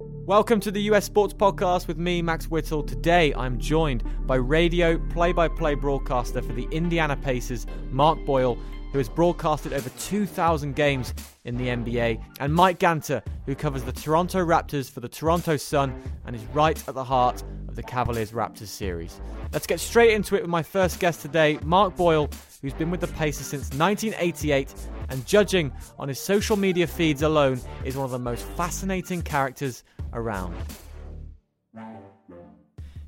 Welcome 0.00 0.60
to 0.60 0.70
the 0.70 0.80
US 0.82 1.04
Sports 1.04 1.34
Podcast 1.34 1.86
with 1.86 1.98
me, 1.98 2.22
Max 2.22 2.46
Whittle. 2.46 2.82
Today 2.82 3.34
I'm 3.34 3.58
joined 3.58 4.02
by 4.26 4.36
radio 4.36 4.96
play 5.10 5.32
by 5.32 5.46
play 5.46 5.74
broadcaster 5.74 6.40
for 6.40 6.54
the 6.54 6.66
Indiana 6.70 7.16
Pacers, 7.16 7.66
Mark 7.90 8.24
Boyle, 8.24 8.56
who 8.92 8.98
has 8.98 9.10
broadcasted 9.10 9.74
over 9.74 9.90
2,000 9.90 10.74
games 10.74 11.12
in 11.44 11.58
the 11.58 11.66
NBA, 11.66 12.22
and 12.40 12.54
Mike 12.54 12.78
Ganter, 12.78 13.22
who 13.44 13.54
covers 13.54 13.82
the 13.82 13.92
Toronto 13.92 14.38
Raptors 14.38 14.90
for 14.90 15.00
the 15.00 15.08
Toronto 15.08 15.58
Sun 15.58 16.00
and 16.24 16.34
is 16.34 16.44
right 16.46 16.82
at 16.88 16.94
the 16.94 17.04
heart 17.04 17.42
of 17.68 17.76
the 17.76 17.82
Cavaliers 17.82 18.32
Raptors 18.32 18.68
series. 18.68 19.20
Let's 19.52 19.66
get 19.66 19.80
straight 19.80 20.14
into 20.14 20.34
it 20.34 20.42
with 20.42 20.50
my 20.50 20.62
first 20.62 20.98
guest 20.98 21.20
today, 21.20 21.58
Mark 21.62 21.94
Boyle, 21.94 22.30
who's 22.62 22.74
been 22.74 22.90
with 22.90 23.00
the 23.00 23.06
Pacers 23.08 23.46
since 23.46 23.72
1988 23.74 24.74
and 25.08 25.26
judging 25.26 25.72
on 25.98 26.08
his 26.08 26.20
social 26.20 26.56
media 26.56 26.86
feeds 26.86 27.22
alone 27.22 27.60
is 27.84 27.96
one 27.96 28.04
of 28.04 28.10
the 28.10 28.18
most 28.18 28.44
fascinating 28.56 29.22
characters 29.22 29.82
around. 30.12 30.54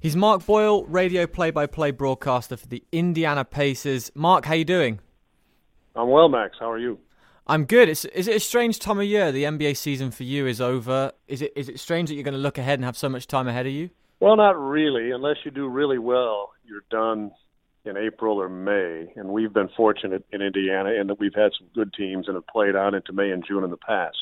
He's 0.01 0.17
Mark 0.17 0.45
Boyle, 0.45 0.85
radio 0.87 1.27
play-by-play 1.27 1.93
broadcaster 1.93 2.57
for 2.57 2.67
the 2.67 2.83
Indiana 2.91 3.45
Pacers. 3.45 4.11
Mark, 4.15 4.45
how 4.45 4.55
you 4.55 4.65
doing? 4.65 4.99
I'm 5.95 6.09
well, 6.09 6.29
Max. 6.29 6.57
How 6.59 6.71
are 6.71 6.79
you? 6.79 6.99
I'm 7.47 7.67
good. 7.67 7.89
It's, 7.89 8.05
is 8.07 8.29
it 8.29 8.37
a 8.37 8.41
strange 8.41 8.79
time 8.79 8.99
of 8.99 9.05
year? 9.05 9.31
The 9.31 9.45
NBA 9.45 9.77
season 9.77 10.11
for 10.11 10.25
you 10.25 10.47
is 10.47 10.61
over. 10.61 11.13
Is 11.29 11.43
it 11.43 11.53
is 11.55 11.69
it 11.69 11.79
strange 11.79 12.09
that 12.09 12.15
you're 12.15 12.25
going 12.25 12.35
to 12.35 12.41
look 12.41 12.57
ahead 12.57 12.79
and 12.79 12.85
have 12.85 12.97
so 12.97 13.09
much 13.09 13.27
time 13.27 13.47
ahead 13.47 13.67
of 13.67 13.73
you? 13.73 13.91
Well, 14.21 14.37
not 14.37 14.59
really. 14.59 15.11
Unless 15.11 15.39
you 15.45 15.51
do 15.51 15.69
really 15.69 15.99
well, 15.99 16.51
you're 16.65 16.85
done 16.91 17.33
in 17.85 17.97
April 17.97 18.41
or 18.41 18.49
May. 18.49 19.13
And 19.17 19.29
we've 19.29 19.53
been 19.53 19.69
fortunate 19.77 20.25
in 20.33 20.43
Indiana 20.43 20.91
in 20.91 21.09
that 21.09 21.19
we've 21.19 21.35
had 21.35 21.53
some 21.59 21.69
good 21.75 21.93
teams 21.93 22.29
and 22.29 22.37
have 22.37 22.47
played 22.47 22.77
on 22.77 22.95
into 22.95 23.13
May 23.13 23.31
and 23.31 23.45
June 23.47 23.65
in 23.65 23.71
the 23.71 23.77
past. 23.77 24.17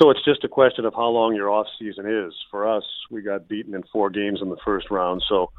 So 0.00 0.10
it's 0.10 0.24
just 0.24 0.44
a 0.44 0.48
question 0.48 0.84
of 0.84 0.94
how 0.94 1.08
long 1.08 1.34
your 1.34 1.50
off 1.50 1.66
season 1.78 2.06
is. 2.06 2.32
For 2.50 2.68
us, 2.68 2.84
we 3.10 3.22
got 3.22 3.48
beaten 3.48 3.74
in 3.74 3.82
four 3.92 4.10
games 4.10 4.40
in 4.40 4.48
the 4.48 4.56
first 4.64 4.90
round, 4.90 5.22
so 5.28 5.52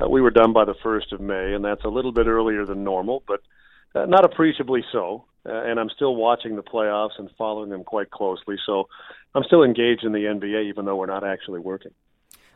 uh, 0.00 0.08
we 0.08 0.20
were 0.20 0.30
done 0.30 0.52
by 0.52 0.64
the 0.64 0.74
first 0.82 1.12
of 1.12 1.20
May, 1.20 1.54
and 1.54 1.64
that's 1.64 1.84
a 1.84 1.88
little 1.88 2.12
bit 2.12 2.26
earlier 2.26 2.64
than 2.64 2.82
normal, 2.82 3.22
but 3.26 3.40
uh, 3.94 4.06
not 4.06 4.24
appreciably 4.24 4.84
so. 4.92 5.24
Uh, 5.46 5.62
and 5.62 5.78
I'm 5.78 5.90
still 5.90 6.16
watching 6.16 6.56
the 6.56 6.62
playoffs 6.62 7.18
and 7.18 7.30
following 7.38 7.70
them 7.70 7.84
quite 7.84 8.10
closely. 8.10 8.56
So 8.66 8.88
I'm 9.34 9.44
still 9.44 9.62
engaged 9.62 10.04
in 10.04 10.12
the 10.12 10.24
NBA, 10.24 10.68
even 10.68 10.84
though 10.84 10.96
we're 10.96 11.06
not 11.06 11.24
actually 11.24 11.60
working. 11.60 11.92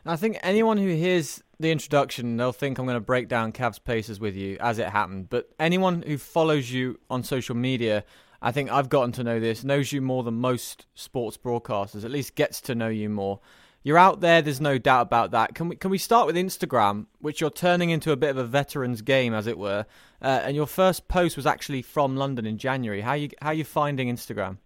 I 0.05 0.17
think 0.17 0.37
anyone 0.43 0.77
who 0.77 0.89
hears 0.89 1.41
the 1.59 1.71
introduction, 1.71 2.35
they'll 2.35 2.51
think 2.51 2.77
I'm 2.77 2.85
going 2.85 2.97
to 2.97 3.01
break 3.01 3.29
down 3.29 3.53
Cavs 3.53 3.81
Pacers 3.81 4.19
with 4.19 4.35
you 4.35 4.57
as 4.59 4.77
it 4.77 4.89
happened. 4.89 5.29
But 5.29 5.49
anyone 5.59 6.01
who 6.01 6.17
follows 6.17 6.69
you 6.69 6.99
on 7.09 7.23
social 7.23 7.55
media, 7.55 8.03
I 8.41 8.51
think 8.51 8.69
I've 8.69 8.89
gotten 8.89 9.13
to 9.13 9.23
know 9.23 9.39
this, 9.39 9.63
knows 9.63 9.93
you 9.93 10.01
more 10.01 10.23
than 10.23 10.35
most 10.35 10.87
sports 10.93 11.37
broadcasters, 11.37 12.03
at 12.03 12.11
least 12.11 12.35
gets 12.35 12.59
to 12.61 12.75
know 12.75 12.89
you 12.89 13.09
more. 13.09 13.39
You're 13.81 13.97
out 13.97 14.19
there, 14.19 14.41
there's 14.41 14.59
no 14.59 14.77
doubt 14.77 15.03
about 15.03 15.31
that. 15.31 15.55
Can 15.55 15.69
we 15.69 15.75
can 15.75 15.91
we 15.91 15.97
start 15.97 16.25
with 16.25 16.37
Instagram, 16.37 17.05
which 17.19 17.41
you're 17.41 17.49
turning 17.49 17.89
into 17.89 18.11
a 18.11 18.17
bit 18.17 18.29
of 18.29 18.37
a 18.37 18.45
veterans 18.45 19.01
game, 19.01 19.33
as 19.33 19.47
it 19.47 19.57
were? 19.57 19.85
Uh, 20.21 20.41
and 20.43 20.55
your 20.55 20.67
first 20.67 21.09
post 21.09 21.35
was 21.35 21.45
actually 21.45 21.81
from 21.81 22.15
London 22.15 22.45
in 22.45 22.57
January. 22.57 23.01
How 23.01 23.13
you 23.13 23.29
how 23.41 23.51
you 23.51 23.65
finding 23.65 24.09
Instagram? 24.09 24.57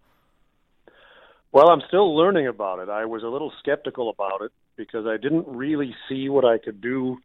Well, 1.50 1.68
I'm 1.68 1.82
still 1.88 2.16
learning 2.16 2.46
about 2.46 2.78
it. 2.78 2.88
I 2.88 3.06
was 3.06 3.24
a 3.24 3.28
little 3.28 3.52
skeptical 3.60 4.10
about 4.10 4.42
it 4.42 4.52
because 4.78 5.04
I 5.06 5.18
didn't 5.18 5.46
really 5.46 5.94
see 6.08 6.30
what 6.30 6.46
I 6.46 6.56
could 6.56 6.80
do 6.80 7.18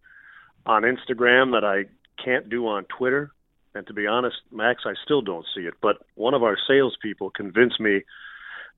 on 0.66 0.82
Instagram 0.82 1.54
that 1.54 1.64
I 1.64 1.86
can't 2.22 2.50
do 2.50 2.68
on 2.68 2.86
Twitter. 2.86 3.32
And 3.76 3.88
to 3.88 3.94
be 3.94 4.08
honest, 4.08 4.36
Max, 4.52 4.82
I 4.86 4.94
still 5.06 5.22
don't 5.22 5.46
see 5.56 5.62
it. 5.62 5.76
But 5.82 5.98
one 6.16 6.34
of 6.34 6.44
our 6.44 6.58
salespeople 6.68 7.30
convinced 7.30 7.80
me 7.80 8.02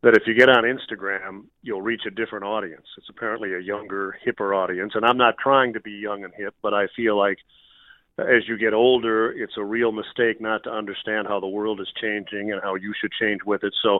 that 0.03 0.15
if 0.15 0.23
you 0.27 0.35
get 0.35 0.49
on 0.49 0.63
Instagram, 0.63 1.45
you'll 1.63 1.81
reach 1.81 2.03
a 2.05 2.11
different 2.11 2.45
audience. 2.45 2.85
It's 2.97 3.09
apparently 3.09 3.53
a 3.53 3.59
younger, 3.59 4.15
hipper 4.25 4.55
audience. 4.55 4.93
And 4.93 5.05
I'm 5.05 5.17
not 5.17 5.35
trying 5.41 5.73
to 5.73 5.79
be 5.79 5.91
young 5.91 6.23
and 6.23 6.33
hip, 6.37 6.53
but 6.61 6.73
I 6.73 6.87
feel 6.95 7.17
like 7.17 7.39
as 8.17 8.47
you 8.47 8.57
get 8.57 8.73
older, 8.73 9.31
it's 9.31 9.57
a 9.57 9.63
real 9.63 9.91
mistake 9.91 10.39
not 10.39 10.63
to 10.63 10.69
understand 10.69 11.27
how 11.27 11.39
the 11.39 11.47
world 11.47 11.81
is 11.81 11.91
changing 12.01 12.51
and 12.51 12.61
how 12.61 12.75
you 12.75 12.94
should 13.00 13.11
change 13.19 13.41
with 13.45 13.63
it. 13.63 13.73
So 13.81 14.00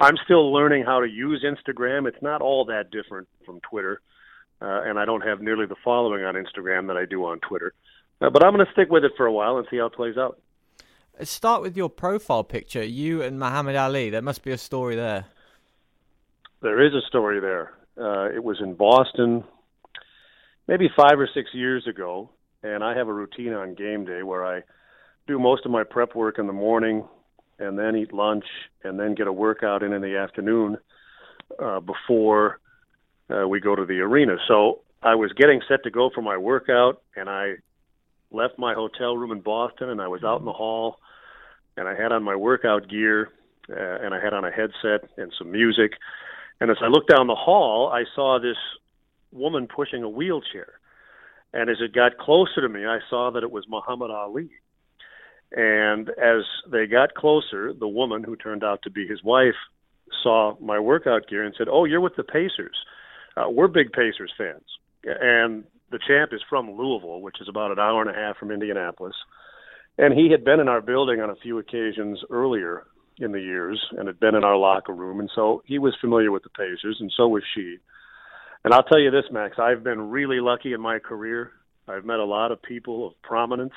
I'm 0.00 0.16
still 0.24 0.52
learning 0.52 0.84
how 0.84 1.00
to 1.00 1.06
use 1.06 1.44
Instagram. 1.44 2.08
It's 2.08 2.22
not 2.22 2.40
all 2.40 2.64
that 2.66 2.90
different 2.90 3.28
from 3.44 3.60
Twitter. 3.60 4.00
Uh, 4.62 4.82
and 4.84 4.98
I 4.98 5.04
don't 5.04 5.22
have 5.22 5.40
nearly 5.40 5.66
the 5.66 5.76
following 5.84 6.24
on 6.24 6.34
Instagram 6.34 6.86
that 6.88 6.96
I 6.96 7.04
do 7.04 7.24
on 7.24 7.40
Twitter. 7.40 7.72
Uh, 8.20 8.30
but 8.30 8.44
I'm 8.44 8.54
going 8.54 8.64
to 8.64 8.72
stick 8.72 8.90
with 8.90 9.04
it 9.04 9.12
for 9.16 9.26
a 9.26 9.32
while 9.32 9.58
and 9.58 9.66
see 9.70 9.78
how 9.78 9.86
it 9.86 9.94
plays 9.94 10.16
out. 10.18 10.38
Let's 11.18 11.30
start 11.30 11.62
with 11.62 11.76
your 11.76 11.88
profile 11.90 12.44
picture. 12.44 12.82
You 12.82 13.22
and 13.22 13.38
Muhammad 13.38 13.76
Ali. 13.76 14.10
There 14.10 14.22
must 14.22 14.42
be 14.42 14.52
a 14.52 14.58
story 14.58 14.96
there. 14.96 15.26
There 16.62 16.82
is 16.82 16.94
a 16.94 17.06
story 17.06 17.40
there. 17.40 17.72
Uh, 17.98 18.30
it 18.34 18.42
was 18.42 18.58
in 18.60 18.74
Boston, 18.74 19.44
maybe 20.66 20.88
five 20.96 21.18
or 21.18 21.28
six 21.34 21.50
years 21.52 21.86
ago, 21.86 22.30
and 22.62 22.84
I 22.84 22.96
have 22.96 23.08
a 23.08 23.12
routine 23.12 23.52
on 23.52 23.74
game 23.74 24.04
day 24.04 24.22
where 24.22 24.46
I 24.46 24.62
do 25.26 25.38
most 25.38 25.64
of 25.66 25.70
my 25.70 25.84
prep 25.84 26.14
work 26.14 26.38
in 26.38 26.46
the 26.46 26.52
morning, 26.52 27.04
and 27.60 27.78
then 27.78 27.94
eat 27.94 28.12
lunch, 28.12 28.44
and 28.82 28.98
then 28.98 29.14
get 29.14 29.26
a 29.26 29.32
workout 29.32 29.82
in 29.82 29.92
in 29.92 30.02
the 30.02 30.16
afternoon 30.16 30.78
uh, 31.62 31.80
before 31.80 32.58
uh, 33.30 33.46
we 33.46 33.60
go 33.60 33.76
to 33.76 33.84
the 33.84 34.00
arena. 34.00 34.36
So 34.48 34.80
I 35.02 35.14
was 35.14 35.32
getting 35.34 35.60
set 35.68 35.84
to 35.84 35.90
go 35.90 36.10
for 36.14 36.22
my 36.22 36.36
workout, 36.36 37.02
and 37.14 37.28
I 37.28 37.54
left 38.30 38.58
my 38.58 38.74
hotel 38.74 39.16
room 39.16 39.32
in 39.32 39.40
Boston, 39.40 39.90
and 39.90 40.00
I 40.00 40.08
was 40.08 40.24
out 40.24 40.40
in 40.40 40.46
the 40.46 40.52
hall, 40.52 40.96
and 41.76 41.86
I 41.88 41.94
had 41.94 42.12
on 42.12 42.22
my 42.22 42.36
workout 42.36 42.88
gear, 42.88 43.30
uh, 43.70 44.04
and 44.04 44.14
I 44.14 44.20
had 44.20 44.32
on 44.32 44.44
a 44.44 44.50
headset 44.50 45.10
and 45.16 45.32
some 45.38 45.50
music. 45.50 45.92
And 46.60 46.70
as 46.70 46.78
I 46.82 46.86
looked 46.86 47.10
down 47.10 47.26
the 47.26 47.34
hall, 47.34 47.90
I 47.92 48.04
saw 48.14 48.38
this 48.40 48.56
woman 49.32 49.66
pushing 49.66 50.02
a 50.02 50.08
wheelchair. 50.08 50.80
And 51.52 51.68
as 51.68 51.78
it 51.80 51.92
got 51.92 52.18
closer 52.18 52.60
to 52.60 52.68
me, 52.68 52.86
I 52.86 52.98
saw 53.08 53.30
that 53.32 53.42
it 53.42 53.50
was 53.50 53.64
Muhammad 53.68 54.10
Ali. 54.10 54.50
And 55.52 56.08
as 56.10 56.44
they 56.70 56.86
got 56.86 57.14
closer, 57.14 57.72
the 57.72 57.88
woman 57.88 58.22
who 58.22 58.36
turned 58.36 58.62
out 58.62 58.82
to 58.82 58.90
be 58.90 59.06
his 59.06 59.22
wife 59.22 59.56
saw 60.22 60.56
my 60.60 60.78
workout 60.78 61.28
gear 61.28 61.44
and 61.44 61.54
said, 61.56 61.68
"Oh, 61.68 61.84
you're 61.84 62.00
with 62.00 62.16
the 62.16 62.24
Pacers. 62.24 62.76
Uh, 63.36 63.48
we're 63.50 63.68
big 63.68 63.92
Pacers 63.92 64.32
fans." 64.36 64.64
And 65.04 65.64
the 65.90 65.98
champ 66.06 66.32
is 66.32 66.42
from 66.48 66.70
Louisville, 66.70 67.20
which 67.20 67.40
is 67.40 67.48
about 67.48 67.72
an 67.72 67.78
hour 67.78 68.00
and 68.00 68.10
a 68.10 68.14
half 68.14 68.36
from 68.36 68.50
Indianapolis. 68.50 69.16
And 69.98 70.14
he 70.14 70.30
had 70.30 70.44
been 70.44 70.60
in 70.60 70.68
our 70.68 70.80
building 70.80 71.20
on 71.20 71.30
a 71.30 71.36
few 71.36 71.58
occasions 71.58 72.20
earlier 72.30 72.86
in 73.18 73.32
the 73.32 73.40
years 73.40 73.84
and 73.98 74.06
had 74.06 74.20
been 74.20 74.34
in 74.34 74.44
our 74.44 74.56
locker 74.56 74.94
room. 74.94 75.20
And 75.20 75.30
so 75.34 75.62
he 75.66 75.78
was 75.78 75.94
familiar 76.00 76.30
with 76.30 76.42
the 76.42 76.50
Pacers, 76.50 76.98
and 77.00 77.12
so 77.16 77.28
was 77.28 77.42
she. 77.54 77.78
And 78.64 78.72
I'll 78.72 78.84
tell 78.84 79.00
you 79.00 79.10
this, 79.10 79.24
Max, 79.30 79.58
I've 79.58 79.82
been 79.82 80.10
really 80.10 80.40
lucky 80.40 80.72
in 80.72 80.80
my 80.80 80.98
career. 80.98 81.52
I've 81.88 82.04
met 82.04 82.18
a 82.18 82.24
lot 82.24 82.52
of 82.52 82.62
people 82.62 83.06
of 83.06 83.20
prominence 83.22 83.72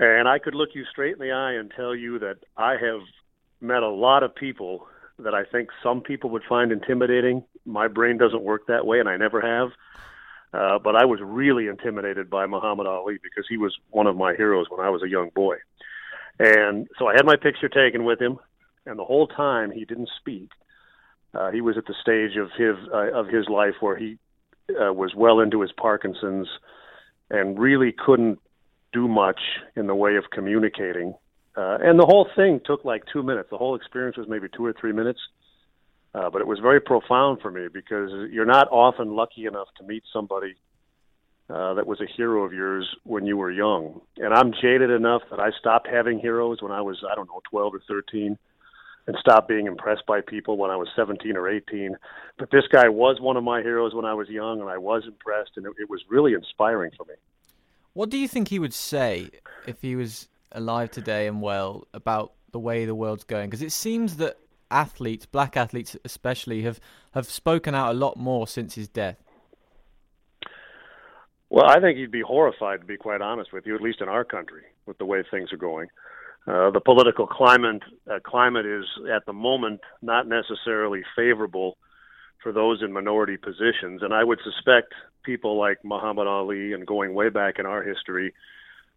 and 0.00 0.28
I 0.28 0.38
could 0.38 0.54
look 0.54 0.70
you 0.74 0.84
straight 0.90 1.12
in 1.12 1.18
the 1.18 1.32
eye 1.32 1.52
and 1.52 1.70
tell 1.70 1.94
you 1.94 2.18
that 2.20 2.38
I 2.56 2.72
have 2.72 3.00
met 3.60 3.82
a 3.82 3.88
lot 3.88 4.22
of 4.22 4.34
people 4.34 4.86
that 5.18 5.34
I 5.34 5.44
think 5.44 5.68
some 5.82 6.00
people 6.00 6.30
would 6.30 6.42
find 6.48 6.72
intimidating. 6.72 7.44
My 7.66 7.88
brain 7.88 8.16
doesn't 8.16 8.42
work 8.42 8.66
that 8.68 8.86
way, 8.86 9.00
and 9.00 9.08
I 9.08 9.16
never 9.16 9.40
have. 9.40 9.70
Uh, 10.52 10.78
but 10.78 10.96
I 10.96 11.04
was 11.04 11.20
really 11.22 11.68
intimidated 11.68 12.28
by 12.30 12.46
Muhammad 12.46 12.86
Ali 12.86 13.18
because 13.22 13.44
he 13.48 13.56
was 13.56 13.76
one 13.90 14.06
of 14.06 14.16
my 14.16 14.34
heroes 14.34 14.66
when 14.68 14.84
I 14.84 14.90
was 14.90 15.02
a 15.02 15.08
young 15.08 15.30
boy. 15.34 15.56
And 16.38 16.88
so 16.98 17.06
I 17.06 17.12
had 17.12 17.26
my 17.26 17.36
picture 17.36 17.68
taken 17.68 18.04
with 18.04 18.20
him, 18.20 18.38
and 18.86 18.98
the 18.98 19.04
whole 19.04 19.26
time 19.26 19.70
he 19.70 19.84
didn't 19.84 20.08
speak. 20.18 20.50
Uh, 21.34 21.50
he 21.50 21.60
was 21.60 21.76
at 21.76 21.86
the 21.86 21.94
stage 22.00 22.36
of 22.36 22.50
his 22.56 22.76
uh, 22.92 23.12
of 23.12 23.28
his 23.28 23.48
life 23.48 23.74
where 23.80 23.96
he 23.96 24.18
uh, 24.70 24.92
was 24.92 25.14
well 25.14 25.38
into 25.38 25.60
his 25.60 25.70
Parkinson's 25.72 26.48
and 27.30 27.58
really 27.58 27.92
couldn't 27.92 28.40
do 28.92 29.08
much 29.08 29.40
in 29.76 29.86
the 29.86 29.94
way 29.94 30.16
of 30.16 30.24
communicating. 30.32 31.14
Uh, 31.56 31.78
and 31.82 31.98
the 31.98 32.06
whole 32.06 32.28
thing 32.36 32.60
took 32.64 32.84
like 32.84 33.02
two 33.12 33.22
minutes. 33.22 33.48
The 33.50 33.58
whole 33.58 33.74
experience 33.74 34.16
was 34.16 34.28
maybe 34.28 34.48
two 34.54 34.64
or 34.64 34.72
three 34.72 34.92
minutes. 34.92 35.20
Uh, 36.14 36.28
but 36.28 36.40
it 36.40 36.46
was 36.46 36.58
very 36.58 36.80
profound 36.80 37.40
for 37.40 37.50
me 37.50 37.68
because 37.72 38.10
you're 38.32 38.46
not 38.46 38.68
often 38.72 39.14
lucky 39.14 39.46
enough 39.46 39.68
to 39.78 39.84
meet 39.84 40.02
somebody 40.12 40.56
uh, 41.48 41.74
that 41.74 41.86
was 41.86 42.00
a 42.00 42.06
hero 42.16 42.44
of 42.44 42.52
yours 42.52 42.88
when 43.04 43.26
you 43.26 43.36
were 43.36 43.50
young. 43.50 44.00
And 44.16 44.34
I'm 44.34 44.52
jaded 44.52 44.90
enough 44.90 45.22
that 45.30 45.38
I 45.38 45.50
stopped 45.58 45.88
having 45.88 46.18
heroes 46.18 46.62
when 46.62 46.72
I 46.72 46.80
was, 46.80 47.04
I 47.08 47.14
don't 47.14 47.28
know, 47.28 47.40
12 47.50 47.74
or 47.74 47.82
13 47.86 48.38
and 49.06 49.16
stopped 49.18 49.48
being 49.48 49.66
impressed 49.66 50.06
by 50.06 50.20
people 50.20 50.56
when 50.56 50.70
I 50.70 50.76
was 50.76 50.88
17 50.94 51.36
or 51.36 51.48
18. 51.48 51.96
But 52.38 52.50
this 52.50 52.64
guy 52.70 52.88
was 52.88 53.20
one 53.20 53.36
of 53.36 53.44
my 53.44 53.62
heroes 53.62 53.94
when 53.94 54.04
I 54.04 54.14
was 54.14 54.28
young, 54.28 54.60
and 54.60 54.68
I 54.68 54.78
was 54.78 55.02
impressed, 55.06 55.52
and 55.56 55.66
it, 55.66 55.72
it 55.80 55.90
was 55.90 56.00
really 56.08 56.34
inspiring 56.34 56.92
for 56.96 57.04
me. 57.04 57.14
What 57.92 58.10
do 58.10 58.18
you 58.18 58.28
think 58.28 58.48
he 58.48 58.58
would 58.58 58.74
say 58.74 59.30
if 59.66 59.82
he 59.82 59.96
was 59.96 60.28
alive 60.52 60.90
today 60.90 61.26
and 61.26 61.42
well 61.42 61.86
about 61.92 62.32
the 62.52 62.58
way 62.58 62.84
the 62.84 62.94
world's 62.94 63.24
going? 63.24 63.50
Because 63.50 63.62
it 63.62 63.72
seems 63.72 64.16
that 64.18 64.38
athletes, 64.70 65.26
black 65.26 65.56
athletes 65.56 65.96
especially, 66.04 66.62
have, 66.62 66.80
have 67.12 67.26
spoken 67.26 67.74
out 67.74 67.90
a 67.90 67.98
lot 67.98 68.16
more 68.16 68.46
since 68.46 68.74
his 68.74 68.88
death. 68.88 69.16
Well, 71.48 71.66
I 71.66 71.80
think 71.80 71.98
he'd 71.98 72.12
be 72.12 72.20
horrified, 72.20 72.80
to 72.80 72.86
be 72.86 72.96
quite 72.96 73.20
honest 73.20 73.52
with 73.52 73.66
you, 73.66 73.74
at 73.74 73.82
least 73.82 74.00
in 74.00 74.08
our 74.08 74.24
country, 74.24 74.62
with 74.86 74.98
the 74.98 75.04
way 75.04 75.24
things 75.28 75.52
are 75.52 75.56
going. 75.56 75.88
Uh, 76.46 76.70
the 76.70 76.80
political 76.80 77.26
climate 77.26 77.82
uh, 78.10 78.18
climate 78.24 78.64
is 78.64 78.84
at 79.12 79.26
the 79.26 79.32
moment 79.32 79.80
not 80.00 80.26
necessarily 80.26 81.02
favorable 81.14 81.76
for 82.42 82.52
those 82.52 82.82
in 82.82 82.92
minority 82.92 83.36
positions. 83.36 84.02
And 84.02 84.14
I 84.14 84.24
would 84.24 84.40
suspect 84.44 84.94
people 85.22 85.58
like 85.58 85.78
Muhammad 85.84 86.26
Ali 86.26 86.72
and 86.72 86.86
going 86.86 87.14
way 87.14 87.28
back 87.28 87.58
in 87.58 87.66
our 87.66 87.82
history, 87.82 88.32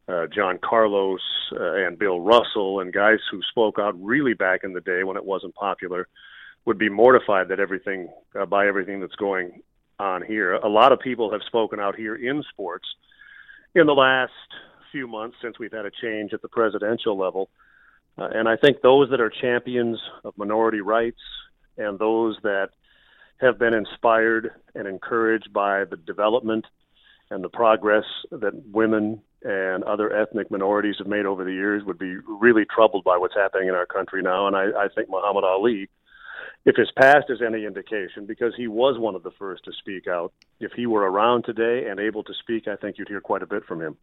uh, 0.08 0.28
John 0.28 0.60
Carlos 0.64 1.22
uh, 1.52 1.74
and 1.74 1.98
Bill 1.98 2.20
Russell 2.20 2.80
and 2.80 2.94
guys 2.94 3.20
who 3.32 3.42
spoke 3.50 3.80
out 3.80 4.02
really 4.02 4.34
back 4.34 4.62
in 4.64 4.74
the 4.74 4.82
day 4.82 5.04
when 5.04 5.18
it 5.18 5.26
wasn't 5.26 5.56
popular 5.56 6.08
would 6.66 6.78
be 6.78 6.90
mortified 6.90 7.50
that 7.50 7.60
everything 7.60 8.10
uh, 8.40 8.46
by 8.46 8.68
everything 8.68 9.02
that's 9.02 9.16
going 9.16 9.62
on 10.00 10.22
here. 10.22 10.54
A 10.56 10.70
lot 10.70 10.92
of 10.92 11.00
people 11.00 11.32
have 11.32 11.42
spoken 11.46 11.80
out 11.80 11.96
here 11.96 12.16
in 12.16 12.44
sports 12.50 12.88
in 13.76 13.86
the 13.86 13.94
last 13.94 14.32
few 14.92 15.08
months 15.08 15.38
since 15.42 15.60
we've 15.60 15.72
had 15.72 15.86
a 15.86 15.92
change 16.02 16.34
at 16.34 16.42
the 16.42 16.48
presidential 16.48 17.18
level. 17.18 17.50
Uh, 18.18 18.30
and 18.34 18.48
I 18.48 18.56
think 18.56 18.82
those 18.82 19.10
that 19.10 19.20
are 19.20 19.30
champions 19.30 20.00
of 20.24 20.38
minority 20.38 20.82
rights 20.82 21.22
and 21.78 21.98
those 21.98 22.38
that 22.44 22.70
have 23.40 23.60
been 23.60 23.74
inspired 23.74 24.52
and 24.76 24.88
encouraged 24.88 25.52
by 25.54 25.86
the 25.86 25.98
development 25.98 26.66
and 27.30 27.44
the 27.44 27.50
progress 27.50 28.06
that 28.32 28.54
women 28.72 29.22
and 29.44 29.84
other 29.84 30.14
ethnic 30.16 30.50
minorities 30.50 30.96
have 31.00 31.08
made 31.08 31.26
over 31.26 31.44
the 31.44 31.52
years 31.52 31.84
would 31.84 32.00
be 32.00 32.16
really 32.28 32.64
troubled 32.66 33.04
by 33.04 33.18
what's 33.18 33.36
happening 33.36 33.68
in 33.68 33.76
our 33.76 33.86
country 33.86 34.22
now. 34.22 34.48
And 34.48 34.56
I, 34.56 34.86
I 34.86 34.88
think 34.96 35.10
Muhammad 35.10 35.44
Ali, 35.44 35.90
if 36.66 36.76
his 36.78 36.92
past 36.98 37.26
is 37.30 37.42
any 37.46 37.66
indication, 37.66 38.26
because 38.26 38.54
he 38.56 38.68
was 38.68 38.98
one 38.98 39.16
of 39.16 39.24
the 39.24 39.32
first 39.32 39.66
to 39.66 39.72
speak 39.74 40.08
out, 40.08 40.32
if 40.60 40.72
he 40.74 40.86
were 40.86 41.02
around 41.02 41.44
today 41.44 41.90
and 41.90 42.00
able 42.00 42.24
to 42.24 42.34
speak, 42.34 42.68
I 42.68 42.78
think 42.78 42.98
you'd 42.98 43.10
hear 43.10 43.20
quite 43.20 43.44
a 43.44 43.48
bit 43.48 43.66
from 43.66 43.82
him. 43.82 43.98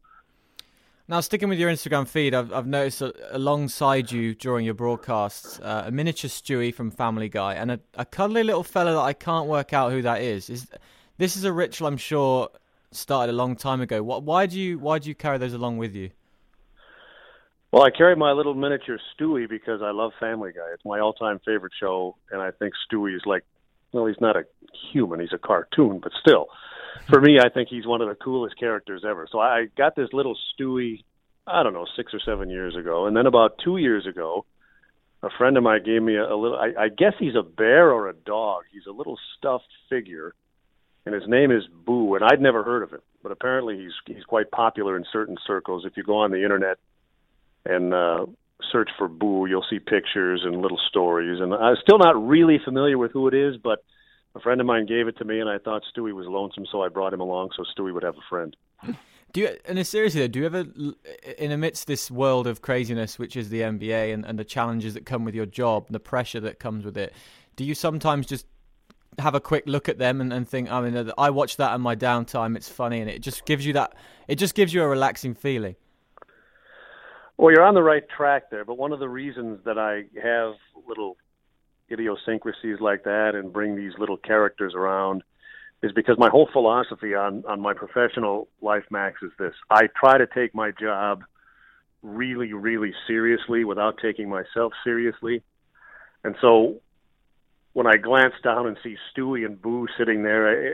Now, 1.10 1.18
sticking 1.18 1.48
with 1.48 1.58
your 1.58 1.72
Instagram 1.72 2.06
feed, 2.06 2.34
I've, 2.36 2.52
I've 2.52 2.68
noticed 2.68 3.02
alongside 3.32 4.12
you 4.12 4.32
during 4.32 4.64
your 4.64 4.74
broadcasts 4.74 5.58
uh, 5.58 5.82
a 5.86 5.90
miniature 5.90 6.30
Stewie 6.30 6.72
from 6.72 6.92
Family 6.92 7.28
Guy 7.28 7.54
and 7.54 7.72
a, 7.72 7.80
a, 7.94 8.04
cuddly 8.04 8.44
little 8.44 8.62
fella 8.62 8.92
that 8.92 9.00
I 9.00 9.12
can't 9.12 9.48
work 9.48 9.72
out 9.72 9.90
who 9.90 10.02
that 10.02 10.22
is. 10.22 10.48
Is 10.48 10.68
this 11.18 11.36
is 11.36 11.42
a 11.42 11.52
ritual 11.52 11.88
I'm 11.88 11.96
sure 11.96 12.48
started 12.92 13.32
a 13.32 13.34
long 13.34 13.56
time 13.56 13.80
ago. 13.80 14.04
Why 14.04 14.46
do 14.46 14.60
you 14.60 14.78
why 14.78 15.00
do 15.00 15.08
you 15.08 15.16
carry 15.16 15.36
those 15.36 15.52
along 15.52 15.78
with 15.78 15.96
you? 15.96 16.10
Well, 17.72 17.82
I 17.82 17.90
carry 17.90 18.14
my 18.14 18.30
little 18.30 18.54
miniature 18.54 19.00
Stewie 19.12 19.48
because 19.48 19.82
I 19.82 19.90
love 19.90 20.12
Family 20.20 20.52
Guy. 20.52 20.68
It's 20.72 20.84
my 20.84 21.00
all-time 21.00 21.40
favorite 21.44 21.72
show, 21.80 22.14
and 22.30 22.40
I 22.40 22.52
think 22.52 22.74
Stewie 22.86 23.16
is 23.16 23.22
like, 23.26 23.44
well, 23.90 24.06
he's 24.06 24.20
not 24.20 24.36
a 24.36 24.44
human; 24.92 25.18
he's 25.18 25.32
a 25.32 25.38
cartoon, 25.38 25.98
but 25.98 26.12
still 26.20 26.46
for 27.08 27.20
me, 27.20 27.38
I 27.38 27.48
think 27.48 27.69
he's 27.69 27.87
one 27.87 28.00
of 28.00 28.08
the 28.08 28.14
coolest 28.14 28.58
characters 28.58 29.02
ever. 29.08 29.26
So 29.31 29.38
I 29.38 29.66
got 29.76 29.96
this 29.96 30.08
little 30.12 30.37
Stewie, 30.54 31.04
I 31.46 31.62
don't 31.62 31.72
know, 31.72 31.87
six 31.96 32.12
or 32.14 32.20
seven 32.25 32.50
years 32.50 32.76
ago, 32.76 33.06
and 33.06 33.16
then 33.16 33.26
about 33.26 33.58
two 33.64 33.76
years 33.76 34.06
ago, 34.06 34.44
a 35.22 35.28
friend 35.37 35.56
of 35.56 35.62
mine 35.62 35.82
gave 35.84 36.02
me 36.02 36.16
a, 36.16 36.25
a 36.25 36.37
little. 36.37 36.58
I, 36.58 36.84
I 36.84 36.88
guess 36.88 37.12
he's 37.19 37.34
a 37.34 37.42
bear 37.42 37.90
or 37.90 38.08
a 38.08 38.14
dog. 38.14 38.62
He's 38.72 38.87
a 38.88 38.92
little 38.92 39.19
stuffed 39.37 39.69
figure, 39.88 40.34
and 41.04 41.14
his 41.14 41.25
name 41.26 41.50
is 41.50 41.64
Boo. 41.87 42.14
And 42.14 42.25
I'd 42.25 42.40
never 42.40 42.62
heard 42.62 42.82
of 42.82 42.90
him, 42.90 43.02
but 43.22 43.32
apparently 43.32 43.76
he's 43.76 43.93
he's 44.06 44.25
quite 44.25 44.50
popular 44.50 44.96
in 44.96 45.04
certain 45.12 45.36
circles. 45.46 45.84
If 45.84 45.96
you 45.96 46.02
go 46.02 46.19
on 46.19 46.31
the 46.31 46.43
internet 46.43 46.78
and 47.66 47.93
uh, 47.93 48.26
search 48.72 48.88
for 48.96 49.08
Boo, 49.08 49.46
you'll 49.46 49.66
see 49.69 49.78
pictures 49.78 50.43
and 50.44 50.62
little 50.62 50.81
stories. 50.88 51.40
And 51.40 51.52
I'm 51.52 51.76
still 51.82 51.98
not 51.98 52.26
really 52.26 52.58
familiar 52.64 52.96
with 52.96 53.12
who 53.12 53.28
it 53.28 53.34
is, 53.34 53.56
but 53.62 53.84
a 54.35 54.41
friend 54.41 54.61
of 54.61 54.67
mine 54.67 54.87
gave 54.87 55.09
it 55.09 55.17
to 55.19 55.25
me, 55.25 55.41
and 55.41 55.49
I 55.49 55.59
thought 55.59 55.82
Stewie 55.94 56.12
was 56.12 56.27
lonesome, 56.27 56.67
so 56.71 56.82
I 56.82 56.88
brought 56.88 57.12
him 57.12 57.21
along 57.21 57.50
so 57.56 57.65
Stewie 57.65 57.93
would 57.93 58.03
have 58.03 58.17
a 58.17 58.29
friend. 58.29 58.56
Do 59.32 59.43
you, 59.43 59.56
and 59.65 59.87
seriously, 59.87 60.27
do 60.27 60.41
you 60.41 60.47
ever, 60.47 60.65
in 61.38 61.53
amidst 61.53 61.87
this 61.87 62.11
world 62.11 62.49
of 62.49 62.62
craziness, 62.62 63.17
which 63.17 63.37
is 63.37 63.49
the 63.49 63.61
NBA, 63.61 64.12
and, 64.12 64.27
and 64.27 64.37
the 64.37 64.44
challenges 64.44 64.94
that 64.94 65.06
come 65.06 65.25
with 65.25 65.37
your 65.37 65.47
job, 65.47 65.87
the 65.88 66.00
pressure 66.00 66.41
that 66.41 66.59
comes 66.59 66.85
with 66.85 66.97
it, 66.97 67.12
do 67.55 67.62
you 67.62 67.77
sometimes 67.77 68.27
just 68.27 68.44
have 69.21 69.37
a 69.37 69.41
quick 69.41 69.65
look 69.67 69.88
at 69.88 69.99
them 69.99 70.21
and, 70.21 70.32
and 70.32 70.49
think, 70.49 70.69
oh, 70.69 70.79
I 70.79 70.91
mean, 70.91 71.12
I 71.17 71.31
watch 71.31 71.59
that 71.59 71.73
in 71.77 71.81
my 71.81 71.94
downtime. 71.94 72.56
It's 72.56 72.69
funny, 72.69 73.00
and 73.00 73.09
it 73.09 73.21
just 73.21 73.44
gives 73.44 73.65
you 73.65 73.73
that. 73.75 73.94
It 74.27 74.35
just 74.35 74.56
gives 74.56 74.75
you 74.75 74.82
a 74.82 74.88
relaxing 74.88 75.35
feeling. 75.35 75.77
Well, 77.37 77.53
you're 77.53 77.65
on 77.65 77.75
the 77.75 77.82
right 77.82 78.05
track 78.09 78.50
there, 78.50 78.65
but 78.65 78.79
one 78.79 78.93
of 78.93 78.99
the 78.99 79.09
reasons 79.09 79.61
that 79.65 79.79
I 79.79 80.05
have 80.21 80.55
little 80.88 81.17
idiosyncrasies 81.90 82.81
like 82.81 83.04
that 83.04 83.32
and 83.34 83.52
bring 83.52 83.76
these 83.76 83.92
little 83.98 84.16
characters 84.16 84.75
around 84.75 85.22
is 85.82 85.92
because 85.92 86.16
my 86.19 86.28
whole 86.28 86.48
philosophy 86.52 87.14
on 87.14 87.44
on 87.48 87.60
my 87.60 87.75
professional 87.75 88.48
life 88.60 88.84
max 88.90 89.22
is 89.22 89.32
this. 89.38 89.54
I 89.70 89.88
try 89.98 90.19
to 90.19 90.26
take 90.26 90.54
my 90.54 90.70
job 90.78 91.25
really 92.02 92.52
really 92.52 92.92
seriously 93.06 93.64
without 93.64 93.98
taking 94.00 94.28
myself 94.28 94.72
seriously. 94.84 95.42
And 96.22 96.37
so 96.40 96.81
when 97.72 97.87
i 97.87 97.96
glance 97.96 98.34
down 98.43 98.66
and 98.66 98.76
see 98.82 98.96
stewie 99.10 99.46
and 99.46 99.60
boo 99.60 99.86
sitting 99.98 100.22
there 100.22 100.72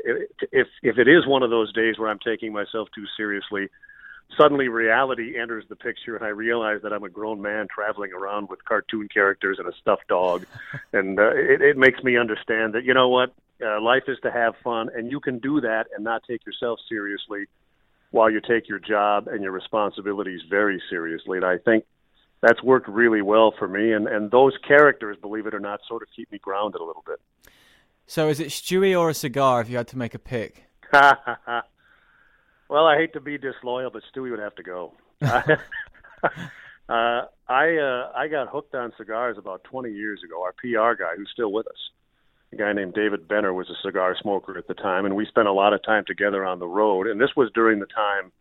if 0.53 0.67
if 0.83 0.99
it 0.99 1.09
is 1.09 1.27
one 1.27 1.43
of 1.43 1.51
those 1.51 1.73
days 1.73 1.99
where 1.99 2.09
i'm 2.09 2.19
taking 2.19 2.53
myself 2.53 2.89
too 2.95 3.05
seriously 3.17 3.69
suddenly 4.37 4.69
reality 4.69 5.39
enters 5.39 5.65
the 5.69 5.77
picture 5.77 6.17
and 6.17 6.25
I 6.25 6.29
realize 6.29 6.83
that 6.83 6.93
I'm 6.93 7.05
a 7.05 7.09
grown 7.09 7.41
man 7.41 7.69
traveling 7.73 8.13
around 8.13 8.49
with 8.49 8.65
cartoon 8.65 9.09
characters 9.09 9.59
and 9.59 9.69
a 9.69 9.73
stuffed 9.81 10.09
dog. 10.09 10.45
and 10.93 11.19
uh, 11.19 11.31
it, 11.35 11.63
it 11.63 11.77
makes 11.77 12.03
me 12.03 12.17
understand 12.17 12.75
that, 12.75 12.85
you 12.85 12.95
know 12.95 13.09
what, 13.09 13.33
uh, 13.65 13.81
life 13.81 14.05
is 14.09 14.19
to 14.23 14.31
have 14.31 14.55
fun 14.63 14.91
and 14.95 15.11
you 15.11 15.21
can 15.21 15.39
do 15.39 15.61
that 15.61 15.87
and 15.95 16.05
not 16.05 16.23
take 16.29 16.45
yourself 16.45 16.79
seriously 16.89 17.47
while 18.11 18.31
you 18.31 18.41
take 18.41 18.69
your 18.69 18.79
job 18.79 19.29
and 19.29 19.43
your 19.43 19.53
responsibilities 19.53 20.41
very 20.49 20.83
seriously. 20.91 21.39
And 21.39 21.47
I 21.47 21.59
think 21.59 21.85
that's 22.41 22.63
worked 22.63 22.89
really 22.89 23.23
well 23.23 23.55
for 23.59 23.67
me. 23.67 23.93
And, 23.93 24.07
and 24.07 24.31
those 24.31 24.53
characters, 24.67 25.17
believe 25.21 25.47
it 25.47 25.55
or 25.55 25.61
not, 25.61 25.81
sort 25.89 26.03
of 26.03 26.09
keep 26.15 26.31
me 26.31 26.39
grounded 26.39 26.81
a 26.81 26.85
little 26.85 27.05
bit. 27.07 27.21
So 28.07 28.29
is 28.29 28.39
it 28.39 28.49
Stewie 28.49 28.99
or 28.99 29.11
a 29.11 29.15
cigar 29.15 29.61
if 29.61 29.69
you 29.69 29.77
had 29.77 29.89
to 29.89 29.99
make 29.99 30.15
a 30.15 30.19
pick? 30.19 30.65
Well, 32.69 32.87
I 32.87 32.97
hate 32.97 33.13
to 33.13 33.21
be 33.21 33.39
disloyal, 33.39 33.91
but 33.91 34.03
Stewie 34.13 34.31
would 34.31 34.41
have 34.41 34.55
to 34.57 34.63
go. 34.63 34.93
uh, 35.23 35.59
I 36.89 37.77
uh, 37.77 38.13
I 38.15 38.29
got 38.29 38.49
hooked 38.49 38.75
on 38.75 38.93
cigars 38.99 39.39
about 39.39 39.65
20 39.65 39.93
years 39.93 40.21
ago. 40.25 40.43
Our 40.43 40.53
PR 40.53 41.01
guy, 41.01 41.15
who's 41.17 41.31
still 41.33 41.53
with 41.53 41.67
us, 41.69 41.91
a 42.53 42.57
guy 42.57 42.73
named 42.73 42.95
David 42.95 43.29
Benner, 43.29 43.53
was 43.53 43.71
a 43.71 43.87
cigar 43.87 44.17
smoker 44.21 44.59
at 44.59 44.67
the 44.67 44.75
time, 44.75 45.05
and 45.05 45.15
we 45.15 45.27
spent 45.27 45.49
a 45.49 45.53
lot 45.53 45.73
of 45.73 45.83
time 45.85 46.05
together 46.07 46.45
on 46.45 46.59
the 46.59 46.67
road. 46.67 47.07
And 47.07 47.21
this 47.21 47.31
was 47.37 47.51
during 47.55 47.79
the 47.79 47.87
time 47.87 48.33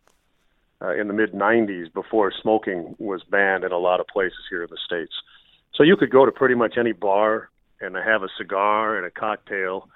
uh, 0.82 0.94
in 0.94 1.06
the 1.06 1.14
mid 1.14 1.32
90s 1.32 1.92
before 1.92 2.32
smoking 2.42 2.96
was 2.98 3.22
banned 3.22 3.64
in 3.64 3.72
a 3.72 3.78
lot 3.78 4.00
of 4.00 4.06
places 4.08 4.40
here 4.50 4.64
in 4.64 4.70
the 4.70 4.78
states. 4.84 5.14
So 5.74 5.82
you 5.82 5.96
could 5.96 6.10
go 6.10 6.26
to 6.26 6.32
pretty 6.32 6.54
much 6.54 6.76
any 6.78 6.92
bar 6.92 7.50
and 7.80 7.94
have 7.94 8.22
a 8.22 8.28
cigar 8.38 8.96
and 8.96 9.06
a 9.06 9.10
cocktail. 9.10 9.88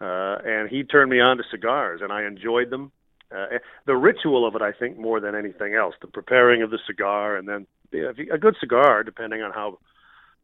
Uh, 0.00 0.36
and 0.44 0.68
he 0.68 0.84
turned 0.84 1.10
me 1.10 1.20
on 1.20 1.38
to 1.38 1.44
cigars, 1.50 2.02
and 2.02 2.12
I 2.12 2.24
enjoyed 2.24 2.70
them 2.70 2.92
uh, 3.34 3.58
the 3.86 3.96
ritual 3.96 4.46
of 4.46 4.54
it, 4.54 4.62
I 4.62 4.72
think, 4.72 4.98
more 4.98 5.20
than 5.20 5.34
anything 5.34 5.74
else, 5.74 5.94
the 6.00 6.06
preparing 6.06 6.62
of 6.62 6.70
the 6.70 6.78
cigar, 6.86 7.36
and 7.36 7.48
then 7.48 7.66
a 8.30 8.38
good 8.38 8.56
cigar, 8.60 9.02
depending 9.02 9.42
on 9.42 9.52
how 9.52 9.78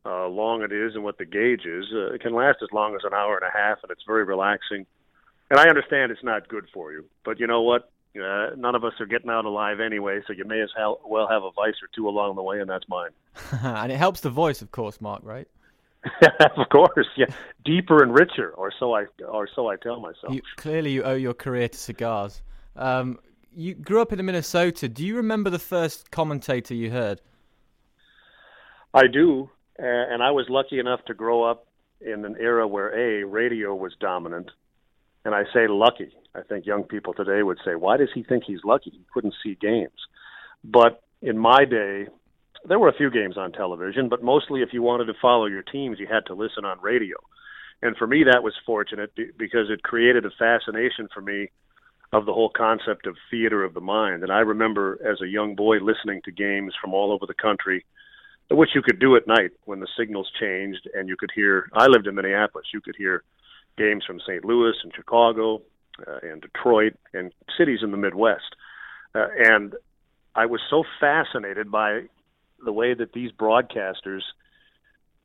uh, 0.05 0.27
long 0.29 0.63
it 0.63 0.73
is 0.73 0.95
and 0.95 1.05
what 1.05 1.19
the 1.19 1.25
gauge 1.25 1.67
is, 1.67 1.87
uh, 1.93 2.15
it 2.15 2.21
can 2.21 2.35
last 2.35 2.59
as 2.63 2.69
long 2.73 2.95
as 2.95 3.03
an 3.05 3.13
hour 3.13 3.39
and 3.39 3.47
a 3.47 3.57
half, 3.57 3.79
and 3.83 3.91
it's 3.91 4.05
very 4.07 4.25
relaxing. 4.25 4.87
And 5.51 5.59
I 5.59 5.69
understand 5.69 6.13
it's 6.13 6.23
not 6.23 6.49
good 6.49 6.67
for 6.73 6.93
you, 6.93 7.05
but 7.25 7.41
you 7.41 7.47
know 7.47 7.63
what? 7.63 7.91
Uh, 8.17 8.51
none 8.57 8.75
of 8.75 8.85
us 8.85 8.95
are 8.99 9.07
getting 9.07 9.31
out 9.31 9.45
alive 9.45 9.79
anyway, 9.79 10.21
so 10.27 10.33
you 10.33 10.45
may 10.45 10.61
as 10.61 10.71
well 11.07 11.29
have 11.29 11.45
a 11.45 11.51
vice 11.53 11.77
or 11.83 11.89
two 11.95 12.09
along 12.09 12.35
the 12.35 12.43
way, 12.43 12.61
and 12.61 12.69
that's 12.69 12.89
mine. 12.89 13.11
and 13.63 13.93
it 13.93 13.97
helps 13.97 14.21
the 14.21 14.31
voice, 14.31 14.63
of 14.63 14.71
course, 14.73 15.01
Mark. 15.01 15.23
Right? 15.23 15.47
of 16.57 16.69
course, 16.71 17.07
yeah, 17.17 17.27
deeper 17.65 18.03
and 18.03 18.13
richer, 18.13 18.51
or 18.53 18.73
so 18.79 18.95
I, 18.95 19.05
or 19.29 19.49
so 19.55 19.69
I 19.69 19.77
tell 19.77 20.01
myself. 20.01 20.35
You, 20.35 20.41
clearly, 20.57 20.93
you 20.93 21.03
owe 21.03 21.15
your 21.15 21.35
career 21.35 21.69
to 21.69 21.79
cigars. 21.79 22.43
Um, 22.77 23.19
you 23.55 23.75
grew 23.75 24.01
up 24.01 24.13
in 24.13 24.25
Minnesota. 24.25 24.89
Do 24.89 25.05
you 25.05 25.17
remember 25.17 25.51
the 25.51 25.59
first 25.59 26.11
commentator 26.11 26.75
you 26.75 26.91
heard? 26.91 27.21
I 28.95 29.07
do, 29.07 29.51
and 29.79 30.23
I 30.23 30.31
was 30.31 30.47
lucky 30.49 30.79
enough 30.79 31.05
to 31.07 31.15
grow 31.15 31.45
up 31.45 31.67
in 32.01 32.25
an 32.25 32.37
era 32.41 32.67
where 32.67 32.89
a 32.95 33.25
radio 33.25 33.75
was 33.75 33.93
dominant, 34.01 34.51
and 35.25 35.35
I 35.35 35.45
say 35.53 35.69
lucky. 35.69 36.13
I 36.35 36.43
think 36.43 36.67
young 36.67 36.85
people 36.85 37.13
today 37.13 37.43
would 37.43 37.59
say, 37.65 37.75
"Why 37.75 37.97
does 37.97 38.13
he 38.13 38.23
think 38.23 38.45
he's 38.45 38.65
lucky? 38.65 38.91
He 38.91 39.05
couldn't 39.13 39.35
see 39.43 39.55
games." 39.55 40.07
But 40.65 41.03
in 41.23 41.39
my 41.39 41.65
day, 41.65 42.09
there 42.65 42.79
were 42.79 42.89
a 42.89 42.95
few 42.97 43.11
games 43.11 43.37
on 43.37 43.53
television, 43.53 44.09
but 44.09 44.23
mostly 44.23 44.63
if 44.63 44.73
you 44.73 44.83
wanted 44.83 45.07
to 45.07 45.15
follow 45.15 45.47
your 45.47 45.63
teams, 45.63 45.99
you 45.99 46.07
had 46.07 46.27
to 46.27 46.35
listen 46.35 46.65
on 46.65 46.81
radio. 46.81 47.17
And 47.83 47.97
for 47.97 48.07
me, 48.07 48.25
that 48.25 48.43
was 48.43 48.55
fortunate 48.67 49.13
because 49.37 49.71
it 49.71 49.83
created 49.83 50.27
a 50.27 50.31
fascination 50.31 51.09
for 51.13 51.23
me 51.23 51.51
of 52.13 52.27
the 52.27 52.33
whole 52.33 52.51
concept 52.51 53.07
of 53.07 53.17
theater 53.31 53.63
of 53.63 53.75
the 53.75 53.81
mind. 53.81 54.23
And 54.23 54.33
I 54.33 54.41
remember 54.41 54.99
as 55.09 55.21
a 55.21 55.29
young 55.29 55.55
boy 55.55 55.77
listening 55.77 56.21
to 56.25 56.33
games 56.33 56.75
from 56.81 56.93
all 56.93 57.13
over 57.13 57.27
the 57.27 57.35
country, 57.35 57.85
which 58.51 58.71
you 58.75 58.83
could 58.83 58.99
do 58.99 59.17
at 59.17 59.29
night 59.29 59.51
when 59.65 59.81
the 59.81 59.89
signals 59.97 60.31
changed 60.41 60.89
and 60.93 61.09
you 61.09 61.17
could 61.17 61.31
hear. 61.35 61.71
I 61.73 61.87
lived 61.87 62.07
in 62.07 62.17
Minneapolis. 62.17 62.67
You 62.75 62.81
could 62.81 62.97
hear 62.97 63.23
games 63.79 64.05
from 64.05 64.21
St. 64.21 64.45
Louis 64.45 64.75
and 64.83 64.93
Chicago 64.95 65.63
uh, 66.07 66.19
and 66.23 66.41
Detroit 66.43 66.95
and 67.15 67.33
cities 67.57 67.81
in 67.83 67.93
the 67.93 67.97
Midwest. 67.97 68.57
Uh, 69.15 69.29
and 69.39 69.75
I 70.35 70.47
was 70.47 70.61
so 70.69 70.83
fascinated 70.99 71.71
by 71.71 72.03
the 72.65 72.73
way 72.73 72.95
that 72.95 73.13
these 73.13 73.31
broadcasters 73.31 74.23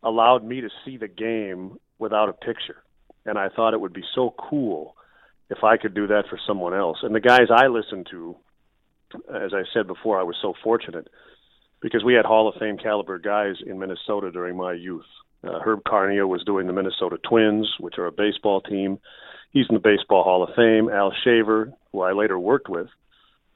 allowed 0.03 0.45
me 0.45 0.61
to 0.61 0.69
see 0.83 0.97
the 0.97 1.07
game 1.07 1.77
without 1.97 2.29
a 2.29 2.33
picture 2.33 2.83
and 3.25 3.37
I 3.37 3.49
thought 3.49 3.73
it 3.73 3.81
would 3.81 3.93
be 3.93 4.03
so 4.13 4.33
cool 4.37 4.95
if 5.49 5.63
I 5.63 5.77
could 5.77 5.93
do 5.93 6.07
that 6.07 6.25
for 6.29 6.39
someone 6.47 6.73
else. 6.73 6.97
And 7.03 7.13
the 7.13 7.19
guys 7.19 7.47
I 7.51 7.67
listened 7.67 8.07
to, 8.11 8.35
as 9.33 9.53
I 9.53 9.63
said 9.73 9.87
before, 9.87 10.19
I 10.19 10.23
was 10.23 10.35
so 10.41 10.53
fortunate 10.63 11.07
because 11.81 12.03
we 12.03 12.13
had 12.13 12.25
Hall 12.25 12.47
of 12.47 12.55
Fame 12.59 12.77
caliber 12.77 13.19
guys 13.19 13.55
in 13.65 13.79
Minnesota 13.79 14.31
during 14.31 14.57
my 14.57 14.73
youth. 14.73 15.05
Uh, 15.43 15.59
Herb 15.59 15.83
Carneal 15.83 16.27
was 16.27 16.43
doing 16.43 16.65
the 16.65 16.73
Minnesota 16.73 17.17
Twins, 17.29 17.69
which 17.79 17.99
are 17.99 18.07
a 18.07 18.11
baseball 18.11 18.61
team. 18.61 18.97
He's 19.51 19.67
in 19.69 19.75
the 19.75 19.79
Baseball 19.79 20.23
Hall 20.23 20.43
of 20.43 20.49
Fame. 20.55 20.89
Al 20.89 21.13
Shaver, 21.23 21.71
who 21.91 22.01
I 22.01 22.13
later 22.13 22.39
worked 22.39 22.67
with, 22.67 22.87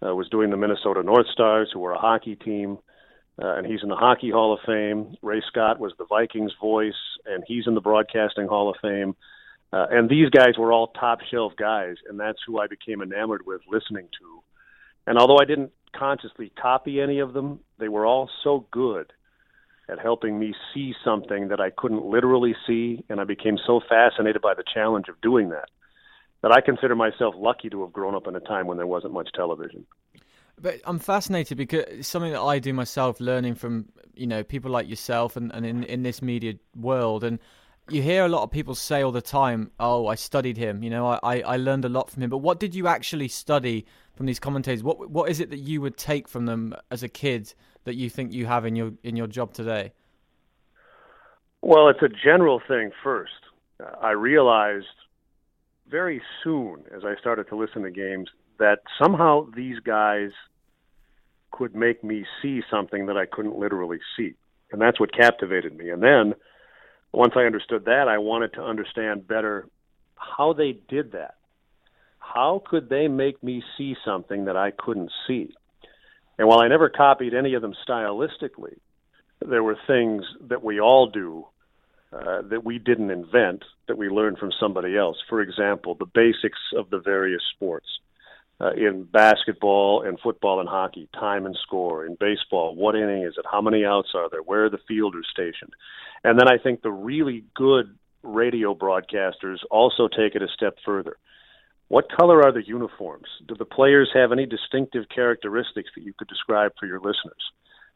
uh, 0.05 0.15
was 0.15 0.29
doing 0.29 0.49
the 0.51 0.57
Minnesota 0.57 1.03
North 1.03 1.27
Stars, 1.33 1.71
who 1.73 1.79
were 1.79 1.93
a 1.93 1.97
hockey 1.97 2.35
team, 2.35 2.77
uh, 3.41 3.55
and 3.55 3.65
he's 3.65 3.81
in 3.81 3.89
the 3.89 3.95
Hockey 3.95 4.29
Hall 4.29 4.53
of 4.53 4.59
Fame. 4.65 5.15
Ray 5.21 5.41
Scott 5.47 5.79
was 5.79 5.93
the 5.97 6.05
Vikings 6.05 6.53
voice, 6.61 6.93
and 7.25 7.43
he's 7.47 7.67
in 7.67 7.73
the 7.73 7.81
Broadcasting 7.81 8.47
Hall 8.47 8.69
of 8.69 8.75
Fame. 8.81 9.15
Uh, 9.71 9.85
and 9.91 10.09
these 10.09 10.29
guys 10.29 10.57
were 10.57 10.71
all 10.71 10.87
top 10.87 11.19
shelf 11.29 11.53
guys, 11.57 11.95
and 12.07 12.19
that's 12.19 12.39
who 12.45 12.59
I 12.59 12.67
became 12.67 13.01
enamored 13.01 13.45
with 13.45 13.61
listening 13.69 14.07
to. 14.19 14.43
And 15.05 15.17
although 15.17 15.37
I 15.39 15.45
didn't 15.45 15.71
consciously 15.95 16.51
copy 16.59 17.01
any 17.01 17.19
of 17.19 17.33
them, 17.33 17.59
they 17.77 17.87
were 17.87 18.05
all 18.05 18.29
so 18.43 18.67
good 18.71 19.11
at 19.89 19.99
helping 19.99 20.39
me 20.39 20.53
see 20.73 20.93
something 21.03 21.47
that 21.49 21.59
I 21.59 21.69
couldn't 21.71 22.05
literally 22.05 22.55
see, 22.67 23.03
and 23.09 23.19
I 23.19 23.23
became 23.23 23.57
so 23.65 23.81
fascinated 23.87 24.41
by 24.41 24.53
the 24.53 24.63
challenge 24.73 25.07
of 25.09 25.19
doing 25.21 25.49
that 25.49 25.69
that 26.41 26.51
I 26.51 26.61
consider 26.61 26.95
myself 26.95 27.35
lucky 27.37 27.69
to 27.69 27.81
have 27.81 27.91
grown 27.91 28.15
up 28.15 28.27
in 28.27 28.35
a 28.35 28.39
time 28.39 28.67
when 28.67 28.77
there 28.77 28.87
wasn't 28.87 29.13
much 29.13 29.29
television. 29.35 29.85
But 30.61 30.79
I'm 30.85 30.99
fascinated 30.99 31.57
because 31.57 31.85
it's 31.87 32.07
something 32.07 32.31
that 32.31 32.41
I 32.41 32.59
do 32.59 32.73
myself, 32.73 33.19
learning 33.19 33.55
from 33.55 33.89
you 34.13 34.27
know 34.27 34.43
people 34.43 34.71
like 34.71 34.89
yourself 34.89 35.35
and, 35.35 35.51
and 35.53 35.65
in 35.65 35.83
in 35.83 36.03
this 36.03 36.21
media 36.21 36.53
world, 36.75 37.23
and 37.23 37.39
you 37.91 38.01
hear 38.01 38.25
a 38.25 38.29
lot 38.29 38.43
of 38.43 38.51
people 38.51 38.75
say 38.75 39.01
all 39.01 39.11
the 39.11 39.21
time, 39.21 39.71
"Oh, 39.79 40.07
I 40.07 40.15
studied 40.15 40.57
him," 40.57 40.83
you 40.83 40.89
know, 40.89 41.07
I 41.07 41.41
I 41.41 41.57
learned 41.57 41.85
a 41.85 41.89
lot 41.89 42.09
from 42.09 42.23
him. 42.23 42.29
But 42.29 42.39
what 42.39 42.59
did 42.59 42.75
you 42.75 42.87
actually 42.87 43.27
study 43.27 43.85
from 44.15 44.25
these 44.25 44.39
commentators? 44.39 44.83
What 44.83 45.09
what 45.09 45.29
is 45.29 45.39
it 45.39 45.49
that 45.49 45.59
you 45.59 45.81
would 45.81 45.97
take 45.97 46.27
from 46.27 46.45
them 46.45 46.75
as 46.91 47.03
a 47.03 47.09
kid 47.09 47.53
that 47.83 47.95
you 47.95 48.09
think 48.09 48.33
you 48.33 48.45
have 48.45 48.65
in 48.65 48.75
your 48.75 48.91
in 49.03 49.15
your 49.15 49.27
job 49.27 49.53
today? 49.53 49.93
Well, 51.61 51.89
it's 51.89 52.01
a 52.01 52.09
general 52.09 52.61
thing 52.67 52.91
first. 53.03 53.31
Uh, 53.83 53.91
I 54.01 54.11
realized 54.11 54.85
very 55.89 56.21
soon 56.43 56.83
as 56.95 57.03
I 57.03 57.15
started 57.19 57.47
to 57.49 57.55
listen 57.55 57.81
to 57.83 57.91
games 57.91 58.29
that 58.59 58.79
somehow 59.01 59.47
these 59.55 59.79
guys 59.79 60.31
could 61.51 61.75
make 61.75 62.03
me 62.03 62.25
see 62.41 62.61
something 62.69 63.07
that 63.07 63.17
I 63.17 63.25
couldn't 63.25 63.57
literally 63.57 63.99
see. 64.15 64.35
And 64.71 64.81
that's 64.81 64.99
what 64.99 65.13
captivated 65.13 65.75
me. 65.75 65.89
And 65.89 66.03
then 66.03 66.35
once 67.11 67.33
I 67.35 67.41
understood 67.41 67.85
that, 67.85 68.07
I 68.07 68.17
wanted 68.19 68.53
to 68.53 68.61
understand 68.61 69.27
better 69.27 69.67
how 70.15 70.53
they 70.53 70.77
did 70.87 71.13
that. 71.13 71.35
How 72.19 72.61
could 72.65 72.89
they 72.89 73.07
make 73.07 73.41
me 73.43 73.63
see 73.77 73.95
something 74.05 74.45
that 74.45 74.55
I 74.55 74.71
couldn't 74.71 75.11
see? 75.27 75.55
And 76.37 76.47
while 76.47 76.59
I 76.59 76.67
never 76.67 76.89
copied 76.89 77.33
any 77.33 77.55
of 77.55 77.61
them 77.61 77.73
stylistically, 77.87 78.77
there 79.45 79.63
were 79.63 79.77
things 79.87 80.23
that 80.47 80.63
we 80.63 80.79
all 80.79 81.09
do 81.09 81.45
uh, 82.11 82.41
that 82.43 82.63
we 82.63 82.79
didn't 82.79 83.11
invent, 83.11 83.63
that 83.87 83.97
we 83.97 84.09
learned 84.09 84.37
from 84.37 84.51
somebody 84.59 84.97
else. 84.97 85.17
For 85.29 85.41
example, 85.41 85.95
the 85.95 86.05
basics 86.05 86.59
of 86.75 86.89
the 86.89 86.99
various 86.99 87.41
sports. 87.55 87.87
Uh, 88.61 88.71
in 88.73 89.05
basketball 89.05 90.03
and 90.05 90.19
football 90.19 90.59
and 90.59 90.67
hockey, 90.67 91.07
time 91.13 91.45
and 91.45 91.57
score. 91.63 92.05
In 92.05 92.17
baseball, 92.19 92.75
what 92.75 92.93
inning 92.93 93.23
is 93.23 93.35
it? 93.37 93.45
How 93.49 93.61
many 93.61 93.85
outs 93.85 94.09
are 94.13 94.29
there? 94.29 94.41
Where 94.41 94.65
are 94.65 94.69
the 94.69 94.79
fielders 94.85 95.27
stationed? 95.31 95.71
And 96.25 96.37
then 96.37 96.49
I 96.49 96.57
think 96.61 96.81
the 96.81 96.91
really 96.91 97.45
good 97.55 97.95
radio 98.21 98.75
broadcasters 98.75 99.59
also 99.71 100.09
take 100.09 100.35
it 100.35 100.43
a 100.43 100.49
step 100.53 100.75
further. 100.85 101.15
What 101.87 102.11
color 102.11 102.43
are 102.43 102.51
the 102.51 102.67
uniforms? 102.67 103.27
Do 103.47 103.55
the 103.55 103.63
players 103.63 104.11
have 104.13 104.33
any 104.33 104.45
distinctive 104.45 105.05
characteristics 105.13 105.89
that 105.95 106.03
you 106.03 106.13
could 106.17 106.27
describe 106.27 106.73
for 106.77 106.85
your 106.85 106.99
listeners? 106.99 107.51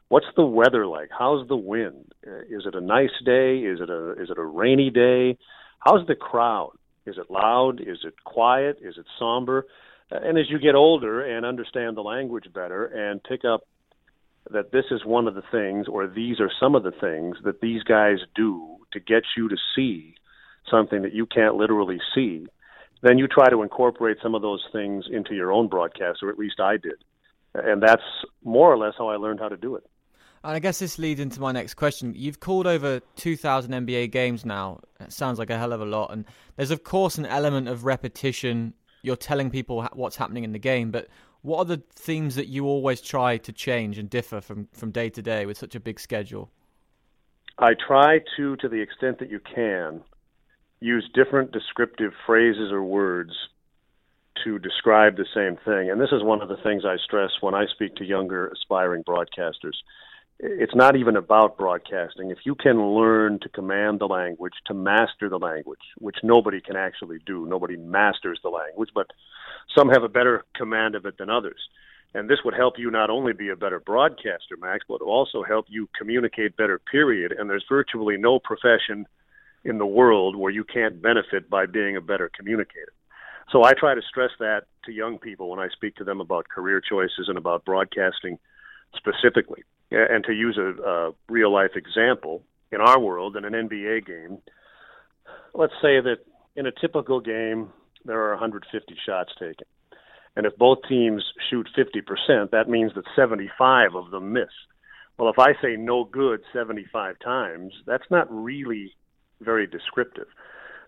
What's 0.07 0.27
the 0.35 0.45
weather 0.45 0.87
like? 0.87 1.09
How's 1.17 1.47
the 1.47 1.57
wind? 1.57 2.13
Uh, 2.25 2.39
is 2.49 2.65
it 2.65 2.75
a 2.75 2.81
nice 2.81 3.11
day? 3.25 3.59
Is 3.59 3.81
it 3.81 3.89
a 3.89 4.11
is 4.13 4.29
it 4.29 4.37
a 4.37 4.45
rainy 4.45 4.89
day? 4.89 5.37
How's 5.79 6.07
the 6.07 6.15
crowd? 6.15 6.71
Is 7.05 7.17
it 7.17 7.29
loud? 7.29 7.81
Is 7.81 7.99
it 8.03 8.13
quiet? 8.23 8.77
Is 8.81 8.97
it 8.97 9.05
somber? 9.19 9.65
And 10.21 10.37
as 10.37 10.49
you 10.49 10.59
get 10.59 10.75
older 10.75 11.21
and 11.21 11.45
understand 11.45 11.97
the 11.97 12.01
language 12.01 12.45
better 12.53 12.85
and 12.85 13.23
pick 13.23 13.43
up 13.45 13.61
that 14.51 14.71
this 14.71 14.85
is 14.91 15.03
one 15.05 15.27
of 15.27 15.35
the 15.35 15.43
things 15.51 15.87
or 15.87 16.05
these 16.05 16.39
are 16.39 16.51
some 16.59 16.75
of 16.75 16.83
the 16.83 16.91
things 16.91 17.37
that 17.43 17.61
these 17.61 17.81
guys 17.83 18.17
do 18.35 18.77
to 18.91 18.99
get 18.99 19.23
you 19.35 19.49
to 19.49 19.57
see 19.75 20.15
something 20.69 21.01
that 21.01 21.13
you 21.13 21.25
can't 21.25 21.55
literally 21.55 21.99
see, 22.13 22.45
then 23.01 23.17
you 23.17 23.27
try 23.27 23.49
to 23.49 23.63
incorporate 23.63 24.17
some 24.21 24.35
of 24.35 24.41
those 24.41 24.63
things 24.71 25.05
into 25.11 25.33
your 25.33 25.51
own 25.51 25.67
broadcast, 25.67 26.19
or 26.21 26.29
at 26.29 26.37
least 26.37 26.59
I 26.59 26.77
did. 26.77 27.03
And 27.53 27.81
that's 27.81 28.03
more 28.43 28.71
or 28.71 28.77
less 28.77 28.93
how 28.97 29.09
I 29.09 29.15
learned 29.15 29.39
how 29.39 29.49
to 29.49 29.57
do 29.57 29.75
it. 29.75 29.83
And 30.43 30.53
I 30.55 30.59
guess 30.59 30.79
this 30.79 30.99
leads 30.99 31.19
into 31.19 31.39
my 31.39 31.51
next 31.51 31.75
question. 31.75 32.13
You've 32.15 32.39
called 32.39 32.67
over 32.67 32.99
2,000 33.15 33.71
NBA 33.71 34.11
games 34.11 34.45
now. 34.45 34.81
It 34.99 35.13
sounds 35.13 35.39
like 35.39 35.49
a 35.49 35.57
hell 35.57 35.71
of 35.71 35.81
a 35.81 35.85
lot. 35.85 36.11
And 36.11 36.25
there's, 36.57 36.71
of 36.71 36.83
course, 36.83 37.17
an 37.17 37.25
element 37.25 37.69
of 37.69 37.85
repetition. 37.85 38.73
You're 39.03 39.15
telling 39.15 39.51
people 39.51 39.87
what's 39.93 40.15
happening 40.15 40.43
in 40.43 40.53
the 40.53 40.59
game. 40.59 40.89
But 40.89 41.07
what 41.43 41.59
are 41.59 41.65
the 41.65 41.83
themes 41.93 42.35
that 42.35 42.47
you 42.47 42.65
always 42.65 43.01
try 43.01 43.37
to 43.37 43.51
change 43.51 43.99
and 43.99 44.09
differ 44.09 44.41
from, 44.41 44.67
from 44.73 44.91
day 44.91 45.09
to 45.11 45.21
day 45.21 45.45
with 45.45 45.57
such 45.57 45.75
a 45.75 45.79
big 45.79 45.99
schedule? 45.99 46.49
I 47.59 47.73
try 47.75 48.19
to, 48.37 48.55
to 48.55 48.69
the 48.69 48.81
extent 48.81 49.19
that 49.19 49.29
you 49.29 49.39
can, 49.39 50.01
use 50.79 51.07
different 51.13 51.51
descriptive 51.51 52.13
phrases 52.25 52.71
or 52.71 52.83
words 52.83 53.31
to 54.43 54.57
describe 54.59 55.15
the 55.17 55.25
same 55.33 55.57
thing. 55.63 55.91
And 55.91 56.01
this 56.01 56.11
is 56.11 56.23
one 56.23 56.41
of 56.41 56.49
the 56.49 56.57
things 56.57 56.83
I 56.85 56.97
stress 57.03 57.29
when 57.41 57.53
I 57.53 57.65
speak 57.67 57.95
to 57.97 58.05
younger 58.05 58.47
aspiring 58.47 59.03
broadcasters 59.03 59.75
it's 60.39 60.75
not 60.75 60.95
even 60.95 61.15
about 61.15 61.57
broadcasting. 61.57 62.31
If 62.31 62.39
you 62.45 62.55
can 62.55 62.81
learn 62.81 63.39
to 63.39 63.49
command 63.49 63.99
the 63.99 64.07
language, 64.07 64.53
to 64.65 64.73
master 64.73 65.29
the 65.29 65.39
language, 65.39 65.79
which 65.99 66.17
nobody 66.23 66.59
can 66.59 66.75
actually 66.75 67.19
do, 67.25 67.45
nobody 67.45 67.77
masters 67.77 68.39
the 68.43 68.49
language, 68.49 68.89
but 68.93 69.07
some 69.75 69.89
have 69.89 70.03
a 70.03 70.09
better 70.09 70.43
command 70.55 70.95
of 70.95 71.05
it 71.05 71.17
than 71.17 71.29
others. 71.29 71.59
And 72.13 72.29
this 72.29 72.39
would 72.45 72.53
help 72.53 72.75
you 72.77 72.91
not 72.91 73.09
only 73.09 73.33
be 73.33 73.49
a 73.49 73.55
better 73.55 73.79
broadcaster, 73.79 74.55
Max, 74.59 74.85
but 74.87 75.01
also 75.01 75.43
help 75.43 75.65
you 75.69 75.89
communicate 75.97 76.57
better, 76.57 76.77
period. 76.79 77.31
And 77.31 77.49
there's 77.49 77.65
virtually 77.67 78.17
no 78.17 78.39
profession 78.39 79.07
in 79.63 79.77
the 79.77 79.85
world 79.85 80.35
where 80.35 80.51
you 80.51 80.63
can't 80.63 81.01
benefit 81.01 81.49
by 81.49 81.65
being 81.65 81.95
a 81.95 82.01
better 82.01 82.29
communicator. 82.37 82.93
So 83.51 83.63
I 83.63 83.73
try 83.73 83.95
to 83.95 84.01
stress 84.07 84.31
that 84.39 84.65
to 84.85 84.91
young 84.91 85.17
people 85.17 85.49
when 85.49 85.59
I 85.59 85.69
speak 85.69 85.95
to 85.95 86.03
them 86.03 86.21
about 86.21 86.49
career 86.49 86.81
choices 86.81 87.29
and 87.29 87.37
about 87.37 87.65
broadcasting 87.65 88.37
specifically. 88.95 89.63
And 89.93 90.23
to 90.25 90.33
use 90.33 90.57
a, 90.57 90.81
a 90.81 91.11
real 91.29 91.53
life 91.53 91.71
example, 91.75 92.43
in 92.71 92.81
our 92.81 92.99
world, 92.99 93.37
in 93.37 93.45
an 93.45 93.53
NBA 93.53 94.05
game, 94.05 94.39
let's 95.53 95.73
say 95.81 96.01
that 96.01 96.17
in 96.55 96.65
a 96.65 96.71
typical 96.71 97.19
game, 97.19 97.69
there 98.05 98.19
are 98.23 98.31
150 98.31 98.95
shots 99.05 99.31
taken. 99.39 99.67
And 100.35 100.45
if 100.45 100.57
both 100.57 100.79
teams 100.89 101.23
shoot 101.49 101.69
50%, 101.77 102.49
that 102.51 102.67
means 102.67 102.91
that 102.95 103.05
75 103.15 103.95
of 103.95 104.09
them 104.11 104.33
miss. 104.33 104.49
Well, 105.17 105.29
if 105.29 105.37
I 105.37 105.53
say 105.61 105.75
no 105.77 106.03
good 106.05 106.41
75 106.51 107.19
times, 107.19 107.71
that's 107.85 108.09
not 108.09 108.27
really 108.31 108.95
very 109.41 109.67
descriptive. 109.67 110.27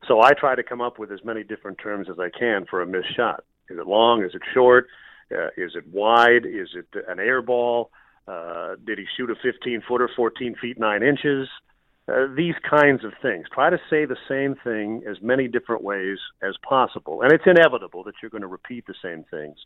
So 0.08 0.22
I 0.22 0.32
try 0.34 0.56
to 0.56 0.64
come 0.64 0.82
up 0.82 0.98
with 0.98 1.12
as 1.12 1.24
many 1.24 1.44
different 1.44 1.78
terms 1.78 2.08
as 2.10 2.20
I 2.20 2.30
can 2.38 2.66
for 2.70 2.82
a 2.82 2.88
missed 2.88 3.16
shot. 3.16 3.44
Is 3.70 3.78
it 3.78 3.88
long? 3.88 4.24
Is 4.24 4.34
it 4.34 4.42
short? 4.54 4.88
Uh, 5.32 5.48
is 5.58 5.76
it 5.76 5.86
wide? 5.92 6.46
Is 6.46 6.70
it 6.76 6.88
an 7.08 7.20
air 7.20 7.42
ball? 7.42 7.92
Uh, 8.28 8.76
did 8.86 8.98
he 8.98 9.06
shoot 9.16 9.30
a 9.30 9.36
15 9.36 9.84
footer, 9.88 10.10
14 10.16 10.56
feet 10.60 10.80
9 10.80 11.04
inches? 11.04 11.48
Uh, 12.08 12.28
these 12.36 12.56
kinds 12.70 13.04
of 13.04 13.14
things. 13.22 13.46
Try 13.52 13.70
to 13.70 13.80
say 13.90 14.06
the 14.06 14.18
same 14.30 14.56
thing 14.64 15.04
as 15.10 15.18
many 15.22 15.48
different 15.48 15.84
ways 15.84 16.18
as 16.44 16.56
possible. 16.68 17.22
And 17.22 17.32
it's 17.32 17.46
inevitable 17.48 18.04
that 18.04 18.14
you're 18.22 18.30
going 18.30 18.42
to 18.42 18.48
repeat 18.48 18.86
the 18.86 18.94
same 19.02 19.26
things. 19.32 19.58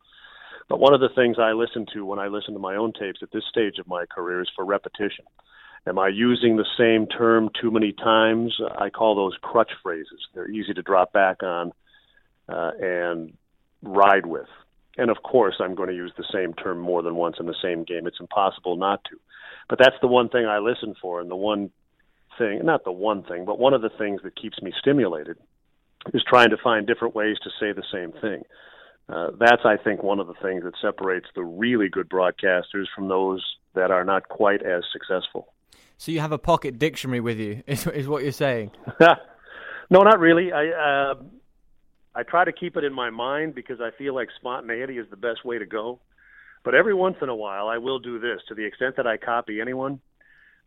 But 0.69 0.79
one 0.79 0.93
of 0.93 1.01
the 1.01 1.09
things 1.15 1.37
I 1.39 1.51
listen 1.51 1.85
to 1.93 2.05
when 2.05 2.19
I 2.19 2.27
listen 2.27 2.53
to 2.53 2.59
my 2.59 2.75
own 2.75 2.93
tapes 2.93 3.19
at 3.23 3.31
this 3.31 3.43
stage 3.49 3.79
of 3.79 3.87
my 3.87 4.05
career 4.05 4.41
is 4.41 4.49
for 4.55 4.63
repetition. 4.63 5.25
Am 5.87 5.97
I 5.97 6.09
using 6.09 6.55
the 6.55 6.65
same 6.77 7.07
term 7.07 7.49
too 7.59 7.71
many 7.71 7.91
times? 7.91 8.55
I 8.77 8.89
call 8.89 9.15
those 9.15 9.35
crutch 9.41 9.71
phrases. 9.81 10.19
They're 10.33 10.49
easy 10.49 10.73
to 10.73 10.81
drop 10.81 11.11
back 11.11 11.41
on 11.43 11.71
uh, 12.47 12.71
and 12.79 13.33
ride 13.81 14.25
with. 14.25 14.47
And 14.99 15.09
of 15.09 15.23
course, 15.23 15.55
I'm 15.59 15.75
going 15.75 15.89
to 15.89 15.95
use 15.95 16.11
the 16.17 16.25
same 16.31 16.53
term 16.53 16.79
more 16.79 17.01
than 17.01 17.15
once 17.15 17.37
in 17.39 17.45
the 17.45 17.55
same 17.61 17.83
game. 17.83 18.05
It's 18.05 18.19
impossible 18.19 18.75
not 18.75 19.03
to. 19.05 19.17
But 19.69 19.79
that's 19.79 19.95
the 20.01 20.07
one 20.07 20.29
thing 20.29 20.45
I 20.45 20.59
listen 20.59 20.95
for, 21.01 21.21
and 21.21 21.29
the 21.29 21.35
one 21.35 21.69
thing, 22.37 22.61
not 22.63 22.83
the 22.83 22.91
one 22.91 23.23
thing, 23.23 23.45
but 23.45 23.59
one 23.59 23.73
of 23.73 23.81
the 23.81 23.91
things 23.97 24.21
that 24.23 24.35
keeps 24.35 24.61
me 24.61 24.73
stimulated 24.79 25.37
is 26.13 26.23
trying 26.27 26.49
to 26.49 26.57
find 26.57 26.87
different 26.87 27.15
ways 27.15 27.37
to 27.43 27.49
say 27.59 27.71
the 27.71 27.83
same 27.91 28.11
thing. 28.19 28.43
Uh, 29.07 29.31
that's, 29.39 29.63
I 29.65 29.77
think, 29.77 30.03
one 30.03 30.19
of 30.19 30.27
the 30.27 30.35
things 30.41 30.63
that 30.63 30.73
separates 30.81 31.27
the 31.35 31.43
really 31.43 31.89
good 31.89 32.09
broadcasters 32.09 32.85
from 32.95 33.07
those 33.07 33.43
that 33.73 33.91
are 33.91 34.03
not 34.03 34.27
quite 34.27 34.61
as 34.63 34.83
successful. 34.91 35.53
So 35.97 36.11
you 36.11 36.19
have 36.19 36.31
a 36.31 36.37
pocket 36.37 36.77
dictionary 36.77 37.19
with 37.19 37.39
you, 37.39 37.63
is, 37.67 37.87
is 37.87 38.07
what 38.07 38.23
you're 38.23 38.31
saying? 38.31 38.71
No, 39.89 40.01
not 40.01 40.19
really. 40.19 40.51
I 40.51 40.67
uh, 40.67 41.15
I 42.19 42.23
try 42.23 42.43
to 42.43 42.51
keep 42.51 42.75
it 42.75 42.83
in 42.83 42.91
my 42.91 43.09
mind 43.09 43.55
because 43.55 43.79
I 43.79 43.91
feel 43.97 44.13
like 44.13 44.27
spontaneity 44.37 44.97
is 44.97 45.07
the 45.09 45.15
best 45.15 45.45
way 45.45 45.57
to 45.57 45.65
go. 45.65 45.99
But 46.65 46.75
every 46.75 46.93
once 46.93 47.15
in 47.21 47.29
a 47.29 47.35
while, 47.35 47.69
I 47.69 47.77
will 47.77 47.97
do 47.97 48.19
this 48.19 48.41
to 48.49 48.55
the 48.55 48.65
extent 48.65 48.97
that 48.97 49.07
I 49.07 49.15
copy 49.15 49.61
anyone. 49.61 50.01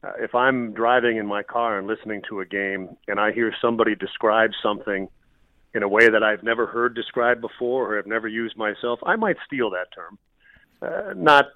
Uh, 0.02 0.12
if 0.18 0.35
I'm 0.35 0.73
driving 0.73 1.18
in 1.18 1.26
my 1.26 1.42
car 1.42 1.78
and 1.78 1.87
listening 1.87 2.23
to 2.30 2.40
a 2.40 2.47
game 2.47 2.97
and 3.06 3.21
I 3.21 3.32
hear 3.32 3.54
somebody 3.61 3.94
describe 3.94 4.52
something 4.62 5.09
in 5.75 5.82
a 5.82 5.88
way 5.88 6.09
that 6.09 6.23
I've 6.23 6.42
never 6.42 6.66
heard 6.66 6.94
described 6.94 7.42
before 7.42 7.92
or 7.92 7.97
have 7.97 8.06
never 8.06 8.28
used 8.28 8.56
myself, 8.56 9.00
I 9.04 9.16
might 9.16 9.37
steal 9.47 9.68
that 9.71 9.88
term. 9.94 10.18
Uh, 10.80 11.12
not 11.14 11.49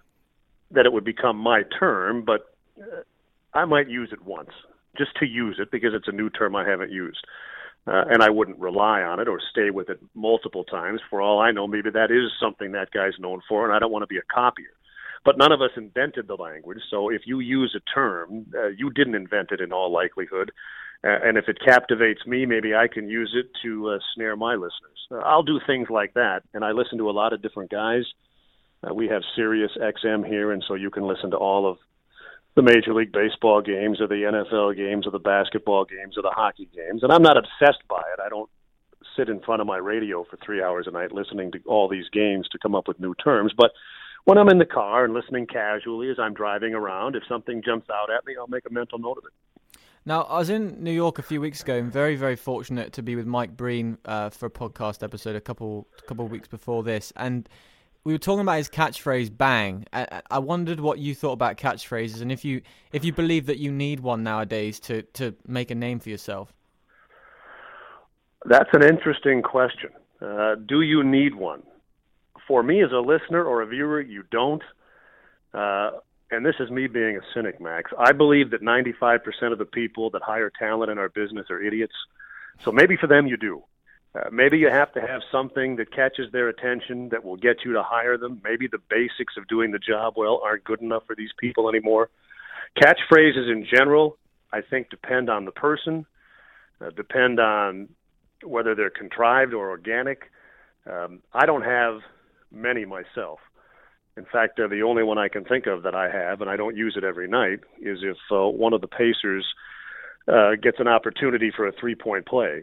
that 0.72 0.84
it 0.84 0.92
would 0.92 1.04
become 1.04 1.38
my 1.38 1.62
term, 1.80 2.22
but 2.22 2.54
uh, 2.78 3.00
I 3.54 3.64
might 3.64 3.88
use 3.88 4.10
it 4.12 4.22
once 4.22 4.50
just 4.98 5.16
to 5.20 5.26
use 5.26 5.56
it 5.58 5.70
because 5.70 5.94
it's 5.94 6.08
a 6.08 6.12
new 6.12 6.28
term 6.28 6.54
I 6.54 6.68
haven't 6.68 6.92
used. 6.92 7.24
Uh, 7.86 8.04
and 8.10 8.20
I 8.20 8.30
wouldn't 8.30 8.58
rely 8.58 9.02
on 9.02 9.20
it 9.20 9.28
or 9.28 9.40
stay 9.50 9.70
with 9.70 9.88
it 9.88 10.00
multiple 10.14 10.64
times. 10.64 11.00
For 11.08 11.22
all 11.22 11.38
I 11.40 11.52
know, 11.52 11.68
maybe 11.68 11.90
that 11.90 12.10
is 12.10 12.32
something 12.40 12.72
that 12.72 12.90
guy's 12.90 13.18
known 13.20 13.40
for, 13.48 13.64
and 13.64 13.72
I 13.72 13.78
don't 13.78 13.92
want 13.92 14.02
to 14.02 14.08
be 14.08 14.18
a 14.18 14.34
copier. 14.34 14.74
But 15.24 15.38
none 15.38 15.52
of 15.52 15.60
us 15.60 15.70
invented 15.76 16.28
the 16.28 16.34
language, 16.36 16.78
so 16.90 17.10
if 17.10 17.22
you 17.26 17.40
use 17.40 17.76
a 17.76 17.90
term, 17.94 18.46
uh, 18.56 18.68
you 18.68 18.90
didn't 18.90 19.14
invent 19.14 19.50
it 19.52 19.60
in 19.60 19.72
all 19.72 19.92
likelihood. 19.92 20.52
Uh, 21.04 21.18
and 21.22 21.36
if 21.36 21.48
it 21.48 21.58
captivates 21.64 22.26
me, 22.26 22.46
maybe 22.46 22.74
I 22.74 22.88
can 22.88 23.08
use 23.08 23.34
it 23.36 23.50
to 23.62 23.90
uh, 23.90 23.98
snare 24.14 24.36
my 24.36 24.54
listeners. 24.54 25.06
Uh, 25.10 25.18
I'll 25.18 25.42
do 25.42 25.60
things 25.66 25.88
like 25.90 26.14
that, 26.14 26.42
and 26.54 26.64
I 26.64 26.72
listen 26.72 26.98
to 26.98 27.10
a 27.10 27.12
lot 27.12 27.32
of 27.32 27.42
different 27.42 27.70
guys. 27.70 28.04
Uh, 28.82 28.94
we 28.94 29.08
have 29.08 29.22
Sirius 29.34 29.72
XM 29.80 30.26
here, 30.26 30.52
and 30.52 30.64
so 30.66 30.74
you 30.74 30.90
can 30.90 31.06
listen 31.06 31.30
to 31.30 31.36
all 31.36 31.70
of 31.70 31.78
the 32.56 32.62
Major 32.62 32.94
League 32.94 33.12
Baseball 33.12 33.60
games 33.60 34.00
or 34.00 34.08
the 34.08 34.14
NFL 34.14 34.76
games 34.76 35.06
or 35.06 35.10
the 35.10 35.18
basketball 35.18 35.84
games 35.84 36.16
or 36.16 36.22
the 36.22 36.30
hockey 36.30 36.68
games. 36.74 37.02
And 37.02 37.12
I'm 37.12 37.22
not 37.22 37.36
obsessed 37.36 37.86
by 37.88 38.00
it. 38.14 38.20
I 38.24 38.30
don't 38.30 38.48
sit 39.14 39.28
in 39.28 39.40
front 39.40 39.60
of 39.60 39.66
my 39.66 39.76
radio 39.76 40.24
for 40.24 40.38
three 40.44 40.62
hours 40.62 40.86
a 40.88 40.90
night 40.90 41.12
listening 41.12 41.52
to 41.52 41.58
all 41.66 41.86
these 41.88 42.08
games 42.12 42.48
to 42.52 42.58
come 42.58 42.74
up 42.74 42.88
with 42.88 42.98
new 42.98 43.14
terms. 43.22 43.52
But 43.56 43.72
when 44.24 44.38
I'm 44.38 44.48
in 44.48 44.58
the 44.58 44.66
car 44.66 45.04
and 45.04 45.12
listening 45.12 45.46
casually 45.46 46.10
as 46.10 46.18
I'm 46.18 46.32
driving 46.32 46.74
around, 46.74 47.14
if 47.14 47.22
something 47.28 47.62
jumps 47.62 47.88
out 47.90 48.10
at 48.10 48.24
me, 48.26 48.34
I'll 48.38 48.48
make 48.48 48.64
a 48.68 48.72
mental 48.72 48.98
note 48.98 49.18
of 49.18 49.24
it. 49.24 49.80
Now, 50.06 50.22
I 50.22 50.38
was 50.38 50.50
in 50.50 50.82
New 50.82 50.92
York 50.92 51.18
a 51.18 51.22
few 51.22 51.40
weeks 51.40 51.62
ago 51.62 51.76
and 51.76 51.92
very, 51.92 52.16
very 52.16 52.36
fortunate 52.36 52.92
to 52.94 53.02
be 53.02 53.16
with 53.16 53.26
Mike 53.26 53.56
Breen 53.56 53.98
uh, 54.04 54.30
for 54.30 54.46
a 54.46 54.50
podcast 54.50 55.02
episode 55.02 55.36
a 55.36 55.40
couple 55.40 55.88
couple 56.06 56.26
weeks 56.28 56.48
before 56.48 56.82
this. 56.82 57.12
And 57.16 57.48
we 58.06 58.12
were 58.12 58.18
talking 58.18 58.42
about 58.42 58.58
his 58.58 58.68
catchphrase 58.68 59.36
"bang." 59.36 59.84
I, 59.92 60.22
I, 60.30 60.38
wondered 60.38 60.78
what 60.78 61.00
you 61.00 61.12
thought 61.12 61.32
about 61.32 61.56
catchphrases, 61.56 62.22
and 62.22 62.30
if 62.30 62.44
you 62.44 62.62
if 62.92 63.04
you 63.04 63.12
believe 63.12 63.46
that 63.46 63.58
you 63.58 63.72
need 63.72 63.98
one 63.98 64.22
nowadays 64.22 64.78
to 64.80 65.02
to 65.14 65.34
make 65.44 65.72
a 65.72 65.74
name 65.74 65.98
for 65.98 66.08
yourself. 66.08 66.52
That's 68.44 68.70
an 68.74 68.84
interesting 68.84 69.42
question. 69.42 69.90
Uh, 70.22 70.54
do 70.54 70.82
you 70.82 71.02
need 71.02 71.34
one? 71.34 71.64
For 72.46 72.62
me, 72.62 72.80
as 72.84 72.92
a 72.92 73.00
listener 73.00 73.42
or 73.42 73.62
a 73.62 73.66
viewer, 73.66 74.00
you 74.00 74.22
don't. 74.30 74.62
Uh, 75.52 75.90
and 76.30 76.46
this 76.46 76.54
is 76.60 76.70
me 76.70 76.86
being 76.86 77.16
a 77.16 77.20
cynic, 77.34 77.60
Max. 77.60 77.90
I 77.98 78.12
believe 78.12 78.52
that 78.52 78.62
95% 78.62 79.18
of 79.50 79.58
the 79.58 79.64
people 79.64 80.10
that 80.10 80.22
hire 80.22 80.52
talent 80.56 80.92
in 80.92 80.98
our 80.98 81.08
business 81.08 81.46
are 81.50 81.60
idiots. 81.60 81.94
So 82.64 82.70
maybe 82.70 82.96
for 82.96 83.08
them 83.08 83.26
you 83.26 83.36
do. 83.36 83.64
Uh, 84.16 84.30
maybe 84.30 84.56
you 84.56 84.70
have 84.70 84.92
to 84.92 85.00
have 85.00 85.20
something 85.30 85.76
that 85.76 85.92
catches 85.92 86.30
their 86.32 86.48
attention 86.48 87.08
that 87.10 87.24
will 87.24 87.36
get 87.36 87.64
you 87.64 87.72
to 87.72 87.82
hire 87.82 88.16
them. 88.16 88.40
Maybe 88.42 88.66
the 88.66 88.78
basics 88.88 89.34
of 89.36 89.46
doing 89.48 89.72
the 89.72 89.78
job 89.78 90.14
well 90.16 90.40
aren't 90.42 90.64
good 90.64 90.80
enough 90.80 91.02
for 91.06 91.14
these 91.14 91.30
people 91.38 91.68
anymore. 91.68 92.08
Catchphrases 92.80 93.50
in 93.50 93.66
general, 93.70 94.16
I 94.52 94.60
think, 94.62 94.90
depend 94.90 95.28
on 95.28 95.44
the 95.44 95.50
person, 95.50 96.06
uh, 96.80 96.90
depend 96.90 97.40
on 97.40 97.88
whether 98.44 98.74
they're 98.74 98.90
contrived 98.90 99.52
or 99.52 99.70
organic. 99.70 100.30
Um, 100.90 101.20
I 101.34 101.44
don't 101.44 101.64
have 101.64 102.00
many 102.50 102.84
myself. 102.84 103.40
In 104.16 104.24
fact, 104.24 104.58
uh, 104.58 104.68
the 104.68 104.82
only 104.82 105.02
one 105.02 105.18
I 105.18 105.28
can 105.28 105.44
think 105.44 105.66
of 105.66 105.82
that 105.82 105.94
I 105.94 106.10
have, 106.10 106.40
and 106.40 106.48
I 106.48 106.56
don't 106.56 106.76
use 106.76 106.94
it 106.96 107.04
every 107.04 107.28
night, 107.28 107.60
is 107.80 107.98
if 108.02 108.16
uh, 108.30 108.48
one 108.48 108.72
of 108.72 108.80
the 108.80 108.86
Pacers 108.86 109.44
uh, 110.26 110.52
gets 110.62 110.80
an 110.80 110.88
opportunity 110.88 111.50
for 111.54 111.66
a 111.66 111.72
three 111.72 111.94
point 111.94 112.24
play 112.24 112.62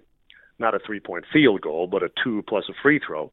not 0.59 0.75
a 0.75 0.79
three 0.85 0.99
point 0.99 1.25
field 1.31 1.61
goal, 1.61 1.87
but 1.87 2.03
a 2.03 2.09
two 2.23 2.43
plus 2.47 2.65
a 2.69 2.73
free 2.81 2.99
throw. 3.05 3.31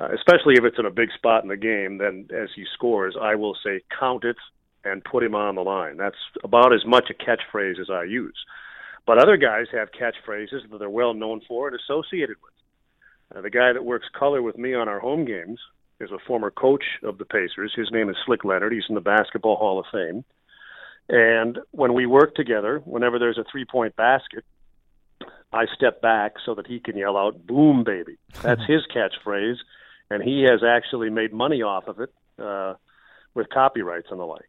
Uh, 0.00 0.08
especially 0.14 0.54
if 0.54 0.64
it's 0.64 0.78
in 0.78 0.86
a 0.86 0.90
big 0.90 1.10
spot 1.12 1.42
in 1.42 1.48
the 1.48 1.56
game, 1.56 1.98
then 1.98 2.26
as 2.34 2.48
he 2.56 2.64
scores, 2.74 3.14
I 3.20 3.34
will 3.34 3.56
say 3.62 3.82
count 4.00 4.24
it 4.24 4.36
and 4.84 5.04
put 5.04 5.22
him 5.22 5.34
on 5.34 5.54
the 5.54 5.62
line. 5.62 5.96
That's 5.96 6.16
about 6.42 6.72
as 6.72 6.84
much 6.86 7.10
a 7.10 7.14
catchphrase 7.14 7.78
as 7.78 7.90
I 7.90 8.04
use. 8.04 8.36
But 9.06 9.18
other 9.18 9.36
guys 9.36 9.66
have 9.72 9.90
catchphrases 9.92 10.68
that 10.70 10.78
they're 10.78 10.90
well 10.90 11.14
known 11.14 11.40
for 11.46 11.68
and 11.68 11.78
associated 11.78 12.36
with. 12.42 12.52
Uh, 13.36 13.40
the 13.42 13.50
guy 13.50 13.72
that 13.72 13.84
works 13.84 14.06
color 14.18 14.42
with 14.42 14.58
me 14.58 14.74
on 14.74 14.88
our 14.88 15.00
home 15.00 15.24
games 15.24 15.58
is 16.00 16.10
a 16.10 16.18
former 16.26 16.50
coach 16.50 16.84
of 17.02 17.18
the 17.18 17.24
Pacers. 17.24 17.72
His 17.76 17.90
name 17.92 18.08
is 18.08 18.16
Slick 18.26 18.44
Leonard. 18.44 18.72
He's 18.72 18.84
in 18.88 18.94
the 18.94 19.00
Basketball 19.00 19.56
Hall 19.56 19.78
of 19.78 19.86
Fame. 19.92 20.24
And 21.08 21.58
when 21.72 21.94
we 21.94 22.06
work 22.06 22.34
together, 22.34 22.80
whenever 22.84 23.18
there's 23.18 23.38
a 23.38 23.44
three 23.50 23.64
point 23.64 23.94
basket, 23.96 24.44
I 25.52 25.66
step 25.74 26.00
back 26.00 26.34
so 26.44 26.54
that 26.54 26.66
he 26.66 26.80
can 26.80 26.96
yell 26.96 27.16
out 27.16 27.46
"Boom, 27.46 27.84
baby!" 27.84 28.18
That's 28.42 28.64
his 28.66 28.82
catchphrase, 28.94 29.56
and 30.10 30.22
he 30.22 30.42
has 30.42 30.62
actually 30.66 31.10
made 31.10 31.32
money 31.32 31.62
off 31.62 31.88
of 31.88 32.00
it 32.00 32.12
uh, 32.38 32.74
with 33.34 33.48
copyrights 33.50 34.08
and 34.10 34.18
the 34.18 34.24
like. 34.24 34.48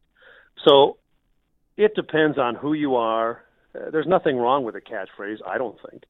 So 0.65 0.97
it 1.77 1.95
depends 1.95 2.37
on 2.37 2.55
who 2.55 2.73
you 2.73 2.95
are. 2.95 3.43
Uh, 3.75 3.89
there's 3.91 4.07
nothing 4.07 4.37
wrong 4.37 4.63
with 4.63 4.75
a 4.75 4.81
catchphrase, 4.81 5.39
I 5.45 5.57
don't 5.57 5.77
think. 5.89 6.03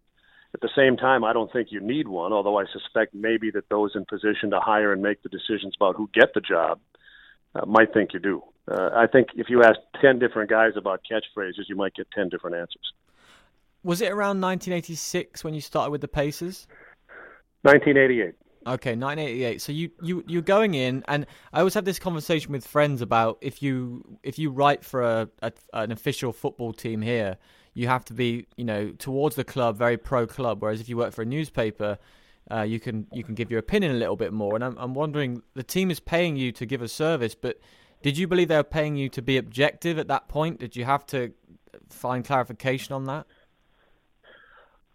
At 0.54 0.62
the 0.62 0.70
same 0.76 0.98
time, 0.98 1.24
I 1.24 1.34
don't 1.34 1.52
think 1.52 1.72
you 1.72 1.80
need 1.80 2.08
one, 2.08 2.32
although 2.32 2.60
I 2.60 2.66
suspect 2.72 3.16
maybe 3.16 3.50
that 3.52 3.70
those 3.70 3.94
in 3.96 4.06
position 4.06 4.52
to 4.52 4.60
hire 4.60 4.94
and 4.94 5.02
make 5.02 5.24
the 5.24 5.30
decisions 5.30 5.74
about 5.76 5.96
who 5.96 6.10
get 6.14 6.36
the 6.36 6.42
job 6.42 6.80
uh, 7.56 7.66
might 7.66 7.92
think 7.92 8.14
you 8.14 8.20
do. 8.20 8.44
Uh, 8.70 8.92
I 8.96 9.08
think 9.08 9.30
if 9.36 9.50
you 9.50 9.64
ask 9.64 9.80
10 10.00 10.20
different 10.20 10.52
guys 10.52 10.74
about 10.78 11.02
catchphrases, 11.10 11.68
you 11.68 11.76
might 11.76 11.96
get 11.96 12.08
10 12.12 12.30
different 12.30 12.56
answers 12.56 12.94
was 13.84 14.02
it 14.02 14.12
around 14.12 14.42
1986 14.42 15.44
when 15.44 15.54
you 15.54 15.62
started 15.62 15.92
with 15.92 16.02
the 16.02 16.08
Pacers? 16.08 16.68
1988. 17.64 18.36
Okay, 18.66 18.96
1988. 18.96 19.62
So 19.62 19.72
you 19.74 19.92
you 20.02 20.24
you're 20.26 20.42
going 20.42 20.74
in, 20.74 21.04
and 21.10 21.26
I 21.52 21.60
always 21.60 21.74
have 21.74 21.84
this 21.84 22.00
conversation 22.00 22.54
with 22.54 22.66
friends 22.66 23.02
about 23.02 23.38
if 23.42 23.62
you 23.62 24.18
if 24.24 24.40
you 24.40 24.52
write 24.52 24.86
for 24.86 25.02
a, 25.02 25.30
a 25.42 25.52
an 25.74 25.92
official 25.92 26.32
football 26.32 26.72
team 26.72 27.02
here, 27.02 27.38
you 27.74 27.88
have 27.88 28.06
to 28.06 28.14
be 28.14 28.48
you 28.56 28.64
know 28.64 28.92
towards 28.92 29.36
the 29.36 29.44
club, 29.44 29.78
very 29.78 29.98
pro 29.98 30.26
club. 30.26 30.62
Whereas 30.62 30.80
if 30.80 30.88
you 30.88 30.96
work 30.96 31.12
for 31.14 31.24
a 31.24 31.26
newspaper, 31.26 31.98
uh, 32.52 32.62
you 32.62 32.80
can 32.80 33.06
you 33.12 33.24
can 33.24 33.36
give 33.36 33.52
your 33.52 33.60
opinion 33.60 33.92
a 33.92 33.98
little 33.98 34.16
bit 34.16 34.32
more. 34.32 34.56
And 34.56 34.64
I'm 34.64 34.78
I'm 34.78 34.94
wondering, 34.94 35.42
the 35.56 35.64
team 35.64 35.92
is 35.92 36.00
paying 36.00 36.38
you 36.38 36.54
to 36.54 36.66
give 36.66 36.82
a 36.82 36.88
service, 36.88 37.36
but 37.36 37.60
did 38.02 38.18
you 38.18 38.28
believe 38.28 38.48
they 38.48 38.56
were 38.56 38.64
paying 38.64 38.96
you 38.96 39.10
to 39.10 39.22
be 39.22 39.36
objective 39.36 40.00
at 40.00 40.08
that 40.08 40.30
point? 40.30 40.60
Did 40.60 40.78
you 40.78 40.86
have 40.86 41.06
to 41.08 41.34
find 41.90 42.24
clarification 42.24 42.94
on 42.94 43.06
that? 43.06 43.26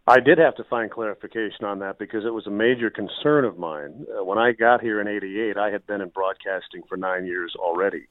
I 0.09 0.21
did 0.21 0.39
have 0.39 0.55
to 0.57 0.65
find 0.65 0.91
clarification 0.91 1.67
on 1.67 1.81
that 1.81 1.99
because 1.99 2.25
it 2.25 2.33
was 2.33 2.47
a 2.47 2.51
major 2.51 2.89
concern 2.89 3.45
of 3.45 3.59
mine. 3.59 4.07
Uh, 4.09 4.25
when 4.25 4.39
I 4.39 4.53
got 4.53 4.81
here 4.81 5.03
in 5.03 5.07
88, 5.07 5.59
I 5.59 5.71
had 5.71 5.87
been 5.87 6.01
in 6.01 6.09
broadcasting 6.09 6.81
for 6.89 6.97
nine 6.97 7.27
years 7.27 7.55
already. 7.59 8.07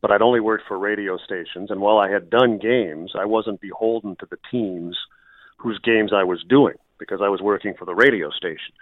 But 0.00 0.10
I'd 0.10 0.22
only 0.22 0.40
worked 0.40 0.64
for 0.66 0.78
radio 0.78 1.18
stations, 1.18 1.70
and 1.70 1.82
while 1.82 1.98
I 1.98 2.08
had 2.08 2.30
done 2.30 2.58
games, 2.58 3.12
I 3.14 3.26
wasn't 3.26 3.60
beholden 3.60 4.16
to 4.20 4.26
the 4.30 4.38
teams 4.50 4.96
whose 5.58 5.78
games 5.80 6.12
I 6.14 6.24
was 6.24 6.42
doing 6.48 6.76
because 6.98 7.20
I 7.22 7.28
was 7.28 7.42
working 7.42 7.74
for 7.78 7.84
the 7.84 7.94
radio 7.94 8.30
station. 8.30 8.72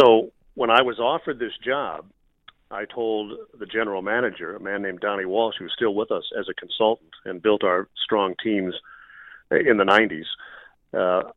So 0.00 0.32
when 0.54 0.70
I 0.70 0.80
was 0.80 0.98
offered 0.98 1.38
this 1.38 1.52
job, 1.62 2.06
I 2.70 2.86
told 2.86 3.32
the 3.58 3.66
general 3.66 4.00
manager, 4.00 4.56
a 4.56 4.60
man 4.60 4.80
named 4.80 5.00
Donnie 5.00 5.26
Walsh, 5.26 5.56
who's 5.58 5.72
still 5.76 5.94
with 5.94 6.10
us 6.10 6.24
as 6.38 6.46
a 6.48 6.54
consultant 6.54 7.10
and 7.26 7.42
built 7.42 7.62
our 7.62 7.88
strong 8.02 8.34
teams 8.42 8.74
in 9.50 9.76
the 9.76 9.84
90s. 9.84 10.24
Uh, 10.96 11.30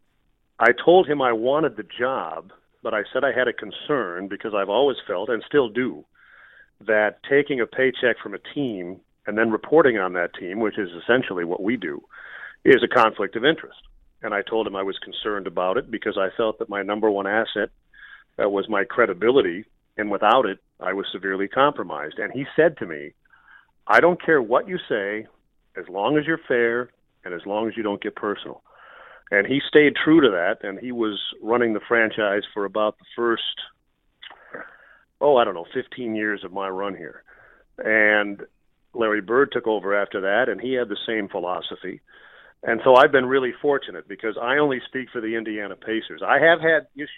I 0.60 0.72
told 0.72 1.08
him 1.08 1.22
I 1.22 1.34
wanted 1.34 1.78
the 1.78 1.84
job, 1.84 2.52
but 2.82 2.93
I 2.93 3.04
said 3.13 3.24
I 3.24 3.32
had 3.32 3.48
a 3.48 3.54
concern 3.54 4.28
because 4.28 4.54
I've 4.56 4.70
always 4.70 4.98
felt, 5.06 5.30
and 5.30 5.43
still 5.46 5.70
do, 5.70 6.04
that 6.86 7.20
taking 7.30 7.62
a 7.62 7.67
paycheck 7.67 8.17
from 8.22 8.34
a 8.34 8.39
team 8.56 9.00
and 9.28 9.38
then 9.38 9.52
reporting 9.52 9.98
on 9.98 10.13
that 10.13 10.34
team, 10.34 10.60
which 10.60 10.80
is 10.80 10.89
essentially 11.04 11.43
what 11.43 11.62
we 11.62 11.78
do, 11.78 12.02
is 12.65 12.84
a 12.84 12.88
conflict 12.88 13.36
of 13.36 13.46
interest. 13.46 13.78
And 14.24 14.34
I 14.34 14.41
told 14.41 14.65
him 14.65 14.76
I 14.76 14.84
was 14.84 14.98
concerned 15.00 15.46
about 15.46 15.78
it 15.78 15.91
because 15.91 16.17
I 16.17 16.30
felt 16.36 16.58
that 16.60 16.70
my 16.70 16.82
number 16.82 17.12
one 17.12 17.28
asset 17.28 17.70
uh, 18.43 18.50
was 18.50 18.67
my 18.67 18.84
credibility, 18.84 19.65
and 19.96 20.10
without 20.10 20.46
it, 20.46 20.60
I 20.80 20.93
was 20.93 21.06
severely 21.12 21.48
compromised. 21.48 22.17
And 22.17 22.32
he 22.32 22.46
said 22.56 22.78
to 22.78 22.88
me, 22.88 23.13
I 23.86 24.00
don't 24.00 24.24
care 24.24 24.41
what 24.41 24.67
you 24.67 24.80
say, 24.89 25.28
as 25.76 25.88
long 25.88 26.17
as 26.17 26.26
you're 26.26 26.39
fair 26.48 26.89
and 27.24 27.34
as 27.34 27.41
long 27.46 27.67
as 27.67 27.78
you 27.78 27.84
don't 27.84 28.02
get 28.02 28.15
personal 28.15 28.63
and 29.32 29.48
he 29.48 29.60
stayed 29.68 29.96
true 29.96 30.22
to 30.22 30.30
that 30.30 30.68
and 30.68 30.80
he 30.80 30.92
was 30.92 31.20
running 31.42 31.74
the 31.74 31.82
franchise 31.88 32.44
for 32.54 32.66
about 32.66 32.98
the 32.98 33.06
first 33.16 33.44
oh 35.22 35.38
i 35.38 35.44
don't 35.44 35.56
know 35.56 35.66
15 35.74 36.16
years 36.16 36.44
of 36.44 36.52
my 36.52 36.68
run 36.70 36.96
here 36.96 37.24
and 37.84 38.42
larry 38.94 39.22
bird 39.22 39.52
took 39.52 39.68
over 39.68 39.94
after 40.00 40.22
that 40.22 40.50
and 40.50 40.62
he 40.62 40.74
had 40.74 40.90
the 40.90 40.98
same 41.06 41.28
philosophy 41.30 42.02
And 42.63 42.82
so 42.84 42.96
I've 42.96 43.12
been 43.12 43.26
really 43.26 43.54
fortunate 43.62 44.08
because 44.08 44.36
I 44.42 44.58
only 44.58 44.82
speak 44.88 45.10
for 45.12 45.22
the 45.22 45.36
Indiana 45.36 45.76
Pacers. 45.76 46.22
I 46.26 46.40
have 46.40 46.60
had 46.60 46.88
issues, 46.96 47.10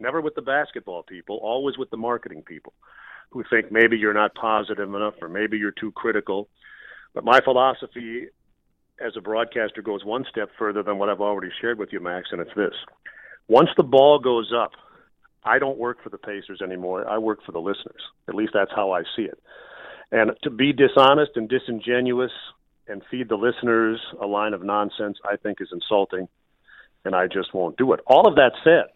never 0.00 0.20
with 0.20 0.34
the 0.34 0.42
basketball 0.42 1.02
people, 1.02 1.38
always 1.42 1.76
with 1.76 1.90
the 1.90 1.96
marketing 1.96 2.42
people 2.42 2.72
who 3.30 3.44
think 3.50 3.70
maybe 3.70 3.98
you're 3.98 4.14
not 4.14 4.34
positive 4.34 4.88
enough 4.94 5.14
or 5.20 5.28
maybe 5.28 5.58
you're 5.58 5.72
too 5.72 5.92
critical. 5.92 6.48
But 7.14 7.24
my 7.24 7.40
philosophy 7.40 8.28
as 9.04 9.12
a 9.16 9.20
broadcaster 9.20 9.82
goes 9.82 10.04
one 10.04 10.24
step 10.30 10.50
further 10.58 10.82
than 10.82 10.98
what 10.98 11.08
I've 11.08 11.20
already 11.20 11.52
shared 11.60 11.78
with 11.78 11.92
you, 11.92 12.00
Max, 12.00 12.28
and 12.32 12.40
it's 12.40 12.54
this. 12.56 12.74
Once 13.48 13.68
the 13.76 13.82
ball 13.82 14.18
goes 14.18 14.52
up, 14.56 14.72
I 15.44 15.58
don't 15.58 15.78
work 15.78 16.02
for 16.02 16.10
the 16.10 16.18
Pacers 16.18 16.60
anymore. 16.62 17.08
I 17.08 17.18
work 17.18 17.40
for 17.44 17.52
the 17.52 17.60
listeners. 17.60 18.00
At 18.28 18.34
least 18.34 18.52
that's 18.54 18.72
how 18.74 18.92
I 18.92 19.02
see 19.14 19.22
it. 19.22 19.38
And 20.10 20.32
to 20.42 20.50
be 20.50 20.72
dishonest 20.72 21.32
and 21.36 21.48
disingenuous 21.48 22.32
and 22.88 23.02
feed 23.10 23.28
the 23.28 23.36
listeners 23.36 24.00
a 24.20 24.26
line 24.26 24.54
of 24.54 24.62
nonsense, 24.62 25.18
I 25.24 25.36
think 25.36 25.60
is 25.60 25.68
insulting, 25.72 26.28
and 27.04 27.14
I 27.14 27.26
just 27.26 27.54
won't 27.54 27.76
do 27.76 27.92
it. 27.92 28.00
All 28.06 28.26
of 28.26 28.36
that 28.36 28.52
said, 28.64 28.92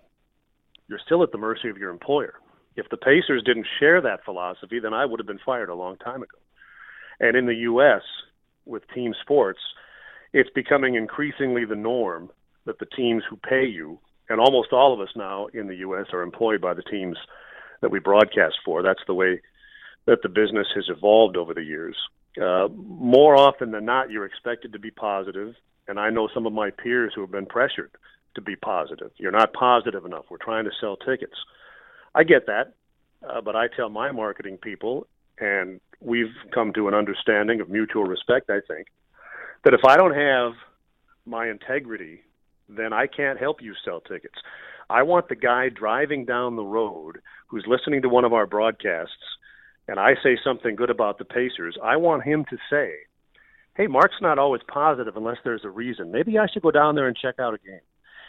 you're 0.88 1.00
still 1.04 1.22
at 1.22 1.30
the 1.30 1.38
mercy 1.38 1.68
of 1.68 1.78
your 1.78 1.90
employer. 1.90 2.34
If 2.76 2.88
the 2.88 2.96
Pacers 2.96 3.42
didn't 3.44 3.66
share 3.78 4.00
that 4.00 4.24
philosophy, 4.24 4.80
then 4.80 4.94
I 4.94 5.04
would 5.04 5.20
have 5.20 5.26
been 5.26 5.40
fired 5.44 5.68
a 5.68 5.74
long 5.74 5.96
time 5.96 6.22
ago. 6.22 6.38
And 7.20 7.36
in 7.36 7.46
the 7.46 7.54
U.S., 7.54 8.02
with 8.64 8.82
team 8.94 9.14
sports, 9.20 9.60
it's 10.32 10.50
becoming 10.50 10.94
increasingly 10.94 11.64
the 11.64 11.76
norm 11.76 12.30
that 12.66 12.78
the 12.78 12.86
teams 12.86 13.22
who 13.28 13.36
pay 13.36 13.66
you, 13.66 13.98
and 14.28 14.40
almost 14.40 14.72
all 14.72 14.92
of 14.92 15.00
us 15.00 15.14
now 15.16 15.46
in 15.46 15.66
the 15.66 15.76
U.S. 15.76 16.06
are 16.12 16.22
employed 16.22 16.60
by 16.60 16.74
the 16.74 16.82
teams 16.82 17.16
that 17.80 17.90
we 17.90 17.98
broadcast 17.98 18.56
for. 18.64 18.82
That's 18.82 19.02
the 19.06 19.14
way 19.14 19.40
that 20.06 20.22
the 20.22 20.28
business 20.28 20.68
has 20.74 20.84
evolved 20.88 21.36
over 21.36 21.54
the 21.54 21.62
years. 21.62 21.96
Uh, 22.40 22.68
more 22.72 23.36
often 23.36 23.72
than 23.72 23.84
not, 23.84 24.10
you're 24.10 24.24
expected 24.24 24.72
to 24.72 24.78
be 24.78 24.90
positive, 24.90 25.54
and 25.88 25.98
I 25.98 26.10
know 26.10 26.28
some 26.32 26.46
of 26.46 26.52
my 26.52 26.70
peers 26.70 27.12
who 27.14 27.22
have 27.22 27.32
been 27.32 27.46
pressured 27.46 27.90
to 28.34 28.40
be 28.40 28.54
positive. 28.54 29.10
You're 29.16 29.32
not 29.32 29.52
positive 29.52 30.04
enough. 30.04 30.26
We're 30.30 30.38
trying 30.38 30.64
to 30.64 30.70
sell 30.80 30.96
tickets. 30.96 31.34
I 32.14 32.22
get 32.22 32.46
that, 32.46 32.74
uh, 33.28 33.40
but 33.40 33.56
I 33.56 33.66
tell 33.68 33.88
my 33.88 34.12
marketing 34.12 34.58
people, 34.58 35.06
and 35.38 35.80
we've 36.00 36.34
come 36.54 36.72
to 36.74 36.86
an 36.86 36.94
understanding 36.94 37.60
of 37.60 37.68
mutual 37.68 38.04
respect, 38.04 38.50
I 38.50 38.60
think, 38.66 38.86
that 39.64 39.74
if 39.74 39.80
I 39.86 39.96
don't 39.96 40.14
have 40.14 40.52
my 41.26 41.48
integrity, 41.48 42.22
then 42.68 42.92
I 42.92 43.06
can't 43.06 43.38
help 43.38 43.62
you 43.62 43.74
sell 43.84 44.00
tickets. 44.00 44.36
I 44.88 45.02
want 45.02 45.28
the 45.28 45.36
guy 45.36 45.68
driving 45.68 46.24
down 46.24 46.56
the 46.56 46.62
road 46.62 47.18
who's 47.48 47.64
listening 47.66 48.02
to 48.02 48.08
one 48.08 48.24
of 48.24 48.32
our 48.32 48.46
broadcasts 48.46 49.14
and 49.90 49.98
I 49.98 50.14
say 50.22 50.38
something 50.44 50.76
good 50.76 50.88
about 50.88 51.18
the 51.18 51.24
Pacers, 51.24 51.76
I 51.82 51.96
want 51.96 52.22
him 52.22 52.44
to 52.48 52.56
say, 52.70 52.94
"Hey, 53.74 53.88
Mark's 53.88 54.20
not 54.20 54.38
always 54.38 54.62
positive 54.68 55.16
unless 55.16 55.38
there's 55.42 55.64
a 55.64 55.70
reason. 55.70 56.12
Maybe 56.12 56.38
I 56.38 56.46
should 56.46 56.62
go 56.62 56.70
down 56.70 56.94
there 56.94 57.08
and 57.08 57.16
check 57.16 57.40
out 57.40 57.54
a 57.54 57.58
game." 57.58 57.80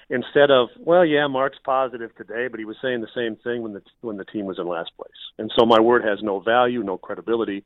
Instead 0.10 0.50
of, 0.50 0.70
"Well, 0.80 1.06
yeah, 1.06 1.28
Mark's 1.28 1.60
positive 1.60 2.16
today, 2.16 2.48
but 2.48 2.60
he 2.60 2.66
was 2.66 2.78
saying 2.82 3.02
the 3.02 3.08
same 3.14 3.36
thing 3.36 3.62
when 3.62 3.74
the 3.74 3.84
when 4.02 4.18
the 4.18 4.26
team 4.26 4.48
was 4.48 4.58
in 4.58 4.66
last 4.66 4.98
place." 4.98 5.22
And 5.38 5.52
so 5.56 5.64
my 5.64 5.80
word 5.80 6.04
has 6.04 6.24
no 6.24 6.40
value, 6.40 6.82
no 6.82 6.98
credibility, 6.98 7.64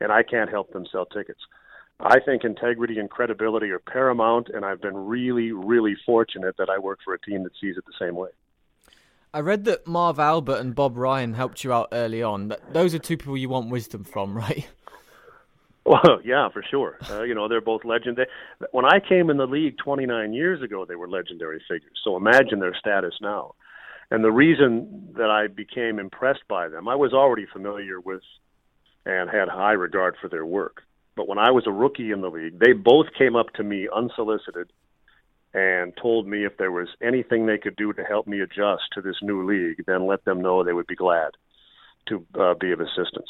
and 0.00 0.10
I 0.10 0.24
can't 0.24 0.50
help 0.50 0.72
them 0.72 0.86
sell 0.86 1.06
tickets. 1.06 1.46
I 2.00 2.20
think 2.20 2.44
integrity 2.44 2.98
and 2.98 3.10
credibility 3.10 3.70
are 3.70 3.80
paramount, 3.80 4.48
and 4.54 4.64
I've 4.64 4.80
been 4.80 4.96
really, 4.96 5.50
really 5.50 5.96
fortunate 6.06 6.56
that 6.58 6.70
I 6.70 6.78
work 6.78 7.00
for 7.04 7.12
a 7.12 7.20
team 7.20 7.42
that 7.42 7.52
sees 7.60 7.76
it 7.76 7.84
the 7.86 8.04
same 8.04 8.14
way. 8.14 8.30
I 9.34 9.40
read 9.40 9.64
that 9.64 9.86
Marv 9.86 10.18
Albert 10.18 10.58
and 10.58 10.74
Bob 10.74 10.96
Ryan 10.96 11.34
helped 11.34 11.64
you 11.64 11.72
out 11.72 11.88
early 11.92 12.22
on. 12.22 12.54
Those 12.72 12.94
are 12.94 12.98
two 12.98 13.16
people 13.16 13.36
you 13.36 13.48
want 13.48 13.70
wisdom 13.70 14.04
from, 14.04 14.34
right? 14.36 14.68
Well, 15.84 16.20
yeah, 16.24 16.48
for 16.50 16.62
sure. 16.62 16.98
Uh, 17.10 17.22
you 17.22 17.34
know, 17.34 17.48
they're 17.48 17.60
both 17.60 17.84
legendary. 17.84 18.28
When 18.72 18.84
I 18.84 19.00
came 19.00 19.30
in 19.30 19.38
the 19.38 19.46
league 19.46 19.78
29 19.78 20.34
years 20.34 20.62
ago, 20.62 20.84
they 20.84 20.96
were 20.96 21.08
legendary 21.08 21.62
figures. 21.68 21.98
So 22.04 22.16
imagine 22.16 22.60
their 22.60 22.76
status 22.78 23.14
now. 23.20 23.54
And 24.10 24.22
the 24.22 24.30
reason 24.30 25.14
that 25.16 25.30
I 25.30 25.48
became 25.48 25.98
impressed 25.98 26.46
by 26.48 26.68
them, 26.68 26.88
I 26.88 26.94
was 26.94 27.12
already 27.12 27.46
familiar 27.50 28.00
with 28.00 28.22
and 29.04 29.30
had 29.30 29.48
high 29.48 29.72
regard 29.72 30.16
for 30.20 30.28
their 30.28 30.44
work. 30.44 30.82
But 31.18 31.26
when 31.26 31.38
I 31.38 31.50
was 31.50 31.66
a 31.66 31.72
rookie 31.72 32.12
in 32.12 32.20
the 32.20 32.30
league, 32.30 32.60
they 32.60 32.72
both 32.72 33.06
came 33.18 33.34
up 33.34 33.52
to 33.54 33.64
me 33.64 33.88
unsolicited 33.92 34.70
and 35.52 35.92
told 36.00 36.28
me 36.28 36.46
if 36.46 36.56
there 36.58 36.70
was 36.70 36.86
anything 37.02 37.44
they 37.44 37.58
could 37.58 37.74
do 37.74 37.92
to 37.92 38.04
help 38.04 38.28
me 38.28 38.38
adjust 38.40 38.84
to 38.94 39.02
this 39.02 39.16
new 39.20 39.44
league, 39.44 39.84
then 39.84 40.06
let 40.06 40.24
them 40.24 40.40
know 40.40 40.62
they 40.62 40.72
would 40.72 40.86
be 40.86 40.94
glad 40.94 41.30
to 42.06 42.24
uh, 42.38 42.54
be 42.54 42.70
of 42.70 42.78
assistance. 42.78 43.28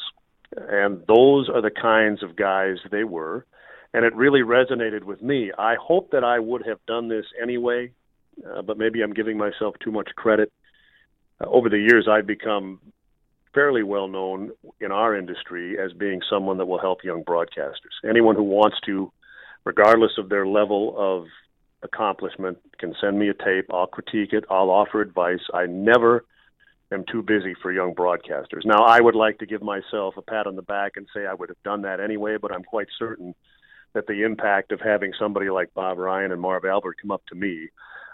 And 0.55 1.01
those 1.07 1.49
are 1.49 1.63
the 1.63 1.71
kinds 1.71 2.21
of 2.21 2.35
guys 2.35 2.77
they 2.91 3.03
were. 3.03 3.47
And 3.91 4.05
it 4.05 4.15
really 4.15 4.41
resonated 4.41 5.03
with 5.03 5.23
me. 5.23 5.51
I 5.57 5.73
hope 5.81 6.11
that 6.11 6.23
I 6.23 6.37
would 6.37 6.67
have 6.67 6.85
done 6.85 7.07
this 7.07 7.25
anyway, 7.41 7.91
uh, 8.47 8.61
but 8.61 8.77
maybe 8.77 9.01
I'm 9.01 9.15
giving 9.15 9.35
myself 9.35 9.73
too 9.83 9.91
much 9.91 10.09
credit. 10.15 10.53
Uh, 11.41 11.49
over 11.49 11.69
the 11.69 11.79
years, 11.79 12.07
I've 12.07 12.27
become 12.27 12.81
fairly 13.53 13.83
well 13.83 14.07
known 14.07 14.51
in 14.79 14.91
our 14.91 15.15
industry 15.15 15.77
as 15.79 15.91
being 15.93 16.21
someone 16.29 16.57
that 16.57 16.65
will 16.65 16.79
help 16.79 17.03
young 17.03 17.23
broadcasters. 17.23 18.07
Anyone 18.07 18.35
who 18.35 18.43
wants 18.43 18.77
to, 18.85 19.11
regardless 19.65 20.11
of 20.17 20.29
their 20.29 20.45
level 20.45 20.95
of 20.97 21.27
accomplishment 21.83 22.57
can 22.77 22.93
send 23.01 23.17
me 23.17 23.29
a 23.29 23.33
tape. 23.33 23.65
I'll 23.73 23.87
critique 23.87 24.33
it. 24.33 24.45
I'll 24.49 24.69
offer 24.69 25.01
advice. 25.01 25.39
I 25.53 25.65
never 25.65 26.25
am 26.91 27.05
too 27.11 27.21
busy 27.21 27.55
for 27.61 27.71
young 27.71 27.93
broadcasters. 27.93 28.65
Now, 28.65 28.83
I 28.83 28.99
would 28.99 29.15
like 29.15 29.39
to 29.39 29.45
give 29.45 29.61
myself 29.61 30.15
a 30.17 30.21
pat 30.21 30.47
on 30.47 30.55
the 30.55 30.61
back 30.61 30.93
and 30.95 31.07
say 31.13 31.25
I 31.25 31.33
would 31.33 31.49
have 31.49 31.63
done 31.63 31.83
that 31.83 31.99
anyway, 31.99 32.37
but 32.41 32.51
I'm 32.51 32.63
quite 32.63 32.87
certain 32.97 33.35
that 33.93 34.07
the 34.07 34.23
impact 34.23 34.71
of 34.71 34.81
having 34.81 35.13
somebody 35.17 35.49
like 35.49 35.73
Bob 35.73 35.97
Ryan 35.97 36.31
and 36.31 36.41
Marv 36.41 36.65
Albert 36.65 36.97
come 37.01 37.11
up 37.11 37.23
to 37.27 37.35
me 37.35 37.69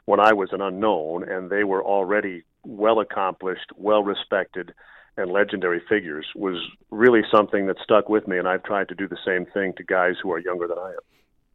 when 0.06 0.19
I 0.19 0.34
was 0.34 0.50
an 0.52 0.62
unknown 0.62 1.28
and 1.28 1.50
they 1.50 1.63
were 1.63 1.84
already 1.84 2.43
well 2.63 3.00
accomplished, 3.00 3.71
well 3.76 4.04
respected, 4.04 4.74
and 5.17 5.32
legendary 5.32 5.82
figures 5.88 6.25
was 6.36 6.58
really 6.91 7.21
something 7.32 7.67
that 7.67 7.78
stuck 7.84 8.10
with 8.10 8.28
me, 8.28 8.38
and 8.38 8.47
I've 8.47 8.63
tried 8.63 8.89
to 8.89 8.95
do 8.95 9.08
the 9.08 9.17
same 9.25 9.45
thing 9.45 9.73
to 9.78 9.84
guys 9.84 10.15
who 10.21 10.32
are 10.32 10.39
younger 10.39 10.67
than 10.67 10.78
I 10.78 10.89
am. 10.89 10.99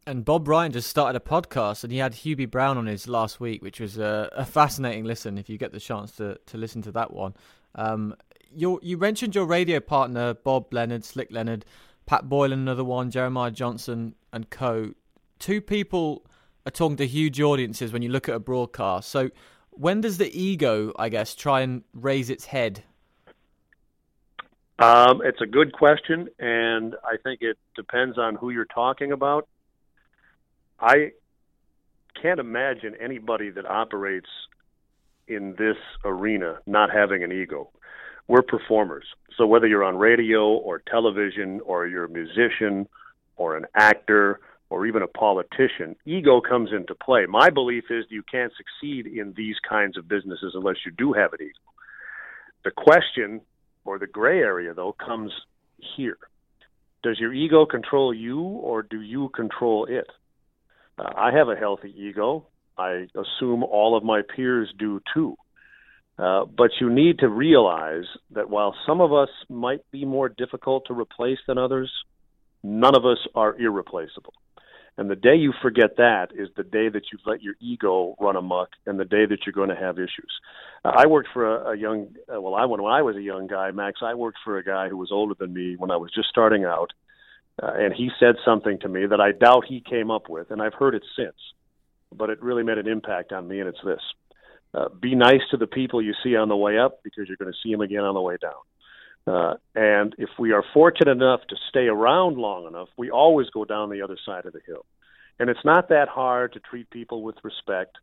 And 0.07 0.25
Bob 0.25 0.47
Ryan 0.47 0.71
just 0.71 0.89
started 0.89 1.15
a 1.15 1.23
podcast, 1.23 1.83
and 1.83 1.93
he 1.93 1.99
had 1.99 2.13
Hubie 2.13 2.49
Brown 2.49 2.77
on 2.77 2.87
his 2.87 3.07
last 3.07 3.39
week, 3.39 3.61
which 3.61 3.79
was 3.79 3.97
a, 3.99 4.29
a 4.35 4.45
fascinating 4.45 5.05
listen. 5.05 5.37
If 5.37 5.47
you 5.47 5.57
get 5.59 5.71
the 5.71 5.79
chance 5.79 6.13
to, 6.13 6.39
to 6.47 6.57
listen 6.57 6.81
to 6.83 6.91
that 6.93 7.13
one, 7.13 7.35
um, 7.75 8.15
you 8.53 8.79
you 8.81 8.97
mentioned 8.97 9.35
your 9.35 9.45
radio 9.45 9.79
partner 9.79 10.33
Bob 10.33 10.73
Leonard, 10.73 11.05
Slick 11.05 11.31
Leonard, 11.31 11.65
Pat 12.05 12.27
Boylan, 12.27 12.59
another 12.59 12.83
one, 12.83 13.11
Jeremiah 13.11 13.51
Johnson, 13.51 14.15
and 14.33 14.49
co. 14.49 14.93
Two 15.39 15.61
people 15.61 16.25
are 16.65 16.71
talking 16.71 16.97
to 16.97 17.07
huge 17.07 17.39
audiences 17.39 17.93
when 17.93 18.01
you 18.01 18.09
look 18.09 18.27
at 18.27 18.35
a 18.35 18.39
broadcast. 18.39 19.09
So 19.09 19.29
when 19.69 20.01
does 20.01 20.17
the 20.17 20.35
ego, 20.39 20.93
I 20.97 21.09
guess, 21.09 21.35
try 21.35 21.61
and 21.61 21.83
raise 21.93 22.29
its 22.29 22.45
head? 22.45 22.83
Um, 24.81 25.21
it's 25.23 25.39
a 25.41 25.45
good 25.45 25.73
question, 25.73 26.27
and 26.39 26.95
I 27.03 27.17
think 27.23 27.43
it 27.43 27.57
depends 27.75 28.17
on 28.17 28.33
who 28.33 28.49
you're 28.49 28.65
talking 28.65 29.11
about. 29.11 29.47
I 30.79 31.11
can't 32.19 32.39
imagine 32.39 32.95
anybody 32.99 33.51
that 33.51 33.67
operates 33.67 34.29
in 35.27 35.51
this 35.59 35.77
arena 36.03 36.57
not 36.65 36.89
having 36.91 37.23
an 37.23 37.31
ego. 37.31 37.69
We're 38.27 38.41
performers. 38.41 39.05
So 39.37 39.45
whether 39.45 39.67
you're 39.67 39.83
on 39.83 39.97
radio 39.97 40.47
or 40.47 40.81
television 40.89 41.61
or 41.63 41.85
you're 41.85 42.05
a 42.05 42.09
musician 42.09 42.87
or 43.35 43.57
an 43.57 43.65
actor 43.75 44.39
or 44.71 44.87
even 44.87 45.03
a 45.03 45.07
politician, 45.07 45.95
ego 46.05 46.41
comes 46.41 46.71
into 46.75 46.95
play. 46.95 47.27
My 47.27 47.51
belief 47.51 47.83
is 47.91 48.05
you 48.09 48.23
can't 48.23 48.51
succeed 48.57 49.05
in 49.05 49.33
these 49.37 49.57
kinds 49.67 49.95
of 49.95 50.07
businesses 50.07 50.53
unless 50.55 50.77
you 50.87 50.91
do 50.91 51.13
have 51.13 51.33
an 51.33 51.39
ego. 51.43 51.59
The 52.63 52.71
question 52.71 53.41
or 53.85 53.99
the 53.99 54.07
gray 54.07 54.39
area, 54.39 54.73
though, 54.73 54.93
comes 54.93 55.31
here. 55.95 56.17
Does 57.03 57.19
your 57.19 57.33
ego 57.33 57.65
control 57.65 58.13
you 58.13 58.39
or 58.39 58.83
do 58.83 59.01
you 59.01 59.29
control 59.29 59.85
it? 59.85 60.07
Uh, 60.97 61.09
I 61.15 61.31
have 61.31 61.49
a 61.49 61.55
healthy 61.55 61.93
ego. 61.97 62.47
I 62.77 63.07
assume 63.15 63.63
all 63.63 63.97
of 63.97 64.03
my 64.03 64.21
peers 64.35 64.71
do 64.77 65.01
too. 65.13 65.35
Uh, 66.17 66.45
but 66.45 66.69
you 66.79 66.89
need 66.89 67.19
to 67.19 67.27
realize 67.27 68.03
that 68.31 68.49
while 68.49 68.75
some 68.85 69.01
of 69.01 69.11
us 69.11 69.29
might 69.49 69.81
be 69.91 70.05
more 70.05 70.29
difficult 70.29 70.83
to 70.87 70.93
replace 70.93 71.39
than 71.47 71.57
others, 71.57 71.91
none 72.61 72.95
of 72.95 73.05
us 73.05 73.17
are 73.33 73.57
irreplaceable. 73.57 74.33
And 74.97 75.09
the 75.09 75.15
day 75.15 75.35
you 75.35 75.53
forget 75.61 75.97
that 75.97 76.27
is 76.35 76.49
the 76.55 76.63
day 76.63 76.89
that 76.89 77.03
you've 77.11 77.25
let 77.25 77.41
your 77.41 77.55
ego 77.59 78.15
run 78.19 78.35
amok 78.35 78.69
and 78.85 78.99
the 78.99 79.05
day 79.05 79.25
that 79.25 79.39
you're 79.45 79.53
going 79.53 79.69
to 79.69 79.75
have 79.75 79.97
issues. 79.97 80.31
Uh, 80.83 80.91
I 80.95 81.07
worked 81.07 81.29
for 81.33 81.45
a, 81.45 81.71
a 81.71 81.77
young, 81.77 82.09
uh, 82.33 82.39
well, 82.39 82.55
I 82.55 82.65
when 82.65 82.81
I 82.81 83.01
was 83.01 83.15
a 83.15 83.21
young 83.21 83.47
guy, 83.47 83.71
Max, 83.71 83.99
I 84.03 84.13
worked 84.15 84.39
for 84.43 84.57
a 84.57 84.63
guy 84.63 84.89
who 84.89 84.97
was 84.97 85.09
older 85.11 85.33
than 85.39 85.53
me 85.53 85.75
when 85.77 85.91
I 85.91 85.97
was 85.97 86.11
just 86.13 86.29
starting 86.29 86.65
out 86.65 86.91
uh, 87.61 87.71
and 87.75 87.93
he 87.93 88.09
said 88.19 88.35
something 88.43 88.79
to 88.79 88.89
me 88.89 89.05
that 89.05 89.19
I 89.19 89.31
doubt 89.31 89.65
he 89.67 89.81
came 89.81 90.09
up 90.09 90.29
with, 90.29 90.51
and 90.51 90.61
I've 90.61 90.73
heard 90.73 90.95
it 90.95 91.03
since, 91.15 91.35
but 92.15 92.29
it 92.29 92.41
really 92.41 92.63
made 92.63 92.77
an 92.77 92.87
impact 92.87 93.31
on 93.31 93.47
me, 93.47 93.59
and 93.59 93.69
it's 93.69 93.83
this. 93.83 94.01
Uh, 94.73 94.87
be 94.89 95.15
nice 95.15 95.41
to 95.51 95.57
the 95.57 95.67
people 95.67 96.01
you 96.01 96.13
see 96.23 96.35
on 96.35 96.47
the 96.47 96.55
way 96.55 96.79
up 96.79 97.03
because 97.03 97.27
you're 97.27 97.37
going 97.37 97.51
to 97.51 97.57
see 97.61 97.71
them 97.71 97.81
again 97.81 98.03
on 98.03 98.15
the 98.15 98.21
way 98.21 98.37
down. 98.41 98.53
Uh, 99.27 99.53
and 99.75 100.15
if 100.17 100.29
we 100.39 100.51
are 100.51 100.63
fortunate 100.73 101.11
enough 101.11 101.41
to 101.49 101.55
stay 101.69 101.87
around 101.87 102.37
long 102.37 102.67
enough, 102.67 102.89
we 102.97 103.11
always 103.11 103.49
go 103.49 103.65
down 103.65 103.89
the 103.89 104.01
other 104.01 104.17
side 104.25 104.45
of 104.45 104.53
the 104.53 104.61
hill. 104.65 104.85
And 105.39 105.49
it's 105.49 105.63
not 105.63 105.89
that 105.89 106.07
hard 106.07 106.53
to 106.53 106.59
treat 106.59 106.89
people 106.89 107.23
with 107.23 107.35
respect 107.43 107.97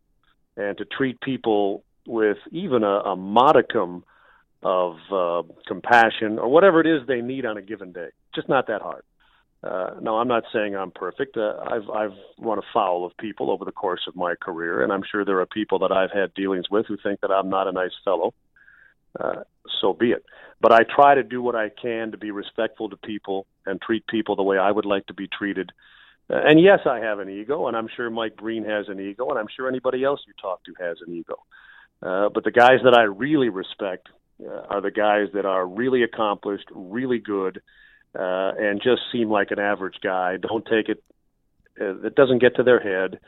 and 0.56 0.76
to 0.78 0.84
treat 0.84 1.20
people 1.20 1.84
with 2.06 2.38
even 2.50 2.82
a, 2.82 3.00
a 3.00 3.16
modicum 3.16 4.04
of 4.62 4.96
uh, 5.12 5.42
compassion 5.66 6.38
or 6.38 6.48
whatever 6.48 6.80
it 6.80 6.86
is 6.86 7.06
they 7.06 7.20
need 7.20 7.44
on 7.46 7.56
a 7.56 7.62
given 7.62 7.92
day. 7.92 8.08
Just 8.34 8.48
not 8.48 8.66
that 8.68 8.82
hard. 8.82 9.02
Uh, 9.62 9.90
no, 10.00 10.18
I'm 10.18 10.28
not 10.28 10.44
saying 10.52 10.76
I'm 10.76 10.92
perfect. 10.92 11.36
Uh, 11.36 11.54
I've 11.68 11.88
I've 11.90 12.16
run 12.38 12.58
afoul 12.58 13.04
of 13.04 13.16
people 13.16 13.50
over 13.50 13.64
the 13.64 13.72
course 13.72 14.02
of 14.06 14.14
my 14.14 14.34
career, 14.36 14.82
and 14.82 14.92
I'm 14.92 15.02
sure 15.10 15.24
there 15.24 15.40
are 15.40 15.46
people 15.46 15.80
that 15.80 15.90
I've 15.90 16.12
had 16.12 16.32
dealings 16.34 16.70
with 16.70 16.86
who 16.86 16.96
think 16.96 17.20
that 17.20 17.32
I'm 17.32 17.48
not 17.48 17.66
a 17.66 17.72
nice 17.72 17.90
fellow. 18.04 18.34
Uh, 19.18 19.42
so 19.80 19.92
be 19.92 20.10
it. 20.10 20.24
But 20.60 20.72
I 20.72 20.80
try 20.82 21.14
to 21.14 21.22
do 21.22 21.40
what 21.40 21.54
I 21.54 21.68
can 21.70 22.10
to 22.10 22.18
be 22.18 22.30
respectful 22.30 22.88
to 22.90 22.96
people 22.96 23.46
and 23.64 23.80
treat 23.80 24.06
people 24.06 24.36
the 24.36 24.42
way 24.42 24.58
I 24.58 24.70
would 24.70 24.86
like 24.86 25.06
to 25.06 25.14
be 25.14 25.28
treated. 25.28 25.70
Uh, 26.30 26.40
and 26.44 26.60
yes, 26.60 26.80
I 26.84 26.98
have 26.98 27.20
an 27.20 27.30
ego, 27.30 27.68
and 27.68 27.76
I'm 27.76 27.88
sure 27.96 28.10
Mike 28.10 28.36
Breen 28.36 28.64
has 28.64 28.88
an 28.88 29.00
ego, 29.00 29.28
and 29.30 29.38
I'm 29.38 29.46
sure 29.54 29.68
anybody 29.68 30.04
else 30.04 30.20
you 30.26 30.34
talk 30.40 30.64
to 30.64 30.74
has 30.80 30.98
an 31.06 31.14
ego. 31.14 31.36
Uh, 32.02 32.28
but 32.28 32.44
the 32.44 32.50
guys 32.50 32.80
that 32.84 32.94
I 32.94 33.02
really 33.02 33.48
respect 33.48 34.08
uh, 34.44 34.62
are 34.68 34.80
the 34.80 34.90
guys 34.90 35.28
that 35.34 35.46
are 35.46 35.66
really 35.66 36.02
accomplished, 36.02 36.66
really 36.72 37.18
good, 37.18 37.60
uh, 38.14 38.52
and 38.58 38.80
just 38.82 39.02
seem 39.12 39.30
like 39.30 39.50
an 39.50 39.58
average 39.58 39.96
guy. 40.02 40.36
Don't 40.36 40.64
take 40.64 40.88
it; 40.88 41.02
uh, 41.80 42.06
it 42.06 42.14
doesn't 42.14 42.40
get 42.40 42.56
to 42.56 42.62
their 42.62 42.80
head. 42.80 43.20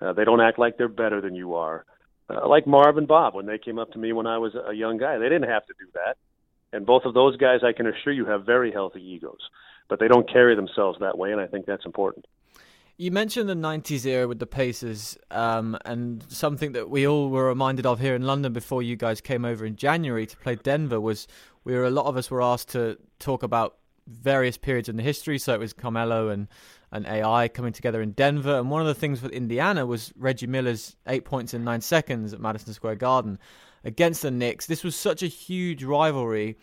Uh, 0.00 0.12
they 0.12 0.24
don't 0.24 0.40
act 0.40 0.58
like 0.58 0.76
they're 0.76 0.88
better 0.88 1.20
than 1.20 1.34
you 1.34 1.54
are. 1.54 1.84
Uh, 1.90 1.97
like 2.28 2.66
Marv 2.66 2.96
and 2.96 3.08
Bob 3.08 3.34
when 3.34 3.46
they 3.46 3.58
came 3.58 3.78
up 3.78 3.92
to 3.92 3.98
me 3.98 4.12
when 4.12 4.26
I 4.26 4.38
was 4.38 4.54
a 4.54 4.72
young 4.72 4.98
guy, 4.98 5.18
they 5.18 5.28
didn't 5.28 5.48
have 5.48 5.66
to 5.66 5.74
do 5.78 5.86
that. 5.94 6.16
And 6.72 6.84
both 6.84 7.04
of 7.04 7.14
those 7.14 7.36
guys, 7.36 7.60
I 7.64 7.72
can 7.72 7.86
assure 7.86 8.12
you, 8.12 8.26
have 8.26 8.44
very 8.44 8.70
healthy 8.70 9.02
egos, 9.02 9.40
but 9.88 9.98
they 10.00 10.08
don't 10.08 10.30
carry 10.30 10.54
themselves 10.54 10.98
that 11.00 11.16
way, 11.16 11.32
and 11.32 11.40
I 11.40 11.46
think 11.46 11.64
that's 11.64 11.86
important. 11.86 12.26
You 12.98 13.10
mentioned 13.12 13.48
the 13.48 13.54
90s 13.54 14.04
era 14.04 14.26
with 14.26 14.40
the 14.40 14.46
Pacers, 14.46 15.16
um, 15.30 15.78
and 15.84 16.22
something 16.28 16.72
that 16.72 16.90
we 16.90 17.06
all 17.06 17.30
were 17.30 17.46
reminded 17.46 17.86
of 17.86 18.00
here 18.00 18.14
in 18.14 18.22
London 18.22 18.52
before 18.52 18.82
you 18.82 18.96
guys 18.96 19.20
came 19.20 19.44
over 19.44 19.64
in 19.64 19.76
January 19.76 20.26
to 20.26 20.36
play 20.36 20.56
Denver 20.56 21.00
was 21.00 21.28
we 21.64 21.74
were 21.74 21.84
a 21.84 21.90
lot 21.90 22.06
of 22.06 22.16
us 22.16 22.30
were 22.30 22.42
asked 22.42 22.70
to 22.70 22.98
talk 23.18 23.42
about 23.42 23.76
various 24.08 24.56
periods 24.56 24.88
in 24.88 24.96
the 24.96 25.02
history. 25.02 25.38
So 25.38 25.54
it 25.54 25.60
was 25.60 25.72
Carmelo 25.72 26.28
and, 26.28 26.48
and 26.90 27.06
AI 27.06 27.48
coming 27.48 27.72
together 27.72 28.00
in 28.00 28.12
Denver. 28.12 28.58
And 28.58 28.70
one 28.70 28.80
of 28.80 28.86
the 28.86 28.94
things 28.94 29.22
with 29.22 29.32
Indiana 29.32 29.86
was 29.86 30.12
Reggie 30.16 30.46
Miller's 30.46 30.96
eight 31.06 31.24
points 31.24 31.54
in 31.54 31.64
nine 31.64 31.80
seconds 31.80 32.32
at 32.32 32.40
Madison 32.40 32.72
Square 32.72 32.96
Garden 32.96 33.38
against 33.84 34.22
the 34.22 34.30
Knicks. 34.30 34.66
This 34.66 34.84
was 34.84 34.96
such 34.96 35.22
a 35.22 35.26
huge 35.26 35.84
rivalry. 35.84 36.56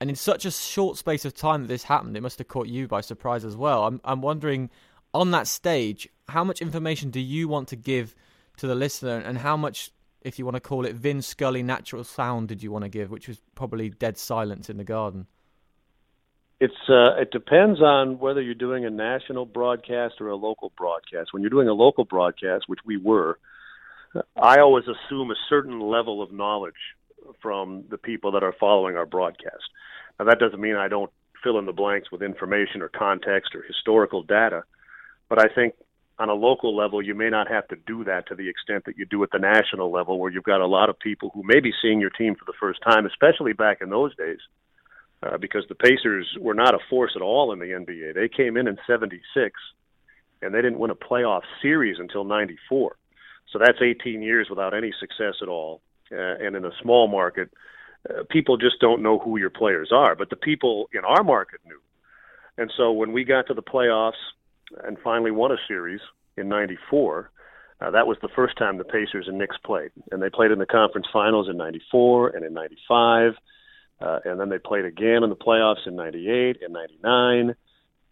And 0.00 0.10
in 0.10 0.16
such 0.16 0.44
a 0.44 0.50
short 0.50 0.96
space 0.96 1.24
of 1.24 1.32
time 1.32 1.62
that 1.62 1.68
this 1.68 1.84
happened, 1.84 2.16
it 2.16 2.22
must 2.22 2.38
have 2.38 2.48
caught 2.48 2.66
you 2.66 2.88
by 2.88 3.00
surprise 3.00 3.44
as 3.44 3.56
well. 3.56 3.84
I'm, 3.84 4.00
I'm 4.04 4.20
wondering 4.20 4.68
on 5.14 5.30
that 5.30 5.46
stage, 5.46 6.08
how 6.28 6.42
much 6.42 6.60
information 6.60 7.10
do 7.10 7.20
you 7.20 7.46
want 7.46 7.68
to 7.68 7.76
give 7.76 8.14
to 8.56 8.66
the 8.66 8.74
listener, 8.74 9.18
and 9.18 9.38
how 9.38 9.56
much, 9.56 9.90
if 10.22 10.38
you 10.38 10.44
want 10.44 10.56
to 10.56 10.60
call 10.60 10.84
it 10.84 10.94
Vin 10.94 11.22
Scully 11.22 11.62
natural 11.62 12.04
sound, 12.04 12.48
did 12.48 12.62
you 12.62 12.70
want 12.70 12.84
to 12.84 12.88
give, 12.88 13.10
which 13.10 13.28
was 13.28 13.40
probably 13.54 13.90
dead 13.90 14.18
silence 14.18 14.68
in 14.68 14.76
the 14.76 14.84
garden? 14.84 15.26
It's 16.64 16.88
uh, 16.88 17.20
it 17.20 17.30
depends 17.32 17.80
on 17.80 18.18
whether 18.18 18.40
you're 18.40 18.54
doing 18.54 18.84
a 18.84 18.90
national 18.90 19.46
broadcast 19.46 20.14
or 20.20 20.28
a 20.28 20.36
local 20.36 20.72
broadcast. 20.76 21.32
When 21.32 21.42
you're 21.42 21.50
doing 21.50 21.68
a 21.68 21.72
local 21.72 22.04
broadcast, 22.04 22.64
which 22.68 22.80
we 22.84 22.96
were, 22.96 23.38
I 24.40 24.60
always 24.60 24.84
assume 24.84 25.30
a 25.30 25.40
certain 25.48 25.80
level 25.80 26.22
of 26.22 26.30
knowledge 26.30 26.82
from 27.40 27.84
the 27.90 27.98
people 27.98 28.32
that 28.32 28.42
are 28.42 28.54
following 28.60 28.96
our 28.96 29.06
broadcast. 29.06 29.64
Now 30.18 30.26
that 30.26 30.38
doesn't 30.38 30.60
mean 30.60 30.76
I 30.76 30.88
don't 30.88 31.10
fill 31.42 31.58
in 31.58 31.66
the 31.66 31.72
blanks 31.72 32.12
with 32.12 32.22
information 32.22 32.82
or 32.82 32.88
context 32.88 33.54
or 33.54 33.62
historical 33.62 34.22
data 34.22 34.62
but 35.32 35.42
I 35.42 35.48
think 35.48 35.72
on 36.18 36.28
a 36.28 36.34
local 36.34 36.76
level, 36.76 37.00
you 37.00 37.14
may 37.14 37.30
not 37.30 37.48
have 37.48 37.66
to 37.68 37.76
do 37.86 38.04
that 38.04 38.28
to 38.28 38.34
the 38.34 38.50
extent 38.50 38.84
that 38.84 38.98
you 38.98 39.06
do 39.06 39.22
at 39.22 39.30
the 39.30 39.38
national 39.38 39.90
level, 39.90 40.18
where 40.18 40.30
you've 40.30 40.44
got 40.44 40.60
a 40.60 40.66
lot 40.66 40.90
of 40.90 40.98
people 40.98 41.30
who 41.32 41.42
may 41.42 41.58
be 41.58 41.72
seeing 41.80 42.02
your 42.02 42.10
team 42.10 42.34
for 42.34 42.44
the 42.44 42.52
first 42.60 42.80
time, 42.82 43.06
especially 43.06 43.54
back 43.54 43.78
in 43.80 43.88
those 43.88 44.14
days, 44.16 44.36
uh, 45.22 45.38
because 45.38 45.64
the 45.68 45.74
Pacers 45.74 46.26
were 46.40 46.54
not 46.54 46.74
a 46.74 46.78
force 46.90 47.12
at 47.16 47.22
all 47.22 47.52
in 47.52 47.58
the 47.58 47.66
NBA. 47.66 48.14
They 48.14 48.28
came 48.28 48.56
in 48.56 48.68
in 48.68 48.78
'76, 48.86 49.52
and 50.40 50.54
they 50.54 50.62
didn't 50.62 50.78
win 50.78 50.90
a 50.90 50.94
playoff 50.94 51.42
series 51.60 51.96
until 51.98 52.24
'94. 52.24 52.96
So 53.52 53.58
that's 53.58 53.78
18 53.82 54.22
years 54.22 54.48
without 54.48 54.74
any 54.74 54.92
success 54.98 55.34
at 55.42 55.48
all. 55.48 55.82
Uh, 56.10 56.16
and 56.16 56.56
in 56.56 56.64
a 56.64 56.70
small 56.82 57.06
market, 57.08 57.50
uh, 58.08 58.22
people 58.30 58.56
just 58.56 58.80
don't 58.80 59.02
know 59.02 59.18
who 59.18 59.38
your 59.38 59.50
players 59.50 59.90
are. 59.92 60.14
But 60.14 60.30
the 60.30 60.36
people 60.36 60.88
in 60.92 61.04
our 61.04 61.22
market 61.22 61.60
knew. 61.66 61.80
And 62.58 62.72
so 62.76 62.92
when 62.92 63.12
we 63.12 63.24
got 63.24 63.46
to 63.48 63.54
the 63.54 63.62
playoffs, 63.62 64.20
and 64.84 64.96
finally 65.02 65.30
won 65.30 65.52
a 65.52 65.56
series 65.68 66.00
in 66.36 66.48
'94. 66.48 67.30
Uh, 67.80 67.90
that 67.90 68.06
was 68.06 68.16
the 68.22 68.28
first 68.34 68.56
time 68.56 68.78
the 68.78 68.84
Pacers 68.84 69.26
and 69.26 69.38
Knicks 69.38 69.56
played, 69.64 69.90
and 70.10 70.22
they 70.22 70.30
played 70.30 70.52
in 70.52 70.58
the 70.58 70.66
conference 70.66 71.06
finals 71.12 71.48
in 71.48 71.56
'94 71.56 72.30
and 72.30 72.44
in 72.44 72.54
'95, 72.54 73.32
uh, 74.02 74.18
and 74.24 74.40
then 74.40 74.48
they 74.48 74.58
played 74.58 74.84
again 74.84 75.22
in 75.22 75.30
the 75.30 75.36
playoffs 75.36 75.86
in 75.86 75.96
'98 75.96 76.58
and 76.62 76.72
'99 76.72 77.54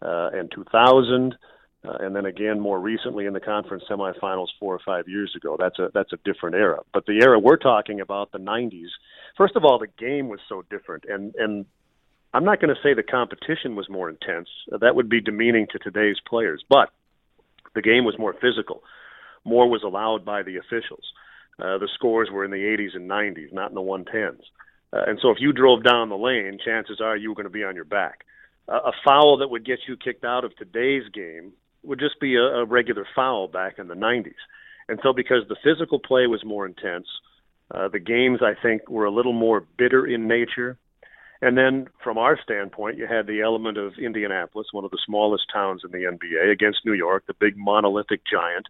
uh, 0.01 0.29
and 0.33 0.51
2000. 0.51 1.35
Uh, 1.83 1.93
and 1.99 2.15
then 2.15 2.27
again 2.27 2.59
more 2.59 2.79
recently 2.79 3.25
in 3.25 3.33
the 3.33 3.39
conference 3.39 3.83
semifinals 3.89 4.49
four 4.59 4.75
or 4.75 4.79
five 4.85 5.07
years 5.07 5.33
ago. 5.35 5.57
That's 5.59 5.79
a 5.79 5.89
that's 5.93 6.13
a 6.13 6.17
different 6.23 6.55
era. 6.55 6.79
But 6.93 7.07
the 7.07 7.21
era 7.23 7.39
we're 7.39 7.57
talking 7.57 8.01
about, 8.01 8.31
the 8.31 8.37
90s. 8.37 8.89
First 9.35 9.55
of 9.55 9.65
all, 9.65 9.79
the 9.79 9.87
game 9.97 10.29
was 10.29 10.39
so 10.47 10.63
different, 10.69 11.05
and 11.05 11.33
and 11.35 11.65
I'm 12.33 12.45
not 12.45 12.61
going 12.61 12.73
to 12.73 12.81
say 12.81 12.93
the 12.93 13.03
competition 13.03 13.75
was 13.75 13.89
more 13.89 14.09
intense. 14.09 14.47
That 14.79 14.95
would 14.95 15.09
be 15.09 15.21
demeaning 15.21 15.67
to 15.71 15.79
today's 15.79 16.17
players, 16.27 16.63
but 16.69 16.89
the 17.73 17.81
game 17.81 18.05
was 18.05 18.17
more 18.17 18.35
physical. 18.39 18.83
More 19.43 19.67
was 19.67 19.83
allowed 19.83 20.23
by 20.23 20.43
the 20.43 20.57
officials. 20.57 21.03
Uh, 21.59 21.77
the 21.77 21.89
scores 21.95 22.29
were 22.31 22.45
in 22.45 22.51
the 22.51 22.57
80s 22.57 22.95
and 22.95 23.09
90s, 23.09 23.51
not 23.51 23.69
in 23.69 23.75
the 23.75 23.81
110s. 23.81 24.41
Uh, 24.93 25.03
and 25.07 25.19
so 25.21 25.29
if 25.29 25.37
you 25.39 25.53
drove 25.53 25.83
down 25.83 26.09
the 26.09 26.17
lane, 26.17 26.59
chances 26.63 26.99
are 27.01 27.15
you 27.15 27.29
were 27.29 27.35
going 27.35 27.45
to 27.45 27.49
be 27.49 27.63
on 27.63 27.75
your 27.75 27.85
back. 27.85 28.25
Uh, 28.67 28.79
a 28.85 28.91
foul 29.03 29.37
that 29.37 29.49
would 29.49 29.65
get 29.65 29.79
you 29.87 29.97
kicked 29.97 30.23
out 30.23 30.43
of 30.43 30.55
today's 30.55 31.03
game 31.13 31.53
would 31.83 31.99
just 31.99 32.19
be 32.19 32.35
a, 32.35 32.43
a 32.43 32.65
regular 32.65 33.07
foul 33.15 33.47
back 33.47 33.79
in 33.79 33.87
the 33.87 33.95
90s. 33.95 34.33
And 34.87 34.99
so 35.03 35.13
because 35.13 35.47
the 35.47 35.55
physical 35.63 35.99
play 35.99 36.27
was 36.27 36.43
more 36.43 36.65
intense, 36.65 37.07
uh, 37.73 37.87
the 37.87 37.99
games 37.99 38.39
I 38.41 38.53
think 38.61 38.89
were 38.89 39.05
a 39.05 39.11
little 39.11 39.33
more 39.33 39.65
bitter 39.77 40.05
in 40.05 40.27
nature. 40.27 40.77
And 41.41 41.57
then 41.57 41.87
from 42.03 42.17
our 42.17 42.37
standpoint, 42.41 42.97
you 42.97 43.07
had 43.07 43.25
the 43.25 43.41
element 43.41 43.77
of 43.77 43.93
Indianapolis, 43.97 44.67
one 44.71 44.85
of 44.85 44.91
the 44.91 44.99
smallest 45.05 45.45
towns 45.51 45.81
in 45.83 45.91
the 45.91 46.05
NBA, 46.05 46.51
against 46.51 46.85
New 46.85 46.93
York, 46.93 47.23
the 47.25 47.33
big 47.33 47.57
monolithic 47.57 48.21
giant. 48.29 48.67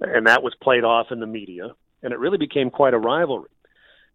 And 0.00 0.26
that 0.26 0.42
was 0.42 0.54
played 0.62 0.84
off 0.84 1.08
in 1.10 1.20
the 1.20 1.26
media. 1.26 1.74
And 2.02 2.12
it 2.12 2.18
really 2.18 2.38
became 2.38 2.70
quite 2.70 2.94
a 2.94 2.98
rivalry. 2.98 3.50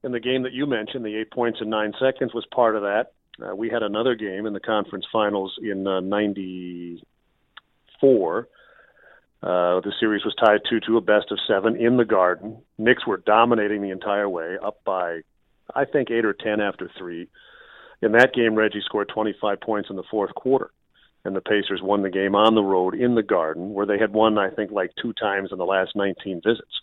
And 0.03 0.13
the 0.13 0.19
game 0.19 0.43
that 0.43 0.53
you 0.53 0.65
mentioned, 0.65 1.05
the 1.05 1.15
eight 1.15 1.31
points 1.31 1.59
in 1.61 1.69
nine 1.69 1.93
seconds, 1.99 2.33
was 2.33 2.45
part 2.53 2.75
of 2.75 2.81
that. 2.81 3.13
Uh, 3.41 3.55
we 3.55 3.69
had 3.69 3.83
another 3.83 4.15
game 4.15 4.45
in 4.45 4.51
the 4.53 4.59
conference 4.59 5.05
finals 5.11 5.57
in 5.61 5.87
uh, 5.87 6.01
94. 6.01 8.47
Uh, 9.43 9.81
the 9.81 9.91
series 9.99 10.23
was 10.23 10.35
tied 10.35 10.61
2 10.69 10.81
to 10.81 10.97
a 10.97 11.01
best 11.01 11.31
of 11.31 11.39
seven 11.47 11.75
in 11.75 11.97
the 11.97 12.05
Garden. 12.05 12.61
Knicks 12.77 13.07
were 13.07 13.17
dominating 13.17 13.81
the 13.81 13.89
entire 13.89 14.29
way, 14.29 14.57
up 14.63 14.83
by, 14.83 15.21
I 15.73 15.85
think, 15.85 16.11
eight 16.11 16.25
or 16.25 16.33
10 16.33 16.61
after 16.61 16.91
three. 16.97 17.27
In 18.01 18.11
that 18.13 18.33
game, 18.33 18.55
Reggie 18.55 18.81
scored 18.83 19.09
25 19.09 19.61
points 19.61 19.89
in 19.89 19.95
the 19.95 20.03
fourth 20.09 20.33
quarter, 20.35 20.71
and 21.23 21.35
the 21.35 21.41
Pacers 21.41 21.81
won 21.81 22.01
the 22.01 22.09
game 22.09 22.35
on 22.35 22.55
the 22.55 22.63
road 22.63 22.95
in 22.95 23.15
the 23.15 23.23
Garden, 23.23 23.73
where 23.73 23.85
they 23.85 23.99
had 23.99 24.13
won, 24.13 24.37
I 24.37 24.49
think, 24.49 24.71
like 24.71 24.91
two 25.01 25.13
times 25.13 25.49
in 25.51 25.57
the 25.57 25.65
last 25.65 25.95
19 25.95 26.41
visits. 26.43 26.81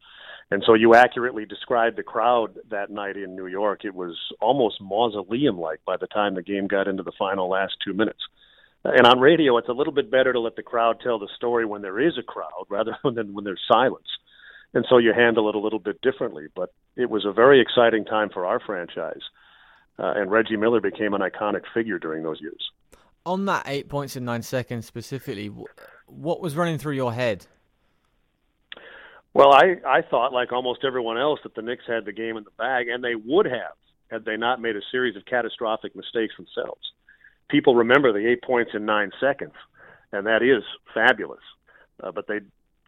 And 0.50 0.62
so 0.66 0.74
you 0.74 0.94
accurately 0.94 1.44
described 1.44 1.96
the 1.98 2.02
crowd 2.02 2.58
that 2.70 2.90
night 2.90 3.16
in 3.16 3.36
New 3.36 3.46
York. 3.46 3.84
It 3.84 3.94
was 3.94 4.16
almost 4.40 4.80
mausoleum 4.80 5.60
like 5.60 5.80
by 5.84 5.96
the 5.96 6.06
time 6.06 6.34
the 6.34 6.42
game 6.42 6.66
got 6.66 6.88
into 6.88 7.02
the 7.02 7.12
final 7.18 7.48
last 7.48 7.74
two 7.84 7.92
minutes. 7.92 8.20
And 8.84 9.06
on 9.06 9.20
radio, 9.20 9.58
it's 9.58 9.68
a 9.68 9.72
little 9.72 9.92
bit 9.92 10.10
better 10.10 10.32
to 10.32 10.40
let 10.40 10.56
the 10.56 10.62
crowd 10.62 11.00
tell 11.02 11.18
the 11.18 11.28
story 11.36 11.66
when 11.66 11.82
there 11.82 12.00
is 12.00 12.16
a 12.18 12.22
crowd 12.22 12.64
rather 12.68 12.96
than 13.04 13.34
when 13.34 13.44
there's 13.44 13.62
silence. 13.70 14.06
And 14.74 14.86
so 14.88 14.98
you 14.98 15.12
handle 15.12 15.48
it 15.48 15.54
a 15.54 15.58
little 15.58 15.78
bit 15.78 16.00
differently. 16.00 16.46
But 16.54 16.72
it 16.96 17.10
was 17.10 17.24
a 17.24 17.32
very 17.32 17.60
exciting 17.60 18.04
time 18.04 18.30
for 18.30 18.46
our 18.46 18.60
franchise 18.60 19.22
uh, 19.98 20.12
and 20.16 20.30
Reggie 20.30 20.56
Miller 20.56 20.80
became 20.80 21.14
an 21.14 21.20
iconic 21.20 21.62
figure 21.74 21.98
during 21.98 22.22
those 22.22 22.40
years. 22.40 22.70
On 23.26 23.44
that 23.46 23.64
eight 23.66 23.88
points 23.88 24.16
in 24.16 24.24
nine 24.24 24.42
seconds 24.42 24.86
specifically, 24.86 25.50
what 26.06 26.40
was 26.40 26.56
running 26.56 26.78
through 26.78 26.94
your 26.94 27.12
head? 27.12 27.46
Well, 29.34 29.52
I, 29.52 29.76
I 29.86 30.02
thought, 30.02 30.32
like 30.32 30.52
almost 30.52 30.84
everyone 30.84 31.18
else, 31.18 31.40
that 31.42 31.54
the 31.54 31.62
Knicks 31.62 31.84
had 31.86 32.04
the 32.04 32.12
game 32.12 32.36
in 32.36 32.44
the 32.44 32.50
bag, 32.58 32.88
and 32.88 33.04
they 33.04 33.14
would 33.14 33.46
have 33.46 33.76
had 34.10 34.24
they 34.24 34.36
not 34.36 34.60
made 34.60 34.76
a 34.76 34.80
series 34.90 35.16
of 35.16 35.24
catastrophic 35.26 35.94
mistakes 35.94 36.34
themselves. 36.36 36.80
People 37.48 37.74
remember 37.74 38.12
the 38.12 38.26
eight 38.26 38.42
points 38.42 38.72
in 38.74 38.84
nine 38.84 39.10
seconds, 39.20 39.54
and 40.12 40.26
that 40.26 40.42
is 40.42 40.64
fabulous. 40.94 41.42
Uh, 42.02 42.10
but 42.10 42.26
they 42.26 42.40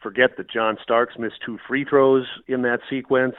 forget 0.03 0.37
that 0.37 0.51
John 0.51 0.77
Starks 0.83 1.19
missed 1.19 1.37
two 1.45 1.59
free 1.69 1.85
throws 1.85 2.27
in 2.47 2.63
that 2.63 2.81
sequence. 2.89 3.35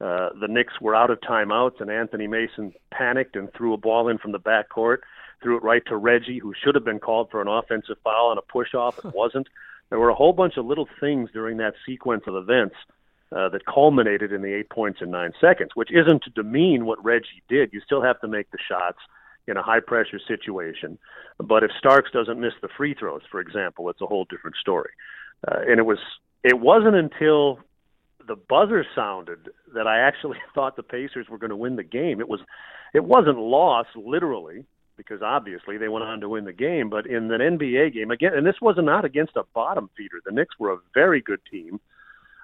Uh, 0.00 0.30
the 0.40 0.48
Knicks 0.48 0.80
were 0.80 0.94
out 0.94 1.10
of 1.10 1.20
timeouts, 1.20 1.80
and 1.80 1.90
Anthony 1.90 2.26
Mason 2.26 2.72
panicked 2.90 3.36
and 3.36 3.52
threw 3.54 3.72
a 3.72 3.78
ball 3.78 4.08
in 4.08 4.18
from 4.18 4.32
the 4.32 4.40
backcourt, 4.40 4.98
threw 5.42 5.56
it 5.56 5.62
right 5.62 5.82
to 5.86 5.96
Reggie, 5.96 6.38
who 6.38 6.52
should 6.62 6.74
have 6.74 6.84
been 6.84 6.98
called 6.98 7.30
for 7.30 7.40
an 7.40 7.48
offensive 7.48 7.96
foul 8.04 8.28
on 8.28 8.38
a 8.38 8.42
push 8.42 8.74
off 8.74 9.02
and 9.02 9.12
wasn't. 9.14 9.48
There 9.94 10.00
were 10.00 10.08
a 10.08 10.14
whole 10.16 10.32
bunch 10.32 10.56
of 10.56 10.66
little 10.66 10.88
things 10.98 11.30
during 11.32 11.58
that 11.58 11.74
sequence 11.86 12.24
of 12.26 12.34
events 12.34 12.74
uh, 13.30 13.48
that 13.50 13.64
culminated 13.64 14.32
in 14.32 14.42
the 14.42 14.52
eight 14.52 14.68
points 14.68 14.98
in 15.00 15.12
nine 15.12 15.30
seconds, 15.40 15.70
which 15.74 15.92
isn't 15.92 16.24
to 16.24 16.30
demean 16.30 16.84
what 16.84 16.98
Reggie 17.04 17.44
did. 17.48 17.72
You 17.72 17.80
still 17.80 18.02
have 18.02 18.20
to 18.22 18.26
make 18.26 18.50
the 18.50 18.58
shots 18.68 18.98
in 19.46 19.56
a 19.56 19.62
high 19.62 19.78
pressure 19.78 20.18
situation. 20.26 20.98
But 21.38 21.62
if 21.62 21.70
Starks 21.78 22.10
doesn't 22.10 22.40
miss 22.40 22.54
the 22.60 22.66
free 22.76 22.94
throws, 22.94 23.20
for 23.30 23.38
example, 23.38 23.88
it's 23.88 24.00
a 24.00 24.06
whole 24.06 24.26
different 24.28 24.56
story. 24.56 24.90
Uh, 25.46 25.60
and 25.60 25.78
it 25.78 25.86
was 25.86 25.98
it 26.42 26.58
wasn't 26.58 26.96
until 26.96 27.60
the 28.26 28.34
buzzer 28.34 28.84
sounded 28.96 29.48
that 29.74 29.86
I 29.86 30.00
actually 30.00 30.38
thought 30.56 30.74
the 30.74 30.82
Pacers 30.82 31.28
were 31.28 31.38
going 31.38 31.50
to 31.50 31.56
win 31.56 31.76
the 31.76 31.84
game. 31.84 32.18
It 32.18 32.28
was 32.28 32.40
it 32.94 33.04
wasn't 33.04 33.38
lost 33.38 33.90
literally 33.94 34.64
because 34.96 35.22
obviously 35.22 35.78
they 35.78 35.88
went 35.88 36.04
on 36.04 36.20
to 36.20 36.28
win 36.28 36.44
the 36.44 36.52
game, 36.52 36.90
but 36.90 37.06
in 37.06 37.30
an 37.30 37.58
NBA 37.58 37.94
game 37.94 38.10
again, 38.10 38.34
and 38.34 38.46
this 38.46 38.60
was 38.60 38.76
not 38.78 39.04
against 39.04 39.36
a 39.36 39.44
bottom 39.54 39.90
feeder. 39.96 40.20
The 40.24 40.32
Knicks 40.32 40.58
were 40.58 40.72
a 40.72 40.78
very 40.92 41.20
good 41.20 41.40
team, 41.50 41.80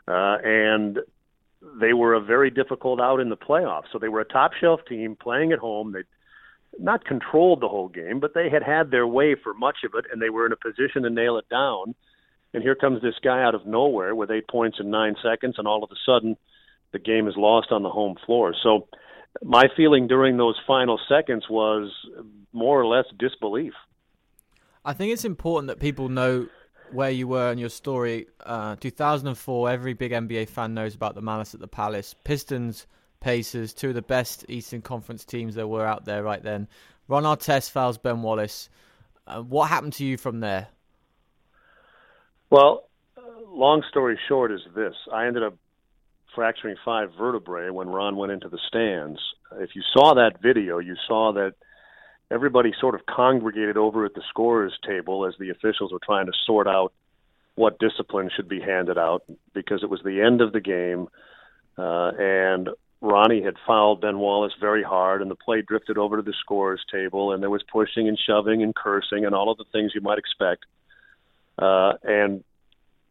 uh, 0.09 0.39
and 0.43 0.99
they 1.81 1.93
were 1.93 2.15
a 2.15 2.21
very 2.21 2.51
difficult 2.51 3.01
out 3.01 3.21
in 3.21 3.29
the 3.29 3.37
playoffs. 3.37 3.85
So 3.93 3.99
they 3.99 4.09
were 4.09 4.21
a 4.21 4.25
top 4.25 4.53
shelf 4.61 4.81
team 4.89 5.17
playing 5.21 5.53
at 5.53 5.59
home. 5.59 5.93
They 5.93 6.03
not 6.79 7.05
controlled 7.05 7.61
the 7.61 7.69
whole 7.69 7.89
game, 7.89 8.21
but 8.21 8.35
they 8.35 8.49
had 8.49 8.63
had 8.63 8.91
their 8.91 9.07
way 9.07 9.35
for 9.35 9.55
much 9.55 9.79
of 9.85 9.93
it, 9.95 10.07
and 10.13 10.21
they 10.23 10.31
were 10.31 10.47
in 10.47 10.53
a 10.53 10.57
position 10.57 11.03
to 11.03 11.11
nail 11.11 11.37
it 11.37 11.49
down 11.49 11.95
and 12.53 12.63
here 12.63 12.75
comes 12.75 13.01
this 13.01 13.15
guy 13.23 13.43
out 13.43 13.55
of 13.55 13.67
nowhere 13.67 14.15
with 14.15 14.31
eight 14.31 14.49
points 14.49 14.79
in 14.81 14.91
nine 14.91 15.15
seconds, 15.23 15.55
and 15.59 15.69
all 15.69 15.85
of 15.85 15.91
a 15.91 16.01
sudden, 16.05 16.37
the 16.93 16.99
game 16.99 17.29
is 17.29 17.35
lost 17.37 17.71
on 17.71 17.83
the 17.83 17.91
home 17.91 18.17
floor. 18.27 18.55
So, 18.61 18.89
my 19.43 19.69
feeling 19.77 20.07
during 20.07 20.37
those 20.37 20.57
final 20.67 20.99
seconds 21.09 21.47
was 21.49 21.91
more 22.53 22.81
or 22.81 22.87
less 22.87 23.07
disbelief. 23.19 23.75
I 24.85 24.93
think 24.93 25.13
it's 25.13 25.25
important 25.25 25.69
that 25.69 25.79
people 25.79 26.09
know 26.09 26.49
where 26.93 27.11
you 27.11 27.29
were 27.29 27.51
and 27.51 27.61
your 27.61 27.69
story. 27.69 28.27
Uh, 28.45 28.77
2004, 28.77 29.71
every 29.71 29.95
big 29.95 30.13
NBA 30.13 30.49
fan 30.49 30.75
knows 30.75 30.95
about 30.95 31.15
the 31.15 31.23
Malice 31.23 31.55
at 31.55 31.61
the 31.61 31.69
Palace. 31.69 32.15
Pistons, 32.25 32.87
Pacers, 33.21 33.73
two 33.73 33.91
of 33.91 33.95
the 33.95 34.03
best 34.03 34.45
Eastern 34.49 34.83
Conference 34.83 35.25
teams 35.25 35.55
there 35.55 35.67
were 35.67 35.87
out 35.87 36.05
there 36.05 36.23
right 36.23 36.43
then. 36.43 36.67
Ron 37.09 37.25
Artest 37.25 37.71
fouls 37.71 37.99
Ben 37.99 38.23
Wallace. 38.23 38.69
Uh, 39.27 39.43
what 39.43 39.69
happened 39.69 39.93
to 39.95 40.05
you 40.05 40.17
from 40.17 40.41
there? 40.41 40.69
Well, 42.49 42.89
long 43.47 43.83
story 43.89 44.19
short 44.29 44.51
is 44.53 44.61
this: 44.75 44.95
I 45.13 45.27
ended 45.27 45.43
up 45.43 45.55
fracturing 46.35 46.77
five 46.85 47.11
vertebrae 47.19 47.71
when 47.71 47.89
Ron 47.89 48.17
went 48.17 48.33
into 48.33 48.49
the 48.49 48.59
stands. 48.69 49.21
If 49.59 49.71
you 49.75 49.83
saw 49.93 50.15
that 50.15 50.41
video, 50.43 50.79
you 50.79 50.97
saw 51.07 51.33
that 51.33 51.55
everybody 52.31 52.73
sort 52.81 52.95
of 52.95 53.07
congregated 53.07 53.77
over 53.77 54.05
at 54.05 54.15
the 54.15 54.23
scorers 54.29 54.77
table 54.87 55.27
as 55.27 55.35
the 55.39 55.51
officials 55.51 55.93
were 55.93 56.01
trying 56.05 56.27
to 56.27 56.33
sort 56.47 56.67
out 56.67 56.93
what 57.57 57.79
discipline 57.79 58.31
should 58.35 58.49
be 58.49 58.61
handed 58.61 58.97
out 58.97 59.25
because 59.53 59.83
it 59.83 59.91
was 59.91 60.01
the 60.05 60.21
end 60.21 60.41
of 60.41 60.53
the 60.53 60.61
game 60.61 61.09
uh, 61.77 62.13
and 62.19 62.69
Ronnie 63.01 63.43
had 63.43 63.55
fouled 63.67 64.01
Ben 64.01 64.19
Wallace 64.19 64.53
very 64.61 64.83
hard 64.83 65.23
and 65.23 65.31
the 65.31 65.35
play 65.35 65.63
drifted 65.63 65.99
over 65.99 66.17
to 66.17 66.23
the 66.23 66.35
scorers 66.41 66.85
table 66.91 67.33
and 67.33 67.43
there 67.43 67.51
was 67.51 67.63
pushing 67.71 68.09
and 68.09 68.19
shoving 68.19 68.63
and 68.63 68.75
cursing 68.75 69.25
and 69.25 69.35
all 69.35 69.51
of 69.51 69.59
the 69.59 69.65
things 69.73 69.93
you 69.95 70.01
might 70.01 70.19
expect. 70.19 70.65
Uh, 71.59 71.95
and 72.03 72.45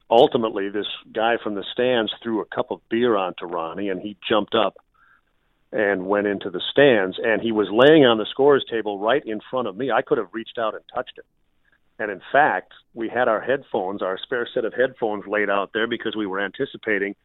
ultimately, 0.10 0.69
this 0.69 0.88
guy 1.13 1.36
from 1.41 1.56
the 1.56 1.65
stands 1.74 2.12
threw 2.22 2.41
a 2.41 2.45
cup 2.45 2.72
of 2.72 2.82
beer 2.89 3.15
onto 3.15 3.45
Ronnie, 3.45 3.89
and 3.89 4.02
he 4.02 4.17
jumped 4.28 4.56
up 4.56 4.78
and 5.72 6.08
went 6.08 6.28
into 6.28 6.50
the 6.50 6.62
stands. 6.72 7.17
And 7.24 7.41
he 7.41 7.52
was 7.52 7.67
laying 7.72 8.06
on 8.06 8.17
the 8.17 8.26
scores 8.30 8.65
table 8.69 9.00
right 9.00 9.24
in 9.26 9.39
front 9.50 9.67
of 9.67 9.78
me. 9.78 9.91
I 9.91 10.02
could 10.02 10.17
have 10.17 10.34
reached 10.34 10.58
out 10.58 10.74
and 10.74 10.84
touched 10.93 11.17
him. 11.17 11.26
And 12.00 12.10
in 12.10 12.22
fact, 12.32 12.72
we 12.93 13.10
had 13.10 13.28
our 13.28 13.41
headphones, 13.41 14.02
our 14.02 14.17
spare 14.17 14.48
set 14.54 14.65
of 14.65 14.74
headphones 14.74 15.26
laid 15.28 15.50
out 15.50 15.72
there 15.74 15.88
because 15.88 16.15
we 16.15 16.26
were 16.26 16.39
anticipating 16.39 17.15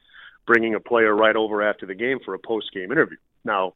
bringing 0.46 0.74
a 0.74 0.80
player 0.80 1.14
right 1.14 1.36
over 1.36 1.62
after 1.62 1.86
the 1.86 1.94
game 1.94 2.18
for 2.24 2.34
a 2.34 2.38
post 2.38 2.72
game 2.74 2.92
interview. 2.92 3.16
Now, 3.44 3.74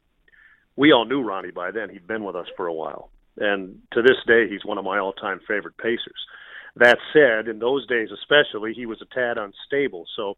we 0.75 0.91
all 0.91 1.05
knew 1.05 1.21
Ronnie 1.21 1.51
by 1.51 1.71
then. 1.71 1.89
He'd 1.89 2.07
been 2.07 2.23
with 2.23 2.35
us 2.35 2.47
for 2.55 2.67
a 2.67 2.73
while. 2.73 3.09
And 3.37 3.81
to 3.93 4.01
this 4.01 4.17
day, 4.27 4.47
he's 4.49 4.65
one 4.65 4.77
of 4.77 4.85
my 4.85 4.99
all 4.99 5.13
time 5.13 5.39
favorite 5.47 5.77
Pacers. 5.77 6.25
That 6.75 6.97
said, 7.13 7.47
in 7.47 7.59
those 7.59 7.87
days 7.87 8.09
especially, 8.11 8.73
he 8.73 8.85
was 8.85 9.01
a 9.01 9.13
tad 9.13 9.37
unstable, 9.37 10.05
so 10.15 10.37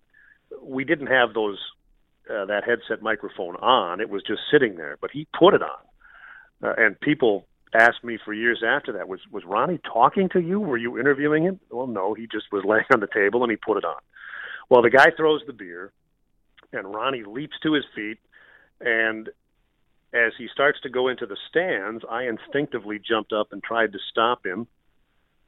we 0.62 0.84
didn't 0.84 1.08
have 1.08 1.34
those 1.34 1.60
uh, 2.30 2.46
that 2.46 2.64
headset 2.64 3.02
microphone 3.02 3.56
on. 3.58 4.00
It 4.00 4.10
was 4.10 4.24
just 4.24 4.42
sitting 4.52 4.76
there, 4.76 4.98
but 5.02 5.12
he 5.12 5.28
put 5.38 5.54
it 5.54 5.62
on, 5.62 6.70
uh, 6.70 6.74
and 6.78 7.00
people 7.00 7.46
asked 7.74 8.04
me 8.04 8.18
for 8.24 8.34
years 8.34 8.64
after 8.66 8.94
that 8.94 9.08
was 9.08 9.20
was 9.32 9.44
Ronnie 9.46 9.80
talking 9.80 10.30
to 10.30 10.42
you? 10.42 10.60
Were 10.60 10.78
you 10.78 11.00
interviewing 11.00 11.44
him? 11.44 11.60
Well, 11.70 11.88
no, 11.88 12.14
he 12.14 12.28
just 12.28 12.52
was 12.52 12.64
laying 12.68 12.86
on 12.94 13.00
the 13.00 13.08
table 13.08 13.44
and 13.44 13.52
he 13.52 13.58
put 13.58 13.78
it 13.78 13.86
on. 13.86 14.00
Well, 14.70 14.82
the 14.82 14.90
guy 14.90 15.12
throws 15.16 15.42
the 15.46 15.54
beer, 15.54 15.92
and 16.72 16.94
Ronnie 16.94 17.24
leaps 17.24 17.58
to 17.64 17.74
his 17.74 17.84
feet, 17.94 18.20
and 18.80 19.30
as 20.14 20.34
he 20.38 20.48
starts 20.52 20.80
to 20.82 20.90
go 20.90 21.08
into 21.08 21.26
the 21.26 21.38
stands, 21.50 22.04
I 22.10 22.24
instinctively 22.24 23.00
jumped 23.00 23.34
up 23.34 23.52
and 23.52 23.64
tried 23.64 23.94
to 23.94 24.00
stop 24.10 24.46
him 24.46 24.68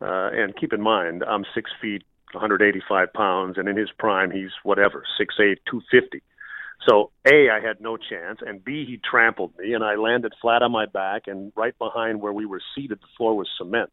uh, 0.04 0.30
and 0.34 0.56
keep 0.56 0.74
in 0.74 0.82
mind, 0.82 1.24
I'm 1.24 1.46
six 1.56 1.72
feet, 1.82 2.04
185 2.34 3.14
pounds, 3.14 3.58
and 3.58 3.70
in 3.70 3.78
his 3.78 3.90
prime, 3.98 4.32
he's 4.32 4.52
whatever, 4.64 5.04
six 5.18 5.36
eight, 5.40 5.60
250. 5.70 6.22
So 6.88 7.12
A, 7.32 7.50
I 7.50 7.66
had 7.66 7.80
no 7.80 7.96
chance, 7.96 8.40
and 8.46 8.64
B, 8.64 8.86
he 8.86 9.00
trampled 9.10 9.58
me, 9.58 9.74
and 9.74 9.84
I 9.84 9.96
landed 9.96 10.34
flat 10.42 10.62
on 10.62 10.72
my 10.72 10.86
back, 10.86 11.24
and 11.28 11.54
right 11.56 11.78
behind 11.78 12.22
where 12.22 12.34
we 12.34 12.46
were 12.46 12.62
seated, 12.76 13.00
the 13.00 13.08
floor 13.16 13.38
was 13.38 13.48
cement. 13.58 13.92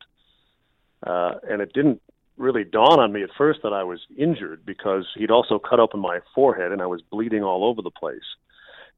Uh, 1.07 1.35
and 1.49 1.62
it 1.62 1.73
didn't 1.73 2.03
really 2.37 2.64
dawn 2.64 2.99
on 2.99 3.12
me 3.12 3.23
at 3.23 3.31
first 3.38 3.61
that 3.62 3.73
I 3.73 3.85
was 3.85 4.01
injured 4.18 4.66
because 4.66 5.07
he'd 5.14 5.31
also 5.31 5.59
cut 5.59 5.79
open 5.79 6.01
my 6.01 6.20
forehead, 6.35 6.73
and 6.73 6.83
I 6.83 6.87
was 6.87 7.03
bleeding 7.03 7.44
all 7.44 7.64
over 7.64 7.83
the 7.83 7.90
place. 7.90 8.18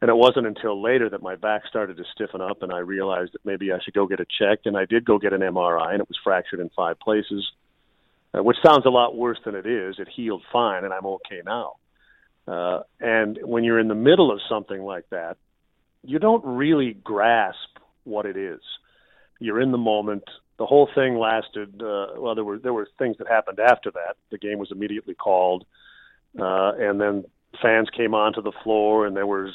And 0.03 0.09
it 0.09 0.17
wasn't 0.17 0.49
until 0.49 0.83
later 0.83 1.09
that 1.11 1.23
my 1.23 1.37
back 1.37 1.63
started 1.69 1.97
to 1.97 2.05
stiffen 2.13 2.41
up 2.41 2.65
and 2.65 2.73
I 2.73 2.79
realized 2.79 3.35
that 3.35 3.45
maybe 3.45 3.73
I 3.73 3.79
should 3.85 3.95
go 3.95 4.09
get 4.09 4.19
it 4.19 4.27
checked. 4.37 4.67
And 4.67 4.77
I 4.77 4.85
did 4.85 5.05
go 5.05 5.17
get 5.17 5.33
an 5.33 5.43
MRI 5.43 5.93
and 5.93 6.01
it 6.01 6.09
was 6.09 6.19
fractured 6.25 6.59
in 6.59 6.71
five 6.71 6.99
places, 6.99 7.49
uh, 8.37 8.43
which 8.43 8.57
sounds 8.67 8.85
a 8.85 8.91
lot 8.91 9.17
worse 9.17 9.39
than 9.45 9.55
it 9.55 9.65
is. 9.65 10.01
It 10.01 10.09
healed 10.09 10.43
fine 10.53 10.83
and 10.85 10.93
I'm 10.93 11.07
okay 11.07 11.43
now. 11.47 11.75
Uh, 12.49 12.81
and 12.99 13.39
when 13.45 13.63
you're 13.63 13.79
in 13.79 13.87
the 13.87 13.95
middle 13.95 14.33
of 14.33 14.41
something 14.49 14.83
like 14.83 15.09
that, 15.11 15.37
you 16.03 16.19
don't 16.19 16.45
really 16.45 16.95
grasp 16.95 17.79
what 18.03 18.27
it 18.27 18.37
is. 18.37 18.61
You're 19.39 19.61
in 19.61 19.71
the 19.71 19.79
moment. 19.79 20.25
The 20.59 20.67
whole 20.67 20.89
thing 20.93 21.17
lasted. 21.17 21.81
Uh, 21.81 22.15
well, 22.19 22.35
there 22.35 22.43
were 22.43 22.59
there 22.59 22.73
were 22.73 22.89
things 22.99 23.19
that 23.19 23.29
happened 23.29 23.61
after 23.61 23.93
that. 23.93 24.17
The 24.33 24.39
game 24.39 24.59
was 24.59 24.73
immediately 24.73 25.15
called, 25.15 25.65
uh, 26.37 26.73
and 26.77 27.01
then 27.01 27.25
fans 27.61 27.89
came 27.95 28.15
onto 28.15 28.43
the 28.43 28.53
floor, 28.63 29.07
and 29.07 29.17
there 29.17 29.27
was 29.27 29.51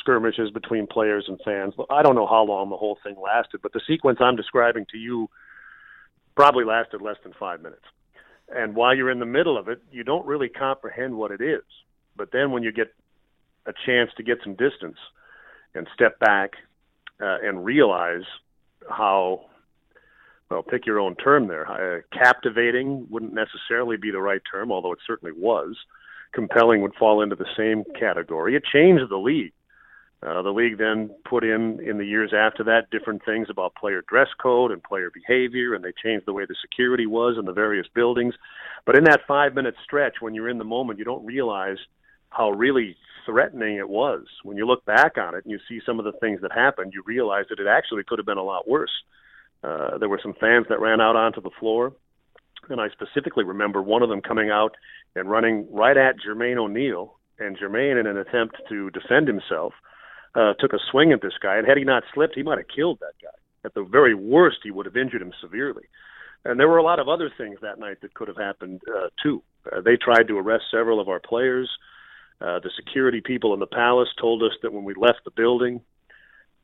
skirmishes 0.00 0.50
between 0.50 0.86
players 0.86 1.24
and 1.28 1.40
fans. 1.44 1.74
I 1.90 2.02
don't 2.02 2.14
know 2.14 2.26
how 2.26 2.44
long 2.44 2.70
the 2.70 2.76
whole 2.76 2.98
thing 3.02 3.16
lasted, 3.22 3.60
but 3.62 3.72
the 3.72 3.80
sequence 3.86 4.18
I'm 4.20 4.36
describing 4.36 4.86
to 4.92 4.98
you 4.98 5.28
probably 6.34 6.64
lasted 6.64 7.00
less 7.00 7.16
than 7.22 7.32
five 7.38 7.62
minutes. 7.62 7.84
And 8.48 8.76
while 8.76 8.94
you're 8.94 9.10
in 9.10 9.18
the 9.18 9.26
middle 9.26 9.58
of 9.58 9.68
it, 9.68 9.82
you 9.90 10.04
don't 10.04 10.26
really 10.26 10.48
comprehend 10.48 11.16
what 11.16 11.32
it 11.32 11.40
is. 11.40 11.64
But 12.16 12.30
then 12.32 12.52
when 12.52 12.62
you 12.62 12.72
get 12.72 12.94
a 13.66 13.72
chance 13.84 14.10
to 14.16 14.22
get 14.22 14.38
some 14.44 14.54
distance 14.54 14.98
and 15.74 15.88
step 15.94 16.18
back 16.20 16.52
uh, 17.20 17.38
and 17.42 17.64
realize 17.64 18.24
how 18.88 19.46
well, 20.50 20.62
pick 20.62 20.86
your 20.86 21.00
own 21.00 21.16
term 21.16 21.48
there. 21.48 21.66
Uh, 21.68 22.00
captivating 22.16 23.06
wouldn't 23.10 23.34
necessarily 23.34 23.96
be 23.96 24.12
the 24.12 24.20
right 24.20 24.40
term, 24.50 24.70
although 24.70 24.92
it 24.92 25.00
certainly 25.04 25.32
was. 25.36 25.76
Compelling 26.36 26.82
would 26.82 26.94
fall 26.96 27.22
into 27.22 27.34
the 27.34 27.46
same 27.56 27.82
category. 27.98 28.54
It 28.54 28.62
changed 28.70 29.04
the 29.08 29.16
league. 29.16 29.54
Uh, 30.22 30.42
the 30.42 30.50
league 30.50 30.76
then 30.76 31.08
put 31.24 31.42
in, 31.44 31.80
in 31.80 31.96
the 31.96 32.04
years 32.04 32.34
after 32.36 32.62
that, 32.64 32.90
different 32.90 33.24
things 33.24 33.48
about 33.48 33.74
player 33.74 34.02
dress 34.06 34.28
code 34.38 34.70
and 34.70 34.82
player 34.82 35.10
behavior, 35.10 35.74
and 35.74 35.82
they 35.82 35.92
changed 36.04 36.26
the 36.26 36.34
way 36.34 36.44
the 36.44 36.54
security 36.60 37.06
was 37.06 37.36
in 37.38 37.46
the 37.46 37.54
various 37.54 37.86
buildings. 37.94 38.34
But 38.84 38.98
in 38.98 39.04
that 39.04 39.22
five 39.26 39.54
minute 39.54 39.76
stretch, 39.82 40.16
when 40.20 40.34
you're 40.34 40.50
in 40.50 40.58
the 40.58 40.64
moment, 40.64 40.98
you 40.98 41.06
don't 41.06 41.24
realize 41.24 41.78
how 42.28 42.50
really 42.50 42.96
threatening 43.24 43.76
it 43.76 43.88
was. 43.88 44.26
When 44.42 44.58
you 44.58 44.66
look 44.66 44.84
back 44.84 45.16
on 45.16 45.34
it 45.34 45.44
and 45.44 45.50
you 45.50 45.58
see 45.66 45.80
some 45.86 45.98
of 45.98 46.04
the 46.04 46.18
things 46.20 46.42
that 46.42 46.52
happened, 46.52 46.92
you 46.94 47.02
realize 47.06 47.46
that 47.48 47.60
it 47.60 47.66
actually 47.66 48.04
could 48.04 48.18
have 48.18 48.26
been 48.26 48.36
a 48.36 48.42
lot 48.42 48.68
worse. 48.68 48.92
Uh, 49.64 49.96
there 49.96 50.10
were 50.10 50.20
some 50.22 50.34
fans 50.38 50.66
that 50.68 50.80
ran 50.80 51.00
out 51.00 51.16
onto 51.16 51.40
the 51.40 51.50
floor, 51.58 51.94
and 52.68 52.80
I 52.80 52.88
specifically 52.90 53.44
remember 53.44 53.82
one 53.82 54.02
of 54.02 54.08
them 54.08 54.20
coming 54.20 54.50
out 54.50 54.76
and 55.14 55.30
running 55.30 55.66
right 55.72 55.96
at 55.96 56.16
Jermaine 56.18 56.58
O'Neal, 56.58 57.16
and 57.38 57.56
Jermaine, 57.58 58.00
in 58.00 58.06
an 58.06 58.16
attempt 58.16 58.56
to 58.68 58.90
defend 58.90 59.28
himself, 59.28 59.74
uh, 60.34 60.54
took 60.58 60.72
a 60.72 60.78
swing 60.90 61.12
at 61.12 61.22
this 61.22 61.34
guy, 61.42 61.56
and 61.56 61.66
had 61.66 61.78
he 61.78 61.84
not 61.84 62.02
slipped, 62.14 62.34
he 62.34 62.42
might 62.42 62.58
have 62.58 62.68
killed 62.74 62.98
that 63.00 63.14
guy. 63.22 63.36
At 63.64 63.74
the 63.74 63.84
very 63.84 64.14
worst, 64.14 64.58
he 64.62 64.70
would 64.70 64.86
have 64.86 64.96
injured 64.96 65.22
him 65.22 65.32
severely. 65.40 65.84
And 66.44 66.60
there 66.60 66.68
were 66.68 66.76
a 66.76 66.82
lot 66.82 67.00
of 67.00 67.08
other 67.08 67.30
things 67.36 67.58
that 67.62 67.78
night 67.78 68.00
that 68.02 68.14
could 68.14 68.28
have 68.28 68.36
happened 68.36 68.80
uh, 68.88 69.08
too. 69.22 69.42
Uh, 69.70 69.80
they 69.80 69.96
tried 69.96 70.28
to 70.28 70.38
arrest 70.38 70.64
several 70.70 71.00
of 71.00 71.08
our 71.08 71.18
players. 71.18 71.68
Uh, 72.40 72.60
the 72.60 72.70
security 72.76 73.20
people 73.20 73.54
in 73.54 73.60
the 73.60 73.66
palace 73.66 74.08
told 74.20 74.42
us 74.42 74.52
that 74.62 74.72
when 74.72 74.84
we 74.84 74.94
left 74.94 75.20
the 75.24 75.30
building 75.30 75.80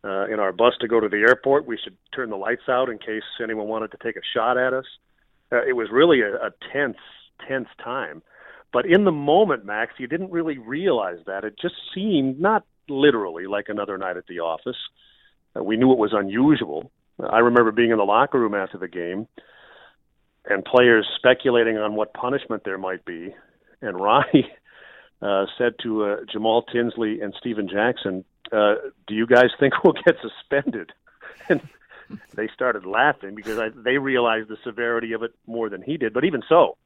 uh, 0.05 0.27
in 0.27 0.39
our 0.39 0.53
bus 0.53 0.75
to 0.81 0.87
go 0.87 1.01
to 1.01 1.09
the 1.09 1.17
airport, 1.17 1.67
we 1.67 1.79
should 1.83 1.97
turn 2.15 2.31
the 2.31 2.37
lights 2.37 2.69
out 2.69 2.89
in 2.89 2.99
case 2.99 3.23
anyone 3.43 3.67
wanted 3.67 3.91
to 3.91 3.97
take 4.03 4.17
a 4.17 4.21
shot 4.35 4.59
at 4.59 4.73
us. 4.73 4.85
Uh, 4.85 5.12
it 5.59 5.77
was 5.77 5.89
really 5.91 6.21
a, 6.21 6.35
a 6.35 6.51
tense, 6.73 6.99
tenth 7.47 7.69
time. 7.83 8.23
But 8.73 8.87
in 8.87 9.05
the 9.05 9.13
moment, 9.13 9.65
Max, 9.65 9.93
you 9.99 10.07
didn't 10.07 10.31
really 10.31 10.59
realize 10.59 11.19
that. 11.27 11.45
It 11.45 11.59
just 11.61 11.75
seemed 11.95 12.41
not 12.41 12.65
literally 12.89 13.47
like 13.47 13.69
another 13.69 13.99
night 13.99 14.17
at 14.17 14.27
the 14.27 14.41
office. 14.41 14.77
Uh, 15.55 15.63
we 15.63 15.77
knew 15.77 15.93
it 15.93 15.99
was 15.99 16.13
unusual. 16.15 16.91
I 17.21 17.39
remember 17.39 17.73
being 17.73 17.91
in 17.91 17.99
the 17.99 18.05
locker 18.05 18.41
room 18.41 18.55
after 18.55 18.79
the 18.79 18.89
game 18.89 19.29
and 20.47 20.65
players 20.65 21.07
speculating 21.17 21.77
on 21.77 21.95
what 21.95 22.15
punishment 22.15 22.63
there 22.65 22.79
might 22.79 23.05
be. 23.05 23.35
And 23.81 24.01
Ronnie 24.01 24.51
uh, 25.23 25.47
said 25.59 25.75
to 25.83 26.05
uh, 26.05 26.17
Jamal 26.31 26.63
Tinsley 26.63 27.21
and 27.21 27.35
Stephen 27.39 27.69
Jackson, 27.69 28.25
uh, 28.51 28.75
"Do 29.07 29.15
you 29.15 29.27
guys 29.27 29.51
think 29.61 29.85
we'll 29.85 29.95
get 29.95 30.17
suspended?" 30.21 30.93
And 31.49 31.61
they 32.35 32.49
started 32.49 32.87
laughing 32.87 33.35
because 33.35 33.59
I, 33.59 33.69
they 33.75 33.99
realized 33.99 34.49
the 34.49 34.57
severity 34.65 35.13
of 35.13 35.23
it 35.23 35.35
more 35.47 35.69
than 35.69 35.83
he 35.83 35.97
did. 35.97 36.13
But 36.13 36.25
even 36.25 36.43
so, 36.49 36.77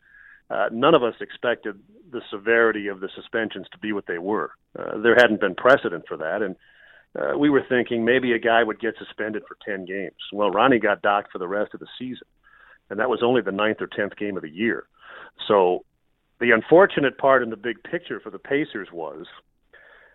uh, 0.51 0.68
none 0.72 0.95
of 0.95 1.03
us 1.03 1.14
expected 1.20 1.79
the 2.11 2.22
severity 2.31 2.89
of 2.89 3.01
the 3.01 3.09
suspensions 3.14 3.66
to 3.72 3.79
be 3.79 3.93
what 3.93 4.07
they 4.07 4.18
were. 4.18 4.53
Uh, 4.79 4.99
there 4.99 5.16
hadn't 5.16 5.41
been 5.41 5.55
precedent 5.55 6.05
for 6.07 6.16
that, 6.16 6.43
and 6.43 6.57
uh, 7.18 7.37
we 7.39 7.51
were 7.51 7.64
thinking 7.68 8.05
maybe 8.05 8.33
a 8.33 8.39
guy 8.39 8.62
would 8.62 8.81
get 8.81 8.95
suspended 8.99 9.43
for 9.49 9.57
10 9.64 9.87
games. 9.87 10.14
Well, 10.33 10.51
Ronnie 10.51 10.79
got 10.79 11.03
docked 11.03 11.33
for 11.33 11.39
the 11.39 11.49
rest 11.49 11.74
of 11.74 11.81
the 11.81 11.87
season, 11.99 12.27
and 12.91 13.01
that 13.01 13.09
was 13.09 13.22
only 13.22 13.41
the 13.41 13.53
ninth 13.53 13.81
or 13.81 13.89
10th 13.89 14.16
game 14.16 14.37
of 14.37 14.43
the 14.43 14.51
year. 14.51 14.87
So 15.49 15.85
the 16.41 16.51
unfortunate 16.51 17.18
part 17.18 17.43
in 17.43 17.51
the 17.51 17.57
big 17.57 17.83
picture 17.83 18.20
for 18.20 18.31
the 18.31 18.39
Pacers 18.39 18.89
was, 18.93 19.27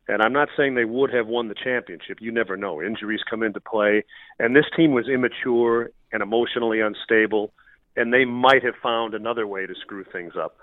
and 0.07 0.21
I'm 0.21 0.33
not 0.33 0.49
saying 0.57 0.75
they 0.75 0.85
would 0.85 1.13
have 1.13 1.27
won 1.27 1.47
the 1.47 1.55
championship. 1.55 2.17
You 2.21 2.31
never 2.31 2.57
know. 2.57 2.81
Injuries 2.81 3.21
come 3.29 3.43
into 3.43 3.59
play, 3.59 4.03
and 4.39 4.55
this 4.55 4.65
team 4.75 4.91
was 4.93 5.07
immature 5.07 5.91
and 6.11 6.21
emotionally 6.21 6.81
unstable, 6.81 7.53
and 7.95 8.13
they 8.13 8.25
might 8.25 8.63
have 8.63 8.75
found 8.81 9.13
another 9.13 9.45
way 9.47 9.65
to 9.65 9.75
screw 9.75 10.03
things 10.03 10.33
up. 10.35 10.57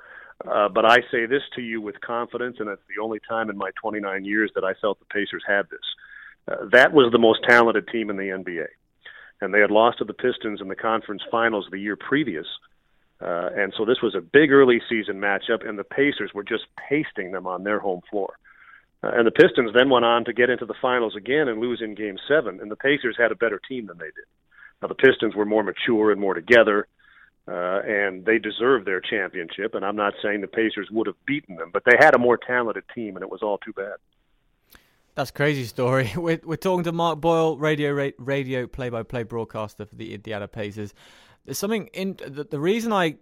Uh, 0.47 0.69
but 0.69 0.85
I 0.85 0.99
say 1.11 1.27
this 1.27 1.43
to 1.57 1.63
you 1.63 1.81
with 1.81 2.01
confidence, 2.01 2.57
and 2.61 2.69
it's 2.69 2.83
the 2.95 3.03
only 3.03 3.19
time 3.29 3.51
in 3.51 3.57
my 3.57 3.71
29 3.81 4.25
years 4.25 4.51
that 4.55 4.65
I 4.65 4.75
felt 4.75 4.99
the 4.99 5.07
Pacers 5.07 5.43
had 5.47 5.67
this. 5.71 5.81
Uh, 6.47 6.67
that 6.73 6.93
was 6.93 7.11
the 7.11 7.19
most 7.19 7.41
talented 7.49 7.89
team 7.89 8.11
in 8.11 8.17
the 8.17 8.25
NBA. 8.25 8.67
And 9.41 9.53
they 9.53 9.61
had 9.61 9.71
lost 9.71 9.99
to 9.99 10.05
the 10.05 10.15
Pistons 10.15 10.61
in 10.61 10.69
the 10.69 10.77
conference 10.77 11.23
finals 11.31 11.67
the 11.71 11.79
year 11.79 11.97
previous. 11.97 12.47
Uh, 13.21 13.51
and 13.57 13.73
so 13.77 13.85
this 13.85 14.01
was 14.01 14.15
a 14.15 14.21
big 14.21 14.53
early 14.53 14.81
season 14.89 15.21
matchup, 15.21 15.69
and 15.69 15.79
the 15.79 15.85
Pacers 15.85 16.31
were 16.35 16.45
just 16.45 16.65
pasting 16.89 17.33
them 17.33 17.47
on 17.47 17.65
their 17.65 17.81
home 17.81 18.01
floor. 18.09 18.35
Uh, 19.03 19.11
and 19.15 19.27
the 19.27 19.31
Pistons 19.31 19.73
then 19.75 19.91
went 19.91 20.05
on 20.05 20.25
to 20.25 20.33
get 20.33 20.51
into 20.51 20.67
the 20.67 20.75
finals 20.81 21.15
again 21.17 21.49
and 21.49 21.61
lose 21.61 21.81
in 21.83 21.95
game 21.95 22.17
seven, 22.27 22.61
and 22.61 22.71
the 22.71 22.77
Pacers 22.77 23.17
had 23.19 23.31
a 23.31 23.37
better 23.37 23.61
team 23.69 23.87
than 23.87 23.99
they 23.99 24.07
did. 24.07 24.27
Now, 24.83 24.89
the 24.89 24.95
Pistons 24.95 25.35
were 25.35 25.45
more 25.45 25.63
mature 25.63 26.11
and 26.11 26.21
more 26.21 26.35
together, 26.35 26.87
uh, 27.47 27.81
and 27.85 28.25
they 28.25 28.39
deserved 28.39 28.87
their 28.87 29.01
championship. 29.01 29.75
And 29.75 29.85
I'm 29.85 29.97
not 29.97 30.15
saying 30.23 30.41
the 30.41 30.47
Pacers 30.47 30.89
would 30.91 31.07
have 31.07 31.17
beaten 31.27 31.57
them, 31.57 31.71
but 31.73 31.85
they 31.85 31.97
had 31.99 32.15
a 32.15 32.19
more 32.19 32.37
talented 32.37 32.85
team, 32.95 33.17
and 33.17 33.23
it 33.23 33.31
was 33.31 33.43
all 33.43 33.59
too 33.59 33.73
bad. 33.73 33.97
That's 35.15 35.33
crazy 35.33 35.65
story. 35.65 36.13
We're, 36.17 36.41
we're 36.45 36.57
talking 36.57 36.85
to 36.85 36.93
Mark 36.93 37.21
Boyle, 37.21 37.59
radio 37.59 38.13
radio 38.19 38.69
play-by-play 38.69 39.25
broadcaster 39.25 39.85
for 39.85 39.97
the 39.97 40.15
Indiana 40.15 40.47
Pacers. 40.47 40.95
There's 41.45 41.59
something 41.59 41.89
in 41.89 42.17
the, 42.25 42.45
the 42.45 42.61
reason 42.61 42.93
I 42.93 43.17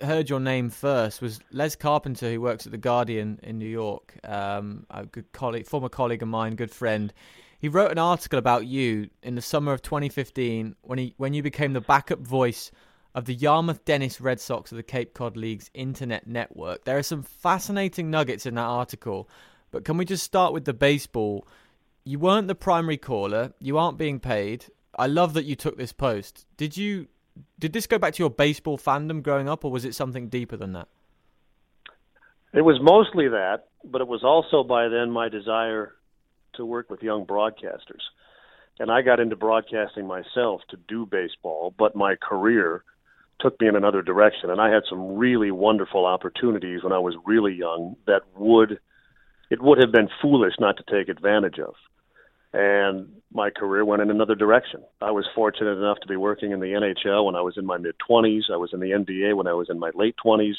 heard 0.00 0.30
your 0.30 0.40
name 0.40 0.70
first 0.70 1.20
was 1.20 1.40
Les 1.50 1.76
Carpenter, 1.76 2.30
who 2.30 2.40
works 2.40 2.66
at 2.66 2.72
the 2.72 2.78
Guardian 2.78 3.38
in 3.42 3.58
New 3.58 3.68
York, 3.68 4.14
um, 4.24 4.86
a 4.90 5.04
good 5.06 5.30
colleague, 5.32 5.66
former 5.66 5.88
colleague 5.88 6.22
of 6.22 6.28
mine, 6.28 6.56
good 6.56 6.70
friend. 6.70 7.12
He 7.58 7.68
wrote 7.68 7.92
an 7.92 7.98
article 7.98 8.38
about 8.38 8.66
you 8.66 9.10
in 9.22 9.34
the 9.34 9.42
summer 9.42 9.72
of 9.72 9.82
2015 9.82 10.74
when 10.82 10.98
he 10.98 11.14
when 11.16 11.34
you 11.34 11.42
became 11.42 11.72
the 11.72 11.80
backup 11.80 12.20
voice 12.20 12.70
of 13.14 13.26
the 13.26 13.34
Yarmouth 13.34 13.84
Dennis 13.84 14.20
Red 14.20 14.40
Sox 14.40 14.72
of 14.72 14.76
the 14.76 14.82
Cape 14.82 15.14
Cod 15.14 15.36
League's 15.36 15.70
internet 15.74 16.26
network. 16.26 16.84
There 16.84 16.98
are 16.98 17.02
some 17.02 17.22
fascinating 17.22 18.10
nuggets 18.10 18.46
in 18.46 18.54
that 18.54 18.62
article 18.62 19.28
but 19.72 19.84
can 19.84 19.96
we 19.96 20.04
just 20.04 20.22
start 20.22 20.52
with 20.52 20.66
the 20.66 20.74
baseball? 20.74 21.48
You 22.04 22.20
weren't 22.20 22.46
the 22.46 22.54
primary 22.54 22.98
caller. 22.98 23.54
You 23.58 23.78
aren't 23.78 23.98
being 23.98 24.20
paid. 24.20 24.66
I 24.96 25.06
love 25.06 25.34
that 25.34 25.46
you 25.46 25.56
took 25.56 25.76
this 25.76 25.92
post. 25.92 26.46
Did 26.56 26.76
you? 26.76 27.08
Did 27.58 27.72
this 27.72 27.86
go 27.86 27.98
back 27.98 28.14
to 28.14 28.22
your 28.22 28.30
baseball 28.30 28.76
fandom 28.76 29.22
growing 29.22 29.48
up, 29.48 29.64
or 29.64 29.70
was 29.70 29.84
it 29.84 29.94
something 29.94 30.28
deeper 30.28 30.56
than 30.56 30.72
that? 30.72 30.88
It 32.52 32.62
was 32.62 32.78
mostly 32.82 33.28
that, 33.28 33.68
but 33.84 34.00
it 34.00 34.08
was 34.08 34.22
also 34.24 34.62
by 34.62 34.88
then 34.88 35.10
my 35.10 35.28
desire 35.28 35.94
to 36.54 36.66
work 36.66 36.90
with 36.90 37.02
young 37.02 37.24
broadcasters. 37.24 38.02
And 38.78 38.90
I 38.90 39.02
got 39.02 39.20
into 39.20 39.36
broadcasting 39.36 40.06
myself 40.06 40.60
to 40.70 40.76
do 40.88 41.06
baseball, 41.06 41.74
but 41.78 41.96
my 41.96 42.16
career 42.16 42.84
took 43.40 43.60
me 43.60 43.68
in 43.68 43.76
another 43.76 44.02
direction. 44.02 44.50
And 44.50 44.60
I 44.60 44.70
had 44.70 44.82
some 44.88 45.16
really 45.16 45.50
wonderful 45.50 46.06
opportunities 46.06 46.82
when 46.82 46.92
I 46.92 46.98
was 46.98 47.14
really 47.24 47.54
young 47.54 47.96
that 48.06 48.22
would 48.36 48.78
it 49.50 49.60
would 49.60 49.78
have 49.78 49.92
been 49.92 50.08
foolish 50.22 50.54
not 50.58 50.78
to 50.78 50.84
take 50.90 51.08
advantage 51.10 51.58
of. 51.58 51.74
And 52.52 53.08
my 53.32 53.50
career 53.50 53.84
went 53.84 54.02
in 54.02 54.10
another 54.10 54.34
direction. 54.34 54.82
I 55.00 55.10
was 55.10 55.26
fortunate 55.34 55.78
enough 55.78 55.98
to 56.00 56.08
be 56.08 56.16
working 56.16 56.52
in 56.52 56.60
the 56.60 56.66
NHL 56.66 57.24
when 57.24 57.34
I 57.34 57.40
was 57.40 57.56
in 57.56 57.64
my 57.64 57.78
mid 57.78 57.94
20s. 58.08 58.50
I 58.52 58.56
was 58.56 58.70
in 58.72 58.80
the 58.80 58.90
NBA 58.90 59.34
when 59.36 59.46
I 59.46 59.54
was 59.54 59.68
in 59.70 59.78
my 59.78 59.90
late 59.94 60.16
20s. 60.24 60.54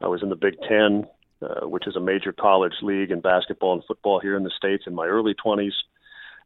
I 0.00 0.08
was 0.08 0.22
in 0.22 0.28
the 0.28 0.36
Big 0.36 0.54
Ten, 0.68 1.04
uh, 1.40 1.68
which 1.68 1.86
is 1.86 1.94
a 1.94 2.00
major 2.00 2.32
college 2.32 2.74
league 2.82 3.12
in 3.12 3.20
basketball 3.20 3.74
and 3.74 3.84
football 3.86 4.18
here 4.18 4.36
in 4.36 4.42
the 4.42 4.50
States 4.56 4.84
in 4.86 4.94
my 4.94 5.06
early 5.06 5.34
20s. 5.34 5.72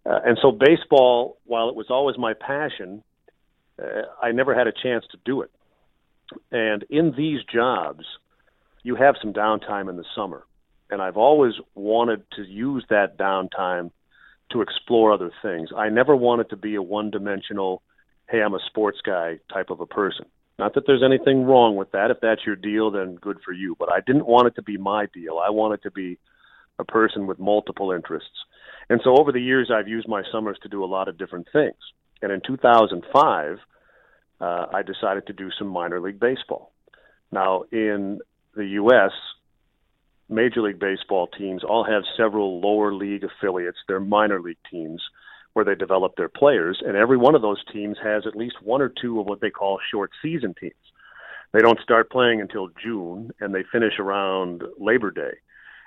Uh, 0.05 0.21
and 0.25 0.39
so, 0.41 0.53
baseball, 0.53 1.39
while 1.45 1.69
it 1.71 1.75
was 1.75 1.87
always 1.89 2.19
my 2.19 2.35
passion, 2.35 3.03
uh, 3.83 4.03
I 4.23 4.33
never 4.33 4.55
had 4.55 4.67
a 4.67 4.73
chance 4.73 5.05
to 5.13 5.19
do 5.25 5.41
it. 5.41 5.51
And 6.53 6.85
in 6.91 7.15
these 7.17 7.41
jobs, 7.53 8.05
you 8.83 8.97
have 8.97 9.17
some 9.21 9.33
downtime 9.33 9.89
in 9.89 9.97
the 9.97 10.05
summer 10.15 10.45
and 10.91 11.03
I've 11.03 11.17
always 11.17 11.55
wanted 11.75 12.23
to 12.37 12.43
use 12.43 12.85
that 12.91 13.19
downtime 13.19 13.91
to 14.51 14.63
explore 14.63 15.13
other 15.13 15.31
things. 15.43 15.71
I 15.77 15.89
never 15.89 16.17
wanted 16.17 16.51
to 16.51 16.57
be 16.57 16.75
a 16.75 16.83
one-dimensional, 16.83 17.83
hey, 18.29 18.43
I'm 18.43 18.55
a 18.55 18.61
sports 18.67 18.99
guy 19.05 19.39
type 19.53 19.71
of 19.71 19.81
a 19.81 19.87
person. 19.87 20.27
Not 20.59 20.75
that 20.75 20.85
there's 20.87 21.05
anything 21.05 21.45
wrong 21.45 21.77
with 21.77 21.93
that. 21.93 22.11
If 22.11 22.19
that's 22.21 22.41
your 22.45 22.57
deal, 22.57 22.91
then 22.91 23.15
good 23.15 23.39
for 23.45 23.53
you. 23.53 23.77
But 23.79 23.93
I 23.93 24.01
didn't 24.05 24.27
want 24.27 24.49
it 24.49 24.57
to 24.57 24.63
be 24.63 24.77
my 24.77 25.07
deal. 25.15 25.39
I 25.39 25.51
wanted 25.51 25.83
to 25.83 25.91
be 25.91 26.19
a 26.79 26.85
person 26.85 27.27
with 27.27 27.39
multiple 27.39 27.93
interests. 27.93 28.31
And 28.91 29.01
so 29.05 29.17
over 29.19 29.31
the 29.31 29.41
years, 29.41 29.71
I've 29.73 29.89
used 29.89 30.09
my 30.09 30.23
summers 30.33 30.59
to 30.63 30.69
do 30.69 30.83
a 30.83 30.87
lot 30.87 31.09
of 31.09 31.19
different 31.19 31.47
things. 31.53 31.77
And 32.23 32.33
in 32.33 32.41
2005, 32.45 33.59
uh, 34.41 34.67
I 34.73 34.83
decided 34.83 35.27
to 35.27 35.33
do 35.33 35.51
some 35.59 35.69
minor 35.69 36.01
league 36.01 36.19
baseball. 36.19 36.73
Now, 37.31 37.65
in 37.71 38.21
the 38.57 38.67
U.S., 38.67 39.13
Major 40.29 40.63
League 40.63 40.79
Baseball 40.79 41.27
teams 41.27 41.65
all 41.65 41.85
have 41.85 42.03
several 42.17 42.61
lower 42.61 42.93
league 42.93 43.25
affiliates, 43.25 43.79
they're 43.87 44.01
minor 44.01 44.41
league 44.41 44.59
teams 44.71 45.03
where 45.55 45.65
they 45.65 45.75
develop 45.75 46.15
their 46.17 46.29
players, 46.29 46.81
and 46.85 46.97
every 46.97 47.17
one 47.17 47.35
of 47.35 47.43
those 47.43 47.63
teams 47.73 47.97
has 48.03 48.27
at 48.27 48.37
least 48.37 48.63
one 48.63 48.83
or 48.83 48.93
two 49.01 49.19
of 49.19 49.27
what 49.27 49.41
they 49.41 49.51
call 49.51 49.79
short 49.91 50.11
season 50.23 50.55
teams. 50.61 50.75
They 51.53 51.61
don't 51.61 51.81
start 51.81 52.11
playing 52.11 52.41
until 52.41 52.69
June 52.83 53.31
and 53.41 53.55
they 53.55 53.65
finish 53.73 53.95
around 53.99 54.63
Labor 54.79 55.11
Day. 55.11 55.39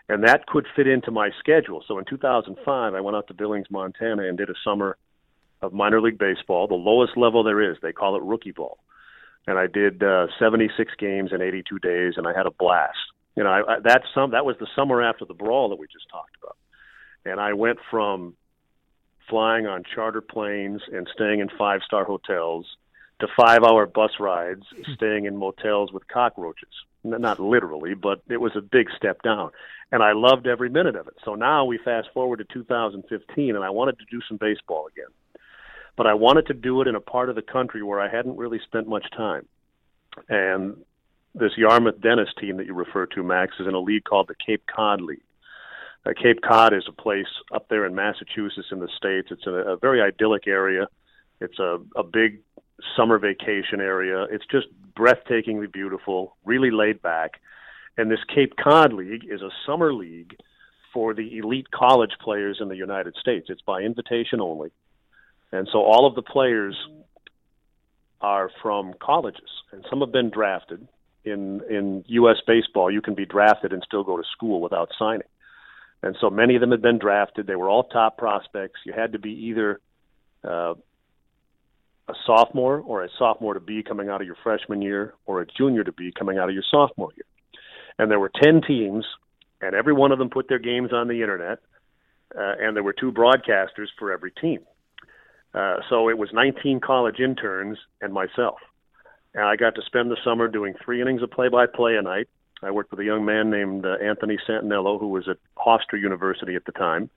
And 0.09 0.23
that 0.23 0.47
could 0.47 0.65
fit 0.75 0.87
into 0.87 1.11
my 1.11 1.29
schedule. 1.39 1.83
So 1.87 1.99
in 1.99 2.05
2005, 2.05 2.93
I 2.93 2.99
went 2.99 3.15
out 3.15 3.27
to 3.27 3.33
Billings, 3.33 3.67
Montana 3.69 4.23
and 4.27 4.37
did 4.37 4.49
a 4.49 4.55
summer 4.63 4.97
of 5.61 5.71
minor 5.71 6.01
league 6.01 6.17
baseball, 6.17 6.67
the 6.67 6.73
lowest 6.73 7.15
level 7.15 7.43
there 7.43 7.61
is. 7.71 7.77
They 7.81 7.93
call 7.93 8.15
it 8.15 8.23
rookie 8.23 8.51
ball. 8.51 8.79
And 9.47 9.57
I 9.57 9.67
did 9.67 10.01
uh, 10.03 10.27
76 10.39 10.91
games 10.97 11.29
in 11.31 11.41
82 11.41 11.79
days 11.79 12.13
and 12.17 12.27
I 12.27 12.33
had 12.35 12.47
a 12.47 12.51
blast. 12.51 12.97
You 13.35 13.43
know, 13.43 13.49
I, 13.49 13.75
I, 13.75 13.79
that 13.81 14.03
some 14.13 14.31
that 14.31 14.45
was 14.45 14.57
the 14.59 14.67
summer 14.75 15.01
after 15.01 15.25
the 15.25 15.33
brawl 15.33 15.69
that 15.69 15.79
we 15.79 15.87
just 15.87 16.09
talked 16.09 16.35
about, 16.41 16.57
and 17.25 17.39
I 17.39 17.53
went 17.53 17.79
from 17.89 18.35
flying 19.29 19.65
on 19.65 19.83
charter 19.95 20.21
planes 20.21 20.81
and 20.91 21.07
staying 21.13 21.39
in 21.39 21.49
five 21.57 21.81
star 21.85 22.03
hotels 22.03 22.65
to 23.19 23.27
five 23.37 23.63
hour 23.63 23.85
bus 23.85 24.11
rides, 24.19 24.63
staying 24.95 25.25
in 25.25 25.37
motels 25.37 25.91
with 25.91 26.07
cockroaches. 26.07 26.69
Not 27.03 27.39
literally, 27.39 27.95
but 27.95 28.21
it 28.29 28.37
was 28.37 28.51
a 28.55 28.61
big 28.61 28.87
step 28.95 29.23
down. 29.23 29.49
And 29.91 30.03
I 30.03 30.11
loved 30.11 30.45
every 30.45 30.69
minute 30.69 30.95
of 30.95 31.07
it. 31.07 31.15
So 31.25 31.33
now 31.33 31.65
we 31.65 31.79
fast 31.79 32.09
forward 32.13 32.37
to 32.37 32.45
2015, 32.53 33.55
and 33.55 33.65
I 33.65 33.71
wanted 33.71 33.97
to 33.99 34.05
do 34.11 34.21
some 34.27 34.37
baseball 34.37 34.87
again. 34.87 35.09
But 35.97 36.05
I 36.05 36.13
wanted 36.13 36.47
to 36.47 36.53
do 36.53 36.79
it 36.81 36.87
in 36.87 36.95
a 36.95 36.99
part 36.99 37.29
of 37.29 37.35
the 37.35 37.41
country 37.41 37.81
where 37.81 37.99
I 37.99 38.07
hadn't 38.07 38.37
really 38.37 38.59
spent 38.63 38.87
much 38.87 39.05
time. 39.17 39.47
And 40.29 40.77
this 41.33 41.51
Yarmouth 41.57 42.01
Dennis 42.01 42.29
team 42.39 42.57
that 42.57 42.65
you 42.65 42.73
refer 42.73 43.05
to, 43.07 43.23
Max, 43.23 43.53
is 43.59 43.67
in 43.67 43.73
a 43.73 43.79
league 43.79 44.03
called 44.03 44.27
the 44.27 44.35
Cape 44.45 44.63
Cod 44.73 45.01
League. 45.01 45.23
Uh, 46.05 46.11
Cape 46.21 46.41
Cod 46.41 46.73
is 46.73 46.83
a 46.87 46.91
place 46.91 47.27
up 47.53 47.67
there 47.69 47.85
in 47.85 47.95
Massachusetts 47.95 48.67
in 48.71 48.79
the 48.79 48.89
states. 48.97 49.29
It's 49.31 49.45
a, 49.45 49.51
a 49.51 49.77
very 49.77 50.01
idyllic 50.01 50.47
area. 50.47 50.87
It's 51.39 51.59
a, 51.59 51.77
a 51.95 52.03
big 52.03 52.39
summer 52.95 53.19
vacation 53.19 53.79
area. 53.79 54.23
It's 54.31 54.45
just 54.51 54.67
breathtakingly 54.97 55.71
beautiful, 55.71 56.35
really 56.43 56.71
laid 56.71 57.01
back. 57.01 57.39
And 57.97 58.09
this 58.09 58.23
Cape 58.33 58.53
Cod 58.61 58.93
League 58.93 59.25
is 59.29 59.41
a 59.41 59.49
summer 59.65 59.93
league 59.93 60.35
for 60.93 61.13
the 61.13 61.37
elite 61.37 61.71
college 61.71 62.11
players 62.21 62.57
in 62.59 62.67
the 62.67 62.75
United 62.75 63.15
States. 63.19 63.47
It's 63.49 63.61
by 63.61 63.81
invitation 63.81 64.41
only. 64.41 64.71
And 65.51 65.67
so 65.71 65.79
all 65.83 66.05
of 66.05 66.15
the 66.15 66.21
players 66.21 66.75
are 68.21 68.49
from 68.61 68.93
colleges, 69.01 69.49
and 69.71 69.85
some 69.89 70.01
have 70.01 70.11
been 70.11 70.29
drafted, 70.29 70.87
in 71.23 71.61
in 71.69 72.03
U.S. 72.07 72.37
baseball, 72.45 72.91
you 72.91 73.01
can 73.01 73.15
be 73.15 73.25
drafted 73.25 73.73
and 73.73 73.83
still 73.85 74.03
go 74.03 74.17
to 74.17 74.23
school 74.31 74.61
without 74.61 74.89
signing. 74.97 75.27
And 76.03 76.17
so 76.19 76.29
many 76.29 76.55
of 76.55 76.61
them 76.61 76.71
had 76.71 76.81
been 76.81 76.97
drafted. 76.97 77.45
They 77.45 77.55
were 77.55 77.69
all 77.69 77.83
top 77.83 78.17
prospects. 78.17 78.79
You 78.85 78.93
had 78.93 79.13
to 79.13 79.19
be 79.19 79.31
either 79.31 79.79
uh, 80.43 80.73
a 82.07 82.13
sophomore 82.25 82.79
or 82.79 83.03
a 83.03 83.09
sophomore 83.19 83.53
to 83.53 83.59
be 83.59 83.83
coming 83.83 84.09
out 84.09 84.21
of 84.21 84.27
your 84.27 84.37
freshman 84.43 84.81
year 84.81 85.13
or 85.25 85.41
a 85.41 85.45
junior 85.45 85.83
to 85.83 85.91
be 85.91 86.11
coming 86.11 86.37
out 86.37 86.49
of 86.49 86.55
your 86.55 86.63
sophomore 86.69 87.11
year. 87.15 87.25
And 87.99 88.09
there 88.09 88.19
were 88.19 88.31
10 88.41 88.61
teams, 88.67 89.05
and 89.61 89.75
every 89.75 89.93
one 89.93 90.11
of 90.11 90.17
them 90.17 90.29
put 90.29 90.47
their 90.47 90.59
games 90.59 90.91
on 90.91 91.07
the 91.07 91.21
internet, 91.21 91.59
uh, 92.35 92.53
and 92.59 92.75
there 92.75 92.83
were 92.83 92.93
two 92.93 93.11
broadcasters 93.11 93.87
for 93.99 94.11
every 94.11 94.31
team. 94.31 94.59
Uh, 95.53 95.77
so 95.89 96.09
it 96.09 96.17
was 96.17 96.29
19 96.33 96.79
college 96.79 97.19
interns 97.19 97.77
and 98.01 98.13
myself. 98.13 98.57
And 99.33 99.45
I 99.45 99.55
got 99.55 99.75
to 99.75 99.81
spend 99.85 100.11
the 100.11 100.17
summer 100.23 100.47
doing 100.47 100.73
three 100.83 101.01
innings 101.01 101.21
of 101.21 101.31
play 101.31 101.47
by 101.47 101.65
play 101.65 101.95
a 101.95 102.01
night 102.01 102.27
I 102.63 102.71
worked 102.71 102.91
with 102.91 102.99
a 102.99 103.03
young 103.03 103.25
man 103.25 103.49
named 103.49 103.85
uh, 103.85 103.95
Anthony 104.03 104.37
Santinello, 104.47 104.99
who 104.99 105.07
was 105.07 105.27
at 105.27 105.37
Hofstra 105.57 105.99
University 105.99 106.55
at 106.55 106.65
the 106.65 106.71
time, 106.71 107.09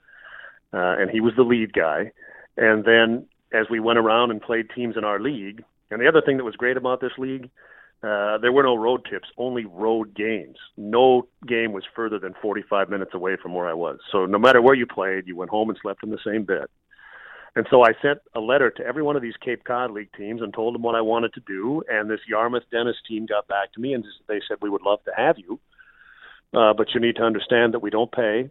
uh, 0.73 0.97
and 0.99 1.11
he 1.11 1.21
was 1.21 1.35
the 1.37 1.43
lead 1.43 1.73
guy. 1.73 2.13
And 2.57 2.85
then 2.85 3.27
as 3.53 3.67
we 3.71 3.81
went 3.81 3.99
around 3.99 4.31
and 4.31 4.41
played 4.41 4.71
teams 4.75 4.97
in 4.97 5.05
our 5.05 5.21
league, 5.21 5.63
and 5.91 6.01
the 6.01 6.09
other 6.09 6.23
thing 6.23 6.39
that 6.39 6.45
was 6.45 6.57
great 6.57 6.77
about 6.77 7.01
this 7.01 7.13
league, 7.19 7.51
uh, 8.03 8.39
there 8.39 8.53
were 8.53 8.63
no 8.63 8.75
road 8.75 9.07
tips, 9.09 9.29
only 9.39 9.65
road 9.65 10.15
games. 10.15 10.57
No 10.77 11.27
game 11.47 11.73
was 11.73 11.85
further 11.95 12.19
than 12.19 12.35
45 12.41 12.91
minutes 12.91 13.15
away 13.15 13.37
from 13.41 13.55
where 13.55 13.69
I 13.69 13.75
was. 13.75 13.99
So 14.13 14.27
no 14.27 14.39
matter 14.39 14.61
where 14.61 14.75
you 14.75 14.87
played, 14.87 15.27
you 15.27 15.37
went 15.37 15.51
home 15.51 15.71
and 15.71 15.79
slept 15.81 16.03
in 16.03 16.11
the 16.11 16.19
same 16.25 16.45
bed. 16.45 16.67
And 17.57 17.67
so 17.71 17.83
I 17.83 17.93
sent 18.03 18.19
a 18.35 18.41
letter 18.41 18.71
to 18.71 18.85
every 18.85 19.03
one 19.03 19.15
of 19.15 19.23
these 19.23 19.37
Cape 19.45 19.63
Cod 19.65 19.93
League 19.93 20.13
teams 20.17 20.43
and 20.43 20.53
told 20.53 20.75
them 20.75 20.83
what 20.83 20.97
I 20.97 21.03
wanted 21.03 21.35
to 21.35 21.41
do. 21.41 21.83
And 21.89 22.11
this 22.11 22.21
Yarmouth 22.29 22.65
Dennis 22.71 22.97
team 23.09 23.27
got 23.27 23.47
back 23.47 23.73
to 23.75 23.81
me 23.81 23.95
and 23.95 24.05
they 24.27 24.41
said, 24.49 24.59
We 24.61 24.71
would 24.71 24.83
love 24.83 25.05
to 25.05 25.13
have 25.17 25.37
you, 25.39 25.61
uh, 26.53 26.73
but 26.75 26.89
you 26.95 27.01
need 27.01 27.17
to 27.17 27.23
understand 27.23 27.75
that 27.75 27.79
we 27.83 27.91
don't 27.91 28.11
pay. 28.11 28.51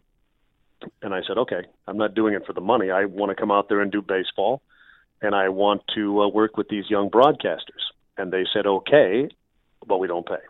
And 1.01 1.13
I 1.13 1.21
said, 1.27 1.37
Okay, 1.37 1.63
I'm 1.85 1.97
not 1.97 2.15
doing 2.15 2.33
it 2.33 2.45
for 2.45 2.53
the 2.53 2.61
money. 2.61 2.91
I 2.91 3.05
want 3.05 3.29
to 3.29 3.35
come 3.35 3.51
out 3.51 3.67
there 3.67 3.81
and 3.81 3.91
do 3.91 4.01
baseball, 4.01 4.61
and 5.21 5.35
I 5.35 5.49
want 5.49 5.81
to 5.95 6.21
uh, 6.21 6.27
work 6.29 6.55
with 6.55 6.69
these 6.69 6.89
young 6.89 7.09
broadcasters. 7.09 7.83
And 8.17 8.31
they 8.31 8.45
said, 8.53 8.65
Okay, 8.65 9.27
but 9.85 9.99
we 9.99 10.07
don't 10.07 10.25
pay. 10.25 10.43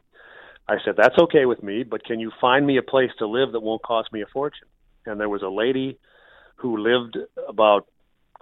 I 0.68 0.76
said, 0.86 0.94
That's 0.96 1.18
okay 1.24 1.46
with 1.46 1.64
me, 1.64 1.82
but 1.82 2.06
can 2.06 2.20
you 2.20 2.32
find 2.40 2.68
me 2.68 2.78
a 2.78 2.84
place 2.84 3.12
to 3.18 3.26
live 3.26 3.54
that 3.54 3.62
won't 3.62 3.82
cost 3.82 4.14
me 4.14 4.22
a 4.22 4.28
fortune? 4.28 4.68
And 5.08 5.20
there 5.20 5.30
was 5.30 5.42
a 5.42 5.50
lady 5.50 5.98
who 6.58 6.78
lived 6.78 7.18
about 7.50 7.88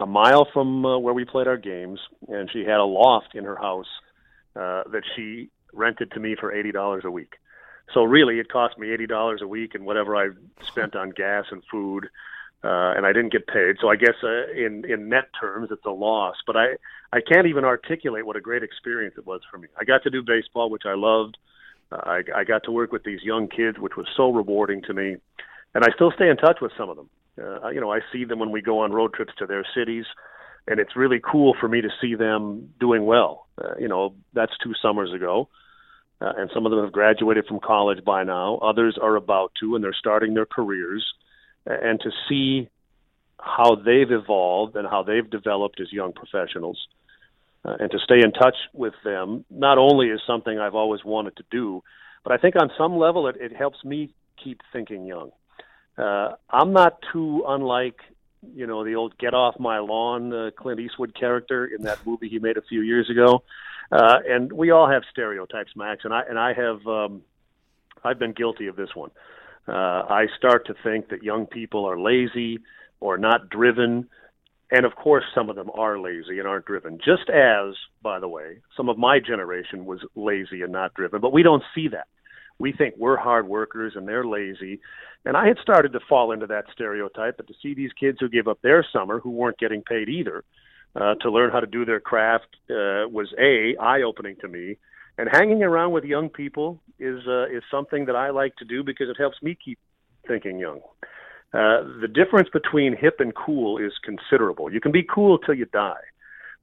a 0.01 0.05
mile 0.05 0.47
from 0.51 0.85
uh, 0.85 0.97
where 0.97 1.13
we 1.13 1.25
played 1.25 1.47
our 1.47 1.57
games, 1.57 1.99
and 2.27 2.49
she 2.51 2.59
had 2.59 2.79
a 2.79 2.83
loft 2.83 3.35
in 3.35 3.43
her 3.43 3.55
house 3.55 3.87
uh, 4.55 4.83
that 4.91 5.03
she 5.15 5.49
rented 5.73 6.11
to 6.11 6.19
me 6.19 6.35
for 6.39 6.51
eighty 6.51 6.71
dollars 6.71 7.03
a 7.05 7.11
week. 7.11 7.33
So 7.93 8.03
really, 8.03 8.39
it 8.39 8.49
cost 8.49 8.77
me 8.77 8.91
eighty 8.91 9.07
dollars 9.07 9.41
a 9.41 9.47
week, 9.47 9.75
and 9.75 9.85
whatever 9.85 10.15
I 10.15 10.29
spent 10.67 10.95
on 10.95 11.11
gas 11.11 11.45
and 11.51 11.61
food, 11.69 12.05
uh, 12.63 12.93
and 12.95 13.05
I 13.05 13.13
didn't 13.13 13.31
get 13.31 13.47
paid. 13.47 13.77
So 13.79 13.89
I 13.89 13.95
guess 13.95 14.15
uh, 14.23 14.51
in 14.51 14.85
in 14.85 15.09
net 15.09 15.29
terms, 15.39 15.69
it's 15.71 15.85
a 15.85 15.91
loss. 15.91 16.35
But 16.47 16.57
I 16.57 16.67
I 17.13 17.21
can't 17.21 17.47
even 17.47 17.63
articulate 17.63 18.25
what 18.25 18.35
a 18.35 18.41
great 18.41 18.63
experience 18.63 19.15
it 19.17 19.25
was 19.25 19.41
for 19.49 19.57
me. 19.57 19.67
I 19.79 19.83
got 19.83 20.03
to 20.03 20.09
do 20.09 20.23
baseball, 20.23 20.69
which 20.69 20.85
I 20.85 20.95
loved. 20.95 21.37
I, 21.91 22.23
I 22.33 22.43
got 22.45 22.63
to 22.63 22.71
work 22.71 22.93
with 22.93 23.03
these 23.03 23.21
young 23.21 23.49
kids, 23.49 23.77
which 23.77 23.97
was 23.97 24.07
so 24.15 24.31
rewarding 24.31 24.81
to 24.83 24.93
me, 24.93 25.17
and 25.75 25.83
I 25.83 25.89
still 25.93 26.11
stay 26.11 26.29
in 26.29 26.37
touch 26.37 26.59
with 26.61 26.71
some 26.77 26.89
of 26.89 26.95
them. 26.95 27.09
Uh, 27.39 27.69
you 27.69 27.79
know, 27.79 27.91
I 27.91 27.99
see 28.11 28.25
them 28.25 28.39
when 28.39 28.51
we 28.51 28.61
go 28.61 28.79
on 28.79 28.91
road 28.91 29.13
trips 29.13 29.33
to 29.39 29.45
their 29.45 29.65
cities, 29.75 30.05
and 30.67 30.79
it's 30.79 30.95
really 30.95 31.19
cool 31.19 31.55
for 31.59 31.67
me 31.67 31.81
to 31.81 31.89
see 32.01 32.15
them 32.15 32.73
doing 32.79 33.05
well. 33.05 33.47
Uh, 33.57 33.75
you 33.79 33.87
know, 33.87 34.15
that's 34.33 34.53
two 34.63 34.73
summers 34.81 35.13
ago, 35.13 35.47
uh, 36.19 36.33
and 36.37 36.49
some 36.53 36.65
of 36.65 36.71
them 36.71 36.83
have 36.83 36.91
graduated 36.91 37.45
from 37.45 37.59
college 37.59 38.03
by 38.03 38.23
now. 38.23 38.57
Others 38.57 38.97
are 39.01 39.15
about 39.15 39.51
to, 39.61 39.75
and 39.75 39.83
they're 39.83 39.93
starting 39.97 40.33
their 40.33 40.45
careers. 40.45 41.05
And 41.65 41.99
to 42.01 42.11
see 42.27 42.69
how 43.39 43.75
they've 43.75 44.11
evolved 44.11 44.75
and 44.75 44.87
how 44.87 45.03
they've 45.03 45.29
developed 45.29 45.79
as 45.79 45.91
young 45.91 46.13
professionals, 46.13 46.87
uh, 47.63 47.75
and 47.79 47.91
to 47.91 47.99
stay 47.99 48.21
in 48.23 48.31
touch 48.31 48.55
with 48.73 48.93
them, 49.03 49.45
not 49.49 49.77
only 49.77 50.07
is 50.07 50.21
something 50.25 50.57
I've 50.57 50.75
always 50.75 51.03
wanted 51.05 51.37
to 51.37 51.43
do, 51.51 51.83
but 52.23 52.33
I 52.33 52.37
think 52.37 52.55
on 52.55 52.71
some 52.77 52.97
level 52.97 53.27
it, 53.27 53.35
it 53.39 53.55
helps 53.55 53.83
me 53.85 54.13
keep 54.43 54.61
thinking 54.73 55.05
young 55.05 55.31
uh, 56.01 56.35
I'm 56.49 56.73
not 56.73 56.99
too 57.13 57.43
unlike 57.47 57.99
you 58.55 58.65
know 58.65 58.83
the 58.83 58.95
old 58.95 59.17
"Get 59.17 59.33
Off 59.33 59.59
My 59.59 59.79
Lawn" 59.79 60.33
uh, 60.33 60.49
Clint 60.57 60.79
Eastwood 60.79 61.13
character 61.17 61.65
in 61.65 61.83
that 61.83 62.05
movie 62.05 62.27
he 62.27 62.39
made 62.39 62.57
a 62.57 62.61
few 62.63 62.81
years 62.81 63.09
ago, 63.09 63.43
uh, 63.91 64.17
and 64.27 64.51
we 64.51 64.71
all 64.71 64.89
have 64.89 65.03
stereotypes, 65.11 65.71
Max, 65.75 66.01
and 66.03 66.13
I 66.13 66.21
and 66.27 66.39
I 66.39 66.53
have 66.53 66.87
um, 66.87 67.21
I've 68.03 68.19
been 68.19 68.33
guilty 68.33 68.67
of 68.67 68.75
this 68.75 68.89
one. 68.95 69.11
Uh, 69.67 69.71
I 69.71 70.25
start 70.37 70.65
to 70.67 70.75
think 70.83 71.09
that 71.09 71.23
young 71.23 71.45
people 71.45 71.85
are 71.85 71.99
lazy 71.99 72.59
or 72.99 73.17
not 73.17 73.49
driven. 73.49 74.09
And 74.73 74.85
of 74.85 74.95
course, 74.95 75.25
some 75.35 75.49
of 75.49 75.57
them 75.57 75.69
are 75.73 75.99
lazy 75.99 76.39
and 76.39 76.47
aren't 76.47 76.65
driven. 76.65 76.97
Just 76.97 77.29
as, 77.29 77.75
by 78.01 78.21
the 78.21 78.27
way, 78.27 78.59
some 78.77 78.87
of 78.87 78.97
my 78.97 79.19
generation 79.19 79.85
was 79.85 79.99
lazy 80.15 80.61
and 80.61 80.71
not 80.71 80.93
driven, 80.93 81.19
but 81.19 81.33
we 81.33 81.43
don't 81.43 81.63
see 81.75 81.89
that 81.89 82.07
we 82.59 82.71
think 82.71 82.95
we're 82.97 83.17
hard 83.17 83.47
workers 83.47 83.93
and 83.95 84.07
they're 84.07 84.25
lazy. 84.25 84.79
And 85.25 85.37
I 85.37 85.47
had 85.47 85.57
started 85.61 85.93
to 85.93 85.99
fall 86.07 86.31
into 86.31 86.47
that 86.47 86.65
stereotype, 86.71 87.37
but 87.37 87.47
to 87.47 87.53
see 87.61 87.73
these 87.73 87.91
kids 87.99 88.17
who 88.19 88.29
gave 88.29 88.47
up 88.47 88.61
their 88.61 88.85
summer 88.91 89.19
who 89.19 89.31
weren't 89.31 89.57
getting 89.57 89.81
paid 89.83 90.09
either 90.09 90.43
uh, 90.95 91.15
to 91.15 91.31
learn 91.31 91.51
how 91.51 91.59
to 91.59 91.67
do 91.67 91.85
their 91.85 91.99
craft 91.99 92.47
uh, 92.69 93.07
was 93.07 93.33
a 93.39 93.75
eye 93.79 94.01
opening 94.01 94.35
to 94.41 94.47
me. 94.47 94.77
And 95.17 95.29
hanging 95.31 95.61
around 95.63 95.91
with 95.91 96.03
young 96.03 96.29
people 96.29 96.81
is 96.97 97.19
uh, 97.27 97.45
is 97.45 97.63
something 97.69 98.05
that 98.05 98.15
I 98.15 98.29
like 98.29 98.55
to 98.57 98.65
do 98.65 98.83
because 98.83 99.09
it 99.09 99.17
helps 99.17 99.37
me 99.41 99.57
keep 99.63 99.77
thinking 100.27 100.57
young. 100.57 100.79
Uh, 101.53 101.83
the 101.99 102.07
difference 102.07 102.47
between 102.53 102.95
hip 102.95 103.19
and 103.19 103.35
cool 103.35 103.77
is 103.77 103.91
considerable. 104.03 104.71
You 104.71 104.79
can 104.79 104.91
be 104.91 105.03
cool 105.03 105.37
till 105.37 105.53
you 105.53 105.65
die. 105.65 105.99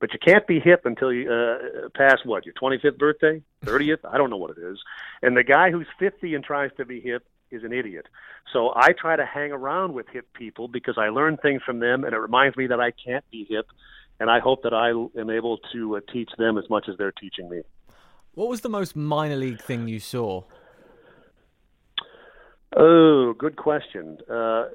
But 0.01 0.13
you 0.13 0.19
can't 0.25 0.47
be 0.47 0.61
hip 0.61 0.83
until 0.85 1.13
you 1.13 1.31
uh, 1.31 1.89
pass 1.95 2.19
what 2.25 2.47
your 2.47 2.55
25th 2.55 2.99
birthday, 2.99 3.43
30th. 3.65 3.99
I 4.09 4.17
don't 4.17 4.31
know 4.31 4.37
what 4.37 4.57
it 4.57 4.61
is. 4.61 4.79
And 5.23 5.37
the 5.37 5.43
guy 5.43 5.71
who's 5.71 5.89
50 5.99 6.35
and 6.35 6.45
tries 6.45 6.71
to 6.77 6.85
be 6.85 7.01
hip 7.01 7.27
is 7.51 7.65
an 7.65 7.73
idiot. 7.73 8.07
So 8.53 8.73
I 8.77 8.93
try 8.93 9.17
to 9.17 9.27
hang 9.27 9.51
around 9.53 9.95
with 9.95 10.07
hip 10.13 10.27
people 10.35 10.69
because 10.69 10.97
I 10.99 11.09
learn 11.09 11.37
things 11.39 11.63
from 11.65 11.81
them, 11.81 12.05
and 12.05 12.15
it 12.15 12.19
reminds 12.19 12.57
me 12.57 12.69
that 12.69 12.81
I 12.81 12.93
can't 12.93 13.25
be 13.31 13.47
hip. 13.49 13.67
And 14.21 14.31
I 14.31 14.41
hope 14.41 14.63
that 14.65 14.75
I 14.75 14.91
am 14.91 15.31
able 15.31 15.59
to 15.73 15.97
uh, 15.97 16.01
teach 16.13 16.31
them 16.39 16.59
as 16.59 16.69
much 16.69 16.89
as 16.89 16.97
they're 16.99 17.13
teaching 17.13 17.49
me. 17.49 17.63
What 18.35 18.49
was 18.49 18.63
the 18.63 18.69
most 18.69 18.97
minor 18.97 19.37
league 19.37 19.61
thing 19.61 19.89
you 19.89 20.01
saw? 20.01 20.43
Oh, 22.77 23.33
good 23.33 23.57
question. 23.57 24.19
Uh, 24.29 24.67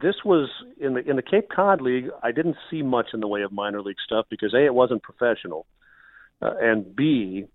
this 0.00 0.16
was 0.24 0.48
in 0.78 0.94
the 0.94 1.08
in 1.08 1.16
the 1.16 1.22
Cape 1.22 1.48
Cod 1.54 1.80
League. 1.80 2.08
I 2.22 2.32
didn't 2.32 2.56
see 2.70 2.82
much 2.82 3.08
in 3.14 3.20
the 3.20 3.28
way 3.28 3.42
of 3.42 3.52
minor 3.52 3.82
league 3.82 3.96
stuff 4.04 4.26
because 4.28 4.54
a 4.54 4.64
it 4.64 4.74
wasn't 4.74 5.02
professional, 5.02 5.66
uh, 6.42 6.52
and 6.60 6.94
b 6.94 7.46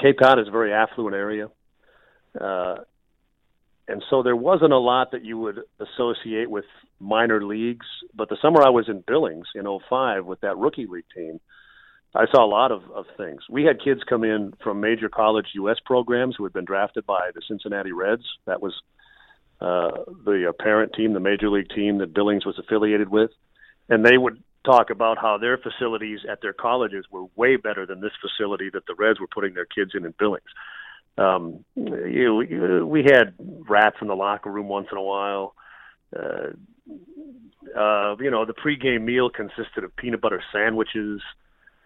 Cape 0.00 0.18
Cod 0.20 0.38
is 0.38 0.48
a 0.48 0.50
very 0.50 0.72
affluent 0.72 1.14
area, 1.16 1.48
uh, 2.40 2.76
and 3.88 4.02
so 4.10 4.22
there 4.22 4.36
wasn't 4.36 4.72
a 4.72 4.78
lot 4.78 5.12
that 5.12 5.24
you 5.24 5.38
would 5.38 5.60
associate 5.80 6.50
with 6.50 6.64
minor 6.98 7.44
leagues. 7.44 7.86
But 8.14 8.28
the 8.28 8.36
summer 8.42 8.62
I 8.62 8.70
was 8.70 8.88
in 8.88 9.04
Billings 9.06 9.46
in 9.54 9.66
'05 9.88 10.24
with 10.26 10.40
that 10.40 10.56
rookie 10.58 10.86
league 10.86 11.04
team, 11.14 11.40
I 12.14 12.26
saw 12.32 12.44
a 12.44 12.50
lot 12.50 12.72
of, 12.72 12.82
of 12.92 13.06
things. 13.16 13.42
We 13.48 13.64
had 13.64 13.82
kids 13.82 14.00
come 14.08 14.24
in 14.24 14.52
from 14.62 14.80
major 14.80 15.08
college 15.08 15.46
U.S. 15.54 15.76
programs 15.84 16.34
who 16.36 16.44
had 16.44 16.52
been 16.52 16.64
drafted 16.64 17.06
by 17.06 17.30
the 17.34 17.42
Cincinnati 17.46 17.92
Reds. 17.92 18.24
That 18.46 18.60
was 18.60 18.74
uh, 19.60 19.90
the 20.24 20.46
uh, 20.48 20.52
parent 20.62 20.92
team, 20.94 21.12
the 21.12 21.20
major 21.20 21.50
league 21.50 21.68
team 21.74 21.98
that 21.98 22.14
Billings 22.14 22.46
was 22.46 22.58
affiliated 22.58 23.08
with, 23.08 23.30
and 23.88 24.04
they 24.04 24.16
would 24.16 24.42
talk 24.64 24.90
about 24.90 25.18
how 25.18 25.38
their 25.38 25.58
facilities 25.58 26.20
at 26.30 26.40
their 26.42 26.52
colleges 26.52 27.06
were 27.10 27.24
way 27.36 27.56
better 27.56 27.86
than 27.86 28.00
this 28.00 28.12
facility 28.20 28.70
that 28.72 28.86
the 28.86 28.94
Reds 28.94 29.20
were 29.20 29.26
putting 29.26 29.54
their 29.54 29.66
kids 29.66 29.92
in 29.94 30.04
in 30.04 30.14
Billings. 30.18 30.44
Um, 31.18 31.64
you 31.76 32.44
know, 32.48 32.86
we 32.86 33.02
had 33.02 33.34
rats 33.68 33.96
in 34.00 34.08
the 34.08 34.16
locker 34.16 34.50
room 34.50 34.68
once 34.68 34.88
in 34.90 34.98
a 34.98 35.02
while. 35.02 35.54
Uh, 36.16 36.52
uh, 37.76 38.16
you 38.18 38.30
know, 38.30 38.44
the 38.46 38.54
pregame 38.54 39.02
meal 39.02 39.30
consisted 39.30 39.84
of 39.84 39.94
peanut 39.96 40.20
butter 40.20 40.42
sandwiches, 40.52 41.20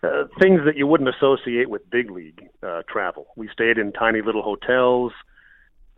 uh, 0.03 0.25
things 0.41 0.61
that 0.65 0.77
you 0.77 0.87
wouldn't 0.87 1.11
associate 1.11 1.69
with 1.69 1.89
big 1.91 2.11
league 2.11 2.49
uh, 2.63 2.83
travel. 2.89 3.27
We 3.37 3.49
stayed 3.53 3.79
in 3.79 3.93
tiny 3.93 4.23
little 4.23 4.43
hotels. 4.43 5.13
Uh, 5.13 5.34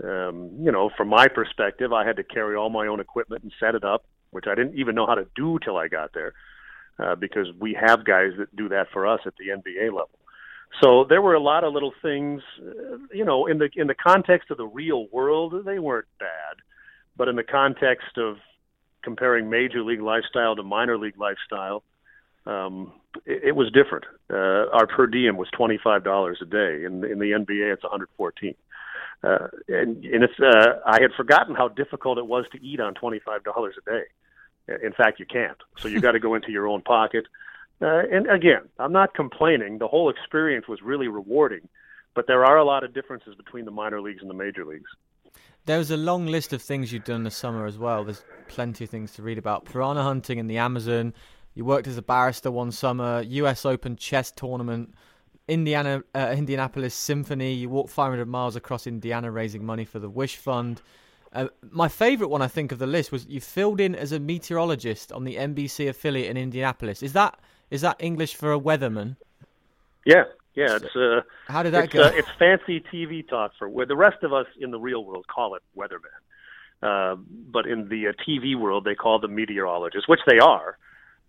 um, 0.03 0.51
you 0.61 0.70
know, 0.70 0.90
from 0.97 1.09
my 1.09 1.28
perspective, 1.28 1.92
I 1.92 2.07
had 2.07 2.16
to 2.16 2.24
carry 2.24 2.57
all 2.57 2.70
my 2.70 2.86
own 2.86 3.01
equipment 3.01 3.42
and 3.42 3.53
set 3.59 3.74
it 3.74 3.84
up, 3.84 4.05
which 4.30 4.47
I 4.47 4.55
didn't 4.55 4.78
even 4.78 4.94
know 4.94 5.07
how 5.07 5.14
to 5.14 5.26
do 5.34 5.59
till 5.64 5.76
I 5.76 5.88
got 5.88 6.12
there, 6.12 6.34
uh, 6.99 7.14
because 7.14 7.47
we 7.59 7.76
have 7.80 8.05
guys 8.05 8.32
that 8.38 8.55
do 8.55 8.68
that 8.68 8.88
for 8.92 9.07
us 9.07 9.20
at 9.26 9.34
the 9.36 9.49
NBA 9.49 9.86
level. 9.86 10.11
So 10.82 11.05
there 11.09 11.22
were 11.22 11.34
a 11.34 11.40
lot 11.40 11.64
of 11.64 11.72
little 11.72 11.94
things, 12.03 12.42
uh, 12.61 12.99
you 13.12 13.24
know, 13.24 13.47
in 13.47 13.59
the 13.59 13.70
in 13.76 13.86
the 13.86 13.94
context 13.94 14.51
of 14.51 14.59
the 14.59 14.66
real 14.66 15.07
world, 15.11 15.64
they 15.64 15.78
weren't 15.78 16.09
bad, 16.18 16.57
but 17.16 17.28
in 17.28 17.36
the 17.36 17.44
context 17.44 18.18
of 18.18 18.36
comparing 19.03 19.49
major 19.49 19.82
league 19.82 20.03
lifestyle 20.03 20.57
to 20.57 20.62
minor 20.62 20.99
league 20.99 21.18
lifestyle, 21.18 21.82
um, 22.44 22.92
it, 23.24 23.44
it 23.44 23.57
was 23.57 23.70
different. 23.72 24.05
Uh, 24.28 24.68
our 24.76 24.86
per 24.86 25.07
diem 25.07 25.36
was 25.36 25.49
twenty 25.57 25.78
five 25.82 26.05
dollars 26.05 26.38
a 26.42 26.44
day. 26.44 26.84
In 26.84 27.05
in 27.05 27.18
the 27.20 27.30
NBA, 27.30 27.72
it's 27.72 27.82
one 27.82 27.92
hundred 27.92 28.09
fourteen. 28.16 28.55
Uh, 29.22 29.48
and 29.68 30.04
and 30.04 30.22
it's 30.24 30.38
uh, 30.40 30.80
I 30.86 31.00
had 31.00 31.12
forgotten 31.16 31.54
how 31.54 31.68
difficult 31.68 32.18
it 32.18 32.26
was 32.26 32.44
to 32.52 32.62
eat 32.62 32.80
on 32.80 32.94
twenty 32.94 33.18
five 33.18 33.44
dollars 33.44 33.74
a 33.78 33.90
day. 33.90 34.04
In 34.84 34.92
fact, 34.92 35.20
you 35.20 35.26
can't. 35.26 35.58
So 35.78 35.88
you 35.88 36.00
got 36.06 36.12
to 36.12 36.20
go 36.20 36.34
into 36.34 36.50
your 36.50 36.66
own 36.68 36.82
pocket. 36.82 37.26
Uh, 37.80 38.02
and 38.10 38.28
again, 38.30 38.62
I'm 38.78 38.92
not 38.92 39.14
complaining. 39.14 39.78
The 39.78 39.88
whole 39.88 40.08
experience 40.08 40.66
was 40.66 40.80
really 40.82 41.08
rewarding, 41.08 41.68
but 42.14 42.26
there 42.26 42.44
are 42.44 42.56
a 42.56 42.64
lot 42.64 42.84
of 42.84 42.94
differences 42.94 43.34
between 43.34 43.64
the 43.64 43.70
minor 43.70 44.00
leagues 44.00 44.22
and 44.22 44.30
the 44.30 44.34
major 44.34 44.64
leagues. 44.64 44.90
There 45.66 45.78
was 45.78 45.90
a 45.90 45.96
long 45.96 46.26
list 46.26 46.52
of 46.52 46.62
things 46.62 46.92
you'd 46.92 47.04
done 47.04 47.24
this 47.24 47.36
summer 47.36 47.66
as 47.66 47.76
well. 47.76 48.04
There's 48.04 48.24
plenty 48.48 48.84
of 48.84 48.90
things 48.90 49.12
to 49.14 49.22
read 49.22 49.36
about. 49.36 49.64
Piranha 49.64 50.02
hunting 50.02 50.38
in 50.38 50.46
the 50.46 50.58
Amazon. 50.58 51.12
You 51.54 51.64
worked 51.64 51.88
as 51.88 51.98
a 51.98 52.02
barista 52.02 52.52
one 52.52 52.70
summer. 52.70 53.22
U.S. 53.22 53.66
Open 53.66 53.96
chess 53.96 54.30
tournament. 54.30 54.94
Indiana, 55.49 56.03
uh, 56.14 56.34
Indianapolis 56.36 56.94
Symphony. 56.94 57.55
You 57.55 57.68
walked 57.68 57.90
500 57.90 58.26
miles 58.26 58.57
across 58.57 58.86
Indiana 58.86 59.30
raising 59.30 59.64
money 59.64 59.84
for 59.84 59.99
the 59.99 60.09
Wish 60.09 60.36
Fund. 60.36 60.82
Uh, 61.32 61.49
my 61.70 61.88
favourite 61.88 62.30
one, 62.30 62.42
I 62.42 62.49
think, 62.49 62.72
of 62.72 62.78
the 62.78 62.86
list 62.86 63.12
was 63.12 63.26
you 63.26 63.40
filled 63.40 63.80
in 63.80 63.94
as 63.94 64.12
a 64.12 64.18
meteorologist 64.18 65.12
on 65.12 65.24
the 65.24 65.36
NBC 65.36 65.88
affiliate 65.88 66.30
in 66.30 66.36
Indianapolis. 66.36 67.03
Is 67.03 67.12
that 67.12 67.38
is 67.70 67.80
that 67.80 67.97
English 67.99 68.34
for 68.34 68.53
a 68.53 68.61
weatherman? 68.61 69.16
Yeah, 70.05 70.24
yeah. 70.55 70.76
It's 70.76 70.97
uh, 70.97 71.22
how 71.47 71.62
did 71.62 71.74
that 71.74 71.84
it's, 71.84 71.92
go? 71.92 72.03
Uh, 72.05 72.12
it's 72.14 72.28
fancy 72.38 72.80
TV 72.92 73.28
talk 73.28 73.53
for 73.59 73.68
where 73.68 73.86
the 73.86 73.97
rest 73.97 74.22
of 74.22 74.32
us 74.32 74.47
in 74.59 74.70
the 74.70 74.78
real 74.78 75.05
world 75.05 75.26
call 75.26 75.57
it 75.57 75.62
weatherman, 75.76 76.16
uh, 76.82 77.16
but 77.51 77.66
in 77.66 77.88
the 77.88 78.09
uh, 78.09 78.12
TV 78.26 78.59
world 78.59 78.84
they 78.84 78.94
call 78.94 79.18
them 79.18 79.34
meteorologists, 79.34 80.09
which 80.09 80.20
they 80.26 80.38
are. 80.38 80.78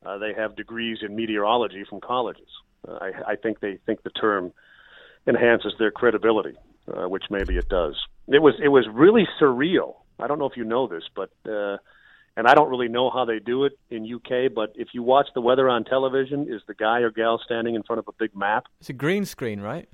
Uh, 0.06 0.18
they 0.20 0.32
have 0.32 0.56
degrees 0.56 1.00
in 1.02 1.16
meteorology 1.16 1.84
from 1.90 2.00
colleges. 2.00 2.48
I, 2.88 3.32
I 3.32 3.36
think 3.36 3.60
they 3.60 3.80
think 3.86 4.04
the 4.04 4.10
term 4.10 4.54
enhances 5.28 5.74
their 5.78 5.92
credibility, 5.92 6.56
uh, 6.92 7.08
which 7.10 7.26
maybe 7.30 7.58
it 7.58 7.70
does. 7.70 7.96
It 8.28 8.42
was 8.42 8.56
it 8.64 8.70
was 8.70 8.86
really 8.92 9.28
surreal. 9.42 9.96
I 10.20 10.28
don't 10.28 10.40
know 10.40 10.50
if 10.50 10.58
you 10.58 10.64
know 10.64 10.88
this, 10.88 11.04
but 11.16 11.30
uh, 11.50 11.78
and 12.36 12.48
I 12.48 12.54
don't 12.54 12.70
really 12.70 12.88
know 12.88 13.10
how 13.10 13.26
they 13.26 13.40
do 13.40 13.66
it 13.66 13.78
in 13.90 14.04
UK. 14.06 14.54
But 14.54 14.74
if 14.76 14.90
you 14.94 15.04
watch 15.04 15.28
the 15.34 15.42
weather 15.42 15.70
on 15.70 15.84
television, 15.84 16.48
is 16.50 16.62
the 16.68 16.74
guy 16.74 17.00
or 17.00 17.12
gal 17.12 17.42
standing 17.44 17.76
in 17.76 17.84
front 17.84 18.00
of 18.00 18.08
a 18.08 18.14
big 18.14 18.36
map? 18.36 18.66
It's 18.80 18.90
a 18.90 18.94
green 18.94 19.26
screen, 19.26 19.60
right? 19.60 19.90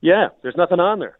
Yeah, 0.00 0.28
there's 0.42 0.56
nothing 0.56 0.80
on 0.80 0.98
there. 0.98 1.16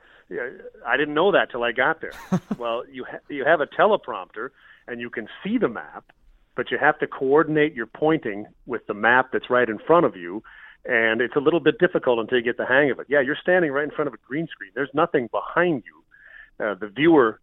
I 0.87 0.97
didn't 0.97 1.15
know 1.15 1.33
that 1.33 1.51
till 1.51 1.63
I 1.63 1.73
got 1.73 2.01
there. 2.01 2.13
well, 2.59 2.85
you 2.91 3.05
ha- 3.05 3.21
you 3.29 3.45
have 3.45 3.61
a 3.61 3.67
teleprompter 3.67 4.49
and 4.89 5.01
you 5.01 5.11
can 5.11 5.29
see 5.45 5.59
the 5.59 5.69
map, 5.69 6.11
but 6.57 6.71
you 6.71 6.79
have 6.79 6.99
to 7.01 7.07
coordinate 7.07 7.75
your 7.75 7.87
pointing 7.87 8.47
with 8.67 8.87
the 8.87 8.95
map 8.95 9.31
that's 9.33 9.51
right 9.51 9.69
in 9.69 9.79
front 9.79 10.07
of 10.07 10.17
you 10.17 10.43
and 10.85 11.21
it's 11.21 11.37
a 11.37 11.41
little 11.41 11.61
bit 11.61 11.79
difficult 11.79 12.19
until 12.19 12.39
you 12.39 12.45
get 12.45 12.57
the 12.57 12.67
hang 12.67 12.91
of 12.91 12.99
it. 12.99 13.07
Yeah, 13.09 13.21
you're 13.21 13.37
standing 13.41 13.71
right 13.71 13.85
in 13.85 13.91
front 13.91 14.09
of 14.09 14.15
a 14.15 14.19
green 14.27 14.49
screen. 14.49 14.73
There's 14.75 14.91
nothing 14.93 15.29
behind 15.31 15.85
you. 15.87 16.65
Uh, 16.65 16.75
the 16.75 16.89
viewer 16.89 17.41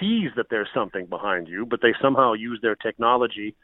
sees 0.00 0.30
that 0.36 0.46
there's 0.50 0.68
something 0.74 1.06
behind 1.06 1.48
you, 1.48 1.66
but 1.66 1.80
they 1.82 1.94
somehow 2.00 2.32
use 2.32 2.60
their 2.62 2.76
technology 2.76 3.54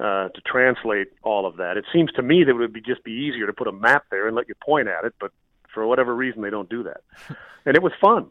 uh, 0.00 0.28
to 0.28 0.40
translate 0.44 1.08
all 1.22 1.46
of 1.46 1.56
that. 1.56 1.76
It 1.76 1.84
seems 1.92 2.10
to 2.12 2.22
me 2.22 2.44
that 2.44 2.50
it 2.50 2.54
would 2.54 2.72
be 2.72 2.80
just 2.80 3.04
be 3.04 3.12
easier 3.12 3.46
to 3.46 3.52
put 3.52 3.68
a 3.68 3.72
map 3.72 4.04
there 4.10 4.26
and 4.26 4.36
let 4.36 4.48
you 4.48 4.54
point 4.62 4.88
at 4.88 5.04
it, 5.04 5.14
but 5.20 5.32
for 5.72 5.86
whatever 5.86 6.14
reason 6.14 6.42
they 6.42 6.50
don't 6.50 6.68
do 6.68 6.82
that. 6.82 7.02
and 7.66 7.76
it 7.76 7.82
was 7.82 7.92
fun. 8.00 8.30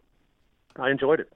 I 0.76 0.90
enjoyed 0.90 1.20
it. 1.20 1.32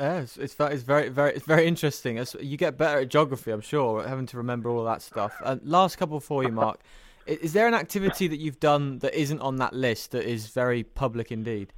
Yeah, 0.00 0.20
it's, 0.20 0.36
it's, 0.36 0.56
it's 0.58 0.82
very 0.82 1.08
very 1.08 1.34
it's 1.34 1.46
very 1.46 1.66
interesting. 1.66 2.18
It's, 2.18 2.34
you 2.40 2.56
get 2.56 2.76
better 2.76 3.00
at 3.00 3.08
geography, 3.08 3.52
I'm 3.52 3.60
sure, 3.60 4.06
having 4.06 4.26
to 4.26 4.36
remember 4.36 4.68
all 4.68 4.84
that 4.84 5.02
stuff. 5.02 5.34
And 5.44 5.60
last 5.64 5.96
couple 5.96 6.18
for 6.18 6.42
you, 6.42 6.50
Mark. 6.52 6.80
Is 7.26 7.52
there 7.52 7.66
an 7.66 7.74
activity 7.74 8.28
that 8.28 8.38
you've 8.38 8.60
done 8.60 8.98
that 8.98 9.14
isn't 9.14 9.40
on 9.40 9.56
that 9.56 9.72
list 9.72 10.10
that 10.10 10.24
is 10.24 10.48
very 10.48 10.82
public 10.82 11.32
indeed? 11.32 11.72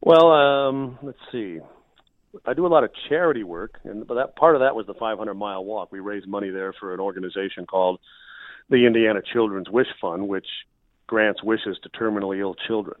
Well, 0.00 0.30
um, 0.30 0.98
let's 1.02 1.18
see. 1.32 1.58
I 2.44 2.54
do 2.54 2.66
a 2.66 2.68
lot 2.68 2.84
of 2.84 2.90
charity 3.08 3.42
work, 3.42 3.80
and 3.84 4.06
but 4.06 4.14
that 4.14 4.36
part 4.36 4.54
of 4.54 4.60
that 4.60 4.76
was 4.76 4.86
the 4.86 4.94
500 4.94 5.34
mile 5.34 5.64
walk. 5.64 5.90
We 5.90 6.00
raised 6.00 6.28
money 6.28 6.50
there 6.50 6.72
for 6.78 6.94
an 6.94 7.00
organization 7.00 7.66
called 7.66 7.98
the 8.68 8.86
Indiana 8.86 9.20
Children's 9.32 9.70
Wish 9.70 9.88
Fund, 10.00 10.28
which 10.28 10.46
grants 11.06 11.42
wishes 11.42 11.78
to 11.82 11.88
terminally 11.88 12.40
ill 12.40 12.54
children. 12.54 13.00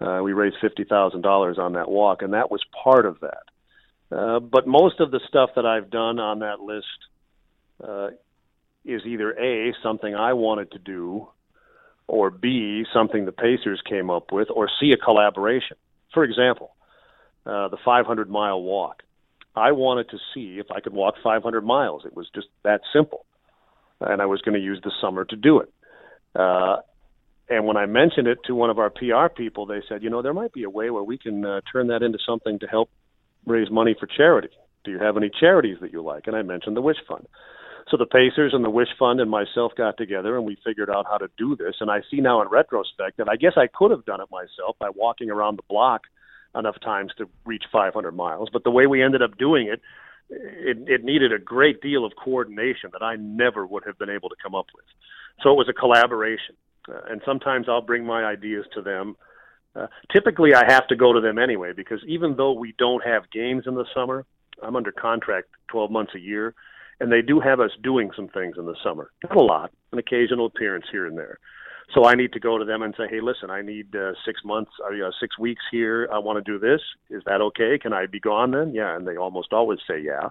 Uh, 0.00 0.20
we 0.22 0.32
raised 0.32 0.56
fifty 0.60 0.84
thousand 0.84 1.22
dollars 1.22 1.58
on 1.58 1.72
that 1.72 1.88
walk, 1.88 2.22
and 2.22 2.34
that 2.34 2.50
was 2.50 2.60
part 2.84 3.04
of 3.04 3.18
that. 3.20 4.16
Uh, 4.16 4.38
but 4.38 4.66
most 4.66 5.00
of 5.00 5.10
the 5.10 5.20
stuff 5.28 5.50
that 5.56 5.66
I've 5.66 5.90
done 5.90 6.18
on 6.18 6.38
that 6.40 6.60
list 6.60 6.86
uh, 7.82 8.08
is 8.88 9.02
either 9.06 9.32
A, 9.32 9.74
something 9.82 10.14
I 10.14 10.32
wanted 10.32 10.72
to 10.72 10.78
do, 10.78 11.28
or 12.06 12.30
B, 12.30 12.84
something 12.92 13.26
the 13.26 13.32
Pacers 13.32 13.82
came 13.88 14.10
up 14.10 14.32
with, 14.32 14.48
or 14.50 14.68
C, 14.80 14.92
a 14.92 14.96
collaboration. 14.96 15.76
For 16.14 16.24
example, 16.24 16.74
uh, 17.44 17.68
the 17.68 17.76
500 17.84 18.30
mile 18.30 18.62
walk. 18.62 19.02
I 19.54 19.72
wanted 19.72 20.08
to 20.10 20.18
see 20.32 20.58
if 20.58 20.70
I 20.74 20.80
could 20.80 20.92
walk 20.92 21.16
500 21.22 21.64
miles. 21.64 22.04
It 22.06 22.16
was 22.16 22.28
just 22.34 22.46
that 22.64 22.80
simple. 22.92 23.26
And 24.00 24.22
I 24.22 24.26
was 24.26 24.40
going 24.40 24.54
to 24.54 24.60
use 24.60 24.80
the 24.82 24.92
summer 25.00 25.24
to 25.26 25.36
do 25.36 25.60
it. 25.60 25.72
Uh, 26.34 26.76
and 27.50 27.66
when 27.66 27.76
I 27.76 27.86
mentioned 27.86 28.28
it 28.28 28.38
to 28.44 28.54
one 28.54 28.70
of 28.70 28.78
our 28.78 28.90
PR 28.90 29.28
people, 29.34 29.66
they 29.66 29.82
said, 29.88 30.02
you 30.02 30.10
know, 30.10 30.22
there 30.22 30.34
might 30.34 30.52
be 30.52 30.62
a 30.64 30.70
way 30.70 30.90
where 30.90 31.02
we 31.02 31.18
can 31.18 31.44
uh, 31.44 31.60
turn 31.70 31.88
that 31.88 32.02
into 32.02 32.18
something 32.24 32.58
to 32.60 32.66
help 32.66 32.90
raise 33.46 33.70
money 33.70 33.96
for 33.98 34.06
charity. 34.06 34.50
Do 34.84 34.90
you 34.90 34.98
have 34.98 35.16
any 35.16 35.30
charities 35.30 35.78
that 35.80 35.92
you 35.92 36.02
like? 36.02 36.26
And 36.26 36.36
I 36.36 36.42
mentioned 36.42 36.76
the 36.76 36.82
Wish 36.82 36.98
Fund. 37.08 37.26
So 37.90 37.96
the 37.96 38.06
Pacers 38.06 38.52
and 38.52 38.64
the 38.64 38.70
Wish 38.70 38.88
Fund 38.98 39.20
and 39.20 39.30
myself 39.30 39.72
got 39.76 39.96
together 39.96 40.36
and 40.36 40.44
we 40.44 40.58
figured 40.64 40.90
out 40.90 41.06
how 41.08 41.16
to 41.18 41.28
do 41.38 41.56
this. 41.56 41.76
And 41.80 41.90
I 41.90 42.00
see 42.10 42.20
now 42.20 42.42
in 42.42 42.48
retrospect 42.48 43.16
that 43.16 43.28
I 43.30 43.36
guess 43.36 43.52
I 43.56 43.66
could 43.66 43.90
have 43.90 44.04
done 44.04 44.20
it 44.20 44.28
myself 44.30 44.76
by 44.78 44.90
walking 44.94 45.30
around 45.30 45.56
the 45.56 45.62
block 45.68 46.02
enough 46.54 46.76
times 46.80 47.12
to 47.18 47.28
reach 47.46 47.64
500 47.72 48.12
miles. 48.12 48.50
But 48.52 48.64
the 48.64 48.70
way 48.70 48.86
we 48.86 49.02
ended 49.02 49.22
up 49.22 49.38
doing 49.38 49.68
it, 49.68 49.80
it, 50.28 50.78
it 50.86 51.04
needed 51.04 51.32
a 51.32 51.38
great 51.38 51.80
deal 51.80 52.04
of 52.04 52.12
coordination 52.22 52.90
that 52.92 53.02
I 53.02 53.16
never 53.16 53.66
would 53.66 53.84
have 53.86 53.98
been 53.98 54.10
able 54.10 54.28
to 54.28 54.36
come 54.42 54.54
up 54.54 54.66
with. 54.74 54.84
So 55.42 55.50
it 55.50 55.56
was 55.56 55.68
a 55.70 55.72
collaboration. 55.72 56.56
Uh, 56.86 57.00
and 57.08 57.22
sometimes 57.24 57.68
I'll 57.68 57.80
bring 57.80 58.04
my 58.04 58.24
ideas 58.24 58.66
to 58.74 58.82
them. 58.82 59.16
Uh, 59.74 59.86
typically, 60.12 60.54
I 60.54 60.70
have 60.70 60.86
to 60.88 60.96
go 60.96 61.12
to 61.12 61.20
them 61.20 61.38
anyway 61.38 61.72
because 61.74 62.00
even 62.06 62.36
though 62.36 62.52
we 62.52 62.74
don't 62.78 63.04
have 63.04 63.30
games 63.30 63.64
in 63.66 63.74
the 63.74 63.86
summer, 63.94 64.26
I'm 64.62 64.76
under 64.76 64.92
contract 64.92 65.48
12 65.68 65.90
months 65.90 66.12
a 66.14 66.18
year 66.18 66.54
and 67.00 67.12
they 67.12 67.22
do 67.22 67.40
have 67.40 67.60
us 67.60 67.70
doing 67.82 68.10
some 68.14 68.28
things 68.28 68.56
in 68.58 68.66
the 68.66 68.76
summer. 68.82 69.10
Not 69.24 69.36
a 69.36 69.42
lot, 69.42 69.70
an 69.92 69.98
occasional 69.98 70.46
appearance 70.46 70.86
here 70.90 71.06
and 71.06 71.16
there. 71.16 71.38
So 71.94 72.04
I 72.04 72.14
need 72.14 72.32
to 72.34 72.40
go 72.40 72.58
to 72.58 72.64
them 72.64 72.82
and 72.82 72.94
say, 72.96 73.08
"Hey, 73.08 73.20
listen, 73.20 73.50
I 73.50 73.62
need 73.62 73.96
uh, 73.96 74.12
six 74.24 74.44
months, 74.44 74.72
uh, 74.84 75.10
six 75.20 75.38
weeks 75.38 75.62
here. 75.70 76.08
I 76.12 76.18
want 76.18 76.44
to 76.44 76.52
do 76.52 76.58
this. 76.58 76.80
Is 77.08 77.22
that 77.24 77.40
okay? 77.40 77.78
Can 77.78 77.92
I 77.92 78.06
be 78.06 78.20
gone 78.20 78.50
then?" 78.50 78.74
Yeah, 78.74 78.94
and 78.94 79.06
they 79.06 79.16
almost 79.16 79.52
always 79.52 79.78
say 79.88 80.00
yeah. 80.00 80.28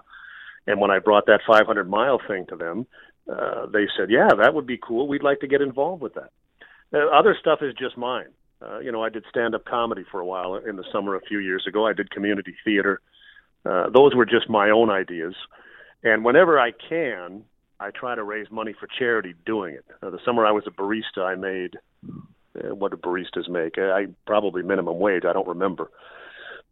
And 0.66 0.80
when 0.80 0.90
I 0.90 0.98
brought 0.98 1.26
that 1.26 1.40
500 1.46 1.88
mile 1.88 2.20
thing 2.28 2.46
to 2.50 2.56
them, 2.56 2.86
uh, 3.28 3.66
they 3.66 3.88
said, 3.96 4.10
"Yeah, 4.10 4.28
that 4.38 4.54
would 4.54 4.66
be 4.66 4.78
cool. 4.78 5.08
We'd 5.08 5.24
like 5.24 5.40
to 5.40 5.48
get 5.48 5.60
involved 5.60 6.02
with 6.02 6.14
that." 6.14 6.30
Uh, 6.92 7.08
other 7.08 7.34
stuff 7.38 7.60
is 7.60 7.74
just 7.74 7.96
mine. 7.96 8.28
Uh, 8.62 8.78
you 8.78 8.92
know, 8.92 9.02
I 9.02 9.08
did 9.08 9.24
stand 9.28 9.54
up 9.54 9.64
comedy 9.64 10.04
for 10.10 10.20
a 10.20 10.26
while 10.26 10.54
in 10.56 10.76
the 10.76 10.84
summer 10.92 11.16
a 11.16 11.20
few 11.20 11.38
years 11.38 11.64
ago. 11.66 11.86
I 11.86 11.92
did 11.92 12.10
community 12.10 12.54
theater. 12.64 13.00
Uh, 13.64 13.90
those 13.90 14.14
were 14.14 14.26
just 14.26 14.48
my 14.48 14.70
own 14.70 14.90
ideas. 14.90 15.34
Uh, 15.34 15.56
and 16.02 16.24
whenever 16.24 16.58
I 16.58 16.72
can, 16.72 17.44
I 17.80 17.90
try 17.90 18.14
to 18.14 18.24
raise 18.24 18.50
money 18.50 18.74
for 18.78 18.88
charity 18.98 19.34
doing 19.46 19.74
it. 19.74 19.84
Uh, 20.02 20.10
the 20.10 20.18
summer 20.24 20.46
I 20.46 20.52
was 20.52 20.64
a 20.66 20.70
barista, 20.70 21.24
I 21.24 21.34
made 21.34 21.76
uh, 22.58 22.74
what 22.74 22.90
do 22.90 22.96
baristas 22.96 23.48
make? 23.48 23.78
I 23.78 24.06
probably 24.26 24.62
minimum 24.62 24.98
wage. 24.98 25.24
I 25.24 25.32
don't 25.32 25.46
remember, 25.46 25.90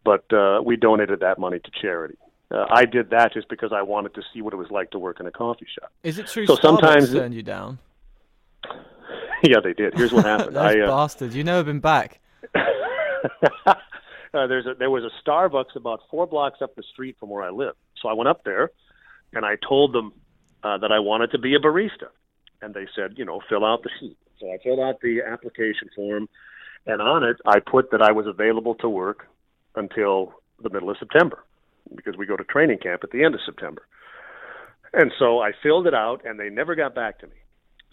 but 0.05 0.24
uh, 0.33 0.61
we 0.64 0.77
donated 0.77 1.20
that 1.20 1.39
money 1.39 1.59
to 1.59 1.70
charity. 1.81 2.16
Uh, 2.51 2.66
I 2.70 2.85
did 2.85 3.11
that 3.11 3.33
just 3.33 3.49
because 3.49 3.72
I 3.72 3.83
wanted 3.83 4.14
to 4.14 4.22
see 4.33 4.41
what 4.41 4.53
it 4.53 4.57
was 4.57 4.70
like 4.70 4.93
to 4.93 4.99
work 4.99 5.18
in 5.18 5.27
a 5.27 5.33
coffee 5.33 5.66
shop. 5.79 5.91
Is 6.05 6.18
it 6.18 6.29
true? 6.29 6.47
So 6.47 6.57
Starbucks 6.57 6.62
sometimes 6.62 7.12
turned 7.12 7.35
you 7.35 7.43
down. 7.43 7.79
yeah, 9.43 9.59
they 9.62 9.72
did. 9.72 9.95
Here's 9.95 10.12
what 10.12 10.24
happened. 10.24 10.57
Those 10.57 10.77
I, 10.77 10.81
uh, 10.81 10.87
bastards! 10.87 11.35
You 11.35 11.45
never 11.45 11.64
been 11.64 11.81
back. 11.81 12.20
uh, 12.55 13.74
there's 14.33 14.66
a, 14.66 14.74
there 14.74 14.91
was 14.91 15.05
a 15.05 15.29
Starbucks 15.29 15.74
about 15.74 16.01
four 16.11 16.27
blocks 16.27 16.62
up 16.62 16.74
the 16.77 16.85
street 16.93 17.16
from 17.18 17.31
where 17.31 17.43
I 17.43 17.51
live. 17.51 17.74
So 18.01 18.09
I 18.09 18.12
went 18.12 18.29
up 18.29 18.45
there 18.45 18.70
and 19.33 19.45
I 19.45 19.57
told 19.57 19.93
them 19.93 20.12
uh, 20.62 20.79
that 20.79 20.93
I 20.93 20.99
wanted 20.99 21.31
to 21.33 21.39
be 21.39 21.55
a 21.55 21.59
barista, 21.59 22.09
and 22.62 22.74
they 22.74 22.87
said, 22.95 23.14
you 23.16 23.24
know, 23.24 23.41
fill 23.49 23.64
out 23.64 23.83
the 23.83 23.91
sheet. 24.01 24.16
So 24.41 24.51
I 24.53 24.59
filled 24.62 24.81
out 24.81 25.01
the 25.01 25.22
application 25.22 25.89
form, 25.95 26.29
and 26.87 27.01
on 27.01 27.24
it 27.24 27.37
I 27.47 27.61
put 27.61 27.91
that 27.91 28.03
I 28.03 28.12
was 28.12 28.27
available 28.27 28.74
to 28.77 28.89
work 28.89 29.27
until 29.74 30.35
the 30.62 30.70
middle 30.70 30.91
of 30.91 30.97
September 30.99 31.45
because 31.95 32.16
we 32.16 32.27
go 32.27 32.37
to 32.37 32.45
training 32.45 32.79
camp 32.79 33.03
at 33.05 33.11
the 33.11 33.22
end 33.22 33.35
of 33.35 33.41
September. 33.45 33.83
And 34.93 35.12
so 35.18 35.41
I 35.41 35.53
filled 35.62 35.87
it 35.87 35.95
out, 35.95 36.24
and 36.24 36.41
they 36.41 36.49
never 36.49 36.74
got 36.74 36.95
back 36.95 37.18
to 37.20 37.27
me. 37.27 37.35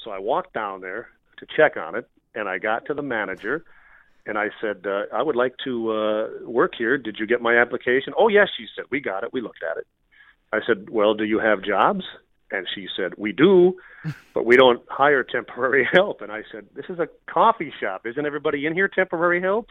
So 0.04 0.12
I 0.12 0.20
walked 0.20 0.54
down 0.54 0.82
there 0.82 1.10
to 1.38 1.46
check 1.56 1.78
on 1.78 1.96
it, 1.96 2.10
and 2.36 2.48
I 2.48 2.58
got 2.58 2.86
to 2.86 2.94
the 2.94 3.02
manager, 3.02 3.66
and 4.26 4.38
I 4.38 4.50
said, 4.62 4.86
uh, 4.86 5.04
"I 5.14 5.22
would 5.22 5.36
like 5.36 5.56
to 5.66 5.92
uh, 5.92 6.28
work 6.50 6.74
here. 6.78 6.98
Did 6.98 7.18
you 7.20 7.28
get 7.28 7.42
my 7.42 7.58
application?" 7.58 8.14
"Oh 8.18 8.30
yes," 8.30 8.50
she 8.58 8.68
said. 8.76 8.86
"We 8.90 9.02
got 9.02 9.24
it. 9.24 9.34
We 9.34 9.42
looked 9.42 9.64
at 9.64 9.78
it." 9.78 9.88
I 10.54 10.60
said, 10.68 10.90
Well, 10.90 11.16
do 11.16 11.24
you 11.24 11.40
have 11.40 11.64
jobs? 11.64 12.06
And 12.52 12.68
she 12.74 12.88
said, 12.96 13.14
We 13.18 13.32
do, 13.32 13.76
but 14.34 14.46
we 14.46 14.56
don't 14.56 14.82
hire 14.88 15.24
temporary 15.24 15.88
help. 15.92 16.22
And 16.22 16.32
I 16.32 16.44
said, 16.52 16.68
this 16.76 16.86
is 16.90 17.00
a 17.00 17.08
coffee 17.32 17.74
shop. 17.82 18.06
Isn't 18.06 18.26
everybody 18.26 18.66
in 18.66 18.74
here 18.74 18.88
temporary 18.88 19.42
help? 19.42 19.70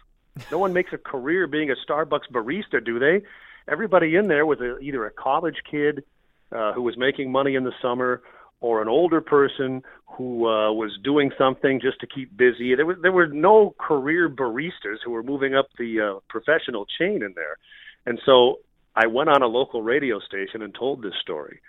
No 0.51 0.59
one 0.59 0.72
makes 0.72 0.93
a 0.93 0.99
career 0.99 1.47
being 1.47 1.70
a 1.70 1.74
Starbucks 1.74 2.30
barista, 2.33 2.85
do 2.85 2.99
they? 2.99 3.22
Everybody 3.68 4.16
in 4.16 4.28
there 4.28 4.47
was 4.47 4.61
a, 4.61 4.78
either 4.78 5.07
a 5.07 5.11
college 5.11 5.59
kid 5.70 6.03
uh, 6.51 6.72
who 6.72 6.83
was 6.83 6.97
making 6.97 7.30
money 7.30 7.55
in 7.55 7.64
the 7.64 7.72
summer 7.80 8.22
or 8.61 8.80
an 8.80 8.89
older 8.89 9.20
person 9.20 9.83
who 10.07 10.49
uh, 10.49 10.72
was 10.72 10.99
doing 11.05 11.30
something 11.37 11.80
just 11.80 12.01
to 12.01 12.07
keep 12.07 12.37
busy. 12.37 12.74
There 12.74 12.87
was 12.87 12.97
there 13.03 13.12
were 13.12 13.26
no 13.26 13.74
career 13.78 14.28
baristas 14.28 14.99
who 15.05 15.11
were 15.11 15.22
moving 15.22 15.55
up 15.55 15.68
the 15.78 16.01
uh, 16.01 16.20
professional 16.28 16.87
chain 16.99 17.22
in 17.22 17.35
there, 17.35 17.59
and 18.07 18.20
so 18.24 18.59
I 18.95 19.07
went 19.07 19.30
on 19.30 19.43
a 19.43 19.47
local 19.47 19.82
radio 19.82 20.20
station 20.20 20.62
and 20.62 20.74
told 20.74 21.03
this 21.03 21.14
story, 21.20 21.61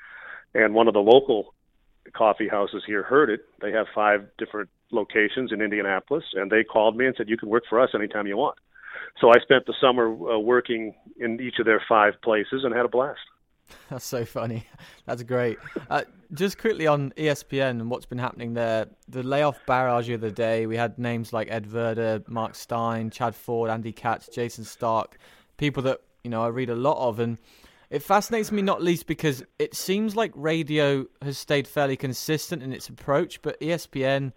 and 0.53 0.73
one 0.73 0.87
of 0.87 0.93
the 0.93 0.99
local 0.99 1.53
coffee 2.13 2.47
houses 2.49 2.83
here 2.85 3.03
heard 3.03 3.29
it. 3.29 3.45
They 3.61 3.71
have 3.71 3.87
five 3.95 4.27
different 4.37 4.69
locations 4.91 5.51
in 5.51 5.61
Indianapolis, 5.61 6.23
and 6.33 6.51
they 6.51 6.63
called 6.63 6.97
me 6.97 7.05
and 7.05 7.15
said, 7.15 7.29
"You 7.29 7.37
can 7.37 7.49
work 7.49 7.63
for 7.69 7.79
us 7.79 7.91
anytime 7.95 8.27
you 8.27 8.37
want." 8.37 8.57
So 9.19 9.29
I 9.29 9.39
spent 9.41 9.65
the 9.65 9.73
summer 9.79 10.07
uh, 10.07 10.39
working 10.39 10.95
in 11.17 11.39
each 11.39 11.59
of 11.59 11.65
their 11.65 11.81
five 11.87 12.13
places 12.21 12.63
and 12.63 12.73
had 12.73 12.85
a 12.85 12.89
blast. 12.89 13.19
That's 13.89 14.05
so 14.05 14.25
funny. 14.25 14.67
That's 15.05 15.23
great. 15.23 15.57
Uh, 15.89 16.03
just 16.33 16.57
quickly 16.57 16.87
on 16.87 17.11
ESPN 17.11 17.81
and 17.81 17.89
what's 17.89 18.05
been 18.05 18.17
happening 18.17 18.53
there. 18.53 18.87
The 19.07 19.23
layoff 19.23 19.59
barrage 19.65 20.09
of 20.09 20.21
the 20.21 20.31
day. 20.31 20.65
We 20.65 20.75
had 20.75 20.99
names 20.99 21.31
like 21.31 21.49
Ed 21.49 21.71
Werder, 21.71 22.23
Mark 22.27 22.55
Stein, 22.55 23.09
Chad 23.09 23.35
Ford, 23.35 23.69
Andy 23.69 23.93
Katz, 23.93 24.27
Jayson 24.27 24.65
Stark, 24.65 25.17
people 25.57 25.83
that 25.83 26.01
you 26.23 26.29
know 26.29 26.43
I 26.43 26.47
read 26.47 26.69
a 26.69 26.75
lot 26.75 26.97
of, 26.97 27.19
and 27.19 27.37
it 27.89 28.03
fascinates 28.03 28.51
me 28.51 28.61
not 28.61 28.81
least 28.81 29.07
because 29.07 29.43
it 29.59 29.75
seems 29.75 30.15
like 30.15 30.31
radio 30.35 31.05
has 31.21 31.37
stayed 31.37 31.67
fairly 31.67 31.95
consistent 31.95 32.63
in 32.63 32.73
its 32.73 32.89
approach, 32.89 33.41
but 33.41 33.59
ESPN 33.59 34.33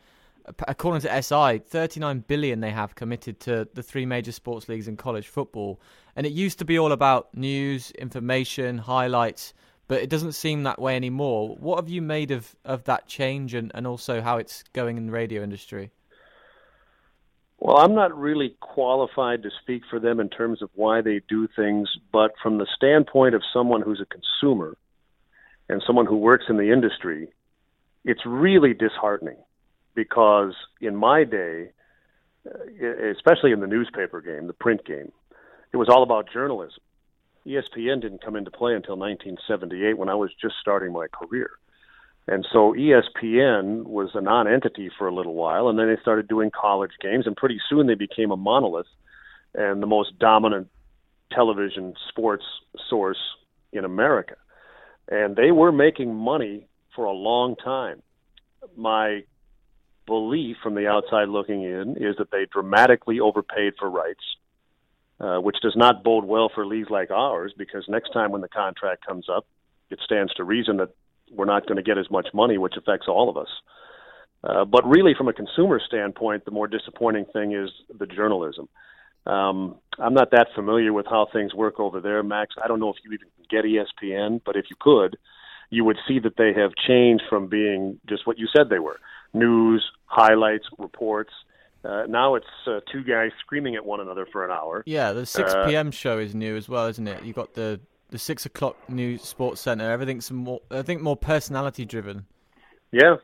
according 0.68 1.00
to 1.02 1.22
SI, 1.22 1.58
39 1.58 2.24
billion 2.28 2.60
they 2.60 2.70
have 2.70 2.94
committed 2.94 3.40
to 3.40 3.68
the 3.74 3.82
three 3.82 4.06
major 4.06 4.32
sports 4.32 4.68
leagues 4.68 4.88
in 4.88 4.96
college 4.96 5.28
football. 5.28 5.80
And 6.14 6.26
it 6.26 6.32
used 6.32 6.58
to 6.60 6.64
be 6.64 6.78
all 6.78 6.92
about 6.92 7.34
news, 7.34 7.90
information, 7.92 8.78
highlights, 8.78 9.54
but 9.88 10.02
it 10.02 10.10
doesn't 10.10 10.32
seem 10.32 10.62
that 10.62 10.80
way 10.80 10.96
anymore. 10.96 11.56
What 11.56 11.76
have 11.76 11.88
you 11.88 12.02
made 12.02 12.30
of, 12.30 12.54
of 12.64 12.84
that 12.84 13.06
change 13.06 13.54
and, 13.54 13.70
and 13.74 13.86
also 13.86 14.20
how 14.20 14.38
it's 14.38 14.64
going 14.72 14.96
in 14.96 15.06
the 15.06 15.12
radio 15.12 15.42
industry? 15.42 15.90
Well, 17.58 17.78
I'm 17.78 17.94
not 17.94 18.16
really 18.16 18.54
qualified 18.60 19.42
to 19.42 19.50
speak 19.62 19.82
for 19.88 19.98
them 19.98 20.20
in 20.20 20.28
terms 20.28 20.60
of 20.62 20.70
why 20.74 21.00
they 21.00 21.22
do 21.28 21.48
things, 21.56 21.88
but 22.12 22.32
from 22.42 22.58
the 22.58 22.66
standpoint 22.76 23.34
of 23.34 23.42
someone 23.52 23.80
who's 23.80 24.00
a 24.00 24.06
consumer 24.06 24.76
and 25.68 25.82
someone 25.86 26.06
who 26.06 26.16
works 26.16 26.44
in 26.48 26.58
the 26.58 26.70
industry, 26.70 27.28
it's 28.04 28.26
really 28.26 28.74
disheartening 28.74 29.38
because 29.94 30.54
in 30.80 30.94
my 30.94 31.24
day, 31.24 31.70
uh, 32.46 33.08
especially 33.10 33.52
in 33.52 33.60
the 33.60 33.66
newspaper 33.66 34.20
game, 34.20 34.46
the 34.46 34.52
print 34.52 34.84
game, 34.84 35.10
it 35.72 35.76
was 35.78 35.88
all 35.88 36.02
about 36.02 36.30
journalism. 36.30 36.82
ESPN 37.46 38.00
didn't 38.00 38.22
come 38.22 38.36
into 38.36 38.50
play 38.50 38.74
until 38.74 38.96
1978 38.96 39.96
when 39.96 40.08
I 40.08 40.14
was 40.14 40.30
just 40.40 40.56
starting 40.60 40.92
my 40.92 41.06
career. 41.08 41.50
And 42.28 42.46
so 42.52 42.74
ESPN 42.74 43.84
was 43.84 44.10
a 44.14 44.20
non-entity 44.20 44.90
for 44.98 45.06
a 45.06 45.14
little 45.14 45.34
while, 45.34 45.68
and 45.68 45.78
then 45.78 45.86
they 45.86 46.00
started 46.00 46.26
doing 46.26 46.50
college 46.50 46.90
games, 47.00 47.26
and 47.26 47.36
pretty 47.36 47.60
soon 47.68 47.86
they 47.86 47.94
became 47.94 48.32
a 48.32 48.36
monolith 48.36 48.86
and 49.54 49.82
the 49.82 49.86
most 49.86 50.18
dominant 50.18 50.68
television 51.32 51.94
sports 52.08 52.44
source 52.90 53.18
in 53.72 53.84
America. 53.84 54.34
And 55.08 55.36
they 55.36 55.52
were 55.52 55.70
making 55.70 56.14
money 56.14 56.66
for 56.96 57.04
a 57.04 57.12
long 57.12 57.54
time. 57.56 58.02
My 58.76 59.22
belief 60.06 60.56
from 60.62 60.74
the 60.74 60.88
outside 60.88 61.28
looking 61.28 61.62
in 61.62 61.96
is 61.96 62.16
that 62.18 62.30
they 62.32 62.46
dramatically 62.50 63.20
overpaid 63.20 63.74
for 63.78 63.88
rights, 63.88 64.22
uh, 65.20 65.38
which 65.38 65.56
does 65.62 65.74
not 65.76 66.02
bode 66.02 66.24
well 66.24 66.50
for 66.52 66.66
leagues 66.66 66.90
like 66.90 67.10
ours 67.10 67.52
because 67.56 67.84
next 67.88 68.10
time 68.10 68.32
when 68.32 68.40
the 68.40 68.48
contract 68.48 69.06
comes 69.06 69.26
up, 69.28 69.46
it 69.90 70.00
stands 70.04 70.34
to 70.34 70.44
reason 70.44 70.78
that 70.78 70.90
we're 71.30 71.44
not 71.46 71.66
going 71.66 71.76
to 71.76 71.82
get 71.82 71.98
as 71.98 72.10
much 72.10 72.28
money, 72.32 72.58
which 72.58 72.74
affects 72.76 73.06
all 73.08 73.28
of 73.28 73.36
us. 73.36 73.48
Uh, 74.44 74.64
but 74.64 74.86
really, 74.86 75.14
from 75.16 75.28
a 75.28 75.32
consumer 75.32 75.80
standpoint, 75.84 76.44
the 76.44 76.50
more 76.50 76.66
disappointing 76.66 77.24
thing 77.32 77.52
is 77.52 77.70
the 77.98 78.06
journalism. 78.06 78.68
Um, 79.26 79.76
I'm 79.98 80.14
not 80.14 80.30
that 80.30 80.48
familiar 80.54 80.92
with 80.92 81.06
how 81.06 81.26
things 81.32 81.52
work 81.52 81.80
over 81.80 82.00
there, 82.00 82.22
Max. 82.22 82.54
I 82.62 82.68
don't 82.68 82.78
know 82.78 82.90
if 82.90 82.96
you 83.04 83.12
even 83.12 83.28
get 83.50 83.64
ESPN, 83.64 84.40
but 84.44 84.56
if 84.56 84.66
you 84.70 84.76
could, 84.78 85.16
you 85.70 85.84
would 85.84 85.98
see 86.06 86.20
that 86.20 86.36
they 86.36 86.52
have 86.52 86.72
changed 86.86 87.24
from 87.28 87.48
being 87.48 87.98
just 88.08 88.26
what 88.26 88.38
you 88.38 88.46
said 88.54 88.68
they 88.68 88.78
were 88.78 88.98
news, 89.34 89.84
highlights, 90.06 90.64
reports. 90.78 91.32
Uh, 91.84 92.04
now 92.08 92.34
it's 92.34 92.46
uh, 92.66 92.80
two 92.90 93.04
guys 93.04 93.30
screaming 93.40 93.76
at 93.76 93.84
one 93.84 94.00
another 94.00 94.26
for 94.32 94.44
an 94.44 94.50
hour. 94.50 94.82
Yeah, 94.86 95.12
the 95.12 95.26
6 95.26 95.54
p.m. 95.66 95.88
Uh, 95.88 95.90
show 95.90 96.18
is 96.18 96.34
new 96.34 96.56
as 96.56 96.68
well, 96.68 96.86
isn't 96.86 97.06
it? 97.06 97.22
You 97.24 97.32
got 97.32 97.54
the 97.54 97.80
the 98.10 98.18
six 98.18 98.46
o'clock 98.46 98.76
news 98.88 99.22
SportsCenter. 99.22 99.88
Everything's 99.88 100.30
more, 100.30 100.60
I 100.70 100.82
think, 100.82 101.02
more 101.02 101.16
personality 101.16 101.84
driven. 101.84 102.26
Yeah, 102.92 103.16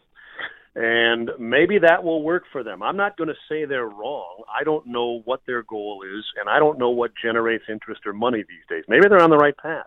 and 0.75 1.31
maybe 1.39 1.79
that 1.79 2.03
will 2.03 2.23
work 2.23 2.45
for 2.51 2.63
them. 2.63 2.83
I'm 2.83 2.97
not 2.97 3.17
going 3.19 3.29
to 3.29 3.35
say 3.49 3.67
they're 3.67 3.89
wrong. 3.89 4.43
I 4.49 4.65
don't 4.65 4.87
know 4.87 5.21
what 5.25 5.43
their 5.47 5.63
goal 5.63 6.03
is, 6.03 6.25
and 6.41 6.49
I 6.49 6.59
don't 6.59 6.79
know 6.79 6.91
what 6.91 7.13
generates 7.23 7.65
interest 7.69 8.07
or 8.07 8.15
money 8.15 8.39
these 8.39 8.67
days. 8.71 8.85
Maybe 8.89 9.07
they're 9.09 9.23
on 9.23 9.31
the 9.31 9.37
right 9.37 9.57
path. 9.57 9.87